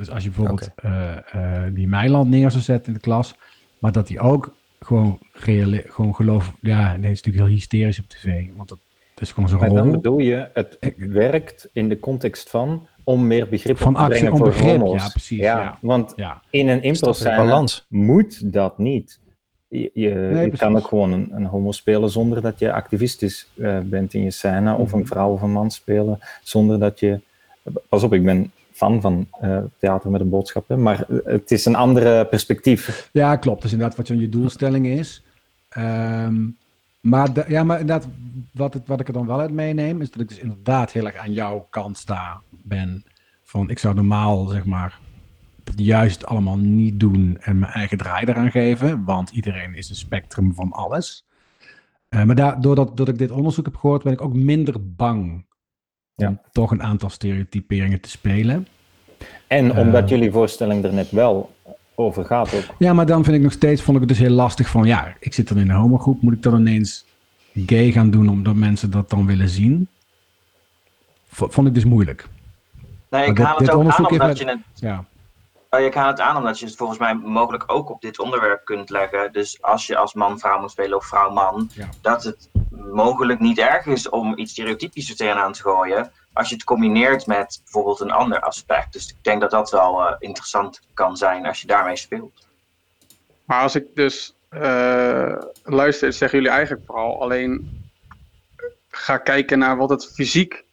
Dus 0.00 0.10
als 0.10 0.22
je 0.24 0.30
bijvoorbeeld 0.30 0.70
okay. 0.78 1.16
uh, 1.34 1.66
uh, 1.66 1.74
die 1.74 1.88
Meiland 1.88 2.30
neer 2.30 2.50
zou 2.50 2.62
zetten 2.62 2.86
in 2.86 2.92
de 2.94 3.00
klas, 3.00 3.34
maar 3.78 3.92
dat 3.92 4.06
die 4.06 4.20
ook 4.20 4.54
gewoon, 4.80 5.18
gewoon 5.32 6.14
geloof, 6.14 6.52
ja, 6.60 6.82
nee, 6.82 6.90
het 6.90 7.16
is 7.16 7.22
natuurlijk 7.22 7.44
heel 7.44 7.54
hysterisch 7.54 7.98
op 7.98 8.08
tv, 8.08 8.46
want 8.56 8.68
dat, 8.68 8.78
dat 9.14 9.22
is 9.24 9.32
gewoon 9.32 9.48
zo'n 9.48 9.58
rol. 9.58 9.74
dan 9.74 9.90
bedoel 9.90 10.18
je, 10.18 10.50
het 10.52 10.78
werkt 10.96 11.68
in 11.72 11.88
de 11.88 11.98
context 12.00 12.50
van 12.50 12.86
om 13.04 13.26
meer 13.26 13.48
begrip 13.48 13.76
Van 13.78 13.88
op 13.88 13.94
te 13.94 14.00
actie 14.00 14.16
brengen 14.18 14.32
om 14.32 14.38
voor 14.38 14.48
begrip, 14.48 14.80
homo's. 14.80 15.02
ja, 15.02 15.08
precies, 15.08 15.38
ja. 15.38 15.78
Want 15.80 16.12
Ja. 16.16 16.42
in 16.50 16.68
een 16.68 16.96
balans? 17.24 17.86
moet 17.88 18.52
dat 18.52 18.78
niet. 18.78 19.20
Je, 19.68 19.90
je, 19.94 20.08
je 20.08 20.30
precies. 20.32 20.58
kan 20.58 20.76
ook 20.76 20.86
gewoon 20.86 21.12
een, 21.12 21.28
een 21.32 21.44
homo 21.44 21.72
spelen 21.72 22.10
zonder 22.10 22.42
dat 22.42 22.58
je 22.58 22.72
activistisch 22.72 23.48
eh, 23.58 23.78
bent 23.84 24.14
in 24.14 24.22
je 24.22 24.30
scène, 24.30 24.74
of 24.74 24.88
Mhm. 24.90 24.98
een 24.98 25.06
vrouw 25.06 25.32
of 25.32 25.42
een 25.42 25.52
man 25.52 25.70
spelen 25.70 26.18
zonder 26.42 26.78
dat 26.78 27.00
je. 27.00 27.20
Pas 27.88 28.02
op, 28.02 28.12
ik 28.14 28.24
ben 28.24 28.52
van 28.80 29.28
eh, 29.40 29.58
theater 29.78 30.10
met 30.10 30.20
een 30.20 30.28
boodschap, 30.28 30.68
hè, 30.68 30.76
maar 30.76 31.04
het 31.24 31.50
is 31.50 31.64
een 31.64 31.74
andere 31.74 32.26
perspectief. 32.26 33.08
Ja, 33.12 33.36
klopt. 33.36 33.62
Dus 33.62 33.72
inderdaad 33.72 33.96
wat 33.96 34.08
je, 34.08 34.18
je 34.18 34.28
doelstelling 34.28 34.86
is. 34.86 35.22
Ehm, 35.68 36.46
maar, 37.00 37.50
ja, 37.50 37.64
maar 37.64 37.80
inderdaad, 37.80 38.08
wat, 38.52 38.74
het, 38.74 38.86
wat 38.86 39.00
ik 39.00 39.06
er 39.06 39.12
dan 39.12 39.26
wel 39.26 39.40
uit 39.40 39.50
meeneem, 39.50 40.00
is 40.00 40.10
dat 40.10 40.20
ik 40.20 40.28
dus 40.28 40.38
inderdaad 40.38 40.92
heel 40.92 41.06
erg 41.06 41.16
aan 41.16 41.32
jouw 41.32 41.66
kant 41.70 41.98
sta 41.98 42.40
ben. 42.50 43.04
Van, 43.42 43.70
ik 43.70 43.78
zou 43.78 43.94
normaal, 43.94 44.46
zeg 44.46 44.64
maar, 44.64 44.98
juist 45.76 46.26
allemaal 46.26 46.56
niet 46.56 47.00
doen 47.00 47.36
en 47.40 47.58
mijn 47.58 47.72
eigen 47.72 47.98
draai 47.98 48.26
eraan 48.26 48.50
geven, 48.50 49.04
want 49.04 49.30
iedereen 49.30 49.74
is 49.74 49.88
een 49.88 49.96
spectrum 49.96 50.54
van 50.54 50.72
alles. 50.72 51.24
Eh, 52.08 52.22
maar 52.22 52.34
daar, 52.34 52.60
doordat, 52.60 52.86
doordat 52.86 53.08
ik 53.08 53.18
dit 53.18 53.30
onderzoek 53.30 53.64
heb 53.64 53.76
gehoord, 53.76 54.02
ben 54.02 54.12
ik 54.12 54.20
ook 54.20 54.34
minder 54.34 54.94
bang 54.94 55.44
Ja. 56.20 56.28
om 56.28 56.40
toch 56.52 56.70
een 56.70 56.82
aantal 56.82 57.10
stereotyperingen 57.10 58.00
te 58.00 58.08
spelen. 58.10 58.66
En 59.46 59.70
Eh. 59.72 59.78
omdat 59.78 60.08
jullie 60.08 60.30
voorstelling 60.32 60.84
er 60.84 60.92
net 60.92 61.10
wel 61.10 61.54
over 61.94 62.24
gaat 62.24 62.54
ook. 62.54 62.62
Ja, 62.78 62.92
maar 62.92 63.06
dan 63.06 63.24
vind 63.24 63.36
ik 63.36 63.42
nog 63.42 63.52
steeds, 63.52 63.82
vond 63.82 63.96
ik 63.96 64.02
het 64.02 64.12
dus 64.18 64.26
heel 64.26 64.34
lastig 64.34 64.68
van, 64.68 64.84
ja, 64.84 65.14
ik 65.20 65.34
zit 65.34 65.48
dan 65.48 65.58
in 65.58 65.70
een 65.70 65.76
homogroep, 65.76 66.22
moet 66.22 66.32
ik 66.32 66.42
dan 66.42 66.58
ineens 66.58 67.04
gay 67.66 67.92
gaan 67.92 68.10
doen 68.10 68.28
omdat 68.28 68.54
mensen 68.54 68.90
dat 68.90 69.10
dan 69.10 69.26
willen 69.26 69.48
zien? 69.48 69.88
V- 71.28 71.42
vond 71.48 71.66
ik 71.66 71.74
dus 71.74 71.84
moeilijk. 71.84 72.28
Nee, 73.10 73.26
ik 73.26 73.38
haal 73.38 73.56
het 73.58 73.70
ook 73.70 73.90
aan 73.90 74.06
omdat 74.06 74.26
met- 74.26 74.38
je 74.38 74.44
het 74.44 74.58
Ja, 74.74 75.04
Oh, 75.72 75.80
ik 75.80 75.94
haal 75.94 76.06
het 76.08 76.20
aan 76.20 76.36
omdat 76.36 76.58
je 76.58 76.66
het 76.66 76.76
volgens 76.76 76.98
mij 76.98 77.14
mogelijk 77.14 77.64
ook 77.66 77.90
op 77.90 78.00
dit 78.00 78.18
onderwerp 78.20 78.64
kunt 78.64 78.90
leggen. 78.90 79.32
Dus 79.32 79.62
als 79.62 79.86
je 79.86 79.96
als 79.96 80.14
man-vrouw 80.14 80.60
moet 80.60 80.70
spelen 80.70 80.96
of 80.96 81.06
vrouw-man, 81.06 81.70
Ja. 81.74 81.88
dat 82.00 82.24
het 82.24 82.48
mogelijk 82.70 83.40
niet 83.40 83.58
erg 83.58 83.86
is 83.86 84.08
om 84.08 84.38
iets 84.38 84.52
stereotypischer 84.52 85.16
tegenaan 85.16 85.52
te 85.52 85.62
gooien. 85.62 86.12
Als 86.32 86.48
je 86.48 86.54
het 86.54 86.64
combineert 86.64 87.26
met 87.26 87.60
bijvoorbeeld 87.62 88.00
een 88.00 88.10
ander 88.10 88.40
aspect. 88.40 88.92
Dus 88.92 89.08
ik 89.08 89.24
denk 89.24 89.40
dat 89.40 89.50
dat 89.50 89.70
wel 89.70 90.00
eh, 90.00 90.16
interessant 90.18 90.80
kan 90.94 91.16
zijn 91.16 91.46
als 91.46 91.60
je 91.60 91.66
daarmee 91.66 91.96
speelt. 91.96 92.46
Maar 93.44 93.62
als 93.62 93.74
ik 93.74 93.84
dus 93.94 94.34
eh, 94.48 95.36
luister, 95.62 96.12
zeggen 96.12 96.38
jullie 96.38 96.54
eigenlijk 96.54 96.86
vooral 96.86 97.22
alleen 97.22 97.80
ga 98.88 99.16
kijken 99.16 99.58
naar 99.58 99.76
wat 99.76 99.90
het 99.90 100.12
fysiek 100.14 100.64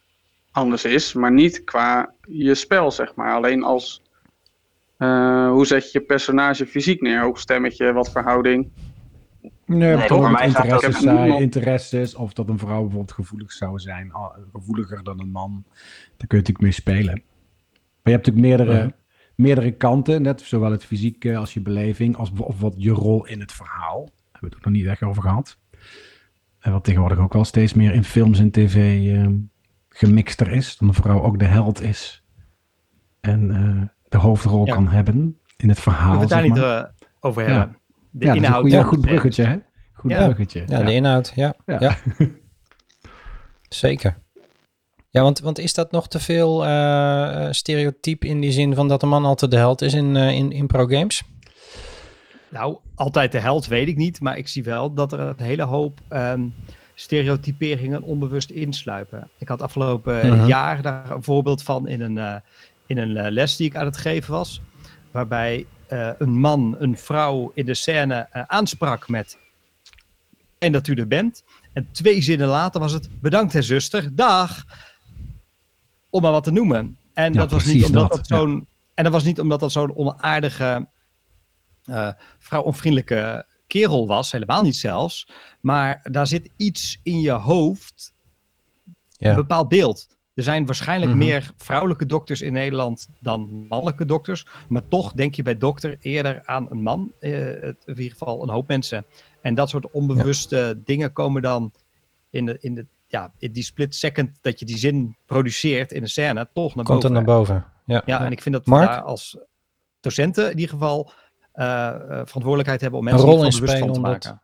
anders 0.52 0.84
is, 0.84 1.12
maar 1.12 1.32
niet 1.32 1.64
qua 1.64 2.12
je 2.28 2.54
spel, 2.54 2.90
zeg 2.90 3.14
maar. 3.14 3.34
Alleen 3.34 3.62
als 3.62 4.02
eh, 4.96 5.50
hoe 5.50 5.66
zet 5.66 5.92
je 5.92 5.98
je 5.98 6.04
personage 6.04 6.66
fysiek 6.66 7.00
neer? 7.00 7.20
Hoog 7.20 7.40
stemmetje, 7.40 7.92
wat 7.92 8.10
verhouding? 8.10 8.70
Nee, 9.68 9.96
voor 9.98 10.06
toch 10.06 10.30
mij 10.30 10.50
gaat 10.50 10.54
dat- 10.54 10.64
interesses, 10.64 10.88
Ik 10.88 10.92
heb 10.94 11.02
zijn, 11.02 11.20
niemand- 11.22 11.40
interesses, 11.40 12.14
of 12.14 12.32
dat 12.32 12.48
een 12.48 12.58
vrouw 12.58 12.80
bijvoorbeeld 12.80 13.12
gevoelig 13.12 13.52
zou 13.52 13.78
zijn, 13.78 14.12
gevoeliger 14.52 15.02
dan 15.02 15.20
een 15.20 15.30
man, 15.30 15.64
daar 16.16 16.26
kun 16.26 16.38
je 16.38 16.44
natuurlijk 16.44 16.60
mee 16.60 16.72
spelen. 16.72 17.22
Maar 18.02 18.02
je 18.02 18.10
hebt 18.10 18.26
natuurlijk 18.26 18.46
meerdere, 18.66 18.94
meerdere 19.34 19.70
kanten, 19.72 20.22
net 20.22 20.40
zowel 20.40 20.70
het 20.70 20.84
fysieke 20.84 21.36
als 21.36 21.54
je 21.54 21.60
beleving, 21.60 22.16
als 22.16 22.32
of 22.36 22.60
wat 22.60 22.74
je 22.76 22.90
rol 22.90 23.26
in 23.26 23.40
het 23.40 23.52
verhaal. 23.52 24.04
Daar 24.04 24.12
hebben 24.22 24.40
we 24.40 24.46
het 24.46 24.54
ook 24.56 24.64
nog 24.64 24.72
niet 24.72 24.86
echt 24.86 25.02
over 25.02 25.22
gehad. 25.22 25.58
En 26.58 26.72
wat 26.72 26.84
tegenwoordig 26.84 27.18
ook 27.18 27.32
wel 27.32 27.44
steeds 27.44 27.74
meer 27.74 27.92
in 27.94 28.04
films 28.04 28.38
en 28.38 28.50
tv 28.50 29.06
ehm, 29.16 29.34
gemixter 29.88 30.52
is. 30.52 30.76
Dat 30.76 30.88
een 30.88 30.94
vrouw 30.94 31.22
ook 31.22 31.38
de 31.38 31.44
held 31.44 31.80
is. 31.82 32.24
En 33.20 33.50
eh, 33.50 33.82
de 34.08 34.16
hoofdrol 34.16 34.66
Ja. 34.66 34.74
kan 34.74 34.88
hebben 34.88 35.38
in 35.56 35.68
het 35.68 35.80
verhaal. 35.80 36.12
We 36.14 36.18
het 36.20 36.28
zeg 36.28 36.38
daar 36.38 36.48
maar. 36.48 36.58
niet 36.58 36.66
eh, 36.66 37.06
over 37.20 37.48
Ja. 37.48 37.70
De 38.10 38.24
ja, 38.26 38.32
dat 38.32 38.36
is 38.36 38.38
een 38.40 38.44
inhoud. 38.44 38.60
goeie- 38.60 38.76
van 38.76 38.84
goed 38.84 39.00
bruggetje, 39.00 39.44
hè? 39.44 39.56
Goed 39.92 40.10
Ja. 40.10 40.24
bruggetje. 40.24 40.62
Ja, 40.66 40.82
de 40.82 40.94
inhoud, 40.94 41.32
ja. 41.34 41.54
Ja. 41.66 41.76
ja. 41.80 41.96
Zeker. 43.68 44.18
Ja, 45.10 45.22
want, 45.22 45.40
want 45.40 45.58
is 45.58 45.74
dat 45.74 45.90
nog 45.92 46.08
te 46.08 46.18
veel 46.20 46.64
eh 46.64 47.44
eh, 47.46 47.52
stereotyp 47.52 48.24
in 48.24 48.40
die 48.40 48.52
zin 48.52 48.74
van 48.74 48.88
dat 48.88 49.00
de 49.00 49.06
man 49.06 49.24
altijd 49.24 49.50
de 49.50 49.56
held 49.56 49.82
is 49.82 49.94
in, 49.94 50.16
eh, 50.16 50.30
in, 50.30 50.52
in 50.52 50.66
pro-games? 50.66 51.22
Nou, 52.50 52.78
altijd 52.94 53.32
de 53.32 53.38
held 53.38 53.66
weet 53.66 53.88
ik 53.88 53.96
niet, 53.96 54.20
maar 54.20 54.36
ik 54.38 54.48
zie 54.48 54.62
wel 54.64 54.94
dat 54.94 55.12
er 55.12 55.20
een 55.20 55.34
hele 55.38 55.62
hoop 55.62 56.00
ehm, 56.08 56.42
stereotyperingen 56.94 58.02
onbewust 58.02 58.50
insluipen. 58.50 59.30
Ik 59.38 59.48
had 59.48 59.62
afgelopen 59.62 60.20
eh, 60.22 60.30
Mhm. 60.32 60.46
jaar 60.46 60.82
daar 60.82 61.10
een 61.10 61.22
voorbeeld 61.22 61.62
van 61.62 61.88
in 61.88 62.00
een, 62.00 62.18
eh, 62.18 62.34
in 62.86 62.98
een 62.98 63.30
les 63.32 63.56
die 63.56 63.66
ik 63.66 63.76
aan 63.76 63.84
het 63.86 63.96
geven 63.96 64.32
was, 64.32 64.60
waarbij 65.10 65.66
eh, 65.88 66.10
een 66.18 66.38
man 66.38 66.76
een 66.78 66.96
vrouw 66.96 67.50
in 67.54 67.66
de 67.66 67.74
scène 67.74 68.28
eh, 68.30 68.42
aansprak 68.46 69.08
met 69.08 69.38
en 70.58 70.72
dat 70.72 70.86
u 70.86 70.94
er 70.94 71.06
bent. 71.08 71.42
En 71.72 71.88
twee 71.92 72.22
zinnen 72.22 72.48
later 72.48 72.80
was 72.80 72.92
het 72.92 73.20
bedankt 73.20 73.52
hè 73.52 73.62
zuster, 73.62 74.14
dag, 74.14 74.64
om 76.10 76.22
maar 76.22 76.32
wat 76.32 76.44
te 76.44 76.50
noemen. 76.50 76.98
En 77.14 77.32
Ja, 77.32 77.38
dat 77.38 77.50
was 77.50 77.64
niet 77.64 77.84
omdat 77.84 78.08
dat, 78.08 78.16
dat 78.18 78.26
zo'n 78.26 78.66
en 78.94 79.04
dat 79.04 79.12
was 79.12 79.24
niet 79.24 79.40
omdat 79.40 79.60
dat 79.60 79.72
zo'n 79.72 79.96
onaardige 79.96 80.88
eh 81.84 82.10
vrouwonvriendelijke 82.38 83.46
kerel 83.66 84.06
was, 84.06 84.32
helemaal 84.32 84.62
niet 84.62 84.76
zelfs. 84.76 85.28
Maar 85.60 86.00
daar 86.02 86.26
zit 86.26 86.50
iets 86.56 87.00
in 87.02 87.20
je 87.20 87.30
hoofd, 87.30 88.12
Ja. 89.10 89.30
een 89.30 89.36
bepaald 89.36 89.68
beeld. 89.68 90.16
Er 90.38 90.44
zijn 90.44 90.66
waarschijnlijk 90.66 91.10
Mhm. 91.10 91.20
meer 91.20 91.50
vrouwelijke 91.56 92.06
dokters 92.06 92.40
in 92.42 92.52
Nederland 92.52 93.08
dan 93.20 93.66
mannelijke 93.68 94.04
dokters. 94.04 94.46
Maar 94.68 94.88
toch 94.88 95.12
denk 95.12 95.34
je 95.34 95.42
bij 95.42 95.56
dokter 95.58 95.96
eerder 96.00 96.42
aan 96.44 96.66
een 96.70 96.82
man. 96.82 97.12
eh, 97.20 97.62
in 97.62 97.76
ieder 97.86 98.10
geval 98.10 98.42
een 98.42 98.48
hoop 98.48 98.68
mensen. 98.68 99.04
En 99.42 99.54
dat 99.54 99.68
soort 99.68 99.90
onbewuste 99.90 100.80
dingen 100.84 101.12
komen 101.12 101.42
dan 101.42 101.72
in, 102.30 102.46
de, 102.46 102.56
in, 102.60 102.74
de, 102.74 102.86
ja, 103.06 103.32
in 103.38 103.52
die 103.52 103.62
split 103.62 103.94
second 103.94 104.30
dat 104.40 104.58
je 104.58 104.64
die 104.66 104.78
zin 104.78 105.16
produceert 105.26 105.92
in 105.92 106.02
een 106.02 106.08
scène 106.08 106.48
toch 106.52 106.74
naar 106.74 106.84
Komt 106.84 107.00
boven. 107.02 107.16
er 107.16 107.24
naar 107.24 107.36
boven. 107.36 107.64
Ja. 107.84 108.02
Ja, 108.06 108.24
en 108.24 108.32
ik 108.32 108.42
vind 108.42 108.54
dat 108.54 108.64
we 108.64 108.70
Mark? 108.70 108.88
daar 108.88 109.02
als 109.02 109.38
docenten 110.00 110.44
in 110.50 110.58
ieder 110.58 110.68
geval 110.74 111.12
eh, 111.52 111.66
eh, 111.88 111.98
verantwoordelijkheid 112.06 112.80
hebben 112.80 113.00
om 113.00 113.06
Een 113.06 113.12
mensen 113.12 113.30
rol 113.30 113.44
in 113.44 113.50
bewust 113.50 113.78
van 113.78 113.92
te 113.92 113.98
om 113.98 114.02
dat- 114.02 114.12
maken. 114.12 114.42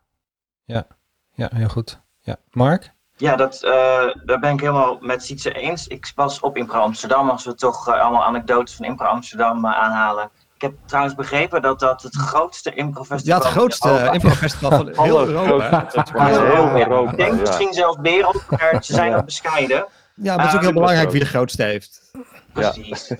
ja, 1.35 1.49
heel 1.53 1.67
goed. 1.69 2.01
Ja. 2.21 2.37
Mark? 2.51 2.93
Ja, 3.17 3.35
dat, 3.35 3.63
eh, 3.63 3.71
daar 4.25 4.39
ben 4.39 4.53
ik 4.53 4.59
helemaal 4.59 4.97
met 5.01 5.23
Sietse 5.23 5.51
eens. 5.51 5.87
Ik 5.87 6.11
was 6.15 6.39
op 6.39 6.57
Impro 6.57 6.79
Amsterdam, 6.79 7.29
als 7.29 7.45
we 7.45 7.55
toch 7.55 7.87
eh, 7.87 8.01
allemaal 8.01 8.23
anekdotes 8.23 8.75
van 8.75 8.85
Impro 8.85 9.05
Amsterdam 9.05 9.65
eh, 9.65 9.71
aanhalen. 9.77 10.29
Ik 10.55 10.61
heb 10.61 10.73
trouwens 10.85 11.15
begrepen 11.15 11.61
dat 11.61 11.79
dat 11.79 12.01
het 12.01 12.15
grootste 12.15 12.69
Ja, 12.69 12.75
improfestival 12.75 13.39
het 13.39 13.47
grootste 13.47 14.09
improfestival 14.11 14.69
van 14.71 15.03
heel 15.05 15.27
Europa. 15.27 15.87
Heel 16.13 16.29
Europa. 16.29 16.79
Europa, 16.79 17.11
Ik 17.11 17.17
denk 17.17 17.31
ja. 17.33 17.39
misschien 17.39 17.73
zelfs 17.73 17.97
wereld, 18.01 18.43
maar 18.49 18.77
ze 18.83 18.93
zijn 18.93 19.11
wat 19.13 19.25
bescheiden. 19.25 19.85
Ja, 20.13 20.35
maar 20.35 20.39
het 20.45 20.47
is 20.53 20.55
ook 20.55 20.61
heel 20.63 20.73
belangrijk 20.73 21.03
dat 21.03 21.11
wie 21.13 21.21
de 21.23 21.27
grootste 21.29 21.63
heeft. 21.63 22.01
Ja. 22.13 22.21
Precies. 22.71 23.11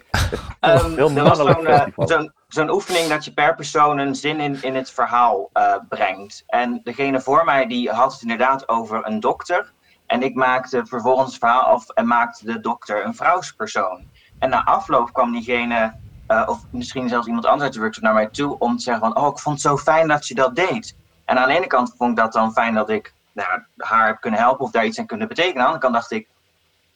Ehm, 0.59 0.95
Heel 0.95 1.09
er 1.09 1.23
was 1.23 1.37
zo'n 1.37 1.53
festival. 1.65 2.07
zo'n- 2.07 2.31
zo'n 2.47 2.69
oefening 2.69 3.07
dat 3.09 3.25
je 3.25 3.33
per 3.33 3.55
persoon 3.55 3.97
een 3.97 4.15
zin 4.15 4.39
in, 4.39 4.57
in 4.61 4.75
het 4.75 4.91
verhaal 4.91 5.49
eh, 5.53 5.73
brengt. 5.89 6.43
En 6.47 6.81
degene 6.83 7.21
voor 7.21 7.45
mij 7.45 7.67
die 7.67 7.89
had 7.89 8.11
het 8.11 8.21
inderdaad 8.21 8.69
over 8.69 9.07
een 9.07 9.19
dokter. 9.19 9.73
En 10.07 10.23
ik 10.23 10.35
maakte 10.35 10.85
vervolgens 10.85 11.29
het 11.29 11.39
verhaal 11.39 11.61
af 11.61 11.89
en 11.89 12.07
maakte 12.07 12.45
de 12.45 12.59
dokter 12.59 13.05
een 13.05 13.15
vrouwspersoon. 13.15 14.07
En 14.39 14.49
na 14.49 14.63
afloop 14.63 15.13
kwam 15.13 15.31
diegene, 15.31 15.93
eh, 16.27 16.43
of 16.45 16.59
misschien 16.69 17.09
zelfs 17.09 17.27
iemand 17.27 17.45
anders 17.45 17.63
uit 17.63 17.73
de 17.73 17.79
workshop 17.79 18.03
naar 18.03 18.13
mij 18.13 18.27
toe 18.27 18.59
om 18.59 18.77
te 18.77 18.83
zeggen 18.83 19.03
van, 19.03 19.23
oh 19.23 19.31
ik 19.31 19.39
vond 19.39 19.55
het 19.55 19.71
zo 19.71 19.77
fijn 19.77 20.07
dat 20.07 20.27
je 20.27 20.35
dat 20.35 20.55
deed. 20.55 20.95
En 21.25 21.37
aan 21.37 21.47
de 21.47 21.55
ene 21.55 21.67
kant 21.67 21.93
vond 21.97 22.09
ik 22.11 22.17
dat 22.17 22.33
dan 22.33 22.53
fijn 22.53 22.73
dat 22.73 22.89
ik 22.89 23.13
nou, 23.31 23.63
haar 23.77 24.07
heb 24.07 24.21
kunnen 24.21 24.39
helpen 24.39 24.65
of 24.65 24.71
daar 24.71 24.85
iets 24.85 24.99
aan 24.99 25.05
kunnen 25.05 25.27
betekenen. 25.27 25.57
Aan 25.57 25.61
de 25.61 25.73
andere 25.73 25.81
kant 25.81 25.93
dacht 25.93 26.11
ik, 26.11 26.27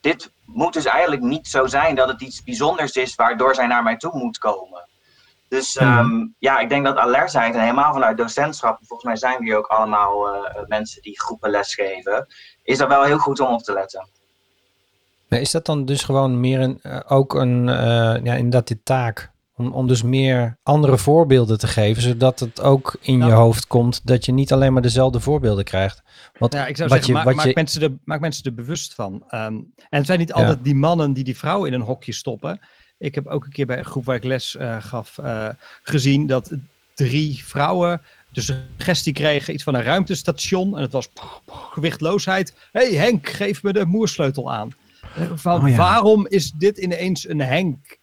dit 0.01 0.31
moet 0.45 0.73
dus 0.73 0.85
eigenlijk 0.85 1.21
niet 1.21 1.47
zo 1.47 1.67
zijn 1.67 1.95
dat 1.95 2.07
het 2.07 2.21
iets 2.21 2.43
bijzonders 2.43 2.95
is 2.95 3.15
waardoor 3.15 3.55
zij 3.55 3.67
naar 3.67 3.83
mij 3.83 3.97
toe 3.97 4.17
moet 4.17 4.37
komen. 4.37 4.87
Dus 5.49 5.77
ehm, 5.77 6.27
ja, 6.39 6.59
ik 6.59 6.69
denk 6.69 6.85
dat 6.85 6.97
alertheid 6.97 7.53
en 7.53 7.61
helemaal 7.61 7.93
vanuit 7.93 8.17
docentschap, 8.17 8.77
volgens 8.77 9.03
mij 9.03 9.15
zijn 9.15 9.37
we 9.37 9.43
hier 9.43 9.57
ook 9.57 9.67
allemaal 9.67 10.27
eh, 10.27 10.61
mensen 10.67 11.01
die 11.01 11.19
groepen 11.19 11.49
lesgeven, 11.49 12.27
is 12.69 12.77
dat 12.77 12.87
wel 12.87 13.03
heel 13.03 13.17
goed 13.17 13.39
om 13.39 13.47
op 13.53 13.63
te 13.63 13.73
letten. 13.73 14.07
Maar 15.27 15.39
is 15.39 15.51
dat 15.51 15.65
dan 15.65 15.85
dus 15.85 16.03
gewoon 16.03 16.39
meer 16.39 16.59
een, 16.59 16.79
eh, 16.81 16.99
ook 17.07 17.33
een, 17.33 17.69
eh 17.69 18.23
ja, 18.23 18.33
inderdaad 18.33 18.67
die 18.67 18.81
taak? 18.83 19.31
Om, 19.55 19.71
om 19.71 19.87
dus 19.87 20.01
meer 20.03 20.57
andere 20.63 20.97
voorbeelden 20.97 21.59
te 21.59 21.67
geven, 21.67 22.01
zodat 22.01 22.39
het 22.39 22.61
ook 22.61 22.97
in 23.01 23.17
Nou. 23.17 23.31
je 23.31 23.37
hoofd 23.37 23.67
komt 23.67 24.01
dat 24.07 24.25
je 24.25 24.31
niet 24.31 24.53
alleen 24.53 24.73
maar 24.73 24.81
dezelfde 24.81 25.19
voorbeelden 25.19 25.63
krijgt. 25.63 26.01
Want 26.37 26.53
Ja, 26.53 26.67
ik 26.67 26.77
zou 26.77 26.89
wat 26.89 26.97
zeggen, 26.97 27.07
je, 27.07 27.13
maak, 27.13 27.25
wat 27.25 27.35
maak 27.35 27.45
je, 27.45 27.51
mensen 27.55 27.81
er, 27.81 27.91
maak 28.03 28.19
mensen 28.19 28.43
er 28.43 28.53
bewust 28.53 28.93
van. 28.93 29.23
Ehm, 29.27 29.53
en 29.53 29.65
het 29.89 30.05
zijn 30.05 30.19
niet 30.19 30.27
Ja. 30.29 30.33
altijd 30.35 30.63
die 30.63 30.75
mannen 30.75 31.13
die 31.13 31.23
die 31.23 31.37
vrouwen 31.37 31.67
in 31.67 31.73
een 31.73 31.85
hokje 31.85 32.13
stoppen. 32.13 32.59
Ik 32.97 33.15
heb 33.15 33.27
ook 33.27 33.45
een 33.45 33.51
keer 33.51 33.65
bij 33.65 33.77
een 33.77 33.85
groep 33.85 34.05
waar 34.05 34.15
ik 34.15 34.23
les 34.23 34.55
eh, 34.55 34.77
gaf 34.79 35.17
eh, 35.17 35.49
gezien 35.83 36.27
dat 36.27 36.51
drie 36.95 37.43
vrouwen 37.45 38.01
de 38.31 38.41
suggestie 38.41 39.13
kregen, 39.13 39.53
iets 39.53 39.63
van 39.63 39.75
een 39.75 39.83
ruimtestation. 39.83 40.75
En 40.75 40.81
het 40.81 40.91
was 40.91 41.09
gewichtloosheid. 41.69 42.53
hey 42.71 42.93
Henk, 42.93 43.29
geef 43.29 43.63
me 43.63 43.73
de 43.73 43.85
moersleutel 43.85 44.51
aan. 44.53 44.69
Van 45.33 45.61
Oh 45.61 45.69
ja. 45.69 45.75
waarom 45.75 46.27
is 46.27 46.51
dit 46.51 46.77
ineens 46.77 47.27
een 47.29 47.39
Henk? 47.41 47.97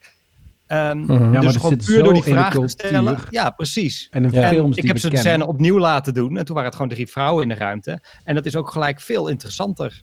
Ehm, 0.67 0.99
Mhm. 0.99 1.13
Ja, 1.13 1.19
maar 1.31 1.41
dus 1.41 1.57
gewoon 1.57 1.71
zit 1.71 1.85
puur 1.85 2.03
door 2.05 2.13
die 2.13 2.23
zo 2.23 2.29
in 2.29 2.35
de 2.35 2.41
vraag 2.41 2.55
te 2.55 2.69
stellen. 2.69 3.19
Ja, 3.31 3.51
precies. 3.51 4.09
En 4.11 4.23
Ja. 4.23 4.49
films 4.49 4.65
En 4.67 4.71
die 4.71 4.81
ik 4.83 4.89
heb 4.89 4.99
ze 4.99 5.11
de 5.11 5.17
scène 5.17 5.47
opnieuw 5.47 5.79
laten 5.79 6.15
doen. 6.15 6.37
En 6.39 6.45
toen 6.45 6.55
waren 6.55 6.71
het 6.71 6.79
gewoon 6.79 6.95
drie 6.95 7.07
vrouwen 7.07 7.43
in 7.43 7.49
de 7.49 7.55
ruimte. 7.55 8.01
En 8.25 8.35
dat 8.35 8.47
is 8.47 8.57
ook 8.57 8.71
gelijk 8.71 9.01
veel 9.01 9.29
interessanter. 9.29 10.03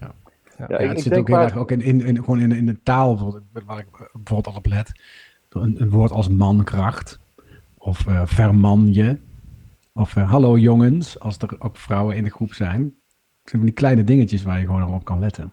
Ja, 0.00 0.14
Ja, 0.58 0.78
ik, 0.78 0.88
het 0.88 0.96
ik 0.96 1.02
zit 1.02 1.12
denk 1.12 1.20
ook 1.22 1.28
heel 1.36 1.44
erg 1.46 1.56
ook 1.56 1.70
in, 1.70 1.80
in, 1.80 2.00
in, 2.00 2.16
gewoon 2.16 2.40
in, 2.40 2.52
in 2.52 2.66
de 2.66 2.78
taal, 2.82 3.14
bijvoorbeeld, 3.14 3.44
waar 3.66 3.78
ik 3.78 3.86
bijvoorbeeld 4.12 4.46
al 4.46 4.54
op 4.54 4.66
let. 4.66 4.92
Een, 5.50 5.74
een 5.80 5.90
woord 5.90 6.10
als 6.10 6.28
mankracht, 6.28 7.18
of 7.78 8.06
eh 8.06 8.22
vermanje, 8.24 9.18
of 9.98 10.16
eh, 10.16 10.30
hallo 10.30 10.56
jongens, 10.56 11.20
als 11.20 11.38
er 11.38 11.56
ook 11.58 11.76
vrouwen 11.76 12.16
in 12.16 12.24
de 12.24 12.30
groep 12.30 12.52
zijn. 12.52 12.80
Het 12.82 13.50
zijn 13.50 13.62
van 13.62 13.64
die 13.64 13.72
kleine 13.72 14.04
dingetjes 14.04 14.42
waar 14.42 14.58
je 14.58 14.66
gewoon 14.66 14.94
op 14.94 15.04
kan 15.04 15.18
letten. 15.18 15.52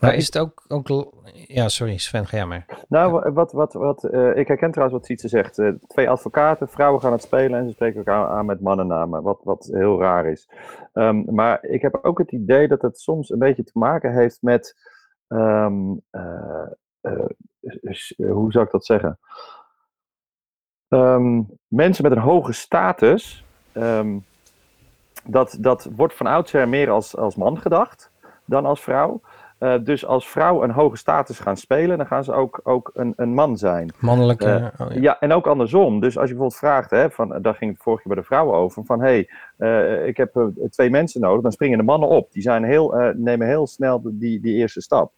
Maar 0.00 0.14
is 0.14 0.26
het 0.26 0.38
ook, 0.38 0.64
ook... 0.68 1.12
Ja, 1.32 1.68
sorry 1.68 1.96
Sven, 1.98 2.26
ga 2.26 2.36
jij 2.36 2.46
maar. 2.46 2.84
Nou, 2.88 3.12
wa- 3.12 3.32
wat, 3.32 3.52
wat, 3.52 3.72
wat, 3.72 4.04
eh, 4.04 4.36
ik 4.36 4.48
herken 4.48 4.70
trouwens 4.70 4.98
wat 4.98 5.06
Sietse 5.06 5.28
zegt. 5.28 5.58
Eh, 5.58 5.68
twee 5.86 6.10
advocaten, 6.10 6.68
vrouwen 6.68 7.00
gaan 7.00 7.12
het 7.12 7.22
spelen 7.22 7.58
en 7.58 7.66
ze 7.66 7.72
spreken 7.72 7.96
elkaar 7.96 8.28
aan 8.28 8.46
met 8.46 8.60
mannennamen, 8.60 9.22
wat, 9.22 9.40
wat 9.44 9.68
heel 9.72 10.00
raar 10.00 10.26
is. 10.26 10.48
Ehm, 10.92 11.34
maar 11.34 11.64
ik 11.64 11.82
heb 11.82 11.98
ook 12.02 12.18
het 12.18 12.32
idee 12.32 12.68
dat 12.68 12.82
het 12.82 13.00
soms 13.00 13.30
een 13.30 13.38
beetje 13.38 13.64
te 13.64 13.78
maken 13.78 14.12
heeft 14.12 14.38
met, 14.42 14.76
ehm, 15.28 15.94
eh, 16.10 16.66
eh, 17.00 17.24
eh, 18.16 18.32
hoe 18.32 18.52
zou 18.52 18.64
ik 18.64 18.70
dat 18.70 18.84
zeggen? 18.84 19.18
Ehm, 20.92 21.40
mensen 21.68 22.02
met 22.02 22.12
een 22.12 22.22
hoge 22.22 22.52
status, 22.52 23.44
ehm, 23.72 24.18
dat, 25.24 25.56
dat 25.60 25.88
wordt 25.96 26.14
van 26.14 26.26
oudsher 26.26 26.68
meer 26.68 26.90
als, 26.90 27.16
als 27.16 27.36
man 27.36 27.58
gedacht 27.58 28.10
dan 28.44 28.66
als 28.66 28.80
vrouw. 28.80 29.20
Eh, 29.58 29.74
dus 29.82 30.06
als 30.06 30.28
vrouw 30.28 30.62
een 30.62 30.70
hoge 30.70 30.96
status 30.96 31.38
gaan 31.38 31.56
spelen, 31.56 31.96
dan 31.96 32.06
gaan 32.06 32.24
ze 32.24 32.32
ook, 32.32 32.60
ook 32.62 32.90
een, 32.94 33.12
een 33.16 33.34
man 33.34 33.56
zijn. 33.56 33.92
Mannelijke... 33.98 34.72
Eh, 34.78 34.86
oh, 34.86 34.94
ja. 34.94 35.00
Ja, 35.00 35.20
en 35.20 35.32
ook 35.32 35.46
andersom. 35.46 36.00
Dus 36.00 36.18
als 36.18 36.28
je 36.28 36.34
bijvoorbeeld 36.34 36.56
vraagt, 36.56 36.90
hè, 36.90 37.10
van, 37.10 37.38
daar 37.42 37.54
ging 37.54 37.72
het 37.72 37.82
vorige 37.82 38.02
keer 38.02 38.12
bij 38.12 38.22
de 38.22 38.28
vrouwen 38.28 38.56
over, 38.56 38.84
van 38.84 39.00
hé, 39.00 39.06
hey, 39.06 39.28
eh, 39.56 40.06
ik 40.06 40.16
heb 40.16 40.50
twee 40.70 40.90
mensen 40.90 41.20
nodig, 41.20 41.42
dan 41.42 41.52
springen 41.52 41.78
de 41.78 41.84
mannen 41.84 42.08
op. 42.08 42.32
Die 42.32 42.42
zijn 42.42 42.64
heel, 42.64 43.12
nemen 43.16 43.46
heel 43.46 43.66
snel 43.66 44.00
die, 44.04 44.40
die 44.40 44.54
eerste 44.54 44.80
stap. 44.80 45.12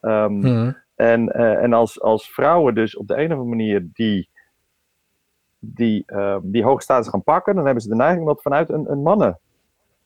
Ehm, 0.00 0.38
Mhm. 0.38 0.72
en 0.94 1.32
en 1.34 1.72
als, 1.72 2.00
als 2.00 2.30
vrouwen 2.32 2.74
dus 2.74 2.96
op 2.96 3.06
de 3.08 3.14
een 3.14 3.24
of 3.24 3.38
andere 3.38 3.48
manier 3.48 3.88
die, 3.92 4.28
die, 5.58 6.02
eh, 6.06 6.36
die 6.42 6.64
hoge 6.64 6.82
status 6.82 7.08
gaan 7.08 7.22
pakken, 7.22 7.54
dan 7.54 7.64
hebben 7.64 7.82
ze 7.82 7.88
de 7.88 7.94
neiging 7.94 8.20
om 8.20 8.26
dat 8.26 8.42
vanuit 8.42 8.68
een, 8.70 8.90
een 8.90 9.02
mannen 9.02 9.38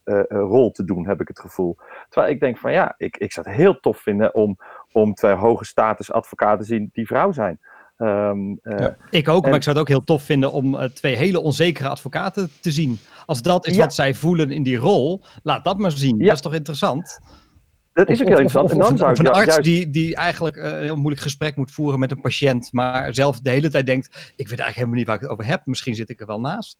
eh, 0.04 0.18
eh, 0.18 0.24
rol 0.28 0.70
te 0.70 0.84
doen, 0.84 1.06
heb 1.06 1.20
ik 1.20 1.28
het 1.28 1.40
gevoel. 1.40 1.76
Terwijl 2.08 2.32
ik 2.32 2.40
denk 2.40 2.58
van 2.58 2.72
ja, 2.72 2.94
ik, 2.96 3.16
ik 3.16 3.32
zou 3.32 3.48
het 3.48 3.56
heel 3.56 3.80
tof 3.80 3.98
vinden 3.98 4.34
om, 4.34 4.56
om 4.92 5.14
twee 5.14 5.32
hoge 5.34 5.64
status 5.64 6.12
advocaten 6.12 6.58
te 6.58 6.64
zien 6.74 6.90
die 6.92 7.06
vrouw 7.06 7.32
zijn. 7.32 7.60
Ehm, 7.96 8.54
eh, 8.62 8.78
Ja. 8.78 8.96
Ik 9.10 9.28
ook, 9.28 9.42
En- 9.42 9.48
maar 9.48 9.58
ik 9.58 9.62
zou 9.64 9.76
het 9.76 9.84
ook 9.84 9.90
heel 9.94 10.04
tof 10.04 10.22
vinden 10.22 10.52
om 10.52 10.88
twee 10.94 11.16
hele 11.16 11.40
onzekere 11.40 11.88
advocaten 11.88 12.50
te 12.60 12.70
zien. 12.70 12.98
Als 13.26 13.42
dat 13.42 13.66
is 13.66 13.74
Ja. 13.74 13.80
wat 13.80 13.94
zij 13.94 14.14
voelen 14.14 14.50
in 14.50 14.62
die 14.62 14.76
rol, 14.76 15.22
laat 15.42 15.64
dat 15.64 15.78
maar 15.78 15.90
zien. 15.90 16.18
Ja. 16.18 16.24
Dat 16.24 16.34
is 16.34 16.40
toch 16.40 16.54
interessant? 16.54 17.20
Dat 17.92 18.08
is 18.08 18.20
ook 18.20 18.26
heel 18.28 18.36
of- 18.36 18.40
interessant. 18.42 18.64
Of, 18.64 18.72
en 18.72 18.78
dan 18.78 18.92
of, 18.92 18.98
zou 18.98 19.12
of 19.12 19.18
ik 19.18 19.26
een 19.26 19.32
arts 19.32 19.46
juist... 19.46 19.64
die, 19.64 19.90
die 19.90 20.16
eigenlijk 20.16 20.56
eh, 20.56 20.70
een 20.72 20.82
heel 20.82 20.96
moeilijk 20.96 21.22
gesprek 21.22 21.56
moet 21.56 21.70
voeren 21.70 21.98
met 21.98 22.10
een 22.10 22.20
patiënt, 22.20 22.72
maar 22.72 23.14
zelf 23.14 23.40
de 23.40 23.50
hele 23.50 23.70
tijd 23.70 23.86
denkt, 23.86 24.06
ik 24.36 24.48
weet 24.48 24.58
eigenlijk 24.58 24.74
helemaal 24.74 24.96
niet 24.96 25.06
waar 25.06 25.14
ik 25.16 25.22
het 25.22 25.30
over 25.30 25.44
heb. 25.46 25.60
Misschien 25.64 25.94
zit 25.94 26.10
ik 26.10 26.20
er 26.20 26.26
wel 26.26 26.40
naast. 26.40 26.78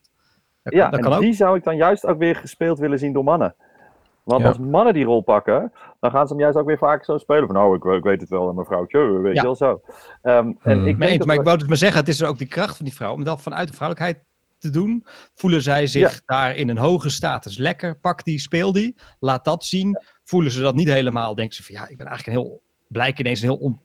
Dat, 0.62 0.72
Ja, 0.72 0.80
kan, 0.82 0.90
dat 0.90 0.98
en 1.00 1.04
kan 1.06 1.14
ook. 1.14 1.20
die 1.22 1.32
zou 1.32 1.56
ik 1.56 1.64
dan 1.64 1.76
juist 1.76 2.06
ook 2.06 2.18
weer 2.18 2.36
gespeeld 2.36 2.78
willen 2.78 2.98
zien 2.98 3.12
door 3.12 3.24
mannen. 3.24 3.54
Want 4.22 4.42
Ja. 4.42 4.48
als 4.48 4.58
mannen 4.58 4.94
die 4.94 5.04
rol 5.04 5.20
pakken, 5.20 5.72
dan 6.00 6.10
gaan 6.10 6.26
ze 6.26 6.32
hem 6.32 6.42
juist 6.42 6.58
ook 6.58 6.66
weer 6.66 6.78
vaak 6.78 7.04
zo 7.04 7.18
spelen. 7.18 7.46
Van, 7.46 7.54
nou, 7.54 7.76
ik, 7.76 7.84
ik 7.84 8.02
weet 8.02 8.20
het 8.20 8.30
wel, 8.30 8.52
mevrouwtje, 8.52 8.98
weet 9.20 9.34
Ja. 9.34 9.40
je 9.40 9.46
wel 9.46 9.56
zo. 9.56 9.80
Ehm, 10.22 10.52
en 10.62 10.78
Hmm. 10.78 10.86
ik 10.86 10.98
dat 11.18 11.26
maar 11.26 11.36
ik 11.36 11.42
wou 11.42 11.58
het 11.58 11.68
maar 11.68 11.76
zeggen, 11.76 11.98
het 12.00 12.08
is 12.08 12.20
er 12.20 12.28
ook 12.28 12.38
die 12.38 12.46
kracht 12.48 12.76
van 12.76 12.84
die 12.84 12.94
vrouw, 12.94 13.12
om 13.12 13.24
dat 13.24 13.42
vanuit 13.42 13.68
de 13.68 13.74
vrouwelijkheid 13.74 14.24
te 14.58 14.70
doen. 14.70 15.06
Voelen 15.34 15.62
zij 15.62 15.86
zich 15.86 16.22
daar 16.24 16.56
in 16.56 16.68
een 16.68 16.78
hoge 16.78 17.10
status 17.10 17.56
lekker? 17.56 17.94
Pak 17.98 18.24
die, 18.24 18.38
speel 18.40 18.72
die, 18.72 18.96
laat 19.20 19.44
dat 19.44 19.64
zien. 19.64 19.98
Voelen 20.30 20.52
ze 20.52 20.60
dat 20.60 20.74
niet 20.74 20.88
helemaal? 20.88 21.34
Denken 21.34 21.54
ze 21.56 21.62
van 21.62 21.74
ja, 21.74 21.88
ik 21.88 21.96
ben 21.96 22.06
eigenlijk 22.06 22.36
een 22.36 22.44
heel, 22.44 22.60
blijk 22.88 23.18
ineens 23.18 23.40
een 23.40 23.48
heel 23.48 23.56
on- 23.58 23.80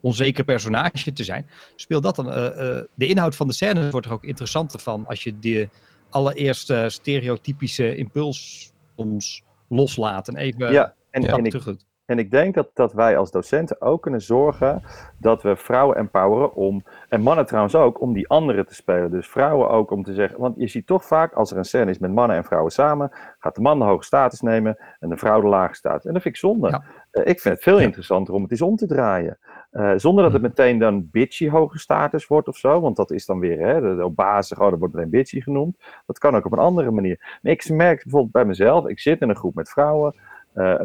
onzeker 0.00 0.44
personage 0.44 1.12
te 1.12 1.24
zijn. 1.24 1.46
Speel 1.76 2.00
dat 2.00 2.16
dan. 2.16 2.32
eh, 2.32 2.76
eh, 2.78 2.84
de 2.94 3.06
inhoud 3.06 3.36
van 3.36 3.46
de 3.46 3.52
scène 3.52 3.90
wordt 3.90 4.06
er 4.06 4.12
ook 4.12 4.24
interessanter 4.24 4.80
van 4.80 5.06
als 5.06 5.22
je 5.22 5.38
de 5.38 5.68
allereerste 6.10 6.84
stereotypische 6.88 7.96
impuls 7.96 8.70
soms 8.96 9.42
loslaat 9.68 10.28
en 10.28 10.36
even 10.36 10.72
ja, 10.72 10.94
en, 11.10 11.26
en, 11.26 11.44
ik, 11.44 11.50
terug 11.50 11.64
doet. 11.64 11.86
En 12.10 12.18
ik 12.18 12.30
denk 12.30 12.54
dat, 12.54 12.70
dat 12.74 12.92
wij 12.92 13.16
als 13.16 13.30
docenten 13.30 13.80
ook 13.80 14.02
kunnen 14.02 14.20
zorgen 14.20 14.82
dat 15.18 15.42
we 15.42 15.56
vrouwen 15.56 15.96
empoweren 15.96 16.54
om, 16.54 16.84
en 17.08 17.20
mannen 17.20 17.46
trouwens 17.46 17.74
ook, 17.74 18.00
om 18.00 18.12
die 18.12 18.28
anderen 18.28 18.66
te 18.66 18.74
spelen. 18.74 19.10
Dus 19.10 19.28
vrouwen 19.28 19.68
ook 19.68 19.90
om 19.90 20.02
te 20.02 20.14
zeggen, 20.14 20.40
want 20.40 20.54
je 20.58 20.66
ziet 20.66 20.86
toch 20.86 21.04
vaak 21.04 21.32
als 21.32 21.50
er 21.50 21.56
een 21.56 21.64
scène 21.64 21.90
is 21.90 21.98
met 21.98 22.12
mannen 22.12 22.36
en 22.36 22.44
vrouwen 22.44 22.72
samen, 22.72 23.10
gaat 23.38 23.54
de 23.54 23.60
man 23.60 23.78
de 23.78 23.84
hoge 23.84 24.04
status 24.04 24.40
nemen 24.40 24.78
en 25.00 25.08
de 25.08 25.16
vrouw 25.16 25.40
de 25.40 25.46
lage 25.46 25.74
status. 25.74 26.04
En 26.04 26.12
dat 26.12 26.22
vind 26.22 26.34
ik 26.34 26.40
zonde. 26.40 26.68
Ja. 26.68 26.82
Eh, 27.10 27.26
ik 27.26 27.40
vind 27.40 27.54
het 27.54 27.62
veel 27.62 27.78
interessanter 27.78 28.34
om 28.34 28.42
het 28.42 28.50
eens 28.50 28.62
om 28.62 28.76
te 28.76 28.86
draaien. 28.86 29.38
Eh, 29.70 29.92
zonder 29.96 30.24
dat 30.24 30.32
het 30.32 30.42
meteen 30.42 30.78
dan 30.78 31.08
bitchy 31.10 31.48
hoge 31.48 31.78
status 31.78 32.26
wordt 32.26 32.48
of 32.48 32.56
zo. 32.56 32.80
Want 32.80 32.96
dat 32.96 33.10
is 33.10 33.26
dan 33.26 33.38
weer, 33.38 33.58
hè, 33.66 33.96
de, 33.96 34.04
op 34.04 34.16
basis, 34.16 34.58
oh, 34.58 34.70
dat 34.70 34.78
wordt 34.78 34.94
meteen 34.94 35.10
bitchy 35.10 35.40
genoemd. 35.40 35.76
Dat 36.06 36.18
kan 36.18 36.36
ook 36.36 36.44
op 36.44 36.52
een 36.52 36.58
andere 36.58 36.90
manier. 36.90 37.38
Maar 37.42 37.52
ik 37.52 37.68
merk 37.68 38.02
bijvoorbeeld 38.02 38.32
bij 38.32 38.44
mezelf, 38.44 38.86
ik 38.86 39.00
zit 39.00 39.20
in 39.20 39.28
een 39.28 39.36
groep 39.36 39.54
met 39.54 39.70
vrouwen, 39.70 40.14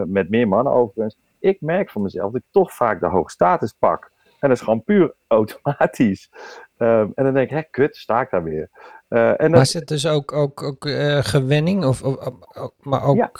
met 0.06 0.30
meer 0.30 0.48
mannen 0.48 0.74
overigens. 0.74 1.18
Ik 1.40 1.62
merk 1.62 1.90
van 1.90 2.02
mezelf 2.02 2.32
dat 2.32 2.42
ik 2.42 2.48
toch 2.52 2.74
vaak 2.74 3.00
de 3.00 3.08
hoge 3.08 3.30
status 3.30 3.74
pak. 3.80 4.12
En 4.40 4.50
dat 4.50 4.58
is 4.58 4.64
gewoon 4.64 4.84
puur 4.84 5.14
automatisch. 5.28 6.30
Ehm, 6.78 7.08
en 7.16 7.24
dan 7.24 7.34
denk 7.34 7.50
ik, 7.50 7.56
hè, 7.56 7.62
kut, 7.72 7.96
sta 7.96 8.22
ik 8.22 8.30
daar 8.32 8.44
weer. 8.44 8.70
Eh, 9.08 9.28
en 9.30 9.36
Maar 9.38 9.50
dat, 9.50 9.62
is 9.62 9.74
het 9.74 9.88
dus 9.88 10.08
ook, 10.08 10.32
ook, 10.34 10.64
ook 10.64 10.86
eh, 10.86 11.18
gewenning? 11.22 11.86
Of, 11.86 12.04
of- 12.04 12.16
of- 12.56 12.72
maar 12.82 13.04
ook... 13.04 13.16
Ja. 13.18 13.32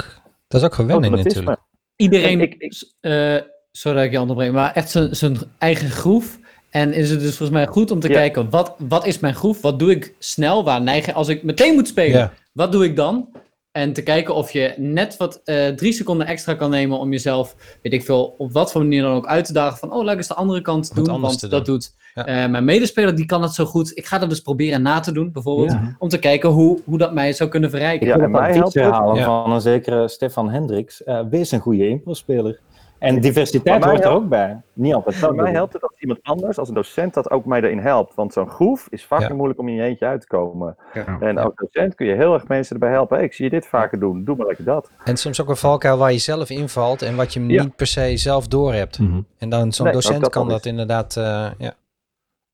Dat 0.48 0.62
is 0.62 0.68
ook 0.68 0.74
gewenning 0.74 1.16
natuurlijk. 1.16 1.60
Iedereen, 1.96 2.42
Ik- 2.42 2.56
ik- 2.58 2.92
eh, 3.00 3.38
sorry 3.72 3.98
dat 3.98 4.06
ik 4.06 4.12
je 4.12 4.20
onderbreek, 4.20 4.52
maar 4.52 4.74
echt 4.74 4.90
zijn- 4.92 5.16
zijn 5.16 5.38
eigen 5.58 5.90
groef. 5.90 6.40
En 6.70 6.94
is 6.94 7.10
het 7.10 7.20
dus 7.20 7.38
volgens 7.38 7.58
mij 7.58 7.68
goed 7.68 7.92
om 7.92 8.00
te 8.00 8.08
Ja. 8.08 8.14
kijken, 8.14 8.50
wat, 8.50 8.76
wat 8.78 9.06
is 9.06 9.20
mijn 9.20 9.36
groef? 9.36 9.62
Wat 9.62 9.80
doe 9.80 9.92
ik 9.92 10.16
snel? 10.20 10.64
Waar 10.64 10.82
neig 10.82 11.08
ik? 11.08 11.14
Als 11.16 11.28
ik 11.28 11.44
meteen 11.44 11.74
moet 11.74 11.88
spelen, 11.88 12.20
Ja. 12.20 12.34
wat 12.54 12.72
doe 12.72 12.84
ik 12.86 12.96
dan? 12.96 13.30
En 13.76 13.94
te 13.94 14.04
kijken 14.04 14.36
of 14.36 14.52
je 14.52 14.74
net 14.78 15.18
wat 15.18 15.42
eh, 15.44 15.68
drie 15.68 15.94
seconden 15.94 16.28
extra 16.28 16.54
kan 16.54 16.70
nemen 16.70 17.00
om 17.00 17.12
jezelf, 17.12 17.56
weet 17.82 17.94
ik 17.94 18.04
veel, 18.04 18.36
op 18.38 18.52
wat 18.52 18.72
voor 18.72 18.82
manier 18.82 19.02
dan 19.02 19.14
ook 19.16 19.26
uit 19.28 19.46
te 19.46 19.54
dagen. 19.54 19.78
Van, 19.78 19.92
oh, 19.94 20.04
laat 20.04 20.12
ik 20.12 20.18
eens 20.18 20.28
de 20.28 20.34
andere 20.34 20.62
kant 20.62 20.92
Wat 20.94 21.06
doen, 21.06 21.22
want 21.22 21.40
dat 21.42 21.50
doen. 21.52 21.64
doet 21.64 21.94
Ja. 22.14 22.26
eh, 22.26 22.50
mijn 22.50 22.66
medespeler, 22.66 23.16
die 23.16 23.26
kan 23.26 23.42
het 23.42 23.54
zo 23.54 23.66
goed. 23.66 23.98
Ik 23.98 24.06
ga 24.06 24.18
dat 24.20 24.30
dus 24.30 24.40
proberen 24.40 24.82
na 24.82 25.00
te 25.00 25.12
doen, 25.12 25.32
bijvoorbeeld. 25.32 25.72
Ja. 25.72 25.96
Om 26.00 26.10
te 26.10 26.18
kijken 26.20 26.50
hoe, 26.50 26.80
hoe 26.86 26.98
dat 26.98 27.14
mij 27.14 27.34
zou 27.34 27.50
kunnen 27.50 27.70
verrijken. 27.70 28.08
Ja, 28.08 28.18
en 28.18 28.32
mij 28.32 28.48
dat 28.48 28.56
helpt 28.74 28.74
het- 28.74 29.18
Ja. 29.18 29.26
van 29.26 29.52
een 29.52 29.62
zekere 29.62 30.08
Stefan 30.08 30.50
Hendricks. 30.50 31.04
eh, 31.04 31.20
wees 31.30 31.52
een 31.52 31.60
goede 31.60 31.88
impro-speler. 31.88 32.60
En 33.00 33.22
diversiteit 33.22 33.84
hoort 33.84 34.04
er 34.04 34.12
ook 34.12 34.30
bij. 34.30 34.62
Niet 34.74 34.94
altijd 34.94 35.16
Voor 35.16 35.36
mij 35.36 35.52
helpt 35.52 35.74
het 35.74 35.82
als 35.82 36.00
iemand 36.00 36.20
anders, 36.24 36.58
als 36.58 36.68
een 36.70 36.74
docent, 36.76 37.14
dat 37.14 37.32
ook 37.32 37.46
mij 37.46 37.62
erin 37.62 37.80
helpt. 37.80 38.16
Want 38.16 38.34
zo'n 38.34 38.50
groef 38.50 38.88
is 38.90 39.06
vaak 39.06 39.20
Ja. 39.22 39.34
moeilijk 39.34 39.60
om 39.60 39.68
in 39.68 39.74
je 39.76 39.82
eentje 39.84 40.06
uit 40.06 40.22
te 40.22 40.28
komen. 40.28 40.76
Ja. 40.94 41.18
En 41.20 41.38
als 41.38 41.54
docent 41.56 41.96
kun 41.96 42.06
je 42.08 42.16
heel 42.16 42.34
erg 42.34 42.48
mensen 42.48 42.74
erbij 42.74 42.90
helpen. 42.92 43.18
Hey, 43.18 43.26
ik 43.26 43.34
zie 43.34 43.46
je 43.46 43.52
dit 43.52 43.68
vaker 43.68 44.00
doen, 44.00 44.24
doe 44.24 44.36
maar 44.36 44.46
lekker 44.48 44.66
dat. 44.66 44.92
En 45.04 45.18
soms 45.18 45.42
ook 45.42 45.50
een 45.50 45.56
valkuil 45.58 45.98
waar 45.98 46.12
je 46.12 46.18
zelf 46.18 46.50
invalt 46.50 47.02
en 47.02 47.16
wat 47.16 47.34
je 47.34 47.46
Ja. 47.48 47.64
niet 47.64 47.76
per 47.76 47.88
se 47.88 48.18
zelf 48.18 48.48
doorhebt. 48.48 49.00
Mhm. 49.00 49.22
En 49.38 49.50
dan 49.50 49.72
zo'n 49.74 49.86
Nee, 49.86 49.94
docent 49.94 50.22
dat 50.22 50.32
kan 50.32 50.48
dat 50.48 50.60
is. 50.66 50.72
inderdaad, 50.72 51.18
eh, 51.18 51.52
ja. 51.58 51.74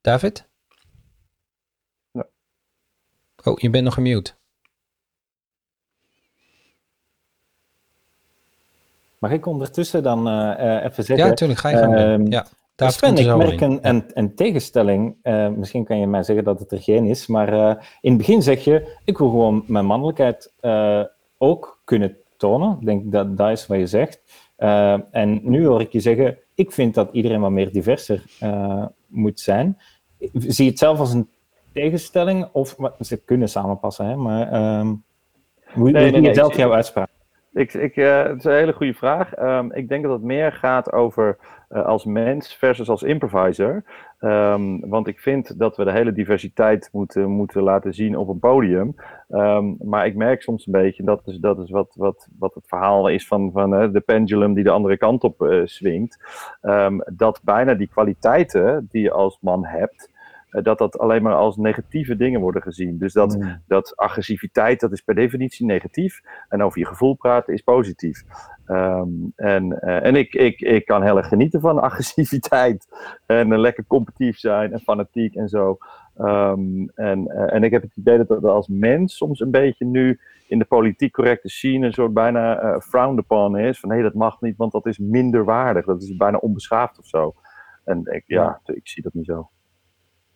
David? 0.02 0.50
Ja. 2.12 2.26
Oh, 3.44 3.60
je 3.60 3.70
bent 3.70 3.84
nog 3.84 3.94
gemute. 3.94 4.34
Mag 9.22 9.32
ik 9.32 9.46
ondertussen 9.46 10.04
dan 10.04 10.28
eh, 10.28 10.76
eh, 10.78 10.84
even 10.86 11.04
zeggen? 11.04 11.18
Ja, 11.26 11.30
natuurlijk, 11.30 11.60
ga 11.60 11.70
je 11.70 11.78
gang. 11.78 11.96
Ehm, 11.96 12.26
ja, 12.32 12.46
David 12.76 12.96
Sven, 12.96 13.18
ik 13.18 13.36
merk 13.36 13.62
een, 13.62 13.80
een, 13.82 14.04
een 14.14 14.36
tegenstelling. 14.36 15.16
eh, 15.22 15.48
misschien 15.50 15.84
kan 15.84 16.00
je 16.00 16.08
mij 16.08 16.24
zeggen 16.24 16.46
dat 16.46 16.60
het 16.60 16.72
er 16.72 16.82
geen 16.82 17.06
is. 17.06 17.28
Maar 17.28 17.54
eh, 17.54 17.84
in 18.02 18.10
het 18.10 18.18
begin 18.18 18.42
zeg 18.42 18.64
je, 18.64 18.98
ik 19.06 19.18
wil 19.18 19.30
gewoon 19.30 19.64
mijn 19.68 19.86
mannelijkheid 19.86 20.54
eh, 20.60 21.02
ook 21.38 21.82
kunnen 21.84 22.18
tonen. 22.38 22.78
Ik 22.80 22.86
denk 22.86 23.12
dat 23.12 23.38
dat 23.38 23.50
is 23.50 23.68
wat 23.68 23.78
je 23.78 23.88
zegt. 23.88 24.22
Eh, 24.56 24.98
en 25.12 25.40
nu 25.44 25.66
hoor 25.68 25.82
ik 25.82 25.92
je 25.92 26.00
zeggen, 26.00 26.38
ik 26.56 26.72
vind 26.72 26.94
dat 26.94 27.10
iedereen 27.12 27.40
wat 27.42 27.52
meer 27.52 27.72
diverser 27.72 28.24
eh, 28.40 28.86
moet 29.08 29.40
zijn. 29.40 29.78
Zie 30.34 30.64
je 30.66 30.70
het 30.70 30.80
zelf 30.80 31.00
als 31.00 31.14
een 31.14 31.30
tegenstelling? 31.74 32.48
Of 32.52 32.76
wat- 32.78 32.96
ze 33.00 33.18
kunnen 33.18 33.50
samenpassen, 33.50 34.06
hè? 34.06 34.16
Maar 34.16 34.52
ehm, 34.52 34.88
hoe, 34.88 34.96
Nee, 35.74 35.84
hoe 35.84 35.92
nee, 35.92 36.12
doe 36.12 36.16
je 36.22 36.26
nee, 36.26 36.34
zelf 36.34 36.52
ik- 36.52 36.58
jouw 36.58 36.74
uitspraak? 36.74 37.10
Ik, 37.54 37.74
ik, 37.74 37.96
uh, 37.96 38.24
het 38.24 38.38
is 38.38 38.44
een 38.44 38.52
hele 38.52 38.74
goede 38.74 38.94
vraag. 38.94 39.40
Um, 39.40 39.74
ik 39.74 39.88
denk 39.88 40.04
dat 40.04 40.12
het 40.12 40.22
meer 40.22 40.52
gaat 40.52 40.94
over 40.94 41.38
uh, 41.70 41.86
als 41.86 42.06
mens 42.06 42.56
versus 42.56 42.90
als 42.90 43.04
improviser. 43.04 43.84
Um, 44.20 44.90
want 44.90 45.08
ik 45.08 45.20
vind 45.20 45.60
dat 45.60 45.78
we 45.78 45.84
de 45.84 45.92
hele 45.92 46.12
diversiteit 46.12 46.90
moeten, 46.92 47.30
moeten 47.30 47.62
laten 47.64 47.94
zien 47.94 48.18
op 48.18 48.28
een 48.28 48.40
podium. 48.40 48.96
Um, 49.30 49.78
maar 49.84 50.06
ik 50.06 50.16
merk 50.16 50.42
soms 50.42 50.66
een 50.66 50.72
beetje, 50.72 51.04
dat 51.04 51.22
is, 51.26 51.38
dat 51.38 51.60
is 51.60 51.70
wat, 51.70 51.94
wat, 51.98 52.28
wat 52.40 52.54
het 52.54 52.68
verhaal 52.68 53.08
is 53.08 53.28
van, 53.28 53.52
van 53.52 53.92
de 53.92 54.02
pendulum 54.06 54.54
die 54.54 54.64
de 54.64 54.70
andere 54.70 54.98
kant 54.98 55.24
op 55.24 55.42
uh, 55.42 55.62
swingt. 55.66 56.20
dat 57.14 57.42
bijna 57.44 57.74
die 57.74 57.88
kwaliteiten 57.88 58.88
die 58.92 59.02
je 59.02 59.12
als 59.12 59.38
man 59.42 59.66
hebt, 59.66 60.11
dat 60.52 60.78
dat 60.78 61.00
alleen 61.00 61.24
maar 61.24 61.36
als 61.36 61.58
negatieve 61.58 62.16
dingen 62.16 62.42
worden 62.42 62.62
gezien. 62.62 62.98
Dus 62.98 63.14
dat, 63.14 63.38
mm. 63.38 63.62
dat 63.68 63.96
agressiviteit, 63.96 64.80
dat 64.80 64.92
is 64.92 65.02
per 65.02 65.16
definitie 65.16 65.66
negatief. 65.66 66.22
En 66.50 66.64
over 66.64 66.80
je 66.80 66.86
gevoel 66.86 67.14
praten 67.14 67.54
is 67.54 67.62
positief. 67.62 68.24
Um, 68.68 69.34
en 69.36 69.80
uh, 69.84 70.06
en 70.06 70.16
ik, 70.16 70.34
ik, 70.34 70.62
ik 70.62 70.86
kan 70.86 71.04
heel 71.04 71.18
erg 71.18 71.28
genieten 71.28 71.62
van 71.62 71.82
agressiviteit. 71.90 72.88
En 73.26 73.52
uh, 73.52 73.58
lekker 73.58 73.84
competitief 73.88 74.38
zijn 74.38 74.74
en 74.74 74.80
fanatiek 74.80 75.36
en 75.36 75.50
zo. 75.50 75.78
Um, 76.18 76.90
en, 76.96 77.28
uh, 77.28 77.54
en 77.54 77.64
ik 77.64 77.72
heb 77.72 77.82
het 77.82 77.96
idee 77.96 78.18
dat 78.18 78.28
dat 78.28 78.44
als 78.44 78.68
mens 78.68 79.18
soms 79.18 79.40
een 79.40 79.52
beetje 79.52 79.86
nu 79.86 80.20
in 80.48 80.60
de 80.60 80.66
politiek 80.66 81.12
correcte 81.14 81.50
scene 81.50 81.86
een 81.86 81.94
soort 81.94 82.14
bijna 82.14 82.80
frowned 82.80 83.20
upon 83.20 83.58
is. 83.58 83.80
Van 83.80 83.90
nee, 83.90 84.02
dat 84.02 84.14
mag 84.14 84.42
niet, 84.42 84.58
want 84.58 84.72
dat 84.72 84.86
is 84.86 84.98
minder 84.98 85.46
waardig. 85.46 85.86
Dat 85.86 86.02
is 86.02 86.16
bijna 86.16 86.38
onbeschaafd 86.38 87.00
of 87.00 87.06
zo. 87.06 87.34
En 87.84 88.02
ik, 88.06 88.24
ja, 88.26 88.62
ik 88.66 88.88
zie 88.88 89.04
dat 89.04 89.14
niet 89.14 89.26
zo. 89.26 89.50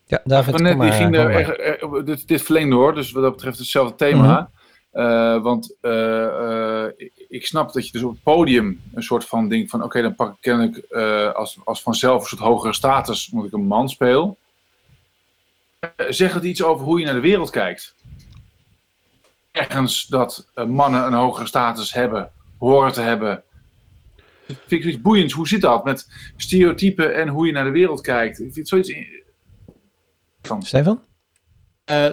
Ja, 0.08 0.20
David, 0.24 0.58
net, 0.58 0.80
die 0.80 0.92
ging 0.92 1.16
er, 1.16 1.30
er, 1.30 1.60
er, 1.60 2.04
dit, 2.04 2.28
dit 2.28 2.42
verlengde 2.42 2.74
hoor, 2.74 2.94
dus 2.94 3.12
wat 3.12 3.22
dat 3.22 3.32
betreft 3.32 3.58
hetzelfde 3.58 3.96
thema. 3.96 4.40
Mm 4.40 4.48
-hmm. 4.90 5.04
uh, 5.04 5.42
want 5.42 5.76
uh, 5.82 5.92
uh, 5.92 6.84
ik 7.28 7.46
snap 7.46 7.72
dat 7.72 7.86
je 7.86 7.92
dus 7.92 8.02
op 8.02 8.10
het 8.10 8.22
podium 8.22 8.80
een 8.94 9.02
soort 9.02 9.24
van 9.24 9.48
ding 9.48 9.70
van... 9.70 9.78
oké, 9.78 9.88
okay, 9.88 10.02
dan 10.02 10.14
pak 10.14 10.30
ik 10.30 10.40
kennelijk 10.40 10.92
als, 11.34 11.58
als 11.64 11.82
vanzelf 11.82 12.20
een 12.20 12.28
soort 12.28 12.40
hogere 12.40 12.72
status... 12.72 13.30
moet 13.30 13.46
ik 13.46 13.52
een 13.52 13.66
man 13.66 13.88
speel. 13.88 14.38
zeg 16.08 16.34
het 16.34 16.44
iets 16.44 16.62
over 16.62 16.84
hoe 16.84 16.98
je 16.98 17.04
naar 17.04 17.14
de 17.14 17.20
wereld 17.20 17.50
kijkt? 17.50 17.94
Ergens 19.50 20.06
dat 20.06 20.48
mannen 20.66 21.06
een 21.06 21.12
hogere 21.12 21.46
status 21.46 21.92
hebben, 21.92 22.30
horen 22.58 22.92
te 22.92 23.00
hebben... 23.00 23.42
Vind 24.46 24.84
ik 24.84 24.84
iets 24.84 25.00
boeiends. 25.00 25.34
Hoe 25.34 25.48
zit 25.48 25.60
dat 25.60 25.84
met 25.84 26.08
stereotypen 26.36 27.14
en 27.14 27.28
hoe 27.28 27.46
je 27.46 27.52
naar 27.52 27.64
de 27.64 27.70
wereld 27.70 28.00
kijkt? 28.00 28.40
Ik 28.40 28.52
vind 28.52 28.68
zoiets 28.68 28.92
Stefan? 30.62 31.02
Uh, 31.90 32.06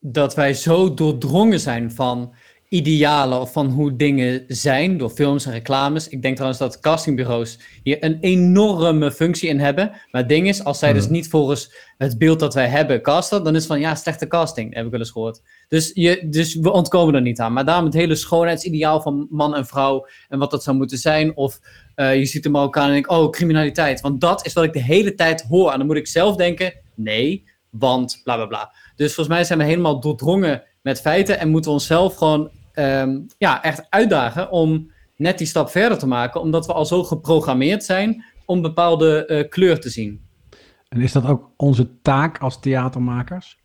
dat 0.00 0.34
wij 0.34 0.54
zo 0.54 0.94
doordrongen 0.94 1.60
zijn 1.60 1.92
van 1.92 2.34
idealen 2.70 3.40
of 3.40 3.52
van 3.52 3.66
hoe 3.66 3.96
dingen 3.96 4.44
zijn 4.46 4.96
door 4.96 5.10
films 5.10 5.46
en 5.46 5.52
reclames. 5.52 6.08
Ik 6.08 6.22
denk 6.22 6.34
trouwens 6.34 6.60
dat 6.60 6.80
castingbureaus 6.80 7.58
hier 7.82 8.04
een 8.04 8.18
enorme 8.20 9.12
functie 9.12 9.48
in 9.48 9.58
hebben. 9.58 9.88
Maar 9.88 10.20
het 10.20 10.28
ding 10.28 10.48
is, 10.48 10.64
als 10.64 10.78
zij 10.78 10.92
dus 10.92 11.08
niet 11.08 11.28
volgens 11.28 11.74
het 11.98 12.18
beeld 12.18 12.40
dat 12.40 12.54
wij 12.54 12.66
hebben 12.66 13.02
casten, 13.02 13.44
dan 13.44 13.54
is 13.54 13.58
het 13.58 13.70
van 13.70 13.80
ja, 13.80 13.94
slechte 13.94 14.26
casting, 14.26 14.74
heb 14.74 14.84
ik 14.84 14.90
wel 14.90 15.00
eens 15.00 15.10
gehoord. 15.10 15.42
Dus, 15.68 15.90
je, 15.94 16.26
dus 16.28 16.54
we 16.54 16.72
ontkomen 16.72 17.14
er 17.14 17.20
niet 17.20 17.40
aan. 17.40 17.52
Maar 17.52 17.64
daarom 17.64 17.84
het 17.84 17.94
hele 17.94 18.14
schoonheidsideaal 18.14 19.00
van 19.00 19.26
man 19.30 19.54
en 19.54 19.66
vrouw 19.66 20.06
en 20.28 20.38
wat 20.38 20.50
dat 20.50 20.62
zou 20.62 20.76
moeten 20.76 20.98
zijn. 20.98 21.36
Of 21.36 21.60
uh, 21.96 22.16
je 22.16 22.26
ziet 22.26 22.42
de 22.42 22.48
Marokkaan 22.48 22.86
en 22.86 22.92
denkt, 22.92 23.08
oh, 23.08 23.30
criminaliteit. 23.30 24.00
Want 24.00 24.20
dat 24.20 24.46
is 24.46 24.52
wat 24.52 24.64
ik 24.64 24.72
de 24.72 24.82
hele 24.82 25.14
tijd 25.14 25.42
hoor. 25.42 25.72
En 25.72 25.78
dan 25.78 25.86
moet 25.86 25.96
ik 25.96 26.06
zelf 26.06 26.36
denken, 26.36 26.72
nee, 26.94 27.44
want 27.70 28.20
bla 28.24 28.36
bla 28.36 28.46
bla. 28.46 28.72
Dus 28.96 29.14
volgens 29.14 29.36
mij 29.36 29.44
zijn 29.44 29.58
we 29.58 29.64
helemaal 29.64 30.00
doordrongen 30.00 30.62
met 30.82 31.00
feiten 31.00 31.38
en 31.38 31.48
moeten 31.48 31.70
we 31.70 31.76
onszelf 31.76 32.14
gewoon 32.14 32.50
um, 32.74 33.26
ja, 33.38 33.62
echt 33.62 33.86
uitdagen 33.88 34.50
om 34.50 34.90
net 35.16 35.38
die 35.38 35.46
stap 35.46 35.70
verder 35.70 35.98
te 35.98 36.06
maken, 36.06 36.40
omdat 36.40 36.66
we 36.66 36.72
al 36.72 36.86
zo 36.86 37.04
geprogrammeerd 37.04 37.84
zijn 37.84 38.24
om 38.44 38.62
bepaalde 38.62 39.24
uh, 39.26 39.48
kleur 39.48 39.80
te 39.80 39.88
zien. 39.88 40.28
En 40.88 41.00
is 41.00 41.12
dat 41.12 41.26
ook 41.26 41.50
onze 41.56 42.00
taak 42.02 42.38
als 42.38 42.60
theatermakers? 42.60 43.58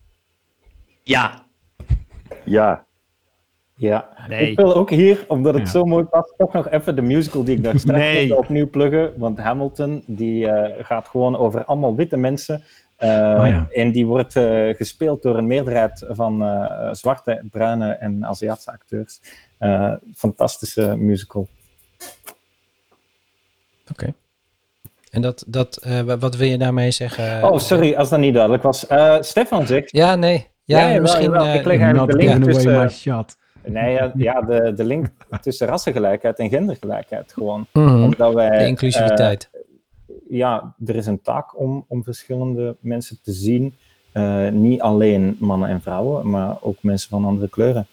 Ja. 1.03 1.45
Ja. 2.43 2.85
Ja, 3.77 4.09
nee. 4.27 4.49
ik 4.49 4.57
wil 4.57 4.75
ook 4.75 4.89
hier, 4.89 5.25
omdat 5.27 5.53
het 5.53 5.63
ja. 5.63 5.69
zo 5.69 5.85
mooi 5.85 6.03
past, 6.03 6.33
toch 6.37 6.53
nog 6.53 6.69
even 6.69 6.95
de 6.95 7.01
musical 7.01 7.43
die 7.43 7.55
ik 7.55 7.63
daar 7.63 7.79
straks 7.85 7.99
nee. 7.99 8.37
opnieuw 8.37 8.69
pluggen. 8.69 9.13
Want 9.17 9.39
Hamilton, 9.39 10.03
die 10.07 10.45
uh, 10.45 10.65
gaat 10.79 11.07
gewoon 11.07 11.37
over 11.37 11.65
allemaal 11.65 11.95
witte 11.95 12.17
mensen 12.17 12.63
uh, 13.05 13.39
oh 13.39 13.47
ja. 13.47 13.67
En 13.71 13.91
die 13.91 14.05
wordt 14.05 14.35
uh, 14.35 14.75
gespeeld 14.75 15.21
door 15.21 15.37
een 15.37 15.47
meerderheid 15.47 16.05
van 16.09 16.41
uh, 16.41 16.89
zwarte, 16.91 17.41
bruine 17.51 17.91
en 17.91 18.25
Aziatische 18.25 18.71
acteurs. 18.71 19.19
fantastische 20.15 20.95
musical. 20.95 21.47
Oké. 23.81 23.91
Okay. 23.91 24.13
En 25.11 25.21
dat, 25.21 25.43
dat, 25.47 25.87
wat 26.19 26.35
wil 26.35 26.47
je 26.47 26.57
daarmee 26.57 26.91
zeggen? 26.91 27.43
Oh, 27.43 27.59
sorry, 27.59 27.93
als 27.93 28.09
dat 28.09 28.19
niet 28.19 28.33
duidelijk 28.33 28.63
was. 28.63 28.85
Stefan 29.19 29.67
zegt... 29.67 29.91
Ja, 29.91 30.15
nee. 30.15 30.47
Ja, 30.63 31.01
misschien... 31.01 31.31
Wel, 31.31 31.47
ik 31.47 31.65
leg 31.65 31.79
eigenlijk 31.79 32.11
de 32.11 32.17
link 32.17 32.43
tussen... 32.43 33.25
Nee, 33.67 33.93
ja, 33.93 34.11
ja 34.15 34.41
de, 34.41 34.73
de 34.75 34.83
link 34.83 35.07
tussen 35.41 35.67
rassengelijkheid 35.67 36.39
en 36.39 36.49
gendergelijkheid 36.49 37.33
gewoon. 37.33 37.67
Mm 37.73 37.87
-hmm. 37.87 38.03
Omdat 38.03 38.33
wij, 38.33 38.57
de 38.57 38.67
inclusiviteit 38.67 39.49
ja, 40.35 40.75
er 40.85 40.95
is 40.95 41.05
een 41.05 41.21
taak 41.21 41.59
om, 41.59 41.85
om 41.87 42.03
verschillende 42.03 42.75
mensen 42.79 43.19
te 43.23 43.31
zien. 43.31 43.75
Uh, 44.13 44.49
niet 44.49 44.81
alleen 44.81 45.35
mannen 45.39 45.69
en 45.69 45.81
vrouwen, 45.81 46.29
maar 46.29 46.57
ook 46.61 46.77
mensen 46.81 47.09
van 47.09 47.25
andere 47.25 47.49
kleuren. 47.49 47.87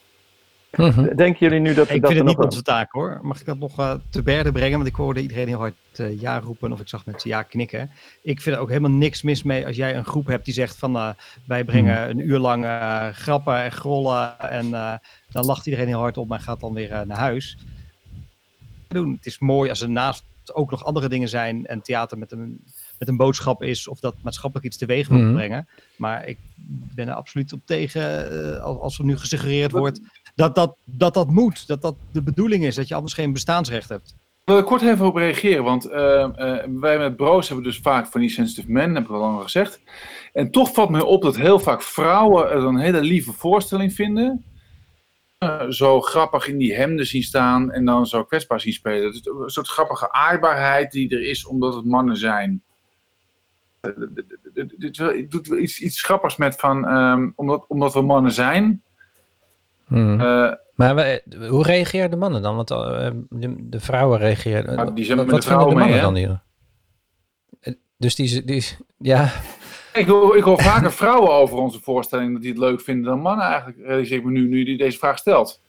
Mm-hmm. 0.76 1.16
Denken 1.16 1.38
jullie 1.38 1.60
nu 1.60 1.74
dat... 1.74 1.90
Ik 1.90 2.00
dat 2.00 2.12
vind 2.12 2.28
het 2.28 2.36
niet 2.36 2.46
onze 2.46 2.62
taak 2.62 2.92
hoor. 2.92 3.18
Mag 3.22 3.40
ik 3.40 3.46
dat 3.46 3.58
nog 3.58 3.80
uh, 3.80 3.94
te 4.10 4.22
berde 4.22 4.52
brengen? 4.52 4.76
Want 4.76 4.88
ik 4.88 4.94
hoorde 4.94 5.20
iedereen 5.20 5.46
heel 5.46 5.58
hard 5.58 5.74
uh, 5.96 6.20
ja 6.20 6.40
roepen 6.40 6.72
of 6.72 6.80
ik 6.80 6.88
zag 6.88 7.06
mensen 7.06 7.30
ja 7.30 7.42
knikken. 7.42 7.90
Ik 8.22 8.40
vind 8.40 8.56
er 8.56 8.62
ook 8.62 8.68
helemaal 8.68 8.90
niks 8.90 9.22
mis 9.22 9.42
mee 9.42 9.66
als 9.66 9.76
jij 9.76 9.96
een 9.96 10.04
groep 10.04 10.26
hebt 10.26 10.44
die 10.44 10.54
zegt 10.54 10.76
van 10.76 11.14
wij 11.46 11.64
brengen 11.64 12.04
mm. 12.04 12.10
een 12.10 12.28
uur 12.28 12.38
lang 12.38 12.66
grappen 13.12 13.62
en 13.62 13.72
grollen 13.72 14.38
en 14.38 14.70
dan 15.30 15.44
lacht 15.44 15.66
iedereen 15.66 15.88
heel 15.88 15.98
hard 15.98 16.18
op 16.18 16.32
en 16.32 16.40
gaat 16.40 16.60
dan 16.60 16.74
weer 16.74 17.06
naar 17.06 17.18
huis. 17.18 17.58
Doen. 18.88 19.12
Het 19.12 19.26
is 19.26 19.38
mooi 19.38 19.70
als 19.70 19.80
er 19.80 19.90
naast 19.90 20.24
ook 20.54 20.70
nog 20.70 20.84
andere 20.84 21.08
dingen 21.08 21.28
zijn 21.28 21.66
en 21.66 21.82
theater 21.82 22.18
met 22.18 22.32
een, 22.32 22.64
met 22.98 23.08
een 23.08 23.16
boodschap 23.16 23.62
is 23.62 23.88
of 23.88 24.00
dat 24.00 24.14
maatschappelijk 24.22 24.66
iets 24.66 24.78
teweeg 24.78 25.08
wil 25.08 25.18
mm. 25.18 25.34
brengen. 25.34 25.68
Maar 25.96 26.26
ik 26.26 26.38
ben 26.94 27.08
er 27.08 27.14
absoluut 27.14 27.52
op 27.52 27.60
tegen 27.64 28.32
uh, 28.32 28.62
als 28.62 28.98
er 28.98 29.04
nu 29.04 29.18
gesuggereerd 29.18 29.70
wordt 29.72 30.00
dat 30.34 30.54
dat, 30.54 30.76
dat 30.84 31.14
dat 31.14 31.30
moet, 31.30 31.66
dat 31.66 31.82
dat 31.82 31.96
de 32.12 32.22
bedoeling 32.22 32.64
is, 32.64 32.74
dat 32.74 32.88
je 32.88 32.94
anders 32.94 33.14
geen 33.14 33.32
bestaansrecht 33.32 33.88
hebt. 33.88 34.16
Ik 34.42 34.48
wil 34.48 34.56
er 34.56 34.64
kort 34.64 34.82
even 34.82 35.06
op 35.06 35.16
reageren, 35.16 35.64
want 35.64 35.90
uh, 35.90 35.94
uh, 35.94 36.58
wij 36.80 36.98
met 36.98 37.16
Broos 37.16 37.48
hebben 37.48 37.66
dus 37.66 37.78
vaak 37.78 38.06
van 38.06 38.20
die 38.20 38.30
sensitive 38.30 38.70
men, 38.70 38.94
heb 38.94 39.04
ik 39.04 39.10
al 39.10 39.18
lang 39.18 39.42
gezegd. 39.42 39.80
En 40.32 40.50
toch 40.50 40.72
valt 40.72 40.90
mij 40.90 41.00
op 41.00 41.22
dat 41.22 41.36
heel 41.36 41.58
vaak 41.58 41.82
vrouwen 41.82 42.50
er 42.50 42.64
een 42.64 42.78
hele 42.78 43.00
lieve 43.00 43.32
voorstelling 43.32 43.92
vinden 43.92 44.44
zo 45.68 46.00
grappig 46.00 46.48
in 46.48 46.58
die 46.58 46.74
hemden 46.74 47.06
zien 47.06 47.22
staan 47.22 47.72
en 47.72 47.84
dan 47.84 48.06
zo 48.06 48.24
kwetsbaar 48.24 48.60
zien 48.60 48.72
spelen. 48.72 49.12
Dus 49.12 49.26
een 49.26 49.50
soort 49.50 49.68
grappige 49.68 50.12
aardbaarheid 50.12 50.92
die 50.92 51.10
er 51.10 51.22
is 51.22 51.46
omdat 51.46 51.74
het 51.74 51.84
mannen 51.84 52.16
zijn. 52.16 52.62
Het 53.80 55.30
doet 55.30 55.46
iets, 55.46 55.80
iets 55.80 56.02
grappigs 56.02 56.36
met 56.36 56.56
van, 56.56 56.96
um, 56.96 57.32
omdat, 57.36 57.64
omdat 57.68 57.94
we 57.94 58.02
mannen 58.02 58.32
zijn. 58.32 58.82
Hmm. 59.86 60.20
Uh, 60.20 60.52
maar 60.74 60.94
we, 60.94 61.22
hoe 61.48 61.62
reageren 61.62 62.10
de 62.10 62.16
mannen 62.16 62.42
dan? 62.42 62.56
Want 62.56 62.70
uh, 62.70 63.10
de, 63.28 63.68
de, 63.68 63.80
vrouwen 63.80 64.18
reageren. 64.18 64.76
Nou, 64.76 64.94
die 64.94 65.04
zijn 65.04 65.18
wat 65.18 65.26
met 65.26 65.34
de 65.34 65.42
vrouwen 65.42 65.68
de 65.68 65.74
mannen 65.74 65.94
mee, 65.94 66.04
dan 66.04 66.14
hier? 66.14 66.42
Dus 67.96 68.14
die, 68.14 68.44
die, 68.44 68.64
ja, 68.98 69.32
ik 69.92 70.06
hoor, 70.06 70.36
ik 70.36 70.42
hoor 70.42 70.62
vaker 70.62 70.92
vrouwen 70.92 71.30
over 71.30 71.58
onze 71.58 71.80
voorstelling 71.80 72.32
dat 72.32 72.42
die 72.42 72.50
het 72.50 72.60
leuk 72.60 72.80
vinden 72.80 73.04
dan 73.04 73.20
mannen 73.20 73.46
eigenlijk, 73.46 73.78
realiseer 73.86 74.18
ik 74.18 74.24
me 74.24 74.30
nu, 74.30 74.48
nu 74.48 74.64
die 74.64 74.76
deze 74.76 74.98
vraag 74.98 75.18
stelt. 75.18 75.60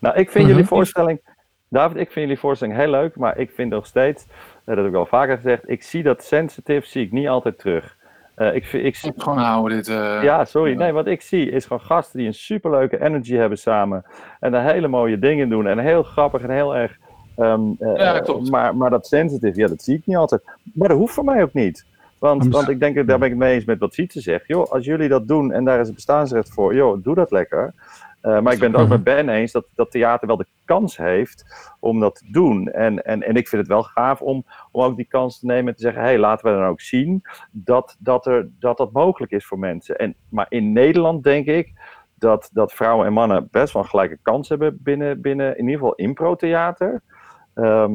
Nou, 0.00 0.16
ik 0.16 0.30
vind 0.30 0.48
jullie 0.48 0.64
voorstelling, 0.64 1.20
David, 1.68 1.96
ik 1.96 2.10
vind 2.10 2.26
jullie 2.26 2.40
voorstelling 2.40 2.76
heel 2.76 2.90
leuk, 2.90 3.16
maar 3.16 3.38
ik 3.38 3.50
vind 3.50 3.70
nog 3.70 3.86
steeds, 3.86 4.26
dat 4.64 4.76
heb 4.76 4.86
ik 4.86 4.94
al 4.94 5.06
vaker 5.06 5.36
gezegd, 5.36 5.68
ik 5.68 5.82
zie 5.82 6.02
dat 6.02 6.24
sensitive 6.24 6.86
zie 6.86 7.04
ik 7.04 7.12
niet 7.12 7.28
altijd 7.28 7.58
terug. 7.58 7.96
Uh, 8.36 8.54
ik, 8.54 8.72
ik, 8.72 8.98
ik 9.02 9.12
gewoon 9.16 9.38
houden 9.38 9.76
dit. 9.76 9.88
Uh, 9.88 10.22
ja, 10.22 10.44
sorry. 10.44 10.74
Nee, 10.74 10.92
wat 10.92 11.06
ik 11.06 11.22
zie 11.22 11.50
is 11.50 11.66
gewoon 11.66 11.82
gasten 11.82 12.18
die 12.18 12.26
een 12.26 12.34
superleuke 12.34 13.04
energy 13.04 13.34
hebben 13.34 13.58
samen. 13.58 14.04
En 14.40 14.52
daar 14.52 14.72
hele 14.72 14.88
mooie 14.88 15.18
dingen 15.18 15.48
doen. 15.48 15.66
En 15.66 15.78
heel 15.78 16.02
grappig 16.02 16.42
en 16.42 16.50
heel 16.50 16.76
erg. 16.76 16.98
Um, 17.38 17.76
uh, 17.80 17.96
ja. 17.96 18.22
Maar, 18.50 18.76
maar 18.76 18.90
dat 18.90 19.06
sensitive, 19.06 19.60
ja, 19.60 19.66
dat 19.66 19.82
zie 19.82 19.96
ik 19.96 20.06
niet 20.06 20.16
altijd. 20.16 20.42
Maar 20.74 20.88
dat 20.88 20.96
hoeft 20.96 21.14
voor 21.14 21.24
mij 21.24 21.42
ook 21.42 21.52
niet. 21.52 21.84
Want, 22.18 22.48
want 22.48 22.68
ik 22.68 22.80
denk, 22.80 22.94
daar 22.94 23.04
ben 23.04 23.22
ik 23.22 23.28
het 23.28 23.38
mee 23.38 23.54
eens 23.54 23.64
met 23.64 23.78
wat 23.78 23.94
Sietse 23.94 24.20
zegt. 24.20 24.46
Joh, 24.46 24.70
als 24.70 24.84
jullie 24.84 25.08
dat 25.08 25.28
doen 25.28 25.52
en 25.52 25.64
daar 25.64 25.80
is 25.80 25.86
het 25.86 25.94
bestaansrecht 25.94 26.50
voor, 26.50 26.74
joh, 26.74 27.02
doe 27.02 27.14
dat 27.14 27.30
lekker. 27.30 27.74
Uh, 28.22 28.40
maar 28.40 28.52
ik 28.52 28.58
ben 28.58 28.72
het 28.72 28.80
ook 28.80 28.88
met 28.88 29.04
Ben 29.04 29.28
eens 29.28 29.52
dat, 29.52 29.66
dat 29.74 29.90
theater 29.90 30.26
wel 30.26 30.36
de 30.36 30.46
kans 30.64 30.96
heeft 30.96 31.44
om 31.80 32.00
dat 32.00 32.14
te 32.14 32.24
doen. 32.30 32.68
En, 32.68 33.04
en, 33.04 33.22
en 33.22 33.36
ik 33.36 33.48
vind 33.48 33.62
het 33.62 33.70
wel 33.70 33.82
gaaf 33.82 34.20
om, 34.20 34.44
om 34.70 34.82
ook 34.82 34.96
die 34.96 35.06
kans 35.08 35.38
te 35.38 35.46
nemen 35.46 35.66
en 35.66 35.74
te 35.74 35.82
zeggen: 35.82 36.02
hé, 36.02 36.08
hey, 36.08 36.18
laten 36.18 36.50
we 36.50 36.58
dan 36.58 36.68
ook 36.68 36.80
zien 36.80 37.22
dat 37.50 37.96
dat, 37.98 38.26
er, 38.26 38.48
dat 38.58 38.76
dat 38.76 38.92
mogelijk 38.92 39.32
is 39.32 39.46
voor 39.46 39.58
mensen. 39.58 39.96
En, 39.98 40.14
maar 40.28 40.46
in 40.48 40.72
Nederland 40.72 41.22
denk 41.22 41.46
ik 41.46 41.72
dat, 42.14 42.50
dat 42.52 42.72
vrouwen 42.72 43.06
en 43.06 43.12
mannen 43.12 43.48
best 43.50 43.72
wel 43.72 43.82
een 43.82 43.88
gelijke 43.88 44.18
kans 44.22 44.48
hebben 44.48 44.78
binnen, 44.82 45.20
binnen 45.20 45.58
in 45.58 45.64
ieder 45.64 45.78
geval 45.78 45.94
impro-theater. 45.94 47.02
Ehm, 47.58 47.92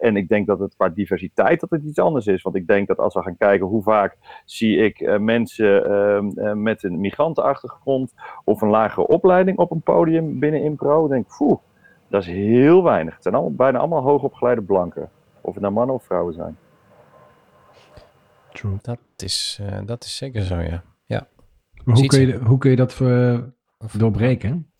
en 0.00 0.16
ik 0.16 0.28
denk 0.28 0.46
dat 0.46 0.58
het 0.58 0.74
qua 0.76 0.88
diversiteit 0.88 1.60
dat 1.60 1.70
het 1.70 1.82
iets 1.82 1.98
anders 1.98 2.26
is. 2.26 2.42
Want 2.42 2.56
ik 2.56 2.66
denk 2.66 2.86
dat 2.88 2.98
als 2.98 3.14
we 3.14 3.22
gaan 3.22 3.36
kijken 3.36 3.66
hoe 3.66 3.82
vaak 3.82 4.16
zie 4.44 4.76
ik 4.76 5.00
uh, 5.00 5.18
mensen 5.18 5.90
uh, 6.36 6.52
met 6.52 6.82
een 6.82 7.00
migrantenachtergrond 7.00 8.14
of 8.44 8.60
een 8.60 8.68
lagere 8.68 9.06
opleiding 9.06 9.58
op 9.58 9.70
een 9.70 9.80
podium 9.80 10.38
binnen 10.38 10.62
impro, 10.62 11.08
denk 11.08 11.24
ik, 11.24 11.34
poeh, 11.36 11.58
dat 12.08 12.22
is 12.22 12.26
heel 12.26 12.82
weinig. 12.82 13.14
Het 13.14 13.22
zijn 13.22 13.34
allemaal, 13.34 13.54
bijna 13.54 13.78
allemaal 13.78 14.02
hoogopgeleide 14.02 14.62
blanken. 14.62 15.10
Of 15.40 15.52
het 15.52 15.62
nou 15.62 15.74
mannen 15.74 15.94
of 15.94 16.04
vrouwen 16.04 16.34
zijn. 16.34 16.56
True. 18.52 18.76
Dat 18.82 18.98
is, 19.16 19.60
uh, 19.62 19.78
dat 19.84 20.04
is 20.04 20.16
zeker 20.16 20.42
zo, 20.42 20.60
ja. 20.60 20.82
ja. 21.04 21.28
Maar 21.84 21.96
hoe, 21.96 22.06
kun 22.06 22.20
je, 22.20 22.38
hoe 22.38 22.58
kun 22.58 22.70
je 22.70 22.76
dat 22.76 22.94
voor, 22.94 23.52
doorbreken? 23.96 24.70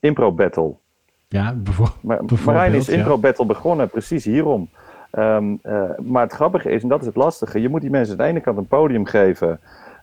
Impro 0.00 0.32
battle. 0.32 0.76
Ja, 1.34 1.54
bijvoorbeeld. 1.64 2.44
Marijn 2.44 2.74
is 2.74 2.88
Impro 2.88 3.18
Battle 3.18 3.46
begonnen, 3.46 3.88
precies 3.88 4.24
hierom. 4.24 4.68
Um, 5.18 5.58
uh, 5.62 5.82
maar 6.02 6.22
het 6.22 6.32
grappige 6.32 6.70
is, 6.70 6.82
en 6.82 6.88
dat 6.88 7.00
is 7.00 7.06
het 7.06 7.16
lastige, 7.16 7.60
je 7.60 7.68
moet 7.68 7.80
die 7.80 7.90
mensen 7.90 8.12
aan 8.12 8.24
de 8.24 8.30
ene 8.30 8.40
kant 8.40 8.58
een 8.58 8.66
podium 8.66 9.06
geven. 9.06 9.60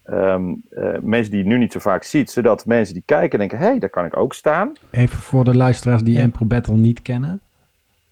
Um, 0.10 0.64
uh, 0.72 0.90
mensen 1.02 1.32
die 1.32 1.44
je 1.44 1.50
nu 1.50 1.58
niet 1.58 1.72
zo 1.72 1.80
vaak 1.80 2.04
ziet, 2.04 2.32
zodat 2.32 2.66
mensen 2.66 2.94
die 2.94 3.04
kijken 3.06 3.40
denken, 3.40 3.58
hé, 3.58 3.66
hey, 3.66 3.80
daar 3.80 3.90
kan 3.90 4.06
ik 4.06 4.18
ook 4.18 4.34
staan. 4.34 4.74
Even 4.92 5.18
voor 5.18 5.44
de 5.44 5.56
luisteraars 5.56 6.04
die 6.04 6.14
ja. 6.14 6.22
Impro 6.22 6.46
Battle 6.46 6.76
niet 6.76 7.02
kennen. 7.02 7.42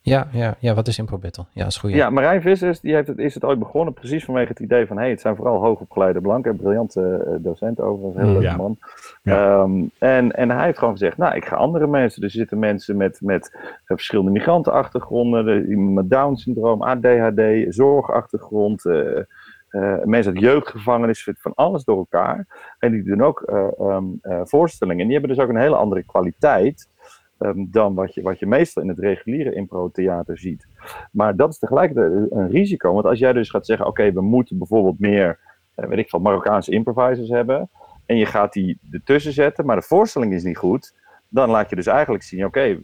Ja, 0.09 0.27
ja, 0.31 0.55
ja, 0.59 0.73
wat 0.73 0.87
is 0.87 0.97
Impro 0.97 1.17
Battle? 1.17 1.45
Ja, 1.51 1.65
is 1.65 1.77
goed. 1.77 1.91
Ja, 1.91 2.09
Marijn 2.09 2.41
Vissers 2.41 2.79
die 2.79 2.93
heeft 2.93 3.07
het, 3.07 3.17
is 3.17 3.33
het 3.33 3.43
ooit 3.43 3.59
begonnen 3.59 3.93
precies 3.93 4.25
vanwege 4.25 4.47
het 4.47 4.59
idee 4.59 4.87
van... 4.87 4.95
hé, 4.95 5.01
hey, 5.01 5.11
het 5.11 5.21
zijn 5.21 5.35
vooral 5.35 5.61
hoogopgeleide 5.61 6.21
blanken, 6.21 6.55
briljante 6.55 7.25
uh, 7.27 7.33
docent 7.39 7.81
overigens, 7.81 8.15
een 8.15 8.29
heel 8.29 8.39
leuke 8.39 8.57
man. 8.57 8.77
Ja. 9.23 9.61
Um, 9.61 9.91
en, 9.97 10.31
en 10.31 10.49
hij 10.49 10.65
heeft 10.65 10.77
gewoon 10.77 10.93
gezegd, 10.93 11.17
nou, 11.17 11.35
ik 11.35 11.45
ga 11.45 11.55
andere 11.55 11.87
mensen... 11.87 12.21
Dus 12.21 12.31
er 12.33 12.39
zitten 12.39 12.59
mensen 12.59 12.97
met, 12.97 13.19
met 13.21 13.57
verschillende 13.85 14.31
migrantenachtergronden... 14.31 15.69
iemand 15.69 15.95
met 15.95 16.09
Down-syndroom, 16.09 16.81
ADHD, 16.81 17.41
zorgachtergrond... 17.67 18.85
Uh, 18.85 19.17
uh, 19.71 20.03
mensen 20.03 20.33
uit 20.33 20.41
jeugdgevangenis, 20.41 21.29
van 21.37 21.51
alles 21.55 21.83
door 21.83 21.97
elkaar. 21.97 22.47
En 22.79 22.91
die 22.91 23.03
doen 23.03 23.23
ook 23.23 23.43
um, 23.79 24.19
voorstellingen. 24.43 25.01
En 25.01 25.07
die 25.07 25.17
hebben 25.17 25.35
dus 25.35 25.45
ook 25.45 25.49
een 25.49 25.61
hele 25.61 25.75
andere 25.75 26.03
kwaliteit... 26.03 26.89
Um, 27.39 27.67
dan 27.71 27.93
wat 27.93 28.13
je, 28.13 28.21
wat 28.21 28.39
je 28.39 28.45
meestal 28.45 28.83
in 28.83 28.89
het 28.89 28.99
reguliere 28.99 29.53
impro-theater 29.53 30.37
ziet. 30.37 30.67
Maar 31.11 31.35
dat 31.35 31.49
is 31.49 31.59
tegelijkertijd 31.59 32.31
een 32.31 32.49
risico. 32.49 32.93
Want 32.93 33.05
als 33.05 33.19
jij 33.19 33.33
dus 33.33 33.49
gaat 33.49 33.65
zeggen, 33.65 33.87
oké, 33.87 34.11
we 34.11 34.21
moeten 34.21 34.57
bijvoorbeeld 34.57 34.99
meer, 34.99 35.39
uh, 35.75 35.85
weet 35.85 35.97
ik 35.97 36.09
veel, 36.09 36.19
Marokkaanse 36.19 36.71
improvisers 36.71 37.29
hebben. 37.29 37.69
En 38.05 38.15
je 38.17 38.25
gaat 38.25 38.53
die 38.53 38.79
ertussen 38.91 39.33
zetten, 39.33 39.65
maar 39.65 39.75
de 39.75 39.81
voorstelling 39.81 40.33
is 40.33 40.43
niet 40.43 40.57
goed. 40.57 40.93
Dan 41.27 41.49
laat 41.49 41.69
je 41.69 41.75
dus 41.75 41.87
eigenlijk 41.87 42.23
zien, 42.23 42.45
oké, 42.45 42.77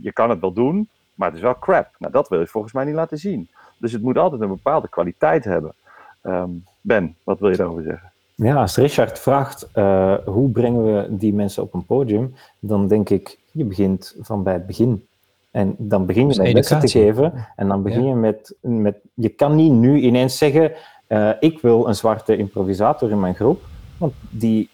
je 0.00 0.12
kan 0.12 0.30
het 0.30 0.40
wel 0.40 0.52
doen, 0.52 0.88
maar 1.14 1.28
het 1.28 1.36
is 1.36 1.42
wel 1.42 1.58
crap. 1.58 1.88
Nou, 1.98 2.12
dat 2.12 2.28
wil 2.28 2.40
je 2.40 2.46
volgens 2.46 2.72
mij 2.72 2.84
niet 2.84 2.94
laten 2.94 3.18
zien. 3.18 3.48
Dus 3.78 3.92
het 3.92 4.02
moet 4.02 4.18
altijd 4.18 4.40
een 4.40 4.48
bepaalde 4.48 4.88
kwaliteit 4.88 5.44
hebben. 5.44 5.74
Um, 6.22 6.64
ben, 6.80 7.16
wat 7.24 7.40
wil 7.40 7.50
je 7.50 7.56
daarover 7.56 7.82
zeggen? 7.82 8.12
Ja, 8.34 8.54
als 8.54 8.76
Richard 8.76 9.18
vraagt 9.18 9.68
uh, 9.74 10.14
hoe 10.24 10.50
brengen 10.50 10.84
we 10.84 11.16
die 11.16 11.34
mensen 11.34 11.62
op 11.62 11.74
een 11.74 11.86
podium, 11.86 12.34
dan 12.58 12.88
denk 12.88 13.10
ik, 13.10 13.38
je 13.56 13.64
begint 13.64 14.14
van 14.20 14.42
bij 14.42 14.52
het 14.52 14.66
begin. 14.66 15.06
En 15.50 15.74
dan 15.78 16.06
begin 16.06 16.28
je 16.28 16.42
met 16.42 16.52
lessen 16.52 16.80
te 16.80 16.88
geven. 16.88 17.32
En 17.56 17.68
dan 17.68 17.82
begin 17.82 18.06
je 18.06 18.14
met, 18.14 18.54
met... 18.60 18.96
Je 19.14 19.28
kan 19.28 19.54
niet 19.54 19.72
nu 19.72 20.00
ineens 20.00 20.38
zeggen, 20.38 20.72
uh, 21.08 21.30
ik 21.40 21.60
wil 21.60 21.88
een 21.88 21.94
zwarte 21.94 22.36
improvisator 22.36 23.10
in 23.10 23.20
mijn 23.20 23.34
groep. 23.34 23.62
Want 23.98 24.12
die, 24.30 24.68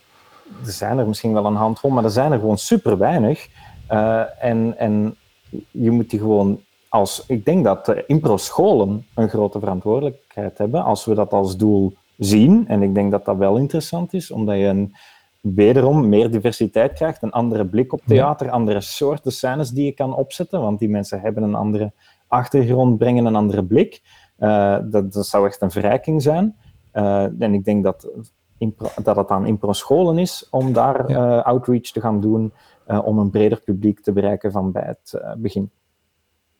er 0.65 0.73
zijn 0.73 0.99
er 0.99 1.07
misschien 1.07 1.33
wel 1.33 1.47
een 1.47 1.55
handvol, 1.55 1.91
maar 1.91 2.05
er 2.05 2.11
zijn 2.11 2.33
er 2.33 2.39
gewoon 2.39 2.59
super 2.59 2.99
weinig. 2.99 3.49
Uh, 3.93 4.45
en, 4.45 4.79
en 4.79 5.17
je 5.71 5.91
moet 5.91 6.11
die 6.11 6.19
gewoon 6.19 6.61
als... 6.89 7.25
Ik 7.27 7.45
denk 7.45 7.65
dat 7.65 7.87
de 7.87 8.05
impro-scholen 8.07 9.07
een 9.15 9.29
grote 9.29 9.59
verantwoordelijkheid 9.59 10.59
hebben, 10.59 10.85
als 10.85 11.05
we 11.05 11.15
dat 11.15 11.33
als 11.33 11.57
doel 11.57 11.95
zien. 12.19 12.65
En 12.69 12.83
ik 12.83 12.95
denk 12.95 13.11
dat 13.11 13.25
dat 13.25 13.37
wel 13.37 13.57
interessant 13.57 14.15
is, 14.15 14.31
omdat 14.31 14.57
je 14.57 14.65
een, 14.65 14.95
wederom 15.43 16.09
meer 16.09 16.31
diversiteit 16.31 16.93
krijgt, 16.93 17.23
een 17.23 17.31
andere 17.31 17.67
blik 17.67 17.93
op 17.93 18.01
theater, 18.07 18.51
andere 18.51 18.81
soorten 18.81 19.33
scènes 19.33 19.71
die 19.71 19.85
je 19.85 19.93
kan 19.93 20.15
opzetten, 20.15 20.61
want 20.61 20.79
die 20.79 20.89
mensen 20.89 21.21
hebben 21.21 21.43
een 21.43 21.55
andere 21.55 21.93
achtergrond, 22.27 22.99
brengen 22.99 23.25
een 23.25 23.37
andere 23.37 23.65
blik. 23.65 24.03
Uh, 24.39 24.79
dat, 24.85 25.13
dat 25.13 25.27
zou 25.27 25.47
echt 25.47 25.61
een 25.61 25.71
verrijking 25.71 26.23
zijn. 26.23 26.57
Uh, 26.95 27.43
en 27.43 27.55
ik 27.55 27.65
denk 27.65 27.85
dat, 27.85 28.09
impro, 28.59 28.89
dat 29.03 29.17
het 29.17 29.29
aan 29.29 29.47
impro-scholen 29.47 30.19
is 30.19 30.47
om 30.51 30.73
daar 30.73 31.11
ja. 31.11 31.37
uh, 31.37 31.45
outreach 31.45 31.83
te 31.83 32.01
gaan 32.01 32.21
doen, 32.21 32.53
om 33.05 33.19
een 33.19 33.31
breder 33.31 33.61
publiek 33.61 34.01
te 34.01 34.13
bereiken 34.13 34.53
van 34.53 34.73
bij 34.73 34.83
het 34.85 35.37
begin. 35.39 35.71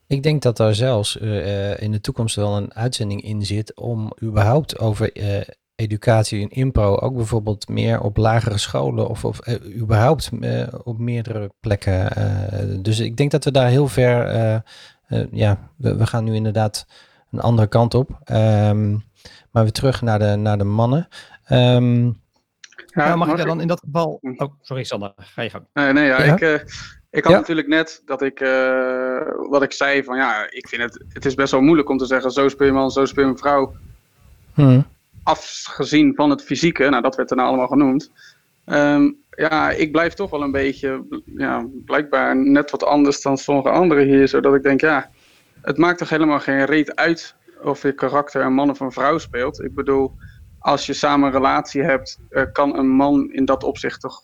Ik 0.07 0.23
denk 0.23 0.41
dat 0.41 0.57
daar 0.57 0.75
zelfs 0.75 1.17
uh, 1.21 1.81
in 1.81 1.91
de 1.91 2.01
toekomst 2.01 2.35
wel 2.35 2.57
een 2.57 2.73
uitzending 2.73 3.21
in 3.21 3.45
zit 3.45 3.75
om 3.75 4.11
überhaupt 4.23 4.79
over 4.79 5.17
uh, 5.17 5.41
educatie 5.75 6.39
in 6.39 6.49
impro 6.49 6.95
ook 6.95 7.15
bijvoorbeeld 7.15 7.67
meer 7.67 8.01
op 8.01 8.17
lagere 8.17 8.57
scholen 8.57 9.07
of, 9.07 9.25
of 9.25 9.47
uh, 9.47 9.81
überhaupt 9.81 10.29
op 10.83 10.99
meerdere 10.99 11.51
plekken. 11.59 12.09
dus 12.83 12.99
ik 12.99 13.17
denk 13.17 13.31
dat 13.31 13.43
we 13.43 13.51
daar 13.51 13.67
heel 13.67 13.87
ver, 13.87 14.63
ja, 15.31 15.69
we, 15.77 15.95
we, 15.95 16.05
gaan 16.05 16.23
nu 16.23 16.35
inderdaad 16.35 16.87
een 17.31 17.39
andere 17.39 17.67
kant 17.67 17.93
op. 17.93 18.09
Um, 18.31 19.03
maar 19.51 19.63
weer 19.63 19.71
terug 19.71 20.01
naar 20.01 20.19
de, 20.19 20.35
naar 20.35 20.57
de 20.57 20.63
mannen. 20.63 21.07
Um, 21.51 22.21
ja, 22.75 23.05
nou, 23.05 23.17
mag 23.17 23.29
ik 23.29 23.37
daar 23.37 23.45
dan 23.45 23.61
in 23.61 23.67
dat 23.67 23.79
geval... 23.79 24.19
Oh, 24.21 24.53
sorry 24.61 24.83
Sander, 24.83 25.13
ga 25.15 25.41
je 25.41 25.49
gang. 25.49 25.65
Nee, 25.73 25.93
nee, 25.93 26.05
ja, 26.05 26.23
ja? 26.23 26.37
ik... 26.39 26.65
Ik 27.13 27.23
had 27.23 27.33
ja. 27.33 27.39
natuurlijk 27.39 27.67
net 27.67 28.01
dat 28.05 28.21
ik, 28.21 28.39
uh, 28.39 29.49
wat 29.49 29.63
ik 29.63 29.71
zei 29.71 30.03
van 30.03 30.17
ja, 30.17 30.47
ik 30.49 30.67
vind 30.67 30.81
het, 30.81 31.03
het 31.07 31.25
is 31.25 31.33
best 31.33 31.51
wel 31.51 31.61
moeilijk 31.61 31.89
om 31.89 31.97
te 31.97 32.05
zeggen 32.05 32.31
zo 32.31 32.47
speel 32.47 32.67
je 32.67 32.73
man, 32.73 32.91
zo 32.91 33.05
speel 33.05 33.23
je 33.23 33.29
een 33.29 33.37
vrouw. 33.37 33.73
Hmm. 34.53 34.85
Afgezien 35.23 36.15
van 36.15 36.29
het 36.29 36.43
fysieke, 36.43 36.89
nou 36.89 37.01
dat 37.01 37.15
werd 37.15 37.29
er 37.29 37.35
nou 37.35 37.47
allemaal 37.47 37.67
genoemd. 37.67 38.11
Um, 38.65 39.21
ja, 39.29 39.69
ik 39.71 39.91
blijf 39.91 40.13
toch 40.13 40.29
wel 40.29 40.41
een 40.41 40.51
beetje, 40.51 41.05
ja, 41.25 41.67
blijkbaar 41.85 42.37
net 42.37 42.71
wat 42.71 42.83
anders 42.83 43.21
dan 43.21 43.37
sommige 43.37 43.69
anderen 43.69 44.05
hier. 44.05 44.27
Zodat 44.27 44.55
ik 44.55 44.63
denk, 44.63 44.81
ja, 44.81 45.09
het 45.61 45.77
maakt 45.77 45.97
toch 45.97 46.09
helemaal 46.09 46.39
geen 46.39 46.65
reet 46.65 46.95
uit 46.95 47.35
of 47.61 47.81
je 47.81 47.93
karakter 47.93 48.41
een 48.41 48.53
man 48.53 48.69
of 48.69 48.79
een 48.79 48.91
vrouw 48.91 49.17
speelt. 49.17 49.63
Ik 49.63 49.73
bedoel, 49.75 50.15
als 50.59 50.85
je 50.85 50.93
samen 50.93 51.27
een 51.27 51.33
relatie 51.33 51.81
hebt, 51.81 52.19
uh, 52.29 52.43
kan 52.51 52.77
een 52.77 52.89
man 52.89 53.31
in 53.31 53.45
dat 53.45 53.63
opzicht 53.63 54.01
toch 54.01 54.21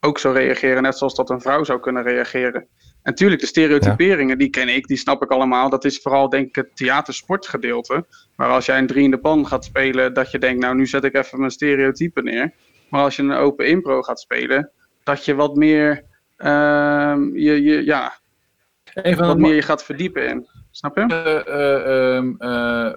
ook 0.00 0.18
zo 0.18 0.30
reageren, 0.30 0.82
net 0.82 0.98
zoals 0.98 1.14
dat 1.14 1.30
een 1.30 1.40
vrouw 1.40 1.64
zou 1.64 1.80
kunnen 1.80 2.02
reageren. 2.02 2.66
En 3.02 3.10
natuurlijk, 3.10 3.40
de 3.40 3.46
stereotyperingen, 3.46 4.28
ja. 4.28 4.36
die 4.36 4.50
ken 4.50 4.68
ik, 4.68 4.86
die 4.86 4.96
snap 4.96 5.22
ik 5.22 5.30
allemaal. 5.30 5.70
Dat 5.70 5.84
is 5.84 5.98
vooral, 5.98 6.28
denk 6.28 6.48
ik, 6.48 6.54
het 6.54 6.76
theatersportgedeelte. 6.76 8.06
Maar 8.36 8.48
als 8.48 8.66
jij 8.66 8.78
een 8.78 8.86
drie 8.86 9.04
in 9.04 9.10
de 9.10 9.18
pan 9.18 9.46
gaat 9.46 9.64
spelen, 9.64 10.14
dat 10.14 10.30
je 10.30 10.38
denkt, 10.38 10.60
nou, 10.60 10.74
nu 10.74 10.86
zet 10.86 11.04
ik 11.04 11.14
even 11.14 11.38
mijn 11.38 11.50
stereotypen 11.50 12.24
neer. 12.24 12.52
Maar 12.88 13.02
als 13.02 13.16
je 13.16 13.22
een 13.22 13.32
open 13.32 13.66
impro 13.66 14.02
gaat 14.02 14.20
spelen, 14.20 14.70
dat 15.02 15.24
je 15.24 15.34
wat 15.34 15.56
meer, 15.56 16.04
uh, 16.38 17.16
je, 17.32 17.62
je, 17.62 17.84
ja, 17.84 18.12
even 18.94 19.26
wat 19.26 19.38
meer 19.38 19.54
je 19.54 19.62
gaat 19.62 19.84
verdiepen 19.84 20.28
in. 20.28 20.46
Snap 20.70 20.96
je? 20.96 21.06
Uh, 21.48 22.48
uh, 22.48 22.92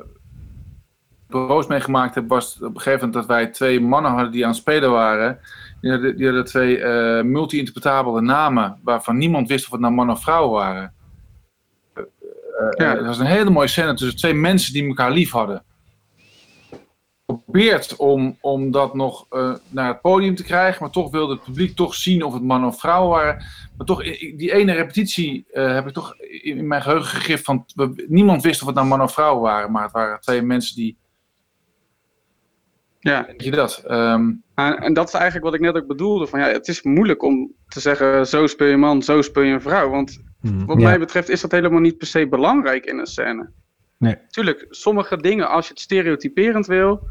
bureaus 1.28 1.68
meegemaakt 1.68 2.16
heb, 2.16 2.28
was 2.28 2.56
op 2.56 2.76
een 2.76 2.82
gegeven 2.82 3.08
moment 3.08 3.14
dat 3.14 3.26
wij 3.26 3.48
twee 3.48 3.82
mannen 3.82 4.12
hadden 4.12 4.32
die 4.32 4.44
aan 4.44 4.50
het 4.50 4.60
spelen 4.60 4.92
waren. 4.92 5.40
Die 5.86 5.94
hadden, 5.94 6.18
die 6.18 6.26
hadden 6.26 6.46
twee 6.46 6.78
uh, 6.78 7.22
multi-interpretabele 7.22 8.22
namen 8.22 8.80
waarvan 8.84 9.18
niemand 9.18 9.48
wist 9.48 9.66
of 9.66 9.72
het 9.72 9.80
nou 9.80 9.94
man 9.94 10.12
of 10.12 10.22
vrouw 10.22 10.50
waren. 10.50 10.94
Uh, 11.96 12.04
ja. 12.70 12.96
Het 12.96 13.06
was 13.06 13.20
een 13.20 13.26
hele 13.26 13.50
mooie 13.50 13.68
scène 13.68 13.94
tussen 13.94 14.18
twee 14.18 14.34
mensen 14.34 14.74
die 14.74 14.88
elkaar 14.88 15.12
lief 15.12 15.32
hadden. 15.32 15.64
Geprobeerd 17.26 17.96
om, 17.96 18.38
om 18.42 18.72
dat 18.72 18.94
nog 18.96 19.26
uh, 19.32 19.56
naar 19.70 19.88
het 19.88 20.02
podium 20.02 20.36
te 20.36 20.44
krijgen, 20.44 20.82
maar 20.82 20.92
toch 20.92 21.12
wilde 21.12 21.34
het 21.34 21.44
publiek 21.44 21.76
toch 21.76 21.96
zien 21.96 22.24
of 22.24 22.34
het 22.34 22.44
man 22.44 22.66
of 22.66 22.80
vrouw 22.80 23.08
waren. 23.08 23.44
Maar 23.78 23.86
toch, 23.86 24.04
die 24.20 24.54
ene 24.54 24.74
repetitie 24.74 25.46
heb 25.52 25.88
ik 25.88 25.94
toch 25.94 26.16
in 26.20 26.68
mijn 26.68 26.82
geheugen 26.82 27.08
gegrift 27.08 27.44
van 27.44 27.66
niemand 28.08 28.44
wist 28.44 28.62
of 28.62 28.68
het 28.68 28.76
nou 28.76 28.88
man 28.88 29.02
of 29.02 29.14
vrouw 29.14 29.40
waren, 29.40 29.72
maar 29.72 29.84
het 29.84 29.92
waren 29.92 30.22
twee 30.22 30.42
mensen 30.42 30.76
die 30.76 30.98
ja. 33.12 33.28
Je 33.38 33.52
dat? 33.52 33.84
Um... 33.88 34.44
En, 34.56 34.78
en, 34.78 34.94
dat 34.94 35.08
is 35.08 35.14
eigenlijk 35.14 35.46
wat 35.46 35.54
ik 35.54 35.60
net 35.60 35.76
ook 35.76 35.88
bedoelde. 35.88 36.28
Van, 36.28 36.40
ja, 36.40 36.48
het 36.48 36.68
is 36.68 36.82
moeilijk 36.82 37.24
om 37.24 37.54
te 37.68 37.80
zeggen, 37.80 38.28
zo 38.28 38.48
speel 38.48 38.68
je 38.68 38.78
man, 38.78 39.02
zo 39.02 39.22
speel 39.22 39.44
je 39.44 39.54
een 39.54 39.62
vrouw. 39.62 39.90
Want 39.90 40.24
hmm, 40.42 40.66
wat 40.66 40.80
ja. 40.80 40.88
mij 40.88 41.00
betreft 41.00 41.30
is 41.30 41.42
dat 41.42 41.52
helemaal 41.52 41.80
niet 41.80 41.98
per 41.98 42.08
se 42.08 42.28
belangrijk 42.28 42.86
in 42.86 42.98
een 42.98 43.06
scène. 43.06 43.50
Nee. 43.98 44.18
Tuurlijk, 44.30 44.66
sommige 44.70 45.18
dingen, 45.18 45.50
als 45.50 45.66
je 45.66 45.72
het 45.72 45.82
stereotyperend 45.82 46.66
wil... 46.66 47.08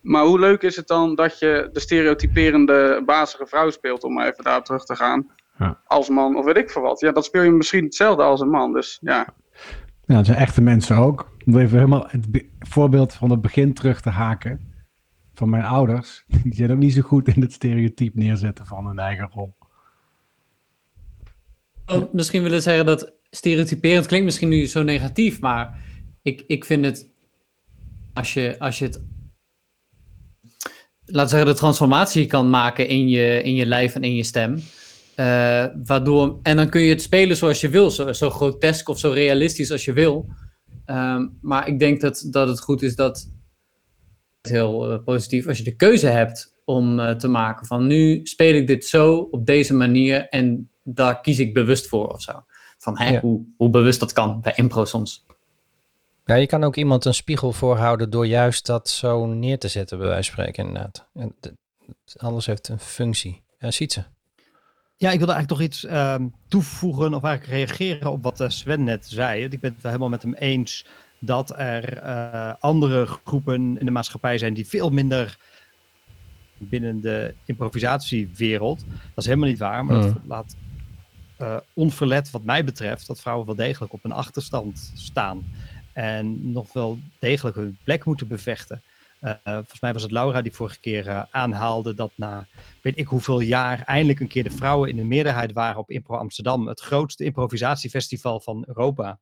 Maar 0.00 0.24
hoe 0.24 0.38
leuk 0.38 0.62
is 0.62 0.76
het 0.76 0.86
dan 0.86 1.14
dat 1.14 1.38
je 1.38 1.68
de 1.72 1.80
stereotyperende 1.80 3.02
bazige 3.06 3.46
vrouw 3.46 3.70
speelt, 3.70 4.04
om 4.04 4.12
maar 4.12 4.28
even 4.28 4.44
daar 4.44 4.62
terug 4.62 4.84
te 4.84 4.96
gaan, 4.96 5.26
ja. 5.58 5.80
als 5.86 6.08
man 6.08 6.36
of 6.36 6.44
weet 6.44 6.56
ik 6.56 6.70
veel 6.70 6.82
wat. 6.82 7.00
Ja, 7.00 7.12
dat 7.12 7.24
speel 7.24 7.42
je 7.42 7.50
misschien 7.50 7.84
hetzelfde 7.84 8.22
als 8.22 8.40
een 8.40 8.50
man, 8.50 8.72
dus 8.72 8.98
ja. 9.00 9.26
Ja, 10.06 10.16
dat 10.16 10.26
zijn 10.26 10.38
echte 10.38 10.62
mensen 10.62 10.96
ook. 10.96 11.28
Om 11.46 11.58
even 11.58 11.78
helemaal 11.78 12.06
het 12.08 12.44
voorbeeld 12.58 13.14
van 13.14 13.30
het 13.30 13.40
begin 13.40 13.74
terug 13.74 14.00
te 14.00 14.10
haken 14.10 14.68
van 15.38 15.50
mijn 15.50 15.64
ouders, 15.64 16.24
die 16.44 16.54
zijn 16.54 16.70
ook 16.70 16.78
niet 16.78 16.92
zo 16.92 17.00
goed 17.00 17.28
in 17.28 17.40
het 17.40 17.52
stereotype 17.52 18.18
neerzetten 18.18 18.66
van 18.66 18.86
hun 18.86 18.98
eigen 18.98 19.30
rol. 19.32 19.54
Oh, 21.86 22.12
misschien 22.12 22.42
willen 22.42 22.62
zeggen 22.62 22.86
dat 22.86 23.12
stereotyperend 23.30 24.06
klinkt 24.06 24.24
misschien 24.24 24.48
nu 24.48 24.66
zo 24.66 24.82
negatief, 24.82 25.40
maar 25.40 25.78
ik, 26.22 26.44
ik 26.46 26.64
vind 26.64 26.84
het, 26.84 27.10
als 28.14 28.34
je, 28.34 28.56
als 28.58 28.78
je 28.78 28.84
het, 28.84 29.02
laat 31.04 31.30
zeggen, 31.30 31.48
de 31.48 31.54
transformatie 31.54 32.26
kan 32.26 32.50
maken 32.50 32.88
in 32.88 33.08
je, 33.08 33.42
in 33.42 33.54
je 33.54 33.66
lijf 33.66 33.94
en 33.94 34.02
in 34.02 34.14
je 34.14 34.24
stem, 34.24 34.62
eh, 35.14 35.66
waardoor, 35.84 36.38
en 36.42 36.56
dan 36.56 36.68
kun 36.68 36.80
je 36.80 36.90
het 36.90 37.02
spelen 37.02 37.36
zoals 37.36 37.60
je 37.60 37.68
wil, 37.68 37.90
zo, 37.90 38.12
zo 38.12 38.30
grotesk 38.30 38.88
of 38.88 38.98
zo 38.98 39.10
realistisch 39.10 39.70
als 39.70 39.84
je 39.84 39.92
wil. 39.92 40.28
Ehm, 40.84 41.26
maar 41.40 41.68
ik 41.68 41.78
denk 41.78 42.00
dat, 42.00 42.26
dat 42.30 42.48
het 42.48 42.60
goed 42.60 42.82
is 42.82 42.94
dat, 42.94 43.30
heel 44.50 44.92
uh, 44.92 44.98
positief, 45.04 45.46
als 45.46 45.58
je 45.58 45.64
de 45.64 45.76
keuze 45.76 46.06
hebt 46.06 46.56
om 46.64 46.98
uh, 46.98 47.10
te 47.10 47.28
maken 47.28 47.66
van 47.66 47.86
nu 47.86 48.20
speel 48.26 48.54
ik 48.54 48.66
dit 48.66 48.84
zo 48.84 49.28
op 49.30 49.46
deze 49.46 49.74
manier 49.74 50.28
en 50.28 50.70
daar 50.82 51.20
kies 51.20 51.38
ik 51.38 51.54
bewust 51.54 51.86
voor 51.86 52.08
of 52.08 52.22
zo. 52.22 52.44
Van 52.78 52.98
hè, 52.98 53.08
ja. 53.08 53.20
hoe, 53.20 53.44
hoe 53.56 53.70
bewust 53.70 54.00
dat 54.00 54.12
kan 54.12 54.40
bij 54.40 54.52
impro 54.56 54.84
soms. 54.84 55.26
Ja, 56.24 56.34
je 56.34 56.46
kan 56.46 56.64
ook 56.64 56.76
iemand 56.76 57.04
een 57.04 57.14
spiegel 57.14 57.52
voorhouden 57.52 58.10
door 58.10 58.26
juist 58.26 58.66
dat 58.66 58.88
zo 58.88 59.26
neer 59.26 59.58
te 59.58 59.68
zetten, 59.68 59.98
bij 59.98 60.06
wijze 60.06 60.32
van 60.32 60.40
spreken, 60.42 60.66
inderdaad. 60.66 61.08
En 61.14 61.34
alles 62.16 62.46
heeft 62.46 62.68
een 62.68 62.78
functie. 62.78 63.42
Ja, 63.58 63.70
ziet 63.70 63.92
ze. 63.92 64.02
Ja, 64.96 65.10
ik 65.10 65.18
wilde 65.18 65.32
eigenlijk 65.32 65.60
nog 65.60 65.70
iets 65.70 65.84
um, 65.84 66.34
toevoegen 66.48 67.14
of 67.14 67.22
eigenlijk 67.22 67.58
reageren 67.58 68.10
op 68.10 68.22
wat 68.22 68.40
uh, 68.40 68.48
Sven 68.48 68.84
net 68.84 69.06
zei. 69.06 69.44
Ik 69.44 69.60
ben 69.60 69.72
het 69.74 69.82
helemaal 69.82 70.08
met 70.08 70.22
hem 70.22 70.34
eens 70.34 70.86
dat 71.18 71.58
er 71.58 72.02
uh, 72.02 72.52
andere 72.58 73.06
groepen 73.06 73.78
in 73.78 73.84
de 73.84 73.90
maatschappij 73.90 74.38
zijn 74.38 74.54
die 74.54 74.66
veel 74.66 74.90
minder 74.90 75.38
binnen 76.58 77.00
de 77.00 77.34
improvisatiewereld. 77.44 78.84
Dat 78.88 79.24
is 79.24 79.26
helemaal 79.26 79.48
niet 79.48 79.58
waar, 79.58 79.84
maar 79.84 79.96
mm. 79.96 80.02
dat 80.02 80.22
laat 80.26 80.56
uh, 81.40 81.56
onverlet 81.72 82.30
wat 82.30 82.42
mij 82.42 82.64
betreft 82.64 83.06
dat 83.06 83.20
vrouwen 83.20 83.46
wel 83.46 83.54
degelijk 83.54 83.92
op 83.92 84.04
een 84.04 84.12
achterstand 84.12 84.92
staan. 84.94 85.44
En 85.92 86.52
nog 86.52 86.72
wel 86.72 86.98
degelijk 87.18 87.56
hun 87.56 87.78
plek 87.84 88.04
moeten 88.04 88.28
bevechten. 88.28 88.82
Uh, 89.20 89.32
volgens 89.42 89.80
mij 89.80 89.92
was 89.92 90.02
het 90.02 90.10
Laura 90.10 90.42
die 90.42 90.54
vorige 90.54 90.80
keer 90.80 91.06
uh, 91.06 91.22
aanhaalde 91.30 91.94
dat 91.94 92.10
na 92.14 92.46
weet 92.82 92.98
ik 92.98 93.06
hoeveel 93.06 93.40
jaar 93.40 93.82
eindelijk 93.82 94.20
een 94.20 94.28
keer 94.28 94.44
de 94.44 94.50
vrouwen 94.50 94.88
in 94.88 94.96
de 94.96 95.04
meerderheid 95.04 95.52
waren 95.52 95.78
op 95.78 95.90
Impro 95.90 96.16
Amsterdam. 96.16 96.66
Het 96.66 96.80
grootste 96.80 97.24
improvisatiefestival 97.24 98.40
van 98.40 98.64
Europa. 98.66 99.18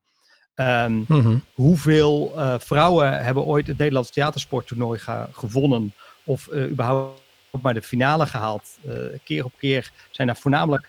Um, 0.56 1.04
mm-hmm. 1.08 1.42
Hoeveel 1.54 2.32
uh, 2.36 2.54
vrouwen 2.58 3.24
hebben 3.24 3.44
ooit 3.44 3.66
het 3.66 3.78
Nederlands 3.78 4.10
theatersporttoernooi 4.10 4.98
ge- 4.98 5.26
gewonnen? 5.32 5.92
Of 6.24 6.52
überhaupt 6.52 7.20
maar 7.62 7.74
de 7.74 7.82
finale 7.82 8.26
gehaald? 8.26 8.78
keer 9.24 9.44
op 9.44 9.52
keer 9.58 9.92
zijn 10.10 10.28
er 10.28 10.36
voornamelijk 10.36 10.88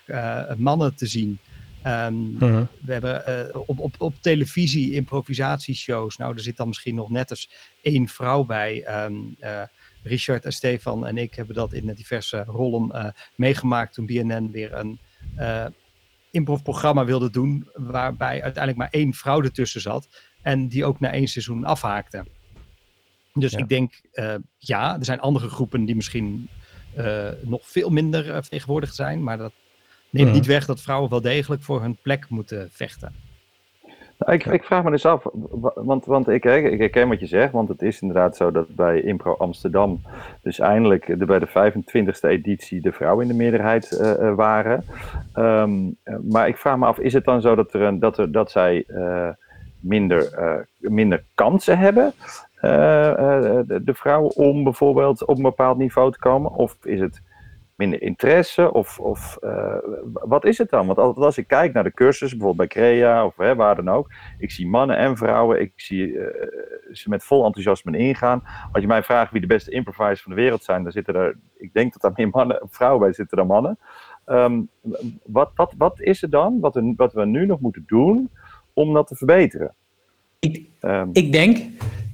mannen 0.56 0.94
te 0.94 1.06
zien. 1.06 1.38
Um, 1.86 2.36
uh-huh. 2.40 2.66
We 2.80 2.92
hebben 2.92 3.22
uh, 3.28 3.60
op, 3.66 3.78
op, 3.78 3.94
op 3.98 4.14
televisie 4.20 4.92
improvisatieshows. 4.92 6.16
Nou, 6.16 6.34
er 6.34 6.40
zit 6.40 6.56
dan 6.56 6.68
misschien 6.68 6.94
nog 6.94 7.10
net 7.10 7.30
eens 7.30 7.50
één 7.82 8.08
vrouw 8.08 8.44
bij. 8.44 9.04
Um, 9.04 9.36
uh, 9.40 9.62
Richard 10.02 10.44
en 10.44 10.52
Stefan 10.52 11.06
en 11.06 11.18
ik 11.18 11.34
hebben 11.34 11.54
dat 11.54 11.72
in 11.72 11.92
diverse 11.94 12.44
rollen 12.46 12.90
uh, 12.94 13.06
meegemaakt 13.34 13.94
toen 13.94 14.06
BNN 14.06 14.50
weer 14.52 14.74
een 14.74 15.00
improv-programma 16.30 17.04
wilde 17.04 17.30
doen. 17.30 17.68
Waarbij 17.74 18.42
uiteindelijk 18.42 18.76
maar 18.76 19.00
één 19.00 19.14
vrouw 19.14 19.42
ertussen 19.42 19.80
zat. 19.80 20.08
En 20.42 20.68
die 20.68 20.84
ook 20.84 21.00
na 21.00 21.12
één 21.12 21.28
seizoen 21.28 21.64
afhaakte. 21.64 22.26
Dus 23.34 23.52
ja. 23.52 23.58
ik 23.58 23.68
denk, 23.68 24.00
ja, 24.58 24.98
er 24.98 25.04
zijn 25.04 25.20
andere 25.20 25.48
groepen 25.48 25.84
die 25.84 25.96
misschien 25.96 26.48
nog 27.42 27.68
veel 27.68 27.90
minder 27.90 28.24
vertegenwoordigd 28.24 28.94
zijn. 28.94 29.22
Maar 29.22 29.38
dat 29.38 29.52
neemt 30.10 30.32
niet 30.32 30.46
weg 30.46 30.66
dat 30.66 30.80
vrouwen 30.80 31.10
wel 31.10 31.20
degelijk 31.20 31.62
voor 31.62 31.80
hun 31.80 31.96
plek 32.02 32.28
moeten 32.28 32.68
vechten. 32.72 33.14
Nou, 34.18 34.32
ik, 34.32 34.46
ik, 34.46 34.64
vraag 34.64 34.84
me 34.84 34.90
dus 34.90 35.06
af, 35.06 35.26
want, 35.74 36.04
want 36.04 36.28
ik, 36.28 36.44
ik 36.44 36.78
herken 36.78 37.08
wat 37.08 37.20
je 37.20 37.26
zegt, 37.26 37.52
want 37.52 37.68
het 37.68 37.82
is 37.82 38.00
inderdaad 38.00 38.36
zo 38.36 38.50
dat 38.50 38.74
bij 38.74 39.00
Impro 39.00 39.34
Amsterdam 39.34 40.00
dus 40.42 40.58
eindelijk 40.58 41.18
de, 41.18 41.24
bij 41.24 41.38
de 41.38 41.48
25e 41.48 42.28
editie 42.28 42.80
de 42.80 42.92
vrouwen 42.92 43.22
in 43.22 43.30
de 43.30 43.36
meerderheid 43.36 43.98
uh, 44.00 44.34
waren. 44.34 44.84
Um, 45.34 45.96
maar 46.30 46.48
ik 46.48 46.56
vraag 46.56 46.76
me 46.76 46.86
af, 46.86 46.98
is 46.98 47.12
het 47.12 47.24
dan 47.24 47.40
zo 47.40 47.54
dat, 47.54 47.72
er 47.74 47.82
een, 47.82 47.98
dat, 47.98 48.18
er, 48.18 48.32
dat 48.32 48.50
zij 48.50 48.84
uh, 48.88 49.28
minder, 49.80 50.38
minder 50.78 51.24
kansen 51.34 51.78
hebben, 51.78 52.12
de, 52.60 53.80
de 53.84 53.94
vrouwen, 53.94 54.36
om 54.36 54.64
bijvoorbeeld 54.64 55.24
op 55.24 55.36
een 55.36 55.42
bepaald 55.42 55.78
niveau 55.78 56.12
te 56.12 56.18
komen? 56.18 56.52
Of 56.52 56.76
is 56.82 57.00
het 57.00 57.22
minder 57.78 58.02
interesse? 58.02 58.72
Of, 58.72 58.98
of 58.98 59.38
uh, 59.44 59.74
wat 60.12 60.44
is 60.44 60.58
het 60.58 60.70
dan? 60.70 60.86
Want 60.86 61.18
als 61.18 61.38
ik 61.38 61.46
kijk 61.46 61.72
naar 61.72 61.84
de 61.84 61.92
cursus, 61.92 62.30
bijvoorbeeld 62.30 62.56
bij 62.56 62.82
Crea 62.82 63.24
of 63.24 63.36
hè, 63.36 63.54
waar 63.54 63.76
dan 63.76 63.88
ook, 63.88 64.12
ik 64.38 64.50
zie 64.50 64.66
mannen 64.66 64.96
en 64.96 65.16
vrouwen, 65.16 65.60
ik 65.60 65.72
zie 65.76 66.06
uh, 66.06 66.24
ze 66.92 67.08
met 67.08 67.24
vol 67.24 67.44
enthousiasme 67.44 67.98
ingaan. 67.98 68.42
Als 68.72 68.82
je 68.82 68.88
mij 68.88 69.02
vraagt 69.02 69.32
wie 69.32 69.40
de 69.40 69.46
beste 69.46 69.70
improvisers 69.70 70.22
van 70.22 70.34
de 70.34 70.40
wereld 70.40 70.64
zijn, 70.64 70.82
dan 70.82 70.92
zitten 70.92 71.14
er, 71.14 71.38
ik 71.56 71.72
denk 71.72 71.92
dat 71.92 72.04
er 72.04 72.12
meer 72.14 72.28
mannen, 72.28 72.60
vrouwen 72.70 73.00
bij 73.00 73.12
zitten 73.12 73.36
dan 73.36 73.46
mannen. 73.46 73.78
Um, 74.26 74.68
wat, 75.24 75.50
wat, 75.54 75.74
wat 75.78 76.00
is 76.00 76.20
het 76.20 76.30
dan, 76.30 76.60
wat 76.60 76.74
we, 76.74 76.92
wat 76.96 77.12
we 77.12 77.26
nu 77.26 77.46
nog 77.46 77.60
moeten 77.60 77.84
doen 77.86 78.30
om 78.72 78.92
dat 78.92 79.06
te 79.06 79.16
verbeteren? 79.16 79.74
Ik, 80.38 80.66
um, 80.80 81.10
ik 81.12 81.32
denk 81.32 81.58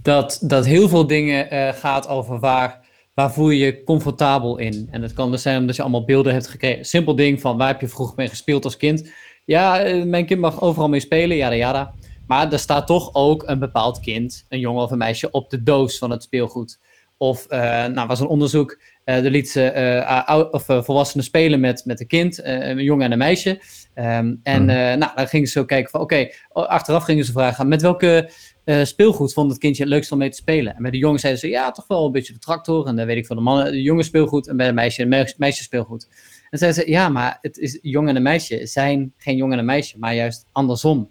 dat, 0.03 0.39
dat 0.43 0.65
heel 0.67 0.89
veel 0.89 1.07
dingen 1.07 1.55
uh, 1.55 1.69
gaat 1.69 2.09
over 2.09 2.39
waar 2.39 2.84
waar 3.15 3.33
voel 3.33 3.51
je 3.51 3.65
je 3.65 3.85
comfortabel 3.85 4.59
in? 4.59 4.89
En 4.91 5.03
het 5.03 5.13
kan 5.13 5.31
dus 5.31 5.43
zijn 5.43 5.61
omdat 5.61 5.77
je 5.77 5.83
allemaal 5.83 6.05
beelden 6.05 6.33
hebt 6.33 6.49
gekregen. 6.49 6.85
Simpel 6.85 7.15
ding 7.15 7.41
van 7.41 7.57
waar 7.57 7.69
heb 7.69 7.81
je 7.81 7.89
vroeger 7.89 8.17
mee 8.17 8.29
gespeeld 8.29 8.65
als 8.65 8.77
kind? 8.77 9.13
Ja, 9.45 9.83
mijn 10.05 10.27
kind 10.27 10.41
mag 10.41 10.61
overal 10.61 10.89
mee 10.89 11.01
spelen, 11.01 11.37
jada 11.37 11.55
jada. 11.55 11.95
Maar 12.27 12.53
er 12.53 12.59
staat 12.59 12.87
toch 12.87 13.15
ook 13.15 13.43
een 13.47 13.59
bepaald 13.59 14.01
kind, 14.01 14.45
een 14.49 14.59
jongen 14.59 14.83
of 14.83 14.91
een 14.91 14.99
meisje, 14.99 15.31
op 15.31 15.51
de 15.51 15.63
doos 15.63 15.99
van 15.99 16.11
het 16.11 16.23
speelgoed. 16.23 16.79
Of, 17.17 17.47
uh, 17.49 17.59
nou, 17.87 18.07
was 18.07 18.21
een 18.21 18.27
onderzoek, 18.27 18.81
uh, 19.05 19.25
er 19.25 19.31
liet 19.31 19.51
ze 19.51 19.73
uh, 20.29 20.45
of, 20.51 20.65
volwassenen 20.67 21.25
spelen 21.25 21.61
met, 21.61 21.83
met 21.85 22.01
een 22.01 22.07
kind, 22.07 22.45
een 22.45 22.83
jongen 22.83 23.05
en 23.05 23.13
een 23.13 23.19
meisje. 23.19 23.61
Um, 23.95 24.41
en 24.43 24.63
mm. 24.63 24.67
nou, 24.99 25.13
dan 25.15 25.29
gingen 25.29 25.47
ze 25.47 25.59
zo 25.59 25.65
kijken 25.65 25.91
van, 25.91 26.01
oké, 26.01 26.15
okay, 26.15 26.67
achteraf 26.67 27.05
gingen 27.05 27.25
ze 27.25 27.33
vragen, 27.33 27.69
met 27.69 27.83
welke 27.83 28.31
uh, 28.65 28.85
speelgoed 28.85 29.33
vond 29.33 29.51
het 29.51 29.61
kindje 29.61 29.83
het 29.83 29.93
leukst 29.93 30.13
om 30.13 30.19
mee 30.19 30.31
te 30.31 30.37
spelen. 30.37 30.77
En 30.77 30.83
bij 30.83 30.91
de 30.91 30.99
jongen 30.99 31.21
zeiden 31.21 31.41
ze, 31.41 31.49
ja, 31.49 31.71
toch 31.71 31.87
wel 31.87 32.07
een 32.07 32.13
beetje 32.13 32.33
de 32.33 32.39
tractor. 32.39 32.87
En 32.87 32.97
dan 32.97 33.07
weet 33.07 33.17
ik 33.17 33.27
van 33.27 33.37
de 33.37 33.43
mannen, 33.43 33.73
de 33.73 33.83
jongen 33.83 34.05
speelgoed. 34.05 34.49
En 34.49 34.57
bij 34.57 34.67
de 34.67 34.73
meisje, 34.73 35.09
de 35.09 35.35
meisje 35.37 35.63
speelgoed. 35.63 36.09
En 36.51 36.59
zeiden 36.59 36.83
ze, 36.83 36.91
ja, 36.91 37.09
maar 37.09 37.39
het 37.41 37.59
is 37.59 37.79
jongen 37.83 38.09
en 38.09 38.17
een 38.17 38.23
meisje 38.23 38.67
zijn 38.67 39.13
geen 39.17 39.37
jongen 39.37 39.53
en 39.53 39.59
een 39.59 39.65
meisje, 39.65 39.99
maar 39.99 40.15
juist 40.15 40.47
andersom. 40.53 41.11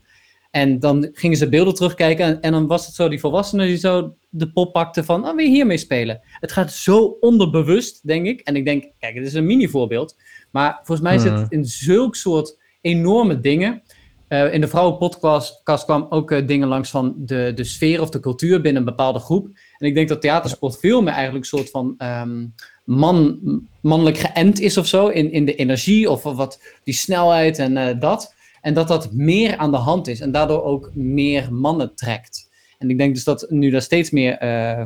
En 0.52 0.80
dan 0.80 1.10
gingen 1.14 1.38
ze 1.38 1.50
beelden 1.50 1.74
terugkijken 1.74 2.26
en, 2.26 2.42
en 2.42 2.52
dan 2.52 2.68
was 2.68 2.86
het 2.86 2.96
zo, 2.96 3.10
die 3.10 3.20
volwassenen 3.20 3.68
die 3.68 3.78
zo 3.78 4.16
de 4.30 4.52
pop 4.52 4.74
pakten 4.74 5.06
van, 5.06 5.28
oh, 5.28 5.36
wil 5.36 5.46
je 5.46 5.52
hiermee 5.52 5.78
spelen? 5.78 6.22
Het 6.40 6.52
gaat 6.52 6.72
zo 6.72 7.18
onderbewust, 7.20 8.08
denk 8.08 8.26
ik. 8.26 8.40
En 8.40 8.56
ik 8.56 8.66
denk, 8.66 8.92
kijk, 9.00 9.16
het 9.16 9.26
is 9.26 9.34
een 9.34 9.46
mini 9.46 9.68
voorbeeld. 9.68 10.16
Maar 10.52 10.80
volgens 10.84 11.08
mij 11.08 11.18
zit 11.18 11.32
het 11.32 11.52
in 11.52 11.66
zulk 11.66 12.16
soort 12.16 12.60
enorme 12.82 13.40
dingen 13.40 13.84
in 14.34 14.62
de 14.62 14.68
vrouwenpodcast 14.68 15.84
kwam 15.86 16.06
ook 16.10 16.32
uh, 16.32 16.48
dingen 16.48 16.68
langs 16.68 16.90
van 16.90 17.14
de, 17.18 17.52
de 17.56 17.64
sfeer 17.64 18.02
of 18.02 18.10
de 18.10 18.20
cultuur 18.20 18.62
binnen 18.62 18.82
een 18.82 18.88
bepaalde 18.88 19.20
groep. 19.20 19.46
En 19.78 19.88
ik 19.88 19.96
denk 19.96 20.10
dat 20.10 20.22
theatersport 20.22 20.80
veel 20.80 21.02
meer 21.02 21.14
eigenlijk 21.14 21.44
een 21.44 21.58
soort 21.58 21.70
van 21.70 21.96
um, 21.98 22.54
man, 22.84 23.40
mannelijk 23.82 24.18
geënt 24.18 24.60
is 24.60 24.78
of 24.78 24.88
zo. 24.88 25.08
In, 25.08 25.32
in 25.32 25.46
de 25.46 25.56
energie 25.56 26.10
of 26.10 26.24
wat 26.24 26.62
die 26.84 26.94
snelheid 26.94 27.60
en 27.60 27.78
uh, 27.78 28.00
dat. 28.00 28.36
En 28.62 28.74
dat 28.74 28.88
dat 28.88 29.14
meer 29.14 29.58
aan 29.58 29.72
de 29.72 29.78
hand 29.78 30.08
is 30.08 30.20
en 30.20 30.32
daardoor 30.32 30.64
ook 30.64 30.92
meer 30.94 31.54
mannen 31.54 31.96
trekt. 31.96 32.50
En 32.78 32.90
ik 32.90 32.98
denk 32.98 33.14
dus 33.14 33.24
dat 33.24 33.46
nu 33.50 33.70
daar 33.70 33.82
steeds 33.82 34.12
meer 34.12 34.38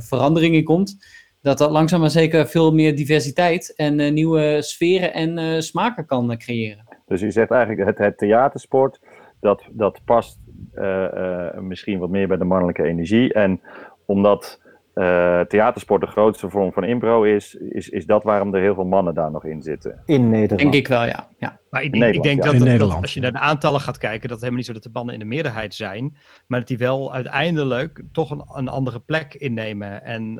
verandering 0.01 0.55
in 0.55 0.63
komt. 0.63 0.97
Dat 1.41 1.57
dat 1.57 1.71
langzaam 1.71 1.99
maar 1.99 2.09
zeker 2.09 2.47
veel 2.47 2.73
meer 2.73 2.95
diversiteit 2.95 3.73
en 3.75 4.13
nieuwe 4.13 4.57
sferen 4.61 5.13
en 5.13 5.63
smaken 5.63 6.05
kan 6.05 6.37
creëren. 6.37 6.87
Dus 7.07 7.21
je 7.21 7.31
zegt 7.31 7.51
eigenlijk 7.51 7.89
het, 7.89 7.97
het 7.97 8.17
theatersport 8.17 8.99
dat, 9.39 9.64
dat 9.72 10.01
past 10.05 10.39
uh, 10.76 11.07
uh, 11.14 11.57
misschien 11.59 11.99
wat 11.99 12.09
meer 12.09 12.27
bij 12.27 12.38
de 12.38 12.43
mannelijke 12.43 12.84
energie. 12.84 13.34
En 13.34 13.61
omdat 14.05 14.61
uh, 14.95 15.41
theatersport 15.41 16.01
de 16.01 16.07
grootste 16.07 16.49
vorm 16.49 16.73
van 16.73 16.84
impro 16.84 17.23
is, 17.23 17.55
is, 17.55 17.89
is 17.89 18.05
dat 18.05 18.23
waarom 18.23 18.55
er 18.55 18.61
heel 18.61 18.76
veel 18.76 18.85
mannen 18.85 19.14
daar 19.14 19.31
nog 19.31 19.45
in 19.45 19.61
zitten. 19.61 20.01
In 20.05 20.30
Nederland. 20.30 20.59
Denk 20.59 20.73
ik 20.73 20.88
wel, 20.88 21.05
ja. 21.05 21.27
ja. 21.38 21.59
Maar 21.69 21.84
ik, 21.84 21.95
ik 21.95 22.23
denk 22.23 22.43
ja. 22.43 22.51
dat, 22.51 22.59
dat, 22.59 22.80
dat, 22.80 23.01
als 23.01 23.14
je 23.14 23.19
naar 23.19 23.31
de 23.31 23.39
aantallen 23.39 23.81
gaat 23.81 23.97
kijken, 23.97 24.22
dat 24.22 24.30
het 24.30 24.39
helemaal 24.39 24.57
niet 24.57 24.65
zo 24.65 24.73
dat 24.73 24.84
de 24.84 24.89
mannen 24.93 25.14
in 25.14 25.19
de 25.19 25.26
meerderheid 25.26 25.73
zijn, 25.73 26.18
maar 26.47 26.59
dat 26.59 26.68
die 26.68 26.77
wel 26.77 27.14
uiteindelijk 27.14 28.03
toch 28.11 28.31
een, 28.31 28.43
een 28.53 28.68
andere 28.68 28.99
plek 28.99 29.34
innemen. 29.34 30.03
En 30.03 30.39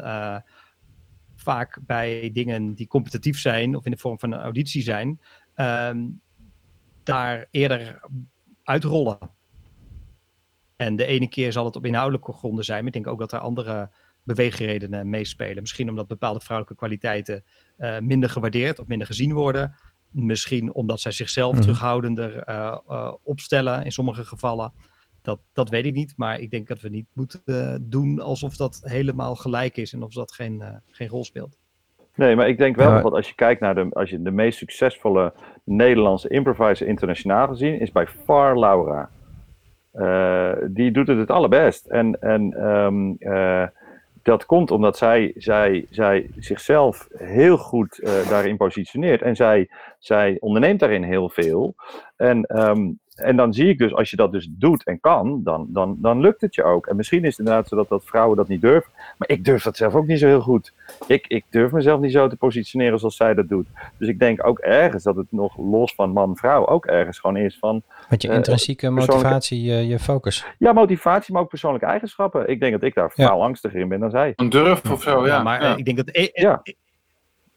vaak 1.36 1.80
bij 1.86 2.30
dingen 2.34 2.74
die 2.74 2.88
competitief 2.88 3.40
zijn, 3.40 3.76
of 3.76 3.86
in 3.86 3.92
de 3.92 3.98
vorm 3.98 4.20
van 4.20 4.32
een 4.32 4.40
auditie 4.40 4.82
zijn, 4.82 5.20
um, 5.56 6.22
daar 7.04 7.48
eerder 7.52 8.00
uitrollen. 8.68 9.18
En 10.76 10.96
de 10.96 11.06
ene 11.06 11.28
keer 11.28 11.52
zal 11.52 11.66
het 11.66 11.76
op 11.76 11.86
inhoudelijke 11.86 12.34
gronden 12.34 12.66
zijn. 12.66 12.78
Maar 12.78 12.88
ik 12.88 12.94
denk 12.94 13.08
ook 13.08 13.20
dat 13.20 13.32
er 13.32 13.40
andere 13.40 13.90
beweegredenen 14.24 15.10
meespelen. 15.10 15.62
Misschien 15.62 15.90
omdat 15.90 16.08
bepaalde 16.08 16.40
vrouwelijke 16.40 16.78
kwaliteiten 16.80 17.44
uh, 17.78 18.00
minder 18.00 18.30
gewaardeerd 18.30 18.80
of 18.80 18.88
minder 18.88 19.08
gezien 19.08 19.34
worden. 19.34 19.76
Misschien 20.12 20.74
omdat 20.74 21.00
zij 21.00 21.12
zichzelf 21.12 21.54
Mhm. 21.54 21.62
terughoudender 21.62 22.38
eh, 22.38 22.78
eh, 22.88 23.14
opstellen 23.24 23.84
in 23.86 23.92
sommige 23.92 24.26
gevallen. 24.26 24.74
Dat, 25.22 25.40
dat 25.54 25.70
weet 25.70 25.86
ik 25.86 25.94
niet, 25.94 26.14
maar 26.16 26.40
ik 26.40 26.52
denk 26.52 26.68
dat 26.68 26.82
we 26.82 26.90
niet 26.90 27.08
moeten 27.14 27.42
eh, 27.46 27.76
doen 27.82 28.20
alsof 28.20 28.56
dat 28.56 28.80
helemaal 28.84 29.36
gelijk 29.36 29.78
is 29.78 29.94
en 29.94 30.04
of 30.04 30.14
dat 30.14 30.32
geen, 30.34 30.62
eh, 30.62 30.76
geen 30.88 31.08
rol 31.08 31.24
speelt. 31.24 31.58
Nee, 32.18 32.36
maar 32.36 32.48
ik 32.48 32.58
denk 32.58 32.76
wel 32.76 32.92
Ja. 32.92 33.02
dat 33.02 33.14
als 33.14 33.28
je 33.28 33.36
kijkt 33.36 33.62
naar 33.62 33.76
de, 33.76 33.88
als 33.92 34.10
je 34.10 34.22
de 34.22 34.32
meest 34.32 34.58
succesvolle 34.58 35.34
Nederlandse 35.64 36.30
improviser 36.30 36.88
internationaal 36.88 37.48
gezien, 37.48 37.80
is 37.80 37.92
bij 37.92 38.08
far 38.08 38.60
Laura. 38.60 39.10
Eh, 39.92 40.52
die 40.70 40.92
doet 40.92 41.08
het 41.08 41.18
het 41.18 41.32
allerbest. 41.32 41.86
En, 41.86 42.22
en 42.22 42.54
ehm, 42.54 43.12
eh, 43.20 43.68
dat 44.24 44.46
komt 44.46 44.72
omdat 44.72 44.98
zij, 44.98 45.34
zij, 45.36 45.86
zij 45.90 46.30
zichzelf 46.40 47.08
heel 47.18 47.58
goed 47.58 48.00
eh, 48.00 48.30
daarin 48.30 48.58
positioneert. 48.58 49.22
En 49.22 49.36
zij, 49.36 49.70
zij 50.00 50.38
onderneemt 50.40 50.80
daarin 50.80 51.04
heel 51.04 51.30
veel. 51.30 51.76
En, 52.16 52.44
ehm, 52.44 52.90
en 53.20 53.36
dan 53.36 53.54
zie 53.54 53.68
ik 53.70 53.78
dus, 53.78 53.94
als 53.94 54.10
je 54.10 54.16
dat 54.16 54.32
dus 54.32 54.48
doet 54.52 54.84
en 54.86 55.00
kan, 55.00 55.42
dan, 55.44 55.66
dan, 55.70 55.98
dan 56.02 56.20
lukt 56.20 56.42
het 56.42 56.56
je 56.56 56.64
ook. 56.64 56.88
En 56.88 56.96
misschien 56.96 57.24
is 57.24 57.30
het 57.30 57.40
inderdaad 57.40 57.68
zo 57.68 57.76
dat, 57.76 57.90
dat 57.90 58.02
vrouwen 58.06 58.38
dat 58.38 58.48
niet 58.48 58.62
durven. 58.62 58.92
Maar 59.18 59.30
ik 59.30 59.46
durf 59.46 59.64
dat 59.64 59.78
zelf 59.78 59.96
ook 59.96 60.08
niet 60.08 60.20
zo 60.20 60.26
heel 60.28 60.42
goed. 60.42 60.74
Ik, 61.08 61.28
ik 61.28 61.46
durf 61.50 61.72
mezelf 61.72 62.00
niet 62.00 62.12
zo 62.12 62.28
te 62.28 62.36
positioneren 62.36 63.00
zoals 63.00 63.16
zij 63.16 63.34
dat 63.34 63.50
doet. 63.50 63.68
Dus 63.98 64.08
ik 64.08 64.20
denk 64.20 64.48
ook 64.48 64.60
ergens 64.60 65.04
dat 65.04 65.16
het 65.16 65.28
nog 65.30 65.58
los 65.58 65.94
van 65.96 66.10
man-vrouw 66.12 66.68
ook 66.68 66.86
ergens 66.86 67.20
gewoon 67.20 67.38
is 67.38 67.58
van... 67.60 67.82
Met 68.10 68.22
je 68.22 68.30
Eh, 68.30 68.36
intrinsieke 68.36 68.90
motivatie, 68.90 69.64
je, 69.64 69.88
je 69.88 70.00
focus. 70.00 70.46
Ja, 70.58 70.74
motivatie, 70.74 71.34
maar 71.34 71.42
ook 71.42 71.50
persoonlijke 71.50 71.88
eigenschappen. 71.88 72.48
Ik 72.50 72.60
denk 72.60 72.72
dat 72.72 72.84
ik 72.84 72.94
daar 72.96 73.12
Ja. 73.16 73.28
veel 73.28 73.44
angstiger 73.44 73.80
in 73.80 73.88
ben 73.88 74.00
dan 74.00 74.10
zij. 74.10 74.34
Een 74.36 74.50
durf 74.50 74.92
of 74.92 75.02
zo, 75.04 75.26
ja. 75.28 75.44
maar 75.44 75.62
ja. 75.62 75.72
eh, 75.72 75.78
ik 75.78 75.86
denk 75.86 75.98
dat 75.98 76.10
e- 76.12 76.30
Ja. 76.34 76.62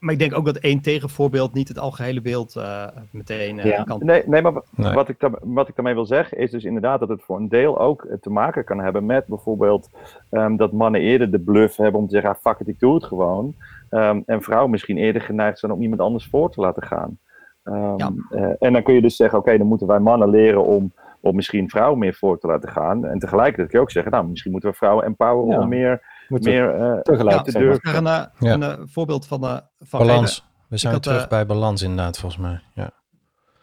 Maar 0.01 0.13
ik 0.13 0.19
denk 0.21 0.37
ook 0.37 0.45
dat 0.45 0.57
één 0.57 0.81
tegenvoorbeeld 0.81 1.55
niet 1.55 1.69
het 1.69 1.79
algehele 1.79 2.21
beeld 2.21 2.57
eh, 2.57 2.87
meteen 3.13 3.59
eh, 3.59 3.65
Ja. 3.71 3.83
kan. 3.83 3.99
Nee, 4.05 4.23
nee 4.27 4.43
maar 4.43 4.63
Nee. 4.71 4.93
Wat, 4.95 5.09
ik 5.09 5.21
daar, 5.21 5.31
wat 5.41 5.69
ik 5.69 5.75
daarmee 5.77 5.95
wil 5.95 6.07
zeggen 6.07 6.39
is 6.39 6.51
dus 6.51 6.65
inderdaad 6.65 7.01
dat 7.01 7.09
het 7.09 7.23
voor 7.23 7.37
een 7.37 7.49
deel 7.49 7.79
ook 7.81 8.05
eh, 8.05 8.17
te 8.21 8.31
maken 8.31 8.65
kan 8.65 8.79
hebben 8.81 9.07
met 9.07 9.27
bijvoorbeeld 9.27 9.89
ehm, 10.31 10.57
dat 10.57 10.73
mannen 10.73 11.01
eerder 11.01 11.31
de 11.31 11.41
bluff 11.41 11.77
hebben 11.77 12.01
om 12.01 12.07
te 12.07 12.13
zeggen, 12.15 12.31
ah, 12.31 12.37
fuck 12.41 12.59
it, 12.61 12.69
ik 12.69 12.79
doe 12.81 12.95
het 12.95 13.05
gewoon. 13.05 13.55
Ehm, 13.91 14.21
en 14.27 14.43
vrouwen 14.43 14.71
misschien 14.71 14.97
eerder 14.97 15.23
geneigd 15.23 15.59
zijn 15.59 15.73
om 15.73 15.83
iemand 15.83 16.01
anders 16.01 16.27
voor 16.27 16.51
te 16.51 16.61
laten 16.61 16.83
gaan. 16.83 17.19
Ehm, 17.65 17.97
Ja. 17.99 18.13
eh, 18.31 18.53
en 18.59 18.73
dan 18.73 18.83
kun 18.83 18.95
je 18.95 19.01
dus 19.03 19.17
zeggen, 19.17 19.39
oké, 19.39 19.59
dan 19.59 19.67
moeten 19.67 19.87
wij 19.87 19.99
mannen 19.99 20.31
leren 20.31 20.65
om, 20.65 20.93
om 21.21 21.35
misschien 21.35 21.69
vrouwen 21.71 21.99
meer 21.99 22.15
voor 22.15 22.39
te 22.39 22.47
laten 22.47 22.69
gaan. 22.69 23.05
En 23.07 23.19
tegelijkertijd 23.19 23.69
kun 23.69 23.79
je 23.79 23.85
ook 23.85 23.91
zeggen, 23.91 24.13
nou, 24.13 24.27
misschien 24.29 24.53
moeten 24.53 24.71
we 24.71 24.77
vrouwen 24.77 25.05
empoweren 25.05 25.51
Ja. 25.57 25.61
om 25.63 25.69
meer, 25.69 26.10
Moeten 26.31 26.51
we 26.53 26.57
meer 26.59 26.75
eh, 26.75 27.01
tegelijk 27.01 27.37
Ja, 27.37 27.43
te 27.43 27.53
durven. 27.59 27.91
Ik 27.91 27.97
een, 27.97 28.05
Ja. 28.05 28.31
een 28.39 28.63
eh, 28.63 28.79
voorbeeld 28.85 29.27
van, 29.27 29.45
eh 29.45 29.59
van 29.81 30.07
Balans. 30.07 30.45
We 30.69 30.77
zijn 30.77 30.93
had, 30.93 31.03
terug 31.03 31.29
bij 31.29 31.47
balans 31.47 31.83
inderdaad, 31.83 32.19
volgens 32.19 32.41
mij. 32.43 32.61
Ja. 32.75 32.91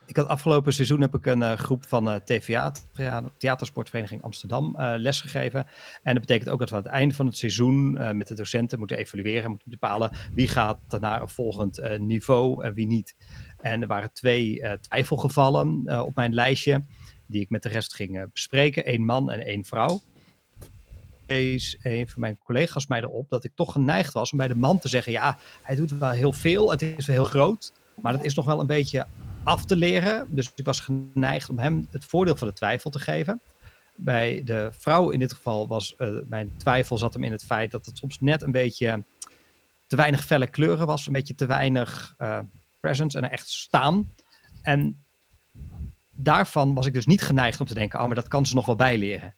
Ik 0.05 0.15
had 0.15 0.27
afgelopen 0.27 0.73
seizoen 0.73 1.01
heb 1.01 1.15
ik 1.15 1.25
een 1.25 1.41
eh, 1.43 1.51
groep 1.57 1.85
van 1.87 2.09
eh, 2.09 2.15
TVA, 2.15 2.71
Thea- 2.93 3.23
Theatersportvereniging 3.37 4.21
Amsterdam, 4.23 4.75
eh 4.75 4.93
lesgegeven. 4.97 5.65
En 6.03 6.13
dat 6.13 6.21
betekent 6.25 6.49
ook 6.49 6.59
dat 6.59 6.69
we 6.69 6.75
aan 6.75 6.81
het 6.83 6.91
einde 6.91 7.15
van 7.15 7.25
het 7.25 7.37
seizoen 7.37 7.97
eh, 7.97 8.11
met 8.11 8.27
de 8.27 8.33
docenten 8.35 8.79
moeten 8.79 8.97
evalueren, 8.97 9.49
moeten 9.49 9.69
bepalen 9.69 10.11
wie 10.33 10.47
gaat 10.47 10.79
naar 10.99 11.21
een 11.21 11.29
volgend 11.29 11.77
eh, 11.79 11.99
niveau 11.99 12.63
en 12.63 12.73
wie 12.73 12.87
niet. 12.87 13.15
En 13.57 13.81
er 13.81 13.87
waren 13.87 14.13
twee 14.13 14.61
eh, 14.61 14.71
twijfelgevallen 14.71 15.81
eh, 15.85 16.01
op 16.05 16.15
mijn 16.15 16.33
lijstje, 16.33 16.83
die 17.27 17.41
ik 17.41 17.49
met 17.49 17.63
de 17.63 17.69
rest 17.69 17.95
ging 17.95 18.31
bespreken. 18.31 18.93
Eén 18.93 19.05
man 19.05 19.31
en 19.31 19.45
één 19.45 19.65
vrouw. 19.65 19.99
Wees 21.27 21.77
een 21.81 22.07
van 22.07 22.21
mijn 22.21 22.37
collega's 22.43 22.87
mij 22.87 23.01
erop 23.01 23.29
dat 23.29 23.43
ik 23.43 23.51
toch 23.55 23.71
geneigd 23.71 24.13
was 24.13 24.31
om 24.31 24.37
bij 24.37 24.47
de 24.47 24.55
man 24.55 24.79
te 24.79 24.87
zeggen: 24.87 25.11
ja, 25.11 25.37
hij 25.61 25.75
doet 25.75 25.91
wel 25.91 26.09
heel 26.09 26.33
veel, 26.33 26.71
het 26.71 26.81
is 26.81 27.05
wel 27.05 27.15
heel 27.15 27.25
groot, 27.25 27.73
maar 28.01 28.13
dat 28.13 28.23
is 28.23 28.35
nog 28.35 28.45
wel 28.45 28.59
een 28.59 28.67
beetje 28.67 29.07
af 29.43 29.65
te 29.65 29.75
leren. 29.75 30.27
Dus 30.29 30.51
ik 30.55 30.65
was 30.65 30.79
geneigd 30.79 31.49
om 31.49 31.59
hem 31.59 31.87
het 31.91 32.05
voordeel 32.05 32.35
van 32.35 32.47
de 32.47 32.53
twijfel 32.53 32.89
te 32.89 32.99
geven. 32.99 33.41
Bij 33.95 34.41
de 34.43 34.69
vrouw 34.71 35.09
in 35.09 35.19
dit 35.19 35.33
geval 35.33 35.67
was 35.67 35.95
eh, 35.95 36.09
mijn 36.27 36.57
twijfel 36.57 36.97
zat 36.97 37.13
hem 37.13 37.23
in 37.23 37.31
het 37.31 37.43
feit 37.43 37.71
dat 37.71 37.85
het 37.85 37.97
soms 37.97 38.19
net 38.19 38.41
een 38.41 38.51
beetje 38.51 39.03
te 39.87 39.95
weinig 39.95 40.25
felle 40.25 40.47
kleuren 40.47 40.87
was, 40.87 41.07
een 41.07 41.13
beetje 41.13 41.35
te 41.35 41.45
weinig 41.45 42.13
eh, 42.17 42.39
presence 42.79 43.17
en 43.17 43.31
echt 43.31 43.49
staan. 43.49 44.13
En 44.61 45.03
daarvan 46.11 46.73
was 46.73 46.85
ik 46.85 46.93
dus 46.93 47.05
niet 47.05 47.21
geneigd 47.21 47.59
om 47.59 47.65
te 47.65 47.73
denken, 47.73 47.99
oh, 47.99 48.05
maar 48.05 48.15
dat 48.15 48.27
kan 48.27 48.45
ze 48.45 48.55
nog 48.55 48.65
wel 48.65 48.75
bijleren. 48.75 49.35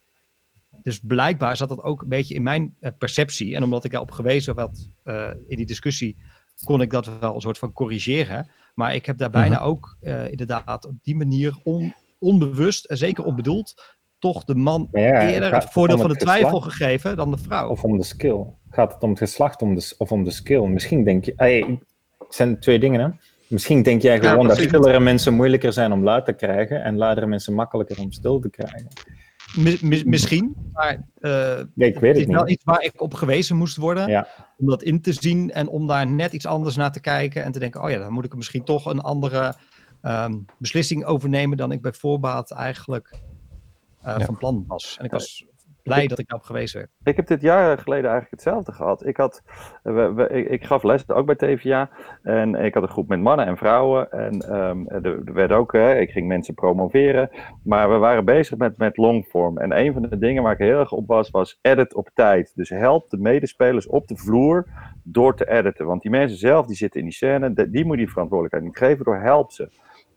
Dus 0.82 1.00
blijkbaar 1.02 1.56
zat 1.56 1.68
dat 1.68 1.82
ook 1.82 2.02
een 2.02 2.08
beetje 2.08 2.34
in 2.34 2.42
mijn 2.42 2.74
eh, 2.80 2.90
perceptie. 2.98 3.56
En 3.56 3.62
omdat 3.62 3.84
ik 3.84 3.90
daarop 3.90 4.10
gewezen 4.10 4.58
had 4.58 4.88
eh, 5.02 5.28
in 5.48 5.56
die 5.56 5.66
discussie, 5.66 6.16
kon 6.64 6.80
ik 6.80 6.90
dat 6.90 7.18
wel 7.20 7.34
een 7.34 7.40
soort 7.40 7.58
van 7.58 7.72
corrigeren. 7.72 8.50
Maar 8.74 8.94
ik 8.94 9.06
heb 9.06 9.18
daar 9.18 9.30
bijna 9.30 9.60
ook 9.60 9.96
eh, 10.00 10.30
inderdaad 10.30 10.86
op 10.86 10.94
die 11.02 11.16
manier 11.16 11.58
on- 11.62 11.94
onbewust 12.18 12.84
en 12.84 12.96
zeker 12.96 13.24
onbedoeld 13.24 13.98
toch 14.18 14.44
de 14.44 14.54
man 14.54 14.88
ja, 14.92 15.28
eerder 15.28 15.54
het 15.54 15.64
voordeel 15.64 15.98
van 15.98 16.08
de 16.08 16.16
twijfel 16.16 16.60
gegeven 16.60 17.16
dan 17.16 17.30
de 17.30 17.38
vrouw. 17.38 17.68
Of 17.68 17.84
om 17.84 17.96
de 17.98 18.04
skill? 18.04 18.44
Gaat 18.70 18.92
het 18.92 19.02
om 19.02 19.10
het 19.10 19.18
geslacht 19.18 19.62
om 19.62 19.74
de, 19.74 19.94
of 19.98 20.12
om 20.12 20.24
de 20.24 20.30
skill? 20.30 20.66
Misschien 20.66 21.04
denk 21.04 21.24
je... 21.24 21.32
Hey, 21.36 21.78
het 22.18 22.34
zijn 22.34 22.60
twee 22.60 22.78
dingen, 22.78 23.00
hè? 23.00 23.08
Misschien 23.46 23.82
denk 23.82 24.02
jij 24.02 24.20
Ja, 24.20 24.30
gewoon 24.30 24.46
dat 24.46 24.56
stillere 24.56 25.00
mensen 25.00 25.34
moeilijker 25.34 25.72
zijn 25.72 25.92
om 25.92 26.04
luid 26.04 26.24
te 26.24 26.32
krijgen 26.32 26.82
en 26.82 26.96
luidere 26.96 27.26
mensen 27.26 27.54
makkelijker 27.54 28.00
om 28.00 28.12
stil 28.12 28.40
te 28.40 28.50
krijgen. 28.50 28.88
Mi- 29.56 29.78
mi- 29.82 30.04
misschien, 30.06 30.54
maar 30.72 31.06
eh, 31.20 31.60
Nee, 31.74 31.88
ik 31.88 31.98
weet 31.98 32.10
het 32.10 32.20
het 32.20 32.28
is 32.28 32.34
wel 32.34 32.48
iets 32.48 32.64
waar 32.64 32.82
ik 32.82 33.00
op 33.00 33.14
gewezen 33.14 33.56
moest 33.56 33.76
worden. 33.76 34.08
Ja. 34.08 34.28
Om 34.56 34.66
dat 34.66 34.82
in 34.82 35.00
te 35.00 35.12
zien 35.12 35.50
en 35.52 35.68
om 35.68 35.86
daar 35.86 36.06
net 36.06 36.32
iets 36.32 36.46
anders 36.46 36.76
naar 36.76 36.92
te 36.92 37.00
kijken. 37.00 37.44
En 37.44 37.52
te 37.52 37.58
denken, 37.58 37.82
oh 37.82 37.90
ja, 37.90 37.98
dan 37.98 38.12
moet 38.12 38.24
ik 38.24 38.30
er 38.30 38.36
misschien 38.36 38.64
toch 38.64 38.86
een 38.86 39.00
andere 39.00 39.54
ehm, 40.02 40.38
beslissing 40.58 41.04
over 41.04 41.28
nemen 41.28 41.56
dan 41.56 41.72
ik 41.72 41.82
bij 41.82 41.92
voorbaat 41.92 42.50
eigenlijk 42.50 43.14
eh, 44.02 44.14
Ja. 44.18 44.24
van 44.24 44.36
plan 44.36 44.64
was. 44.66 44.96
En 44.98 45.04
ik 45.04 45.10
was 45.10 45.44
blij 45.82 46.06
dat 46.06 46.18
ik 46.18 46.28
daarop 46.28 46.46
gewezen 46.46 46.78
werd. 46.78 46.90
Ik 47.04 47.16
heb 47.16 47.26
dit 47.26 47.40
jaar 47.40 47.78
geleden 47.78 48.10
eigenlijk 48.10 48.30
hetzelfde 48.42 48.72
gehad. 48.72 49.06
Ik, 49.06 49.16
had, 49.16 49.42
we, 49.82 50.12
we- 50.12 50.28
ik, 50.28 50.48
ik 50.48 50.64
gaf 50.64 50.82
les 50.82 51.08
ook 51.08 51.26
bij 51.26 51.34
TVA. 51.34 51.90
En 52.22 52.54
ik 52.54 52.74
had 52.74 52.82
een 52.82 52.88
groep 52.88 53.08
met 53.08 53.20
mannen 53.20 53.46
en 53.46 53.56
vrouwen. 53.56 54.10
En 54.10 54.40
ehm, 54.40 54.86
er, 54.86 55.04
er 55.24 55.32
werd 55.32 55.52
ook, 55.52 55.72
hè, 55.72 55.98
ik 55.98 56.10
ging 56.10 56.26
mensen 56.28 56.54
promoveren. 56.54 57.30
Maar 57.64 57.90
we 57.90 57.96
waren 57.96 58.24
bezig 58.24 58.58
met, 58.58 58.76
met 58.76 58.96
longform. 58.96 59.58
En 59.58 59.78
een 59.78 59.92
van 59.92 60.02
de 60.02 60.18
dingen 60.18 60.42
waar 60.42 60.52
ik 60.52 60.58
heel 60.58 60.78
erg 60.78 60.92
op 60.92 61.06
was, 61.06 61.30
was 61.30 61.58
edit 61.62 61.94
op 61.94 62.10
tijd. 62.14 62.52
Dus 62.54 62.68
help 62.68 63.10
de 63.10 63.18
medespelers 63.18 63.86
op 63.86 64.06
de 64.08 64.16
vloer 64.16 64.66
door 65.02 65.36
te 65.36 65.50
editen. 65.50 65.86
Want 65.86 66.02
die 66.02 66.10
mensen 66.10 66.38
zelf, 66.38 66.66
die 66.66 66.76
zitten 66.76 67.00
in 67.00 67.06
die 67.06 67.14
scène, 67.14 67.52
die, 67.52 67.70
die 67.70 67.84
moet 67.84 67.94
je 67.98 68.02
die 68.04 68.10
verantwoordelijkheid 68.12 68.64
niet 68.64 68.78
geven, 68.88 69.04
door 69.04 69.16
help 69.20 69.52
ze. 69.52 69.68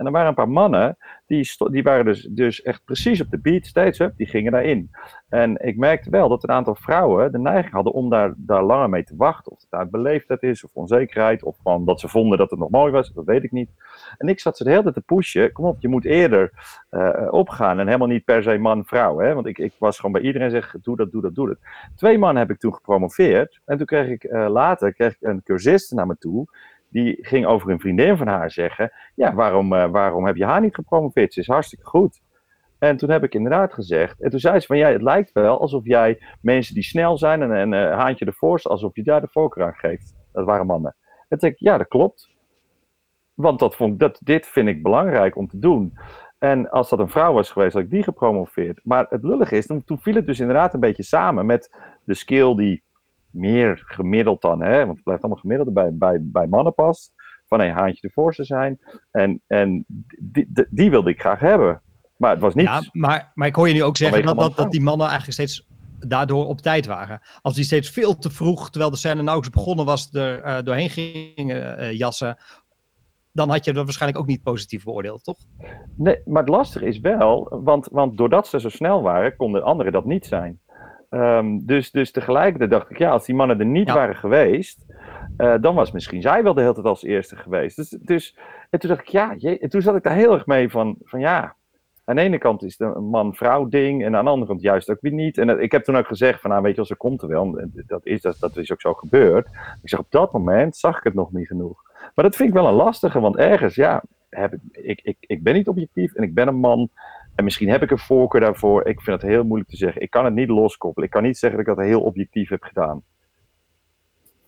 En 0.03 0.09
er 0.09 0.15
waren 0.15 0.29
een 0.29 0.35
paar 0.35 0.49
mannen, 0.49 0.97
die, 1.25 1.55
die 1.71 1.83
waren 1.83 2.05
dus, 2.05 2.27
dus 2.31 2.61
echt 2.61 2.81
precies 2.85 3.21
op 3.21 3.29
de 3.29 3.39
beat, 3.39 3.65
steeds 3.65 3.99
up, 3.99 4.17
die 4.17 4.27
gingen 4.27 4.51
daarin. 4.51 4.91
En 5.29 5.57
ik 5.61 5.77
merkte 5.77 6.09
wel 6.09 6.29
dat 6.29 6.43
een 6.43 6.51
aantal 6.51 6.75
vrouwen 6.75 7.31
de 7.31 7.39
neiging 7.39 7.73
hadden 7.73 7.93
om 7.93 8.09
daar, 8.09 8.33
daar 8.37 8.63
langer 8.63 8.89
mee 8.89 9.03
te 9.03 9.15
wachten. 9.15 9.51
Of 9.51 9.61
het 9.61 9.71
uit 9.71 9.91
beleefdheid 9.91 10.43
is, 10.43 10.63
of 10.63 10.69
onzekerheid, 10.73 11.43
of 11.43 11.57
gewoon 11.57 11.85
dat 11.85 11.99
ze 11.99 12.07
vonden 12.07 12.37
dat 12.37 12.49
het 12.49 12.59
nog 12.59 12.69
mooi 12.69 12.91
was, 12.91 13.13
dat 13.13 13.25
weet 13.25 13.43
ik 13.43 13.51
niet. 13.51 13.69
En 14.17 14.27
ik 14.27 14.39
zat 14.39 14.57
ze 14.57 14.63
de 14.63 14.69
hele 14.69 14.81
tijd 14.81 14.93
te 14.93 15.01
pushen, 15.01 15.51
kom 15.51 15.65
op, 15.65 15.81
je 15.81 15.87
moet 15.87 16.05
eerder 16.05 16.51
eh, 16.89 17.27
opgaan. 17.29 17.79
En 17.79 17.85
helemaal 17.85 18.07
niet 18.07 18.25
per 18.25 18.43
se 18.43 18.57
man-vrouw, 18.57 19.19
hè? 19.19 19.33
want 19.33 19.45
ik, 19.45 19.57
ik 19.57 19.73
was 19.77 19.95
gewoon 19.95 20.11
bij 20.11 20.21
iedereen 20.21 20.49
zeggen, 20.49 20.79
doe 20.81 20.95
dat, 20.95 21.11
doe 21.11 21.21
dat, 21.21 21.35
doe 21.35 21.47
dat. 21.47 21.57
Twee 21.95 22.17
mannen 22.17 22.41
heb 22.41 22.51
ik 22.51 22.59
toen 22.59 22.73
gepromoveerd. 22.73 23.61
En 23.65 23.77
toen 23.77 23.85
kreeg 23.85 24.07
ik 24.07 24.23
eh, 24.23 24.49
later 24.49 24.93
kreeg 24.93 25.11
ik 25.11 25.21
een 25.21 25.43
cursist 25.43 25.91
naar 25.91 26.07
me 26.07 26.15
toe. 26.17 26.47
Die 26.93 27.17
ging 27.21 27.45
over 27.45 27.69
een 27.69 27.79
vriendin 27.79 28.17
van 28.17 28.27
haar 28.27 28.51
zeggen: 28.51 28.91
Ja, 29.15 29.33
waarom, 29.33 29.73
eh, 29.73 29.89
waarom 29.89 30.25
heb 30.25 30.35
je 30.35 30.45
haar 30.45 30.61
niet 30.61 30.75
gepromoveerd? 30.75 31.33
Ze 31.33 31.39
is 31.39 31.47
hartstikke 31.47 31.85
goed. 31.85 32.21
En 32.79 32.97
toen 32.97 33.09
heb 33.09 33.23
ik 33.23 33.33
inderdaad 33.33 33.73
gezegd. 33.73 34.21
En 34.21 34.29
toen 34.29 34.39
zei 34.39 34.59
ze: 34.59 34.67
van 34.67 34.77
ja, 34.77 34.91
het 34.91 35.01
lijkt 35.01 35.31
wel 35.31 35.59
alsof 35.59 35.85
jij 35.85 36.21
mensen 36.41 36.73
die 36.73 36.83
snel 36.83 37.17
zijn 37.17 37.41
en 37.41 37.51
een 37.51 37.73
eh, 37.73 37.97
haantje 37.97 38.25
ervoor, 38.25 38.59
alsof 38.63 38.95
je 38.95 39.03
daar 39.03 39.21
de 39.21 39.27
voorkeur 39.31 39.65
aan 39.65 39.75
geeft. 39.75 40.15
Dat 40.31 40.45
waren 40.45 40.65
mannen. 40.65 40.95
En 41.29 41.37
toen 41.37 41.49
ik: 41.49 41.59
Ja, 41.59 41.77
dat 41.77 41.87
klopt. 41.87 42.31
Want 43.33 43.59
dat 43.59 43.75
vond, 43.75 43.99
dat, 43.99 44.19
dit 44.23 44.47
vind 44.47 44.67
ik 44.67 44.83
belangrijk 44.83 45.35
om 45.35 45.47
te 45.47 45.59
doen. 45.59 45.97
En 46.39 46.69
als 46.69 46.89
dat 46.89 46.99
een 46.99 47.09
vrouw 47.09 47.33
was 47.33 47.51
geweest, 47.51 47.73
had 47.73 47.83
ik 47.83 47.89
die 47.89 48.03
gepromoveerd. 48.03 48.79
Maar 48.83 49.05
het 49.09 49.23
lullige 49.23 49.57
is, 49.57 49.65
toen 49.65 49.99
viel 49.99 50.15
het 50.15 50.25
dus 50.25 50.39
inderdaad 50.39 50.73
een 50.73 50.79
beetje 50.79 51.03
samen 51.03 51.45
met 51.45 51.75
de 52.03 52.13
skill 52.13 52.55
die 52.55 52.83
meer 53.33 53.83
gemiddeld 53.85 54.41
dan, 54.41 54.61
hè, 54.61 54.77
want 54.77 54.93
het 54.93 55.03
blijft 55.03 55.23
allemaal 55.23 55.41
gemiddeld, 55.41 55.73
bij, 55.73 55.93
bij, 55.93 56.17
bij 56.21 56.47
mannen 56.47 56.73
past. 56.73 57.11
Van 57.45 57.61
een 57.61 57.71
haantje 57.71 58.07
de 58.07 58.13
voorste 58.13 58.43
zijn. 58.43 58.79
En, 59.11 59.41
en 59.47 59.85
die, 60.19 60.45
die, 60.49 60.67
die 60.69 60.89
wilde 60.89 61.09
ik 61.09 61.19
graag 61.19 61.39
hebben. 61.39 61.81
Maar 62.17 62.31
het 62.31 62.39
was 62.39 62.53
niet. 62.53 62.65
Ja, 62.65 62.81
maar, 62.91 63.31
maar 63.33 63.47
ik 63.47 63.55
hoor 63.55 63.67
je 63.67 63.73
nu 63.73 63.83
ook 63.83 63.97
zeggen 63.97 64.25
dat, 64.25 64.37
dat, 64.37 64.55
dat 64.55 64.71
die 64.71 64.81
mannen 64.81 65.07
eigenlijk 65.07 65.33
steeds 65.39 65.67
daardoor 65.99 66.47
op 66.47 66.61
tijd 66.61 66.85
waren. 66.85 67.21
Als 67.41 67.55
die 67.55 67.63
steeds 67.63 67.89
veel 67.89 68.17
te 68.17 68.29
vroeg, 68.29 68.69
terwijl 68.69 68.91
de 68.91 68.97
scène 68.97 69.21
nauwelijks 69.21 69.49
begonnen 69.57 69.85
was, 69.85 70.13
er 70.13 70.41
eh, 70.41 70.63
doorheen 70.63 70.89
gingen 70.89 71.77
eh, 71.77 71.97
jassen, 71.97 72.37
dan 73.31 73.49
had 73.49 73.65
je 73.65 73.73
dat 73.73 73.83
waarschijnlijk 73.83 74.21
ook 74.21 74.27
niet 74.27 74.43
positief 74.43 74.83
beoordeeld, 74.83 75.23
toch? 75.23 75.37
Nee, 75.95 76.21
maar 76.25 76.41
het 76.41 76.51
lastige 76.51 76.85
is 76.85 76.99
wel, 76.99 77.47
want, 77.63 77.87
want 77.91 78.17
doordat 78.17 78.47
ze 78.47 78.59
zo 78.59 78.69
snel 78.69 79.01
waren, 79.01 79.35
konden 79.35 79.63
anderen 79.63 79.91
dat 79.91 80.05
niet 80.05 80.25
zijn. 80.25 80.59
Ehm, 81.13 81.59
dus, 81.61 81.91
dus 81.91 82.11
tegelijkertijd 82.11 82.69
dacht 82.71 82.89
ik, 82.89 82.97
ja, 82.97 83.09
als 83.11 83.25
die 83.25 83.35
mannen 83.35 83.59
er 83.59 83.65
niet 83.65 83.87
Ja. 83.87 83.93
waren 83.93 84.15
geweest, 84.15 84.85
eh, 85.37 85.55
dan 85.61 85.75
was 85.75 85.91
misschien 85.91 86.21
zij 86.21 86.43
wel 86.43 86.53
de 86.53 86.61
hele 86.61 86.73
tijd 86.73 86.85
als 86.85 87.03
eerste 87.03 87.35
geweest. 87.35 87.75
Dus, 87.75 87.89
dus, 87.89 88.37
en 88.69 88.79
toen 88.79 88.89
dacht 88.89 89.01
ik, 89.01 89.07
ja, 89.07 89.35
en 89.37 89.69
toen 89.69 89.81
zat 89.81 89.95
ik 89.95 90.03
daar 90.03 90.13
heel 90.15 90.33
erg 90.33 90.45
mee 90.45 90.69
van, 90.69 90.95
van 91.03 91.19
ja, 91.19 91.55
aan 92.05 92.15
de 92.15 92.21
ene 92.21 92.37
kant 92.37 92.63
is 92.63 92.75
het 92.77 92.95
een 92.95 93.03
man-vrouw 93.03 93.67
ding 93.67 94.03
en 94.03 94.15
aan 94.15 94.23
de 94.23 94.29
andere 94.31 94.47
kant 94.51 94.61
juist 94.61 94.89
ook 94.89 95.01
weer 95.01 95.11
niet. 95.11 95.37
En 95.37 95.47
dat- 95.47 95.59
ik 95.59 95.71
heb 95.71 95.83
toen 95.83 95.97
ook 95.97 96.07
gezegd 96.07 96.41
van, 96.41 96.49
nou 96.49 96.61
weet 96.61 96.71
je 96.71 96.77
wel, 96.77 96.85
ze 96.85 96.95
komt 96.95 97.21
er 97.21 97.27
wel. 97.27 97.57
En 97.59 97.71
dat 97.87 98.05
is, 98.05 98.21
dat, 98.21 98.37
dat 98.39 98.57
is 98.57 98.71
ook 98.71 98.81
zo 98.81 98.93
gebeurd. 98.93 99.45
Ik 99.81 99.89
zeg, 99.89 99.99
op 99.99 100.07
dat 100.11 100.31
moment 100.31 100.75
zag 100.77 100.97
ik 100.97 101.03
het 101.03 101.13
nog 101.13 101.31
niet 101.31 101.47
genoeg. 101.47 101.81
Maar 102.15 102.25
dat 102.25 102.35
vind 102.35 102.49
ik 102.49 102.55
wel 102.55 102.67
een 102.67 102.73
lastige, 102.73 103.19
want 103.19 103.35
ergens, 103.37 103.75
ja, 103.75 104.03
heb 104.29 104.53
ik, 104.53 104.59
ik, 104.71 104.99
ik, 105.03 105.17
ik 105.19 105.43
ben 105.43 105.53
niet 105.53 105.67
objectief 105.67 106.13
en 106.13 106.23
ik 106.23 106.33
ben 106.33 106.47
een 106.47 106.55
man. 106.59 106.89
En 107.35 107.43
misschien 107.43 107.69
heb 107.69 107.81
ik 107.81 107.91
een 107.91 107.97
voorkeur 107.99 108.41
daarvoor. 108.41 108.87
Ik 108.87 109.01
vind 109.01 109.21
het 109.21 109.31
heel 109.31 109.43
moeilijk 109.43 109.69
te 109.69 109.77
zeggen. 109.77 110.01
Ik 110.01 110.09
kan 110.09 110.25
het 110.25 110.33
niet 110.33 110.49
loskoppelen. 110.49 111.07
Ik 111.07 111.13
kan 111.13 111.23
niet 111.23 111.37
zeggen 111.37 111.59
dat 111.59 111.67
ik 111.69 111.75
dat 111.75 111.85
heel 111.85 112.01
objectief 112.01 112.49
heb 112.49 112.63
gedaan. 112.63 113.03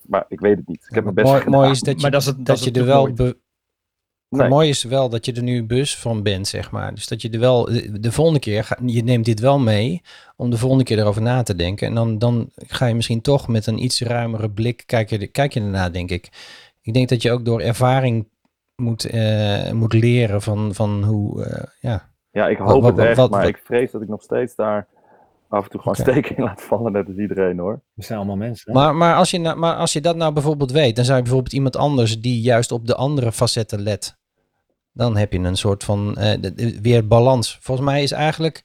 Maar 0.01 0.25
ik 0.27 0.39
weet 0.39 0.57
het 0.57 0.67
niet. 0.67 0.85
Ik 0.89 0.95
heb 0.95 1.03
mijn 1.03 1.15
best 1.15 1.27
mooi, 1.27 1.41
gedaan. 1.41 1.59
mooi 1.59 1.71
is 1.71 1.81
dat 1.81 1.95
je, 1.95 2.01
Maar 2.01 2.11
dat 2.11 2.21
is 2.21 2.27
het- 2.27 2.37
dat 2.37 2.45
dat 2.45 2.63
je 2.63 2.71
er 2.71 2.85
wel. 2.85 3.01
mooi. 3.01 3.13
be- 3.13 3.37
Nee. 4.29 4.49
Mooi 4.49 4.69
is 4.69 4.83
wel 4.83 5.09
dat 5.09 5.25
je 5.25 5.33
er 5.33 5.43
nu 5.43 5.63
bus 5.63 5.97
van 5.97 6.23
bent, 6.23 6.47
zeg 6.47 6.71
maar. 6.71 6.93
Dus 6.95 7.07
dat 7.07 7.21
je 7.21 7.29
er 7.29 7.39
wel. 7.39 7.65
De, 7.65 7.99
de 7.99 8.11
volgende 8.11 8.39
keer. 8.39 8.63
Ga, 8.63 8.77
je 8.85 9.03
neemt 9.03 9.25
dit 9.25 9.39
wel 9.39 9.59
mee. 9.59 10.01
Om 10.35 10.49
de 10.49 10.57
volgende 10.57 10.83
keer 10.83 10.99
erover 10.99 11.21
na 11.21 11.43
te 11.43 11.55
denken. 11.55 11.87
En 11.87 11.93
dan, 11.95 12.17
dan 12.17 12.49
ga 12.55 12.85
je 12.85 12.95
misschien 12.95 13.21
toch 13.21 13.47
met 13.47 13.65
een 13.67 13.83
iets 13.83 14.01
ruimere 14.01 14.49
blik. 14.51 14.83
Kijk 14.85 15.09
je, 15.09 15.27
kijk 15.27 15.53
je 15.53 15.59
ernaar, 15.59 15.91
denk 15.91 16.09
ik. 16.11 16.29
Ik 16.81 16.93
denk 16.93 17.09
dat 17.09 17.21
je 17.21 17.31
ook 17.31 17.45
door 17.45 17.61
ervaring 17.61 18.27
moet, 18.75 19.05
eh, 19.05 19.71
moet 19.71 19.93
leren 19.93 20.41
van, 20.41 20.73
van 20.73 21.03
hoe. 21.03 21.43
eh, 21.43 21.63
ja. 21.79 22.13
Ja, 22.35 22.47
ik 22.47 22.57
hoop 22.57 22.81
Wat- 22.81 22.83
het 22.83 22.95
wat- 22.95 23.05
echt, 23.05 23.17
wat- 23.17 23.29
maar 23.29 23.39
wat- 23.39 23.49
ik 23.49 23.61
vrees 23.63 23.91
dat 23.91 24.01
ik 24.01 24.07
nog 24.07 24.21
steeds 24.21 24.55
daar 24.55 24.87
af 25.47 25.63
en 25.63 25.69
toe 25.69 25.79
gewoon 25.79 25.95
steken 25.95 26.37
in 26.37 26.43
laat 26.43 26.61
vallen, 26.61 26.91
net 26.91 27.07
als 27.07 27.15
iedereen 27.17 27.59
hoor. 27.59 27.81
We 27.93 28.03
zijn 28.03 28.17
allemaal 28.17 28.35
mensen. 28.35 28.71
hè? 28.71 28.79
Maar, 28.79 28.95
maar, 28.95 29.15
als 29.15 29.31
je 29.31 29.39
nou, 29.39 29.57
maar 29.57 29.75
als 29.75 29.93
je 29.93 30.01
dat 30.01 30.15
nou 30.15 30.33
bijvoorbeeld 30.33 30.71
weet, 30.71 30.95
dan 30.95 31.05
zou 31.05 31.17
je 31.17 31.23
bijvoorbeeld 31.23 31.53
iemand 31.53 31.75
anders 31.75 32.21
die 32.21 32.41
juist 32.41 32.71
op 32.71 32.87
de 32.87 32.95
andere 32.95 33.31
facetten 33.31 33.81
let. 33.81 34.17
Dan 34.91 35.17
heb 35.17 35.33
je 35.33 35.39
een 35.39 35.55
soort 35.57 35.83
van 35.83 36.15
eh, 36.17 36.51
weer 36.81 37.07
balans. 37.07 37.57
Volgens 37.61 37.87
mij 37.87 38.03
is 38.03 38.11
eigenlijk 38.11 38.63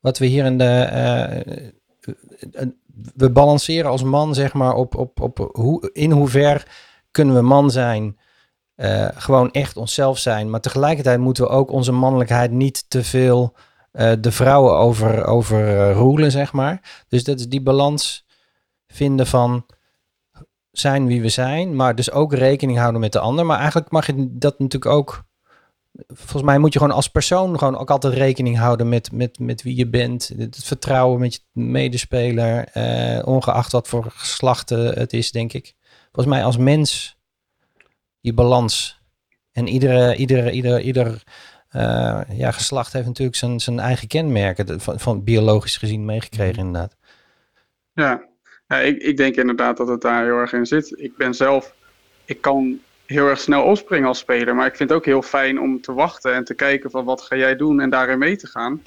wat 0.00 0.18
we 0.18 0.26
hier 0.26 0.44
in 0.44 0.58
de. 0.58 0.64
eh, 0.64 1.36
eh, 1.36 2.68
we 3.14 3.30
balanceren 3.30 3.90
als 3.90 4.02
man, 4.02 4.34
zeg 4.34 4.52
maar, 4.54 4.74
op, 4.74 4.96
op, 4.96 5.20
op 5.20 5.50
hoe, 5.52 5.90
in 5.92 6.10
hoever 6.10 6.66
kunnen 7.10 7.34
we 7.34 7.40
man 7.42 7.70
zijn. 7.70 8.18
Eh, 8.74 9.08
gewoon 9.14 9.50
echt 9.50 9.76
onszelf 9.76 10.18
zijn. 10.18 10.50
Maar 10.50 10.60
tegelijkertijd 10.60 11.18
moeten 11.18 11.44
we 11.44 11.50
ook 11.50 11.70
onze 11.70 11.92
mannelijkheid 11.92 12.50
niet 12.50 12.84
te 12.88 13.04
veel 13.04 13.54
eh, 13.92 14.12
de 14.20 14.32
vrouwen 14.32 14.72
over, 14.72 15.24
over 15.24 15.90
eh, 15.90 16.30
zeg 16.30 16.52
maar. 16.52 17.04
Dus 17.08 17.24
dat 17.24 17.38
is 17.38 17.48
die 17.48 17.62
balans 17.62 18.26
vinden 18.86 19.26
van 19.26 19.66
zijn 20.70 21.06
wie 21.06 21.20
we 21.20 21.28
zijn, 21.28 21.76
maar 21.76 21.94
dus 21.94 22.10
ook 22.10 22.34
rekening 22.34 22.78
houden 22.78 23.00
met 23.00 23.12
de 23.12 23.18
ander. 23.18 23.46
Maar 23.46 23.58
eigenlijk 23.58 23.90
mag 23.90 24.06
je 24.06 24.28
dat 24.30 24.58
natuurlijk 24.58 24.92
ook. 24.92 25.24
Volgens 26.06 26.42
mij 26.42 26.58
moet 26.58 26.72
je 26.72 26.78
gewoon 26.78 26.94
als 26.94 27.08
persoon 27.08 27.58
gewoon 27.58 27.76
ook 27.76 27.90
altijd 27.90 28.14
rekening 28.14 28.58
houden 28.58 28.88
met, 28.88 29.12
met, 29.12 29.38
met 29.38 29.62
wie 29.62 29.76
je 29.76 29.88
bent. 29.88 30.32
Het 30.36 30.64
vertrouwen 30.64 31.20
met 31.20 31.34
je 31.34 31.40
medespeler, 31.52 32.68
ongeacht 33.24 33.72
wat 33.72 33.88
voor 33.88 34.04
geslacht 34.08 34.70
eh, 34.70 34.90
het 34.92 35.12
is, 35.12 35.32
denk 35.32 35.52
ik. 35.52 35.74
Volgens 36.12 36.34
mij 36.34 36.44
als 36.44 36.56
mens 36.56 37.16
die 38.24 38.34
balans. 38.34 39.00
En 39.52 39.66
iedere, 39.66 40.16
iedere, 40.16 40.50
ieder, 40.50 40.80
ieder 40.80 41.22
eh, 41.68 42.20
ja, 42.28 42.50
geslacht 42.50 42.92
heeft 42.92 43.06
natuurlijk 43.06 43.36
zijn, 43.36 43.60
zijn 43.60 43.78
eigen 43.78 44.08
kenmerken, 44.08 44.80
van, 44.80 45.00
van 45.00 45.24
biologisch 45.24 45.76
gezien 45.76 46.04
meegekregen 46.04 46.58
inderdaad. 46.58 46.96
Ja, 47.92 48.24
ja 48.66 48.78
ik, 48.78 49.02
ik 49.02 49.16
denk 49.16 49.34
inderdaad 49.34 49.76
dat 49.76 49.88
het 49.88 50.00
daar 50.00 50.24
heel 50.24 50.38
erg 50.38 50.52
in 50.52 50.66
zit. 50.66 50.92
Ik 50.96 51.16
ben 51.16 51.34
zelf, 51.34 51.74
ik 52.24 52.40
kan 52.40 52.80
heel 53.06 53.28
erg 53.28 53.40
snel 53.40 53.62
opspringen 53.62 54.08
als 54.08 54.18
speler, 54.18 54.54
maar 54.54 54.66
ik 54.66 54.76
vind 54.76 54.88
het 54.88 54.98
ook 54.98 55.04
heel 55.04 55.22
fijn 55.22 55.60
om 55.60 55.80
te 55.80 55.92
wachten 55.92 56.34
en 56.34 56.44
te 56.44 56.54
kijken 56.54 56.90
van 56.90 57.04
wat 57.04 57.22
ga 57.22 57.36
jij 57.36 57.56
doen 57.56 57.80
en 57.80 57.90
daarin 57.90 58.18
mee 58.18 58.36
te 58.36 58.46
gaan. 58.46 58.82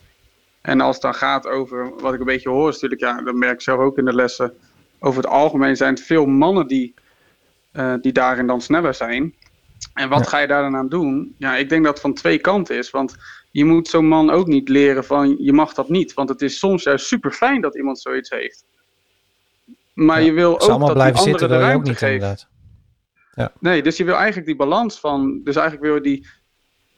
En 0.61 0.81
als 0.81 0.95
het 0.95 1.03
dan 1.03 1.15
gaat 1.15 1.47
over, 1.47 1.99
wat 1.99 2.13
ik 2.13 2.19
een 2.19 2.25
beetje 2.25 2.49
hoor, 2.49 2.69
is 2.69 2.73
natuurlijk, 2.73 3.01
ja, 3.01 3.21
dat 3.21 3.35
merk 3.35 3.53
ik 3.53 3.61
zelf 3.61 3.79
ook 3.79 3.97
in 3.97 4.05
de 4.05 4.15
lessen, 4.15 4.53
over 4.99 5.21
het 5.21 5.31
algemeen 5.31 5.75
zijn 5.75 5.93
het 5.93 6.03
veel 6.03 6.25
mannen 6.25 6.67
die, 6.67 6.93
eh, 7.77 7.93
die 8.01 8.11
daarin 8.11 8.47
dan 8.47 8.61
sneller 8.61 8.93
zijn. 8.93 9.33
En 9.93 10.09
wat 10.09 10.19
Ja. 10.19 10.25
ga 10.29 10.37
je 10.37 10.47
daar 10.47 10.61
dan 10.61 10.75
aan 10.75 10.89
doen? 10.89 11.35
Ja, 11.37 11.55
ik 11.55 11.69
denk 11.69 11.83
dat 11.83 11.93
het 11.93 12.01
van 12.01 12.13
twee 12.13 12.37
kanten 12.39 12.77
is, 12.77 12.89
want 12.89 13.15
je 13.51 13.65
moet 13.65 13.87
zo'n 13.87 14.07
man 14.07 14.29
ook 14.29 14.47
niet 14.47 14.69
leren 14.69 15.03
van 15.05 15.35
je 15.39 15.53
mag 15.53 15.73
dat 15.73 15.89
niet, 15.89 16.13
want 16.13 16.29
het 16.29 16.41
is 16.41 16.59
soms 16.59 16.83
juist 16.83 17.05
super 17.05 17.31
fijn 17.31 17.61
dat 17.61 17.75
iemand 17.77 17.99
zoiets 17.99 18.29
heeft. 18.29 18.65
Maar 19.93 20.19
Ja, 20.19 20.25
je 20.25 20.31
wil 20.31 20.53
ook 20.53 20.59
dat 20.67 20.79
die 20.79 20.91
blijven 20.91 21.19
anderen 21.19 21.23
zitten, 21.23 21.47
de 21.47 21.53
je 21.53 21.59
ook 21.59 21.65
ruimte 21.67 21.89
niet 21.89 21.97
geven. 21.97 22.13
inderdaad. 22.13 22.47
Nee, 23.59 23.83
dus 23.83 23.97
je 23.97 24.03
wil 24.03 24.15
eigenlijk 24.15 24.45
die 24.47 24.55
balans 24.55 24.99
van. 24.99 25.41
Dus 25.43 25.55
eigenlijk 25.55 25.85
wil 25.85 25.95
je 25.95 26.01
die. 26.01 26.27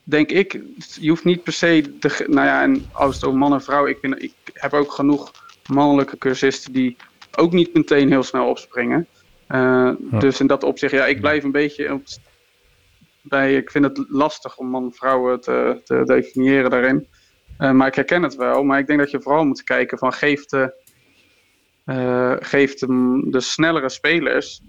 Denk 0.04 0.30
ik, 0.30 0.60
je 1.00 1.08
hoeft 1.08 1.24
niet 1.24 1.42
per 1.42 1.52
se. 1.52 1.98
De, 1.98 2.24
nou 2.26 2.46
ja, 2.46 2.62
en 2.62 2.86
als 2.92 3.14
het 3.14 3.24
over 3.24 3.38
man 3.38 3.52
en 3.52 3.62
vrouw. 3.62 3.86
Ik, 3.86 3.98
ik 4.02 4.32
heb 4.52 4.72
ook 4.72 4.92
genoeg 4.92 5.30
mannelijke 5.66 6.18
cursisten 6.18 6.72
die 6.72 6.96
ook 7.36 7.52
niet 7.52 7.74
meteen 7.74 8.08
heel 8.08 8.22
snel 8.22 8.48
opspringen. 8.48 9.06
Eh, 9.50 9.58
Ja. 10.10 10.18
Dus 10.18 10.40
in 10.40 10.46
dat 10.46 10.62
opzicht, 10.62 10.92
ja, 10.92 11.06
ik 11.06 11.20
blijf 11.20 11.44
een 11.44 11.52
beetje. 11.52 11.92
Op, 11.92 12.02
bij, 13.22 13.56
ik 13.56 13.70
vind 13.70 13.84
het 13.84 14.04
lastig 14.08 14.56
om 14.58 14.66
man 14.68 14.84
en 14.84 14.92
vrouwen 14.92 15.40
te, 15.40 15.80
te 15.84 16.02
definiëren 16.04 16.70
daarin. 16.70 17.06
Eh, 17.58 17.70
maar 17.70 17.86
ik 17.86 17.94
herken 17.94 18.22
het 18.22 18.34
wel. 18.36 18.64
Maar 18.64 18.78
ik 18.78 18.86
denk 18.86 18.98
dat 18.98 19.10
je 19.10 19.20
vooral 19.22 19.44
moet 19.44 19.62
kijken 19.62 19.98
van 19.98 20.12
geeft 20.12 20.50
de, 20.50 20.74
eh, 21.84 22.36
geeft 22.38 22.80
de, 22.80 23.22
de 23.30 23.40
snellere 23.40 23.88
spelers. 23.88 24.60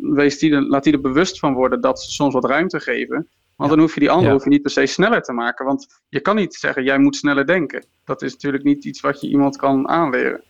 wees 0.00 0.38
die 0.38 0.60
laat 0.60 0.84
die 0.84 0.92
er 0.92 1.00
bewust 1.00 1.38
van 1.38 1.54
worden 1.54 1.80
dat 1.80 2.02
ze 2.02 2.10
soms 2.10 2.34
wat 2.34 2.44
ruimte 2.44 2.80
geven. 2.80 3.28
Want 3.56 3.70
dan 3.70 3.78
hoef 3.78 3.94
je 3.94 4.00
die 4.00 4.10
andere 4.10 4.26
Ja. 4.28 4.32
hoef 4.34 4.44
je 4.44 4.50
niet 4.50 4.62
per 4.62 4.70
se 4.70 4.86
sneller 4.86 5.22
te 5.22 5.32
maken. 5.32 5.64
Want 5.64 5.86
je 6.08 6.20
kan 6.20 6.36
niet 6.36 6.54
zeggen, 6.54 6.84
jij 6.84 6.98
moet 6.98 7.16
sneller 7.16 7.46
denken. 7.46 7.84
Dat 8.04 8.22
is 8.22 8.32
natuurlijk 8.32 8.64
niet 8.64 8.84
iets 8.84 9.00
wat 9.00 9.20
je 9.20 9.28
iemand 9.28 9.56
kan 9.56 9.88
aanleren. 9.88 10.42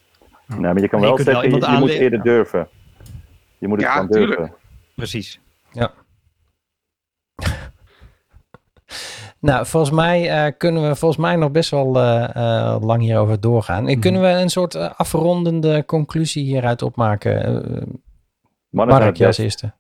Nee, 0.47 0.60
maar 0.60 0.78
je 0.81 0.89
kan 0.89 1.01
Maar 1.01 1.09
je 1.09 1.14
wel 1.14 1.24
zeggen, 1.24 1.73
je, 1.73 1.78
moet 1.78 1.89
eerder 1.90 2.18
ja. 2.18 2.24
durven. 2.24 2.68
Je 3.59 3.68
moet 3.68 3.82
het 3.82 3.86
Ja, 3.86 4.06
tuurlijk. 4.06 4.39
durven. 4.39 4.56
Precies. 4.94 5.40
Nou, 9.40 9.66
volgens 9.66 9.93
mij 9.94 10.31
eh, 10.47 10.52
kunnen 10.59 10.89
we 10.89 10.97
volgens 10.97 11.20
mij 11.20 11.36
nog 11.36 11.51
best 11.51 11.70
wel 11.70 11.97
eh, 11.98 12.24
eh, 12.36 12.77
lang 12.82 13.01
hierover 13.02 13.40
doorgaan. 13.40 13.89
En 13.89 14.01
Kunnen 14.01 14.20
we 14.20 14.28
een 14.28 14.48
soort 14.48 14.74
afrondende 14.97 15.85
conclusie 15.85 16.44
hieruit 16.44 16.82
opmaken? 16.82 17.43
Mannen 18.70 18.98
Mark, 18.98 19.16
jij 19.16 19.27
als 19.27 19.39
eerste. 19.39 19.73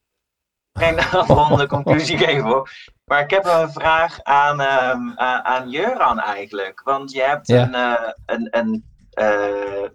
geen 0.72 0.98
afrondende 0.98 1.66
conclusie 1.66 2.18
geven 2.18 2.42
hoor. 2.44 2.70
Maar 3.04 3.20
ik 3.22 3.30
heb 3.30 3.44
wel 3.44 3.62
een 3.62 3.72
vraag 3.72 4.22
aan, 4.22 4.60
ehm, 4.60 5.10
aan, 5.14 5.44
aan 5.44 5.70
Jöran 5.70 6.20
eigenlijk. 6.20 6.80
Want 6.84 7.12
je 7.12 7.22
hebt 7.22 7.46
Ja. 7.46 7.62
een, 7.62 7.74
eh, 7.74 8.12
een, 8.26 8.48
een 8.50 8.84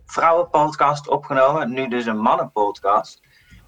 vrouwenpodcast 0.05 1.07
opgenomen, 1.09 1.71
nu 1.73 1.87
dus 1.87 2.05
een 2.05 2.19
mannenpodcast. 2.19 3.19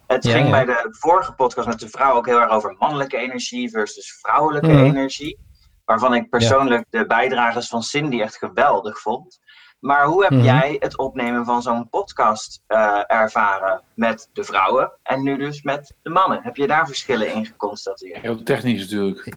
Het 0.08 0.24
Ja, 0.24 0.32
ging 0.32 0.46
ja. 0.46 0.52
bij 0.52 0.66
de 0.66 0.88
vorige 1.00 1.34
podcast 1.34 1.68
met 1.68 1.80
de 1.80 1.90
vrouw 1.90 2.16
ook 2.16 2.26
heel 2.26 2.40
erg 2.42 2.52
over 2.52 2.76
mannelijke 2.80 3.18
energie 3.18 3.70
versus 3.70 4.18
vrouwelijke 4.22 4.68
Mhm. 4.68 4.84
energie. 4.84 5.40
Waarvan 5.86 6.14
ik 6.14 6.30
persoonlijk 6.30 6.86
de 6.90 7.06
bijdragers 7.06 7.68
van 7.68 7.84
Cindy 7.84 8.22
echt 8.22 8.38
geweldig 8.38 9.00
vond. 9.00 9.40
Maar 9.80 10.06
hoe 10.06 10.22
heb 10.24 10.32
Mhm. 10.32 10.44
jij 10.44 10.76
het 10.80 10.98
opnemen 10.98 11.46
van 11.46 11.62
zo'n 11.62 11.90
podcast 11.90 12.62
eh, 12.68 13.00
ervaren 13.08 13.82
met 13.96 14.30
de 14.34 14.44
vrouwen 14.44 14.92
en 15.04 15.24
nu 15.24 15.38
dus 15.38 15.62
met 15.62 15.96
de 16.02 16.10
mannen? 16.10 16.44
Heb 16.44 16.56
je 16.56 16.68
daar 16.68 16.86
verschillen 16.88 17.34
in 17.34 17.46
geconstateerd? 17.46 18.22
Heel 18.22 18.44
technisch 18.44 18.82
natuurlijk. 18.82 19.36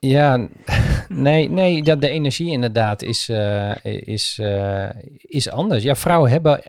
Ja, 0.00 0.48
nee, 1.08 1.50
nee 1.50 1.84
ja, 1.84 1.96
de 1.96 2.08
energie 2.08 2.50
inderdaad 2.50 3.02
is, 3.02 3.28
eh, 3.28 3.84
is, 3.84 4.38
eh, 4.38 4.88
is 5.16 5.50
anders. 5.50 5.82
Ja, 5.82 5.94
vrouwen 5.94 6.30
hebben, 6.30 6.62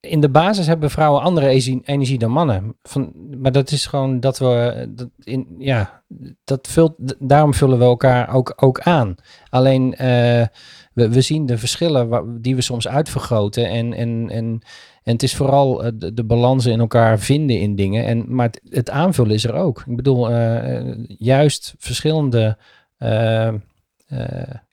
in 0.00 0.20
de 0.20 0.30
basis 0.30 0.66
hebben 0.66 0.90
vrouwen 0.90 1.22
andere 1.22 1.82
energie 1.84 2.18
dan 2.18 2.30
mannen. 2.30 2.76
Van, 2.82 3.12
maar 3.40 3.52
dat 3.52 3.70
is 3.70 3.86
gewoon 3.86 4.20
dat 4.20 4.38
we, 4.38 4.86
dat 4.94 5.08
in, 5.18 5.54
ja, 5.58 6.02
dat 6.44 6.68
vult, 6.68 6.94
daarom 7.18 7.54
vullen 7.54 7.78
we 7.78 7.84
elkaar 7.84 8.34
ook, 8.34 8.52
ook 8.56 8.80
aan. 8.80 9.14
Alleen, 9.48 9.94
eh, 9.94 10.46
we, 10.92 11.08
we 11.08 11.20
zien 11.20 11.46
de 11.46 11.58
verschillen 11.58 12.38
die 12.42 12.54
we 12.54 12.62
soms 12.62 12.88
uitvergroten 12.88 13.68
en, 13.68 13.92
en, 13.92 14.30
en, 14.30 14.62
en 15.08 15.14
het 15.14 15.22
is 15.22 15.34
vooral 15.34 15.84
eh, 15.84 15.90
de, 15.94 16.14
de 16.14 16.24
balansen 16.24 16.72
in 16.72 16.80
elkaar 16.80 17.18
vinden 17.18 17.60
in 17.60 17.74
dingen. 17.74 18.04
En, 18.04 18.34
maar 18.34 18.50
het, 18.68 18.90
aanvullen 18.90 19.34
is 19.34 19.44
er 19.44 19.54
ook. 19.54 19.84
Ik 19.86 19.96
bedoel, 19.96 20.30
eh, 20.30 20.94
juist 21.06 21.74
verschillende 21.78 22.58
eh, 22.96 23.54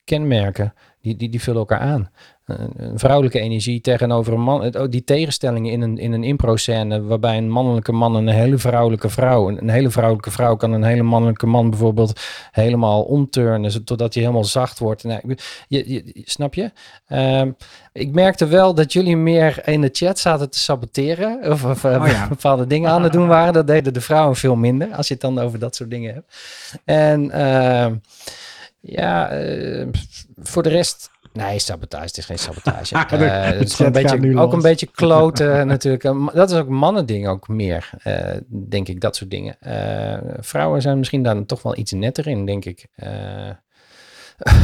kenmerken, 0.03 0.73
die, 1.01 1.15
die, 1.15 1.29
die 1.29 1.41
vullen 1.41 1.59
elkaar 1.59 1.79
aan. 1.79 2.09
Een, 2.45 2.99
vrouwelijke 2.99 3.39
energie 3.39 3.81
tegenover 3.81 4.33
een 4.33 4.41
man. 4.41 4.63
Het- 4.63 4.77
ook 4.77 4.91
die 4.91 5.03
tegenstellingen 5.03 5.71
in 5.71 5.81
een, 5.81 5.97
in 5.97 6.11
een 6.11 6.23
impro-scène, 6.23 7.03
waarbij 7.03 7.37
een 7.37 7.49
mannelijke 7.49 7.91
man 7.91 8.15
en 8.15 8.27
een 8.27 8.33
hele 8.33 8.57
vrouwelijke 8.57 9.09
vrouw. 9.09 9.47
Een, 9.49 9.57
een 9.57 9.69
hele 9.69 9.89
vrouwelijke 9.89 10.31
vrouw 10.31 10.55
kan 10.55 10.71
een 10.71 10.83
hele 10.83 11.03
mannelijke 11.03 11.45
man 11.47 11.69
bijvoorbeeld 11.69 12.19
helemaal 12.51 13.01
omturnen, 13.03 13.85
totdat 13.85 14.13
hij 14.13 14.23
helemaal 14.23 14.43
zacht 14.45 14.79
wordt. 14.79 15.03
Nou, 15.03 15.35
je, 15.67 16.21
snap 16.25 16.53
je? 16.53 16.71
Ehm, 17.07 17.51
ik 17.93 18.11
merkte 18.11 18.47
wel 18.47 18.73
dat 18.73 18.93
jullie 18.93 19.17
meer 19.17 19.67
in 19.67 19.81
de 19.81 19.89
chat 19.91 20.19
zaten 20.19 20.49
te 20.49 20.59
saboteren. 20.59 21.39
Of, 21.51 21.63
of 21.65 21.83
eh, 21.83 22.01
Oh 22.01 22.07
ja. 22.07 22.27
bepaalde 22.27 22.67
dingen 22.67 22.89
aan 22.89 23.03
het 23.03 23.13
doen 23.13 23.27
waren. 23.27 23.53
Dat 23.53 23.67
deden 23.67 23.93
de 23.93 24.01
vrouwen 24.01 24.35
veel 24.35 24.55
minder. 24.55 24.91
Als 24.93 25.07
je 25.07 25.13
het 25.13 25.21
dan 25.23 25.39
over 25.39 25.59
dat 25.59 25.75
soort 25.75 25.89
dingen 25.89 26.13
hebt. 26.13 26.35
En 26.85 27.31
ehm, 27.31 27.95
ja, 28.79 29.29
eh, 29.29 29.87
voor 30.43 30.63
de 30.63 30.69
rest. 30.69 31.13
Nee, 31.35 31.59
sabotage. 31.59 32.05
Het 32.05 32.17
is 32.17 32.25
geen 32.25 32.39
sabotage. 32.39 32.95
Eh, 33.15 33.43
het 33.43 33.67
is 33.67 33.73
gewoon 33.75 33.95
een 33.95 34.01
beetje, 34.03 34.39
ook 34.39 34.53
een 34.53 34.61
beetje 34.61 34.85
kloten 34.91 35.67
natuurlijk. 35.67 36.03
Eh, 36.03 36.27
Dat 36.33 36.51
is 36.51 36.57
ook 36.57 36.67
mannending 36.67 37.27
ook 37.27 37.47
meer, 37.47 37.89
eh, 38.03 38.35
denk 38.69 38.87
ik, 38.87 39.01
dat 39.01 39.15
soort 39.15 39.29
dingen. 39.29 39.59
Eh, 39.59 40.17
vrouwen 40.39 40.81
zijn 40.81 40.97
misschien 40.97 41.23
daar 41.23 41.45
toch 41.45 41.61
wel 41.61 41.77
iets 41.77 41.91
netter 41.91 42.27
in, 42.27 42.45
denk 42.45 42.65
ik. 42.65 42.87
Eh, 42.95 43.49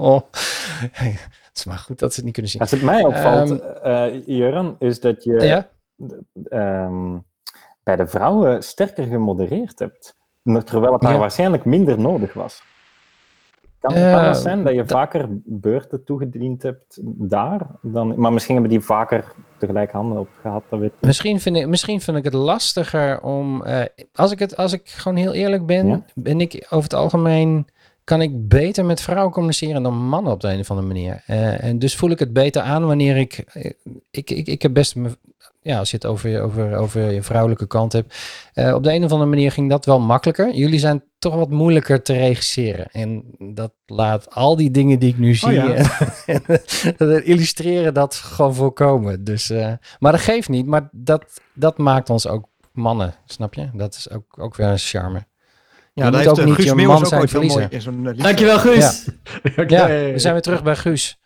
het 0.00 1.50
is 1.54 1.64
maar 1.64 1.78
goed 1.78 1.98
dat 1.98 2.10
ze 2.10 2.16
het 2.16 2.24
niet 2.24 2.32
kunnen 2.32 2.50
zien. 2.50 2.60
Als 2.60 2.70
het 2.70 2.82
mij 2.82 3.04
opvalt, 3.04 3.60
Ehm, 3.60 3.82
eh 3.82 4.26
Jurgen, 4.26 4.76
is 4.78 5.00
dat 5.00 5.24
je 5.24 5.32
Ja? 5.40 5.68
ehm, 6.48 7.18
bij 7.82 7.96
de 7.96 8.06
vrouwen 8.06 8.62
sterker 8.62 9.04
gemodereerd 9.06 9.78
hebt. 9.78 10.16
Terwijl 10.64 10.92
het 10.92 11.02
daar 11.02 11.12
Ja. 11.12 11.18
waarschijnlijk 11.18 11.64
minder 11.64 11.98
nodig 11.98 12.32
was. 12.32 12.62
Kan, 13.80 13.92
het 13.94 14.36
zijn 14.36 14.64
dat 14.64 14.74
je 14.74 14.86
vaker 14.86 15.26
beurten 15.44 16.04
toegediend 16.04 16.62
hebt 16.62 16.98
daar? 17.02 17.66
Dan, 17.82 18.20
maar 18.20 18.32
misschien 18.32 18.54
hebben 18.54 18.72
die 18.72 18.80
vaker 18.80 19.24
tegelijk 19.58 19.92
handen 19.92 20.18
op 20.18 20.28
gehad, 20.40 20.62
dat 20.68 20.78
weet 20.80 20.92
ik. 21.00 21.06
Misschien 21.06 21.40
vind 21.40 21.56
ik, 21.56 21.66
misschien 21.66 22.00
vind 22.00 22.16
ik 22.16 22.24
het 22.24 22.32
lastiger 22.34 23.20
om. 23.22 23.62
eh, 23.64 23.82
als, 24.14 24.32
ik 24.32 24.38
het, 24.38 24.56
als 24.56 24.72
ik 24.72 24.88
gewoon 24.88 25.18
heel 25.18 25.32
eerlijk 25.32 25.66
ben, 25.66 25.86
Ja. 25.86 26.02
ben 26.14 26.40
ik 26.40 26.66
over 26.70 26.82
het 26.82 26.94
algemeen. 26.94 27.66
Kan 28.04 28.22
ik 28.22 28.48
beter 28.48 28.84
met 28.84 29.00
vrouwen 29.00 29.32
communiceren 29.32 29.82
dan 29.82 29.94
mannen 30.08 30.32
op 30.32 30.40
de 30.40 30.48
een 30.52 30.58
of 30.60 30.70
andere 30.70 30.88
manier. 30.88 31.22
Eh, 31.26 31.64
en 31.64 31.78
dus 31.78 31.96
voel 31.96 32.10
ik 32.10 32.18
het 32.18 32.32
beter 32.32 32.62
aan 32.62 32.86
wanneer 32.86 33.16
ik. 33.16 33.44
ik, 34.10 34.30
ik, 34.30 34.46
ik 34.46 34.62
heb 34.62 34.74
best. 34.74 34.94
Ja, 35.62 35.78
als 35.78 35.90
je 35.90 35.96
het 35.96 36.06
over, 36.06 36.30
je- 36.30 36.40
over, 36.40 36.76
over 36.76 37.10
je 37.12 37.22
vrouwelijke 37.22 37.66
kant 37.66 37.92
hebt. 37.92 38.14
eh, 38.52 38.74
op 38.74 38.82
de 38.82 38.92
een 38.92 39.04
of 39.04 39.10
andere 39.12 39.30
manier 39.30 39.52
ging 39.52 39.70
dat 39.70 39.84
wel 39.84 40.00
makkelijker. 40.00 40.54
Jullie 40.54 40.78
zijn 40.78 41.02
toch 41.18 41.34
wat 41.34 41.50
moeilijker 41.50 42.02
te 42.02 42.12
regisseren. 42.12 42.86
En 42.90 43.24
dat 43.38 43.72
laat 43.86 44.34
al 44.34 44.56
die 44.56 44.70
dingen 44.70 44.98
die 44.98 45.08
ik 45.08 45.18
nu 45.18 45.34
zie. 45.34 45.50
ja. 45.52 45.64
en- 46.26 46.42
dat 46.96 47.20
illustreren 47.22 47.94
dat 47.94 48.14
gewoon 48.14 48.54
voorkomen. 48.54 49.24
Dus, 49.24 49.50
eh, 49.50 49.72
maar 49.98 50.12
dat 50.12 50.20
geeft 50.20 50.48
niet. 50.48 50.66
Maar 50.66 50.88
dat, 50.92 51.40
dat 51.54 51.78
maakt 51.78 52.10
ons 52.10 52.26
ook 52.26 52.48
mannen, 52.72 53.14
snap 53.26 53.54
je? 53.54 53.68
Dat 53.72 53.94
is 53.94 54.10
ook, 54.10 54.38
ook 54.38 54.56
weer 54.56 54.66
een 54.66 54.78
charme. 54.78 55.28
Ja, 55.92 56.04
moet 56.04 56.12
daar 56.12 56.22
heeft 56.22 56.28
ook 56.28 56.38
eh, 56.38 56.44
niet 56.44 56.54
Guus 56.54 56.64
je 56.64 56.74
man 56.74 56.96
ook 56.96 57.06
zijn 57.06 57.14
mooi 57.20 57.28
verliezen. 57.28 57.82
zo'n 57.82 57.94
eh, 57.98 58.04
liedje. 58.04 58.22
Dankjewel, 58.22 58.58
Guus. 58.58 59.08
Ja, 59.66 59.86
we 59.86 60.12
zijn 60.18 60.32
weer 60.32 60.42
terug 60.42 60.62
bij 60.62 60.76
Guus. 60.76 61.19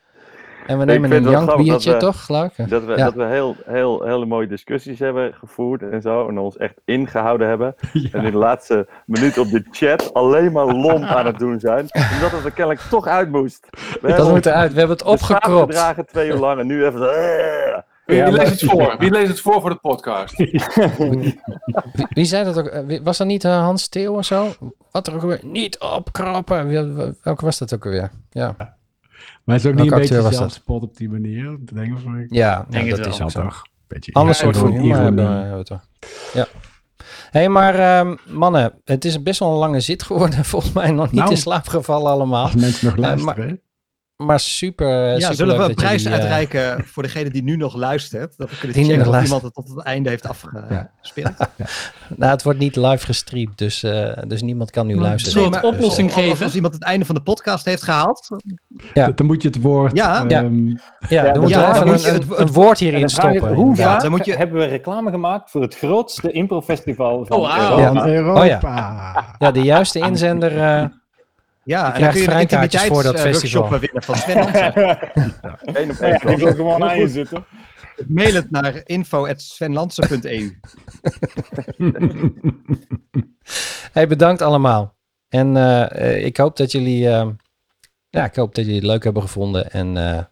En 0.67 0.77
we 0.77 0.83
Ik 0.83 0.89
nemen 0.89 1.11
vind 1.11 1.13
een 1.13 1.33
het 1.33 1.33
wel 1.33 1.43
grappig 1.43 1.67
jankbiertje, 1.67 1.91
dat 1.91 2.01
we- 2.01 2.07
toch? 2.07 2.25
Geloof 2.25 2.59
ik? 2.59 2.69
Dat 2.69 2.85
we, 2.85 2.97
Ja. 2.97 3.05
dat 3.05 3.15
we 3.15 3.25
heel, 3.25 3.57
heel, 3.67 4.03
hele 4.05 4.27
mooie 4.27 4.47
discussies 4.47 4.99
hebben 4.99 5.35
gevoerd 5.35 5.83
en 5.91 6.03
zo. 6.03 6.29
En 6.29 6.39
ons 6.39 6.57
echt 6.57 6.75
ingehouden 6.85 7.49
hebben. 7.49 7.75
En 8.13 8.25
in 8.25 8.31
de 8.33 8.39
laatste 8.39 8.87
minuut 9.07 9.39
op 9.39 9.51
de 9.51 9.67
chat 9.71 10.15
alleen 10.15 10.53
maar 10.53 10.67
lomp 10.67 11.05
aan 11.05 11.27
het 11.27 11.39
doen 11.39 11.61
zijn. 11.61 11.81
Omdat 12.15 12.31
het 12.31 12.45
er 12.45 12.51
kennelijk 12.51 12.81
toch 12.91 13.07
uit 13.07 13.31
moest. 13.31 13.67
We 14.01 14.09
Dat 14.17 14.31
moet 14.31 14.47
eruit. 14.47 14.73
We 14.73 14.79
hebben 14.79 14.97
het 14.97 15.07
opgekropt. 15.07 15.73
gedragen 15.75 16.07
twee 16.07 16.29
uur 16.29 16.37
lang 16.39 16.61
en 16.61 16.67
nu 16.67 16.85
even... 16.87 17.01
Wie, 18.05 18.17
Ja, 18.17 18.25
wie 18.25 18.33
maar- 18.37 18.45
leest 18.47 18.61
het 18.61 18.71
voor? 18.71 18.95
Wie 18.99 19.11
leest 19.11 19.29
het 19.29 19.41
voor 19.41 19.61
voor 19.61 19.71
de 19.71 19.77
podcast? 19.77 20.37
Wie, 20.39 21.41
wie 22.09 22.25
zei 22.25 22.45
dat 22.45 22.59
ook? 22.59 22.67
Eh, 22.67 22.99
Was 23.03 23.19
dat 23.19 23.27
niet 23.27 23.45
eh, 23.45 23.59
Hans 23.59 23.89
Theo 23.89 24.17
of 24.17 24.25
zo? 24.25 24.49
Wat 24.91 25.07
er 25.07 25.15
ook 25.15 25.23
weer? 25.23 25.41
Niet 25.43 25.79
opkrappen. 25.79 26.69
Welke 27.23 27.45
was 27.45 27.59
dat 27.59 27.75
ook 27.75 27.85
alweer? 27.85 28.11
Ja, 28.31 28.55
Maar 29.45 29.55
het 29.57 29.65
is 29.65 29.71
ook 29.71 29.77
niet 29.77 29.89
Welke 29.91 30.05
een 30.05 30.09
beetje 30.09 30.23
was 30.23 30.31
dat? 30.33 30.41
zelfspot 30.41 30.83
op 30.83 30.97
die 30.97 31.11
manier. 31.11 31.57
Denk 31.73 31.99
ik 31.99 32.27
ja 32.29 32.67
Denk 32.71 32.91
dat 32.91 33.07
is 33.07 33.21
ook 33.23 33.31
zo. 33.31 33.43
toch? 33.43 33.63
Beetje 33.89 34.13
Ander 34.13 34.35
ja, 34.35 34.41
soort 34.41 34.57
van 34.57 34.67
ironie. 34.69 34.87
humor 34.87 35.03
hebben 35.03 35.29
we- 35.29 35.35
hebben 35.41 35.59
we 35.59 35.65
toch. 35.65 35.87
Ja. 36.35 36.47
Hé, 37.31 37.41
hey, 37.41 37.49
maar 37.49 37.75
ehm, 37.75 38.17
mannen, 38.29 38.73
het 38.85 39.05
is 39.05 39.23
best 39.23 39.39
wel 39.41 39.51
een 39.53 39.59
lange 39.59 39.81
zit 39.81 40.03
geworden. 40.03 40.45
Volgens 40.55 40.73
mij 40.73 40.91
nog 40.91 41.05
niet 41.11 41.21
Nou. 41.21 41.31
in 41.31 41.37
slaap 41.37 41.69
gevallen 41.69 42.11
allemaal. 42.13 42.43
Als 42.45 42.55
mensen 42.55 42.87
nog 42.87 42.95
Eh, 42.95 43.01
luisteren. 43.01 43.37
Maar 43.47 43.57
super, 44.37 45.05
eh, 45.05 45.13
Ja, 45.13 45.19
super 45.19 45.35
zullen 45.35 45.59
we 45.59 45.65
een 45.65 45.75
prijs 45.75 46.03
jullie, 46.03 46.19
eh, 46.19 46.25
uitreiken 46.25 46.85
voor 46.85 47.03
degene 47.03 47.31
die 47.31 47.43
nu 47.43 47.57
nog 47.57 47.77
luistert? 47.77 48.35
Dat 48.37 48.51
we 48.51 48.57
kunnen 48.59 48.77
Die 48.77 48.87
checken 48.87 49.09
of 49.09 49.23
iemand 49.23 49.43
het 49.43 49.55
tot 49.55 49.69
het 49.69 49.83
einde 49.85 50.09
heeft 50.09 50.29
afgespeeld. 50.29 51.33
Nou, 52.17 52.31
het 52.33 52.43
wordt 52.43 52.59
niet 52.59 52.77
live 52.77 53.05
gestreamd, 53.07 53.59
dus, 53.59 53.83
eh, 53.83 54.13
dus 54.27 54.43
niemand 54.43 54.71
kan 54.71 54.87
nu 54.87 54.95
Maar 54.95 55.03
luisteren. 55.05 55.45
een 55.45 55.53
soort 55.53 55.63
Dus, 55.63 55.73
oplossing 55.73 56.13
Als- 56.13 56.21
geven. 56.23 56.45
Als 56.45 56.55
iemand 56.55 56.75
het 56.75 56.83
einde 56.83 57.05
van 57.05 57.15
de 57.15 57.21
podcast 57.23 57.65
heeft 57.65 57.83
gehaald. 57.83 58.29
Ja. 58.95 59.11
Dan 59.11 59.27
moet 59.27 59.43
je 59.43 59.49
het 59.49 59.61
woord... 59.61 59.97
Ja. 59.97 60.25
Ja. 60.29 60.43
ehm, 60.43 60.69
ja, 61.09 61.33
dan 61.33 61.43
we 61.45 61.49
ja, 61.49 61.75
even 61.75 61.87
moet 61.87 62.03
je 62.03 62.09
een, 62.09 62.15
het- 62.15 62.31
een, 62.31 62.41
een 62.41 62.53
woord 62.53 62.79
hierin 62.79 63.09
stoppen. 63.09 63.55
hoe 63.55 63.77
vaak 63.77 64.01
dan 64.01 64.11
moet 64.11 64.25
je- 64.25 64.37
hebben 64.37 64.59
we 64.59 64.65
reclame 64.65 65.11
gemaakt 65.11 65.51
voor 65.51 65.63
het 65.63 65.77
grootste 65.77 66.31
improfestival 66.33 67.25
van 67.27 67.37
Oh. 67.37 67.57
Europa? 67.59 67.93
Van 67.93 68.09
Europa. 68.09 69.35
Ja, 69.39 69.51
de 69.51 69.63
juiste 69.63 69.99
inzender. 69.99 70.53
Ja, 71.65 71.95
en 71.95 72.01
dan 72.01 72.11
kun 72.11 72.21
je 72.21 72.27
een 72.27 72.33
vrijkaartjes 72.33 72.83
voor 72.85 73.03
dat 73.03 73.21
festival. 73.21 73.79
winnen 73.79 74.03
van 74.03 74.17
Sven 74.17 74.39
Hansen. 74.39 74.99
Eén 75.63 75.91
op 75.95 75.97
Ja, 75.97 76.21
één. 76.21 76.37
die 76.37 76.45
wil 76.45 76.55
gewoon 76.55 76.85
aan 76.85 76.99
je 76.99 77.09
zitten. 77.09 77.45
Mail 78.07 78.35
het 78.35 78.51
naar 78.51 78.81
info.svenlansen.eu. 78.85 80.59
hey, 83.93 84.07
bedankt 84.09 84.43
allemaal. 84.43 84.95
En 85.29 85.57
eh, 85.57 86.25
ik 86.25 86.37
hoop 86.37 86.57
dat 86.57 86.73
jullie, 86.73 87.09
eh, 87.09 87.29
ja, 88.11 88.25
ik 88.25 88.37
hoop 88.37 88.55
dat 88.55 88.65
jullie 88.65 88.81
het 88.81 88.89
leuk 88.91 89.05
hebben 89.05 89.23
gevonden. 89.23 89.71
En 89.71 89.97
eh, 89.97 90.23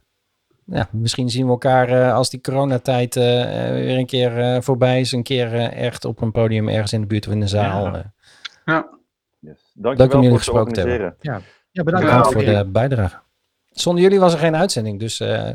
ja, 0.66 0.88
misschien 0.90 1.30
zien 1.30 1.44
we 1.44 1.50
elkaar 1.50 1.88
eh, 1.88 2.14
als 2.14 2.30
die 2.30 2.40
coronatijd 2.40 3.14
weer 3.14 3.98
een 3.98 4.06
keer 4.06 4.38
eh, 4.40 4.60
voorbij 4.60 5.00
is. 5.00 5.12
Een 5.12 5.22
keer 5.22 5.54
echt 5.70 6.04
op 6.04 6.20
een 6.20 6.32
podium 6.32 6.68
ergens 6.68 6.92
in 6.92 7.00
de 7.00 7.06
buurt 7.06 7.26
of 7.26 7.32
in 7.32 7.40
de 7.40 7.46
zaal. 7.46 7.86
Ja. 7.86 8.12
Eh, 8.64 8.78
Leuk 9.74 9.92
om 9.92 9.96
Dankjewel 9.96 10.22
jullie 10.22 10.28
voor 10.28 10.38
het 10.38 10.44
gesproken 10.44 10.72
te 10.72 10.80
organiseren. 10.80 11.16
Ja, 11.20 11.40
bedankt. 11.82 12.06
bedankt 12.06 12.26
voor 12.32 12.42
voor 12.42 12.52
de 12.52 12.68
bijdrage. 12.70 13.16
Zonder 13.70 14.02
jullie 14.02 14.20
was 14.20 14.32
er 14.32 14.38
geen 14.38 14.56
uitzending. 14.56 14.98
Dus 15.00 15.20
eh, 15.20 15.50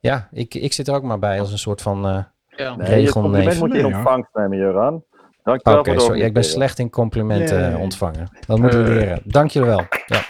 ja, 0.00 0.28
ik, 0.32 0.54
ik 0.54 0.72
zit 0.72 0.88
er 0.88 0.94
ook 0.94 1.02
maar 1.02 1.18
bij 1.18 1.40
als 1.40 1.52
een 1.52 1.58
soort 1.58 1.82
van... 1.82 2.06
eh, 2.06 2.18
Ja. 2.48 2.76
Nee, 2.76 3.02
je 3.02 3.12
moet 3.58 3.72
je 3.72 3.78
in 3.78 3.84
ontvangst 3.94 4.30
nemen, 4.34 4.58
Joran. 4.58 4.94
Oké, 4.94 5.58
Dankjewel 5.62 5.84
voor 5.84 5.92
het 5.94 6.02
sorry. 6.02 6.20
Ja, 6.20 6.26
ik 6.26 6.32
ben 6.32 6.44
slecht 6.44 6.78
in 6.78 6.90
complimenten 6.90 7.60
Yay. 7.60 7.74
ontvangen. 7.74 8.28
Dat 8.46 8.58
moeten 8.58 8.84
we 8.84 8.90
Eh. 8.90 8.96
leren. 8.96 9.20
Dank 9.24 9.50
jullie 9.50 9.68
wel. 9.68 9.82
Ja. 10.06 10.20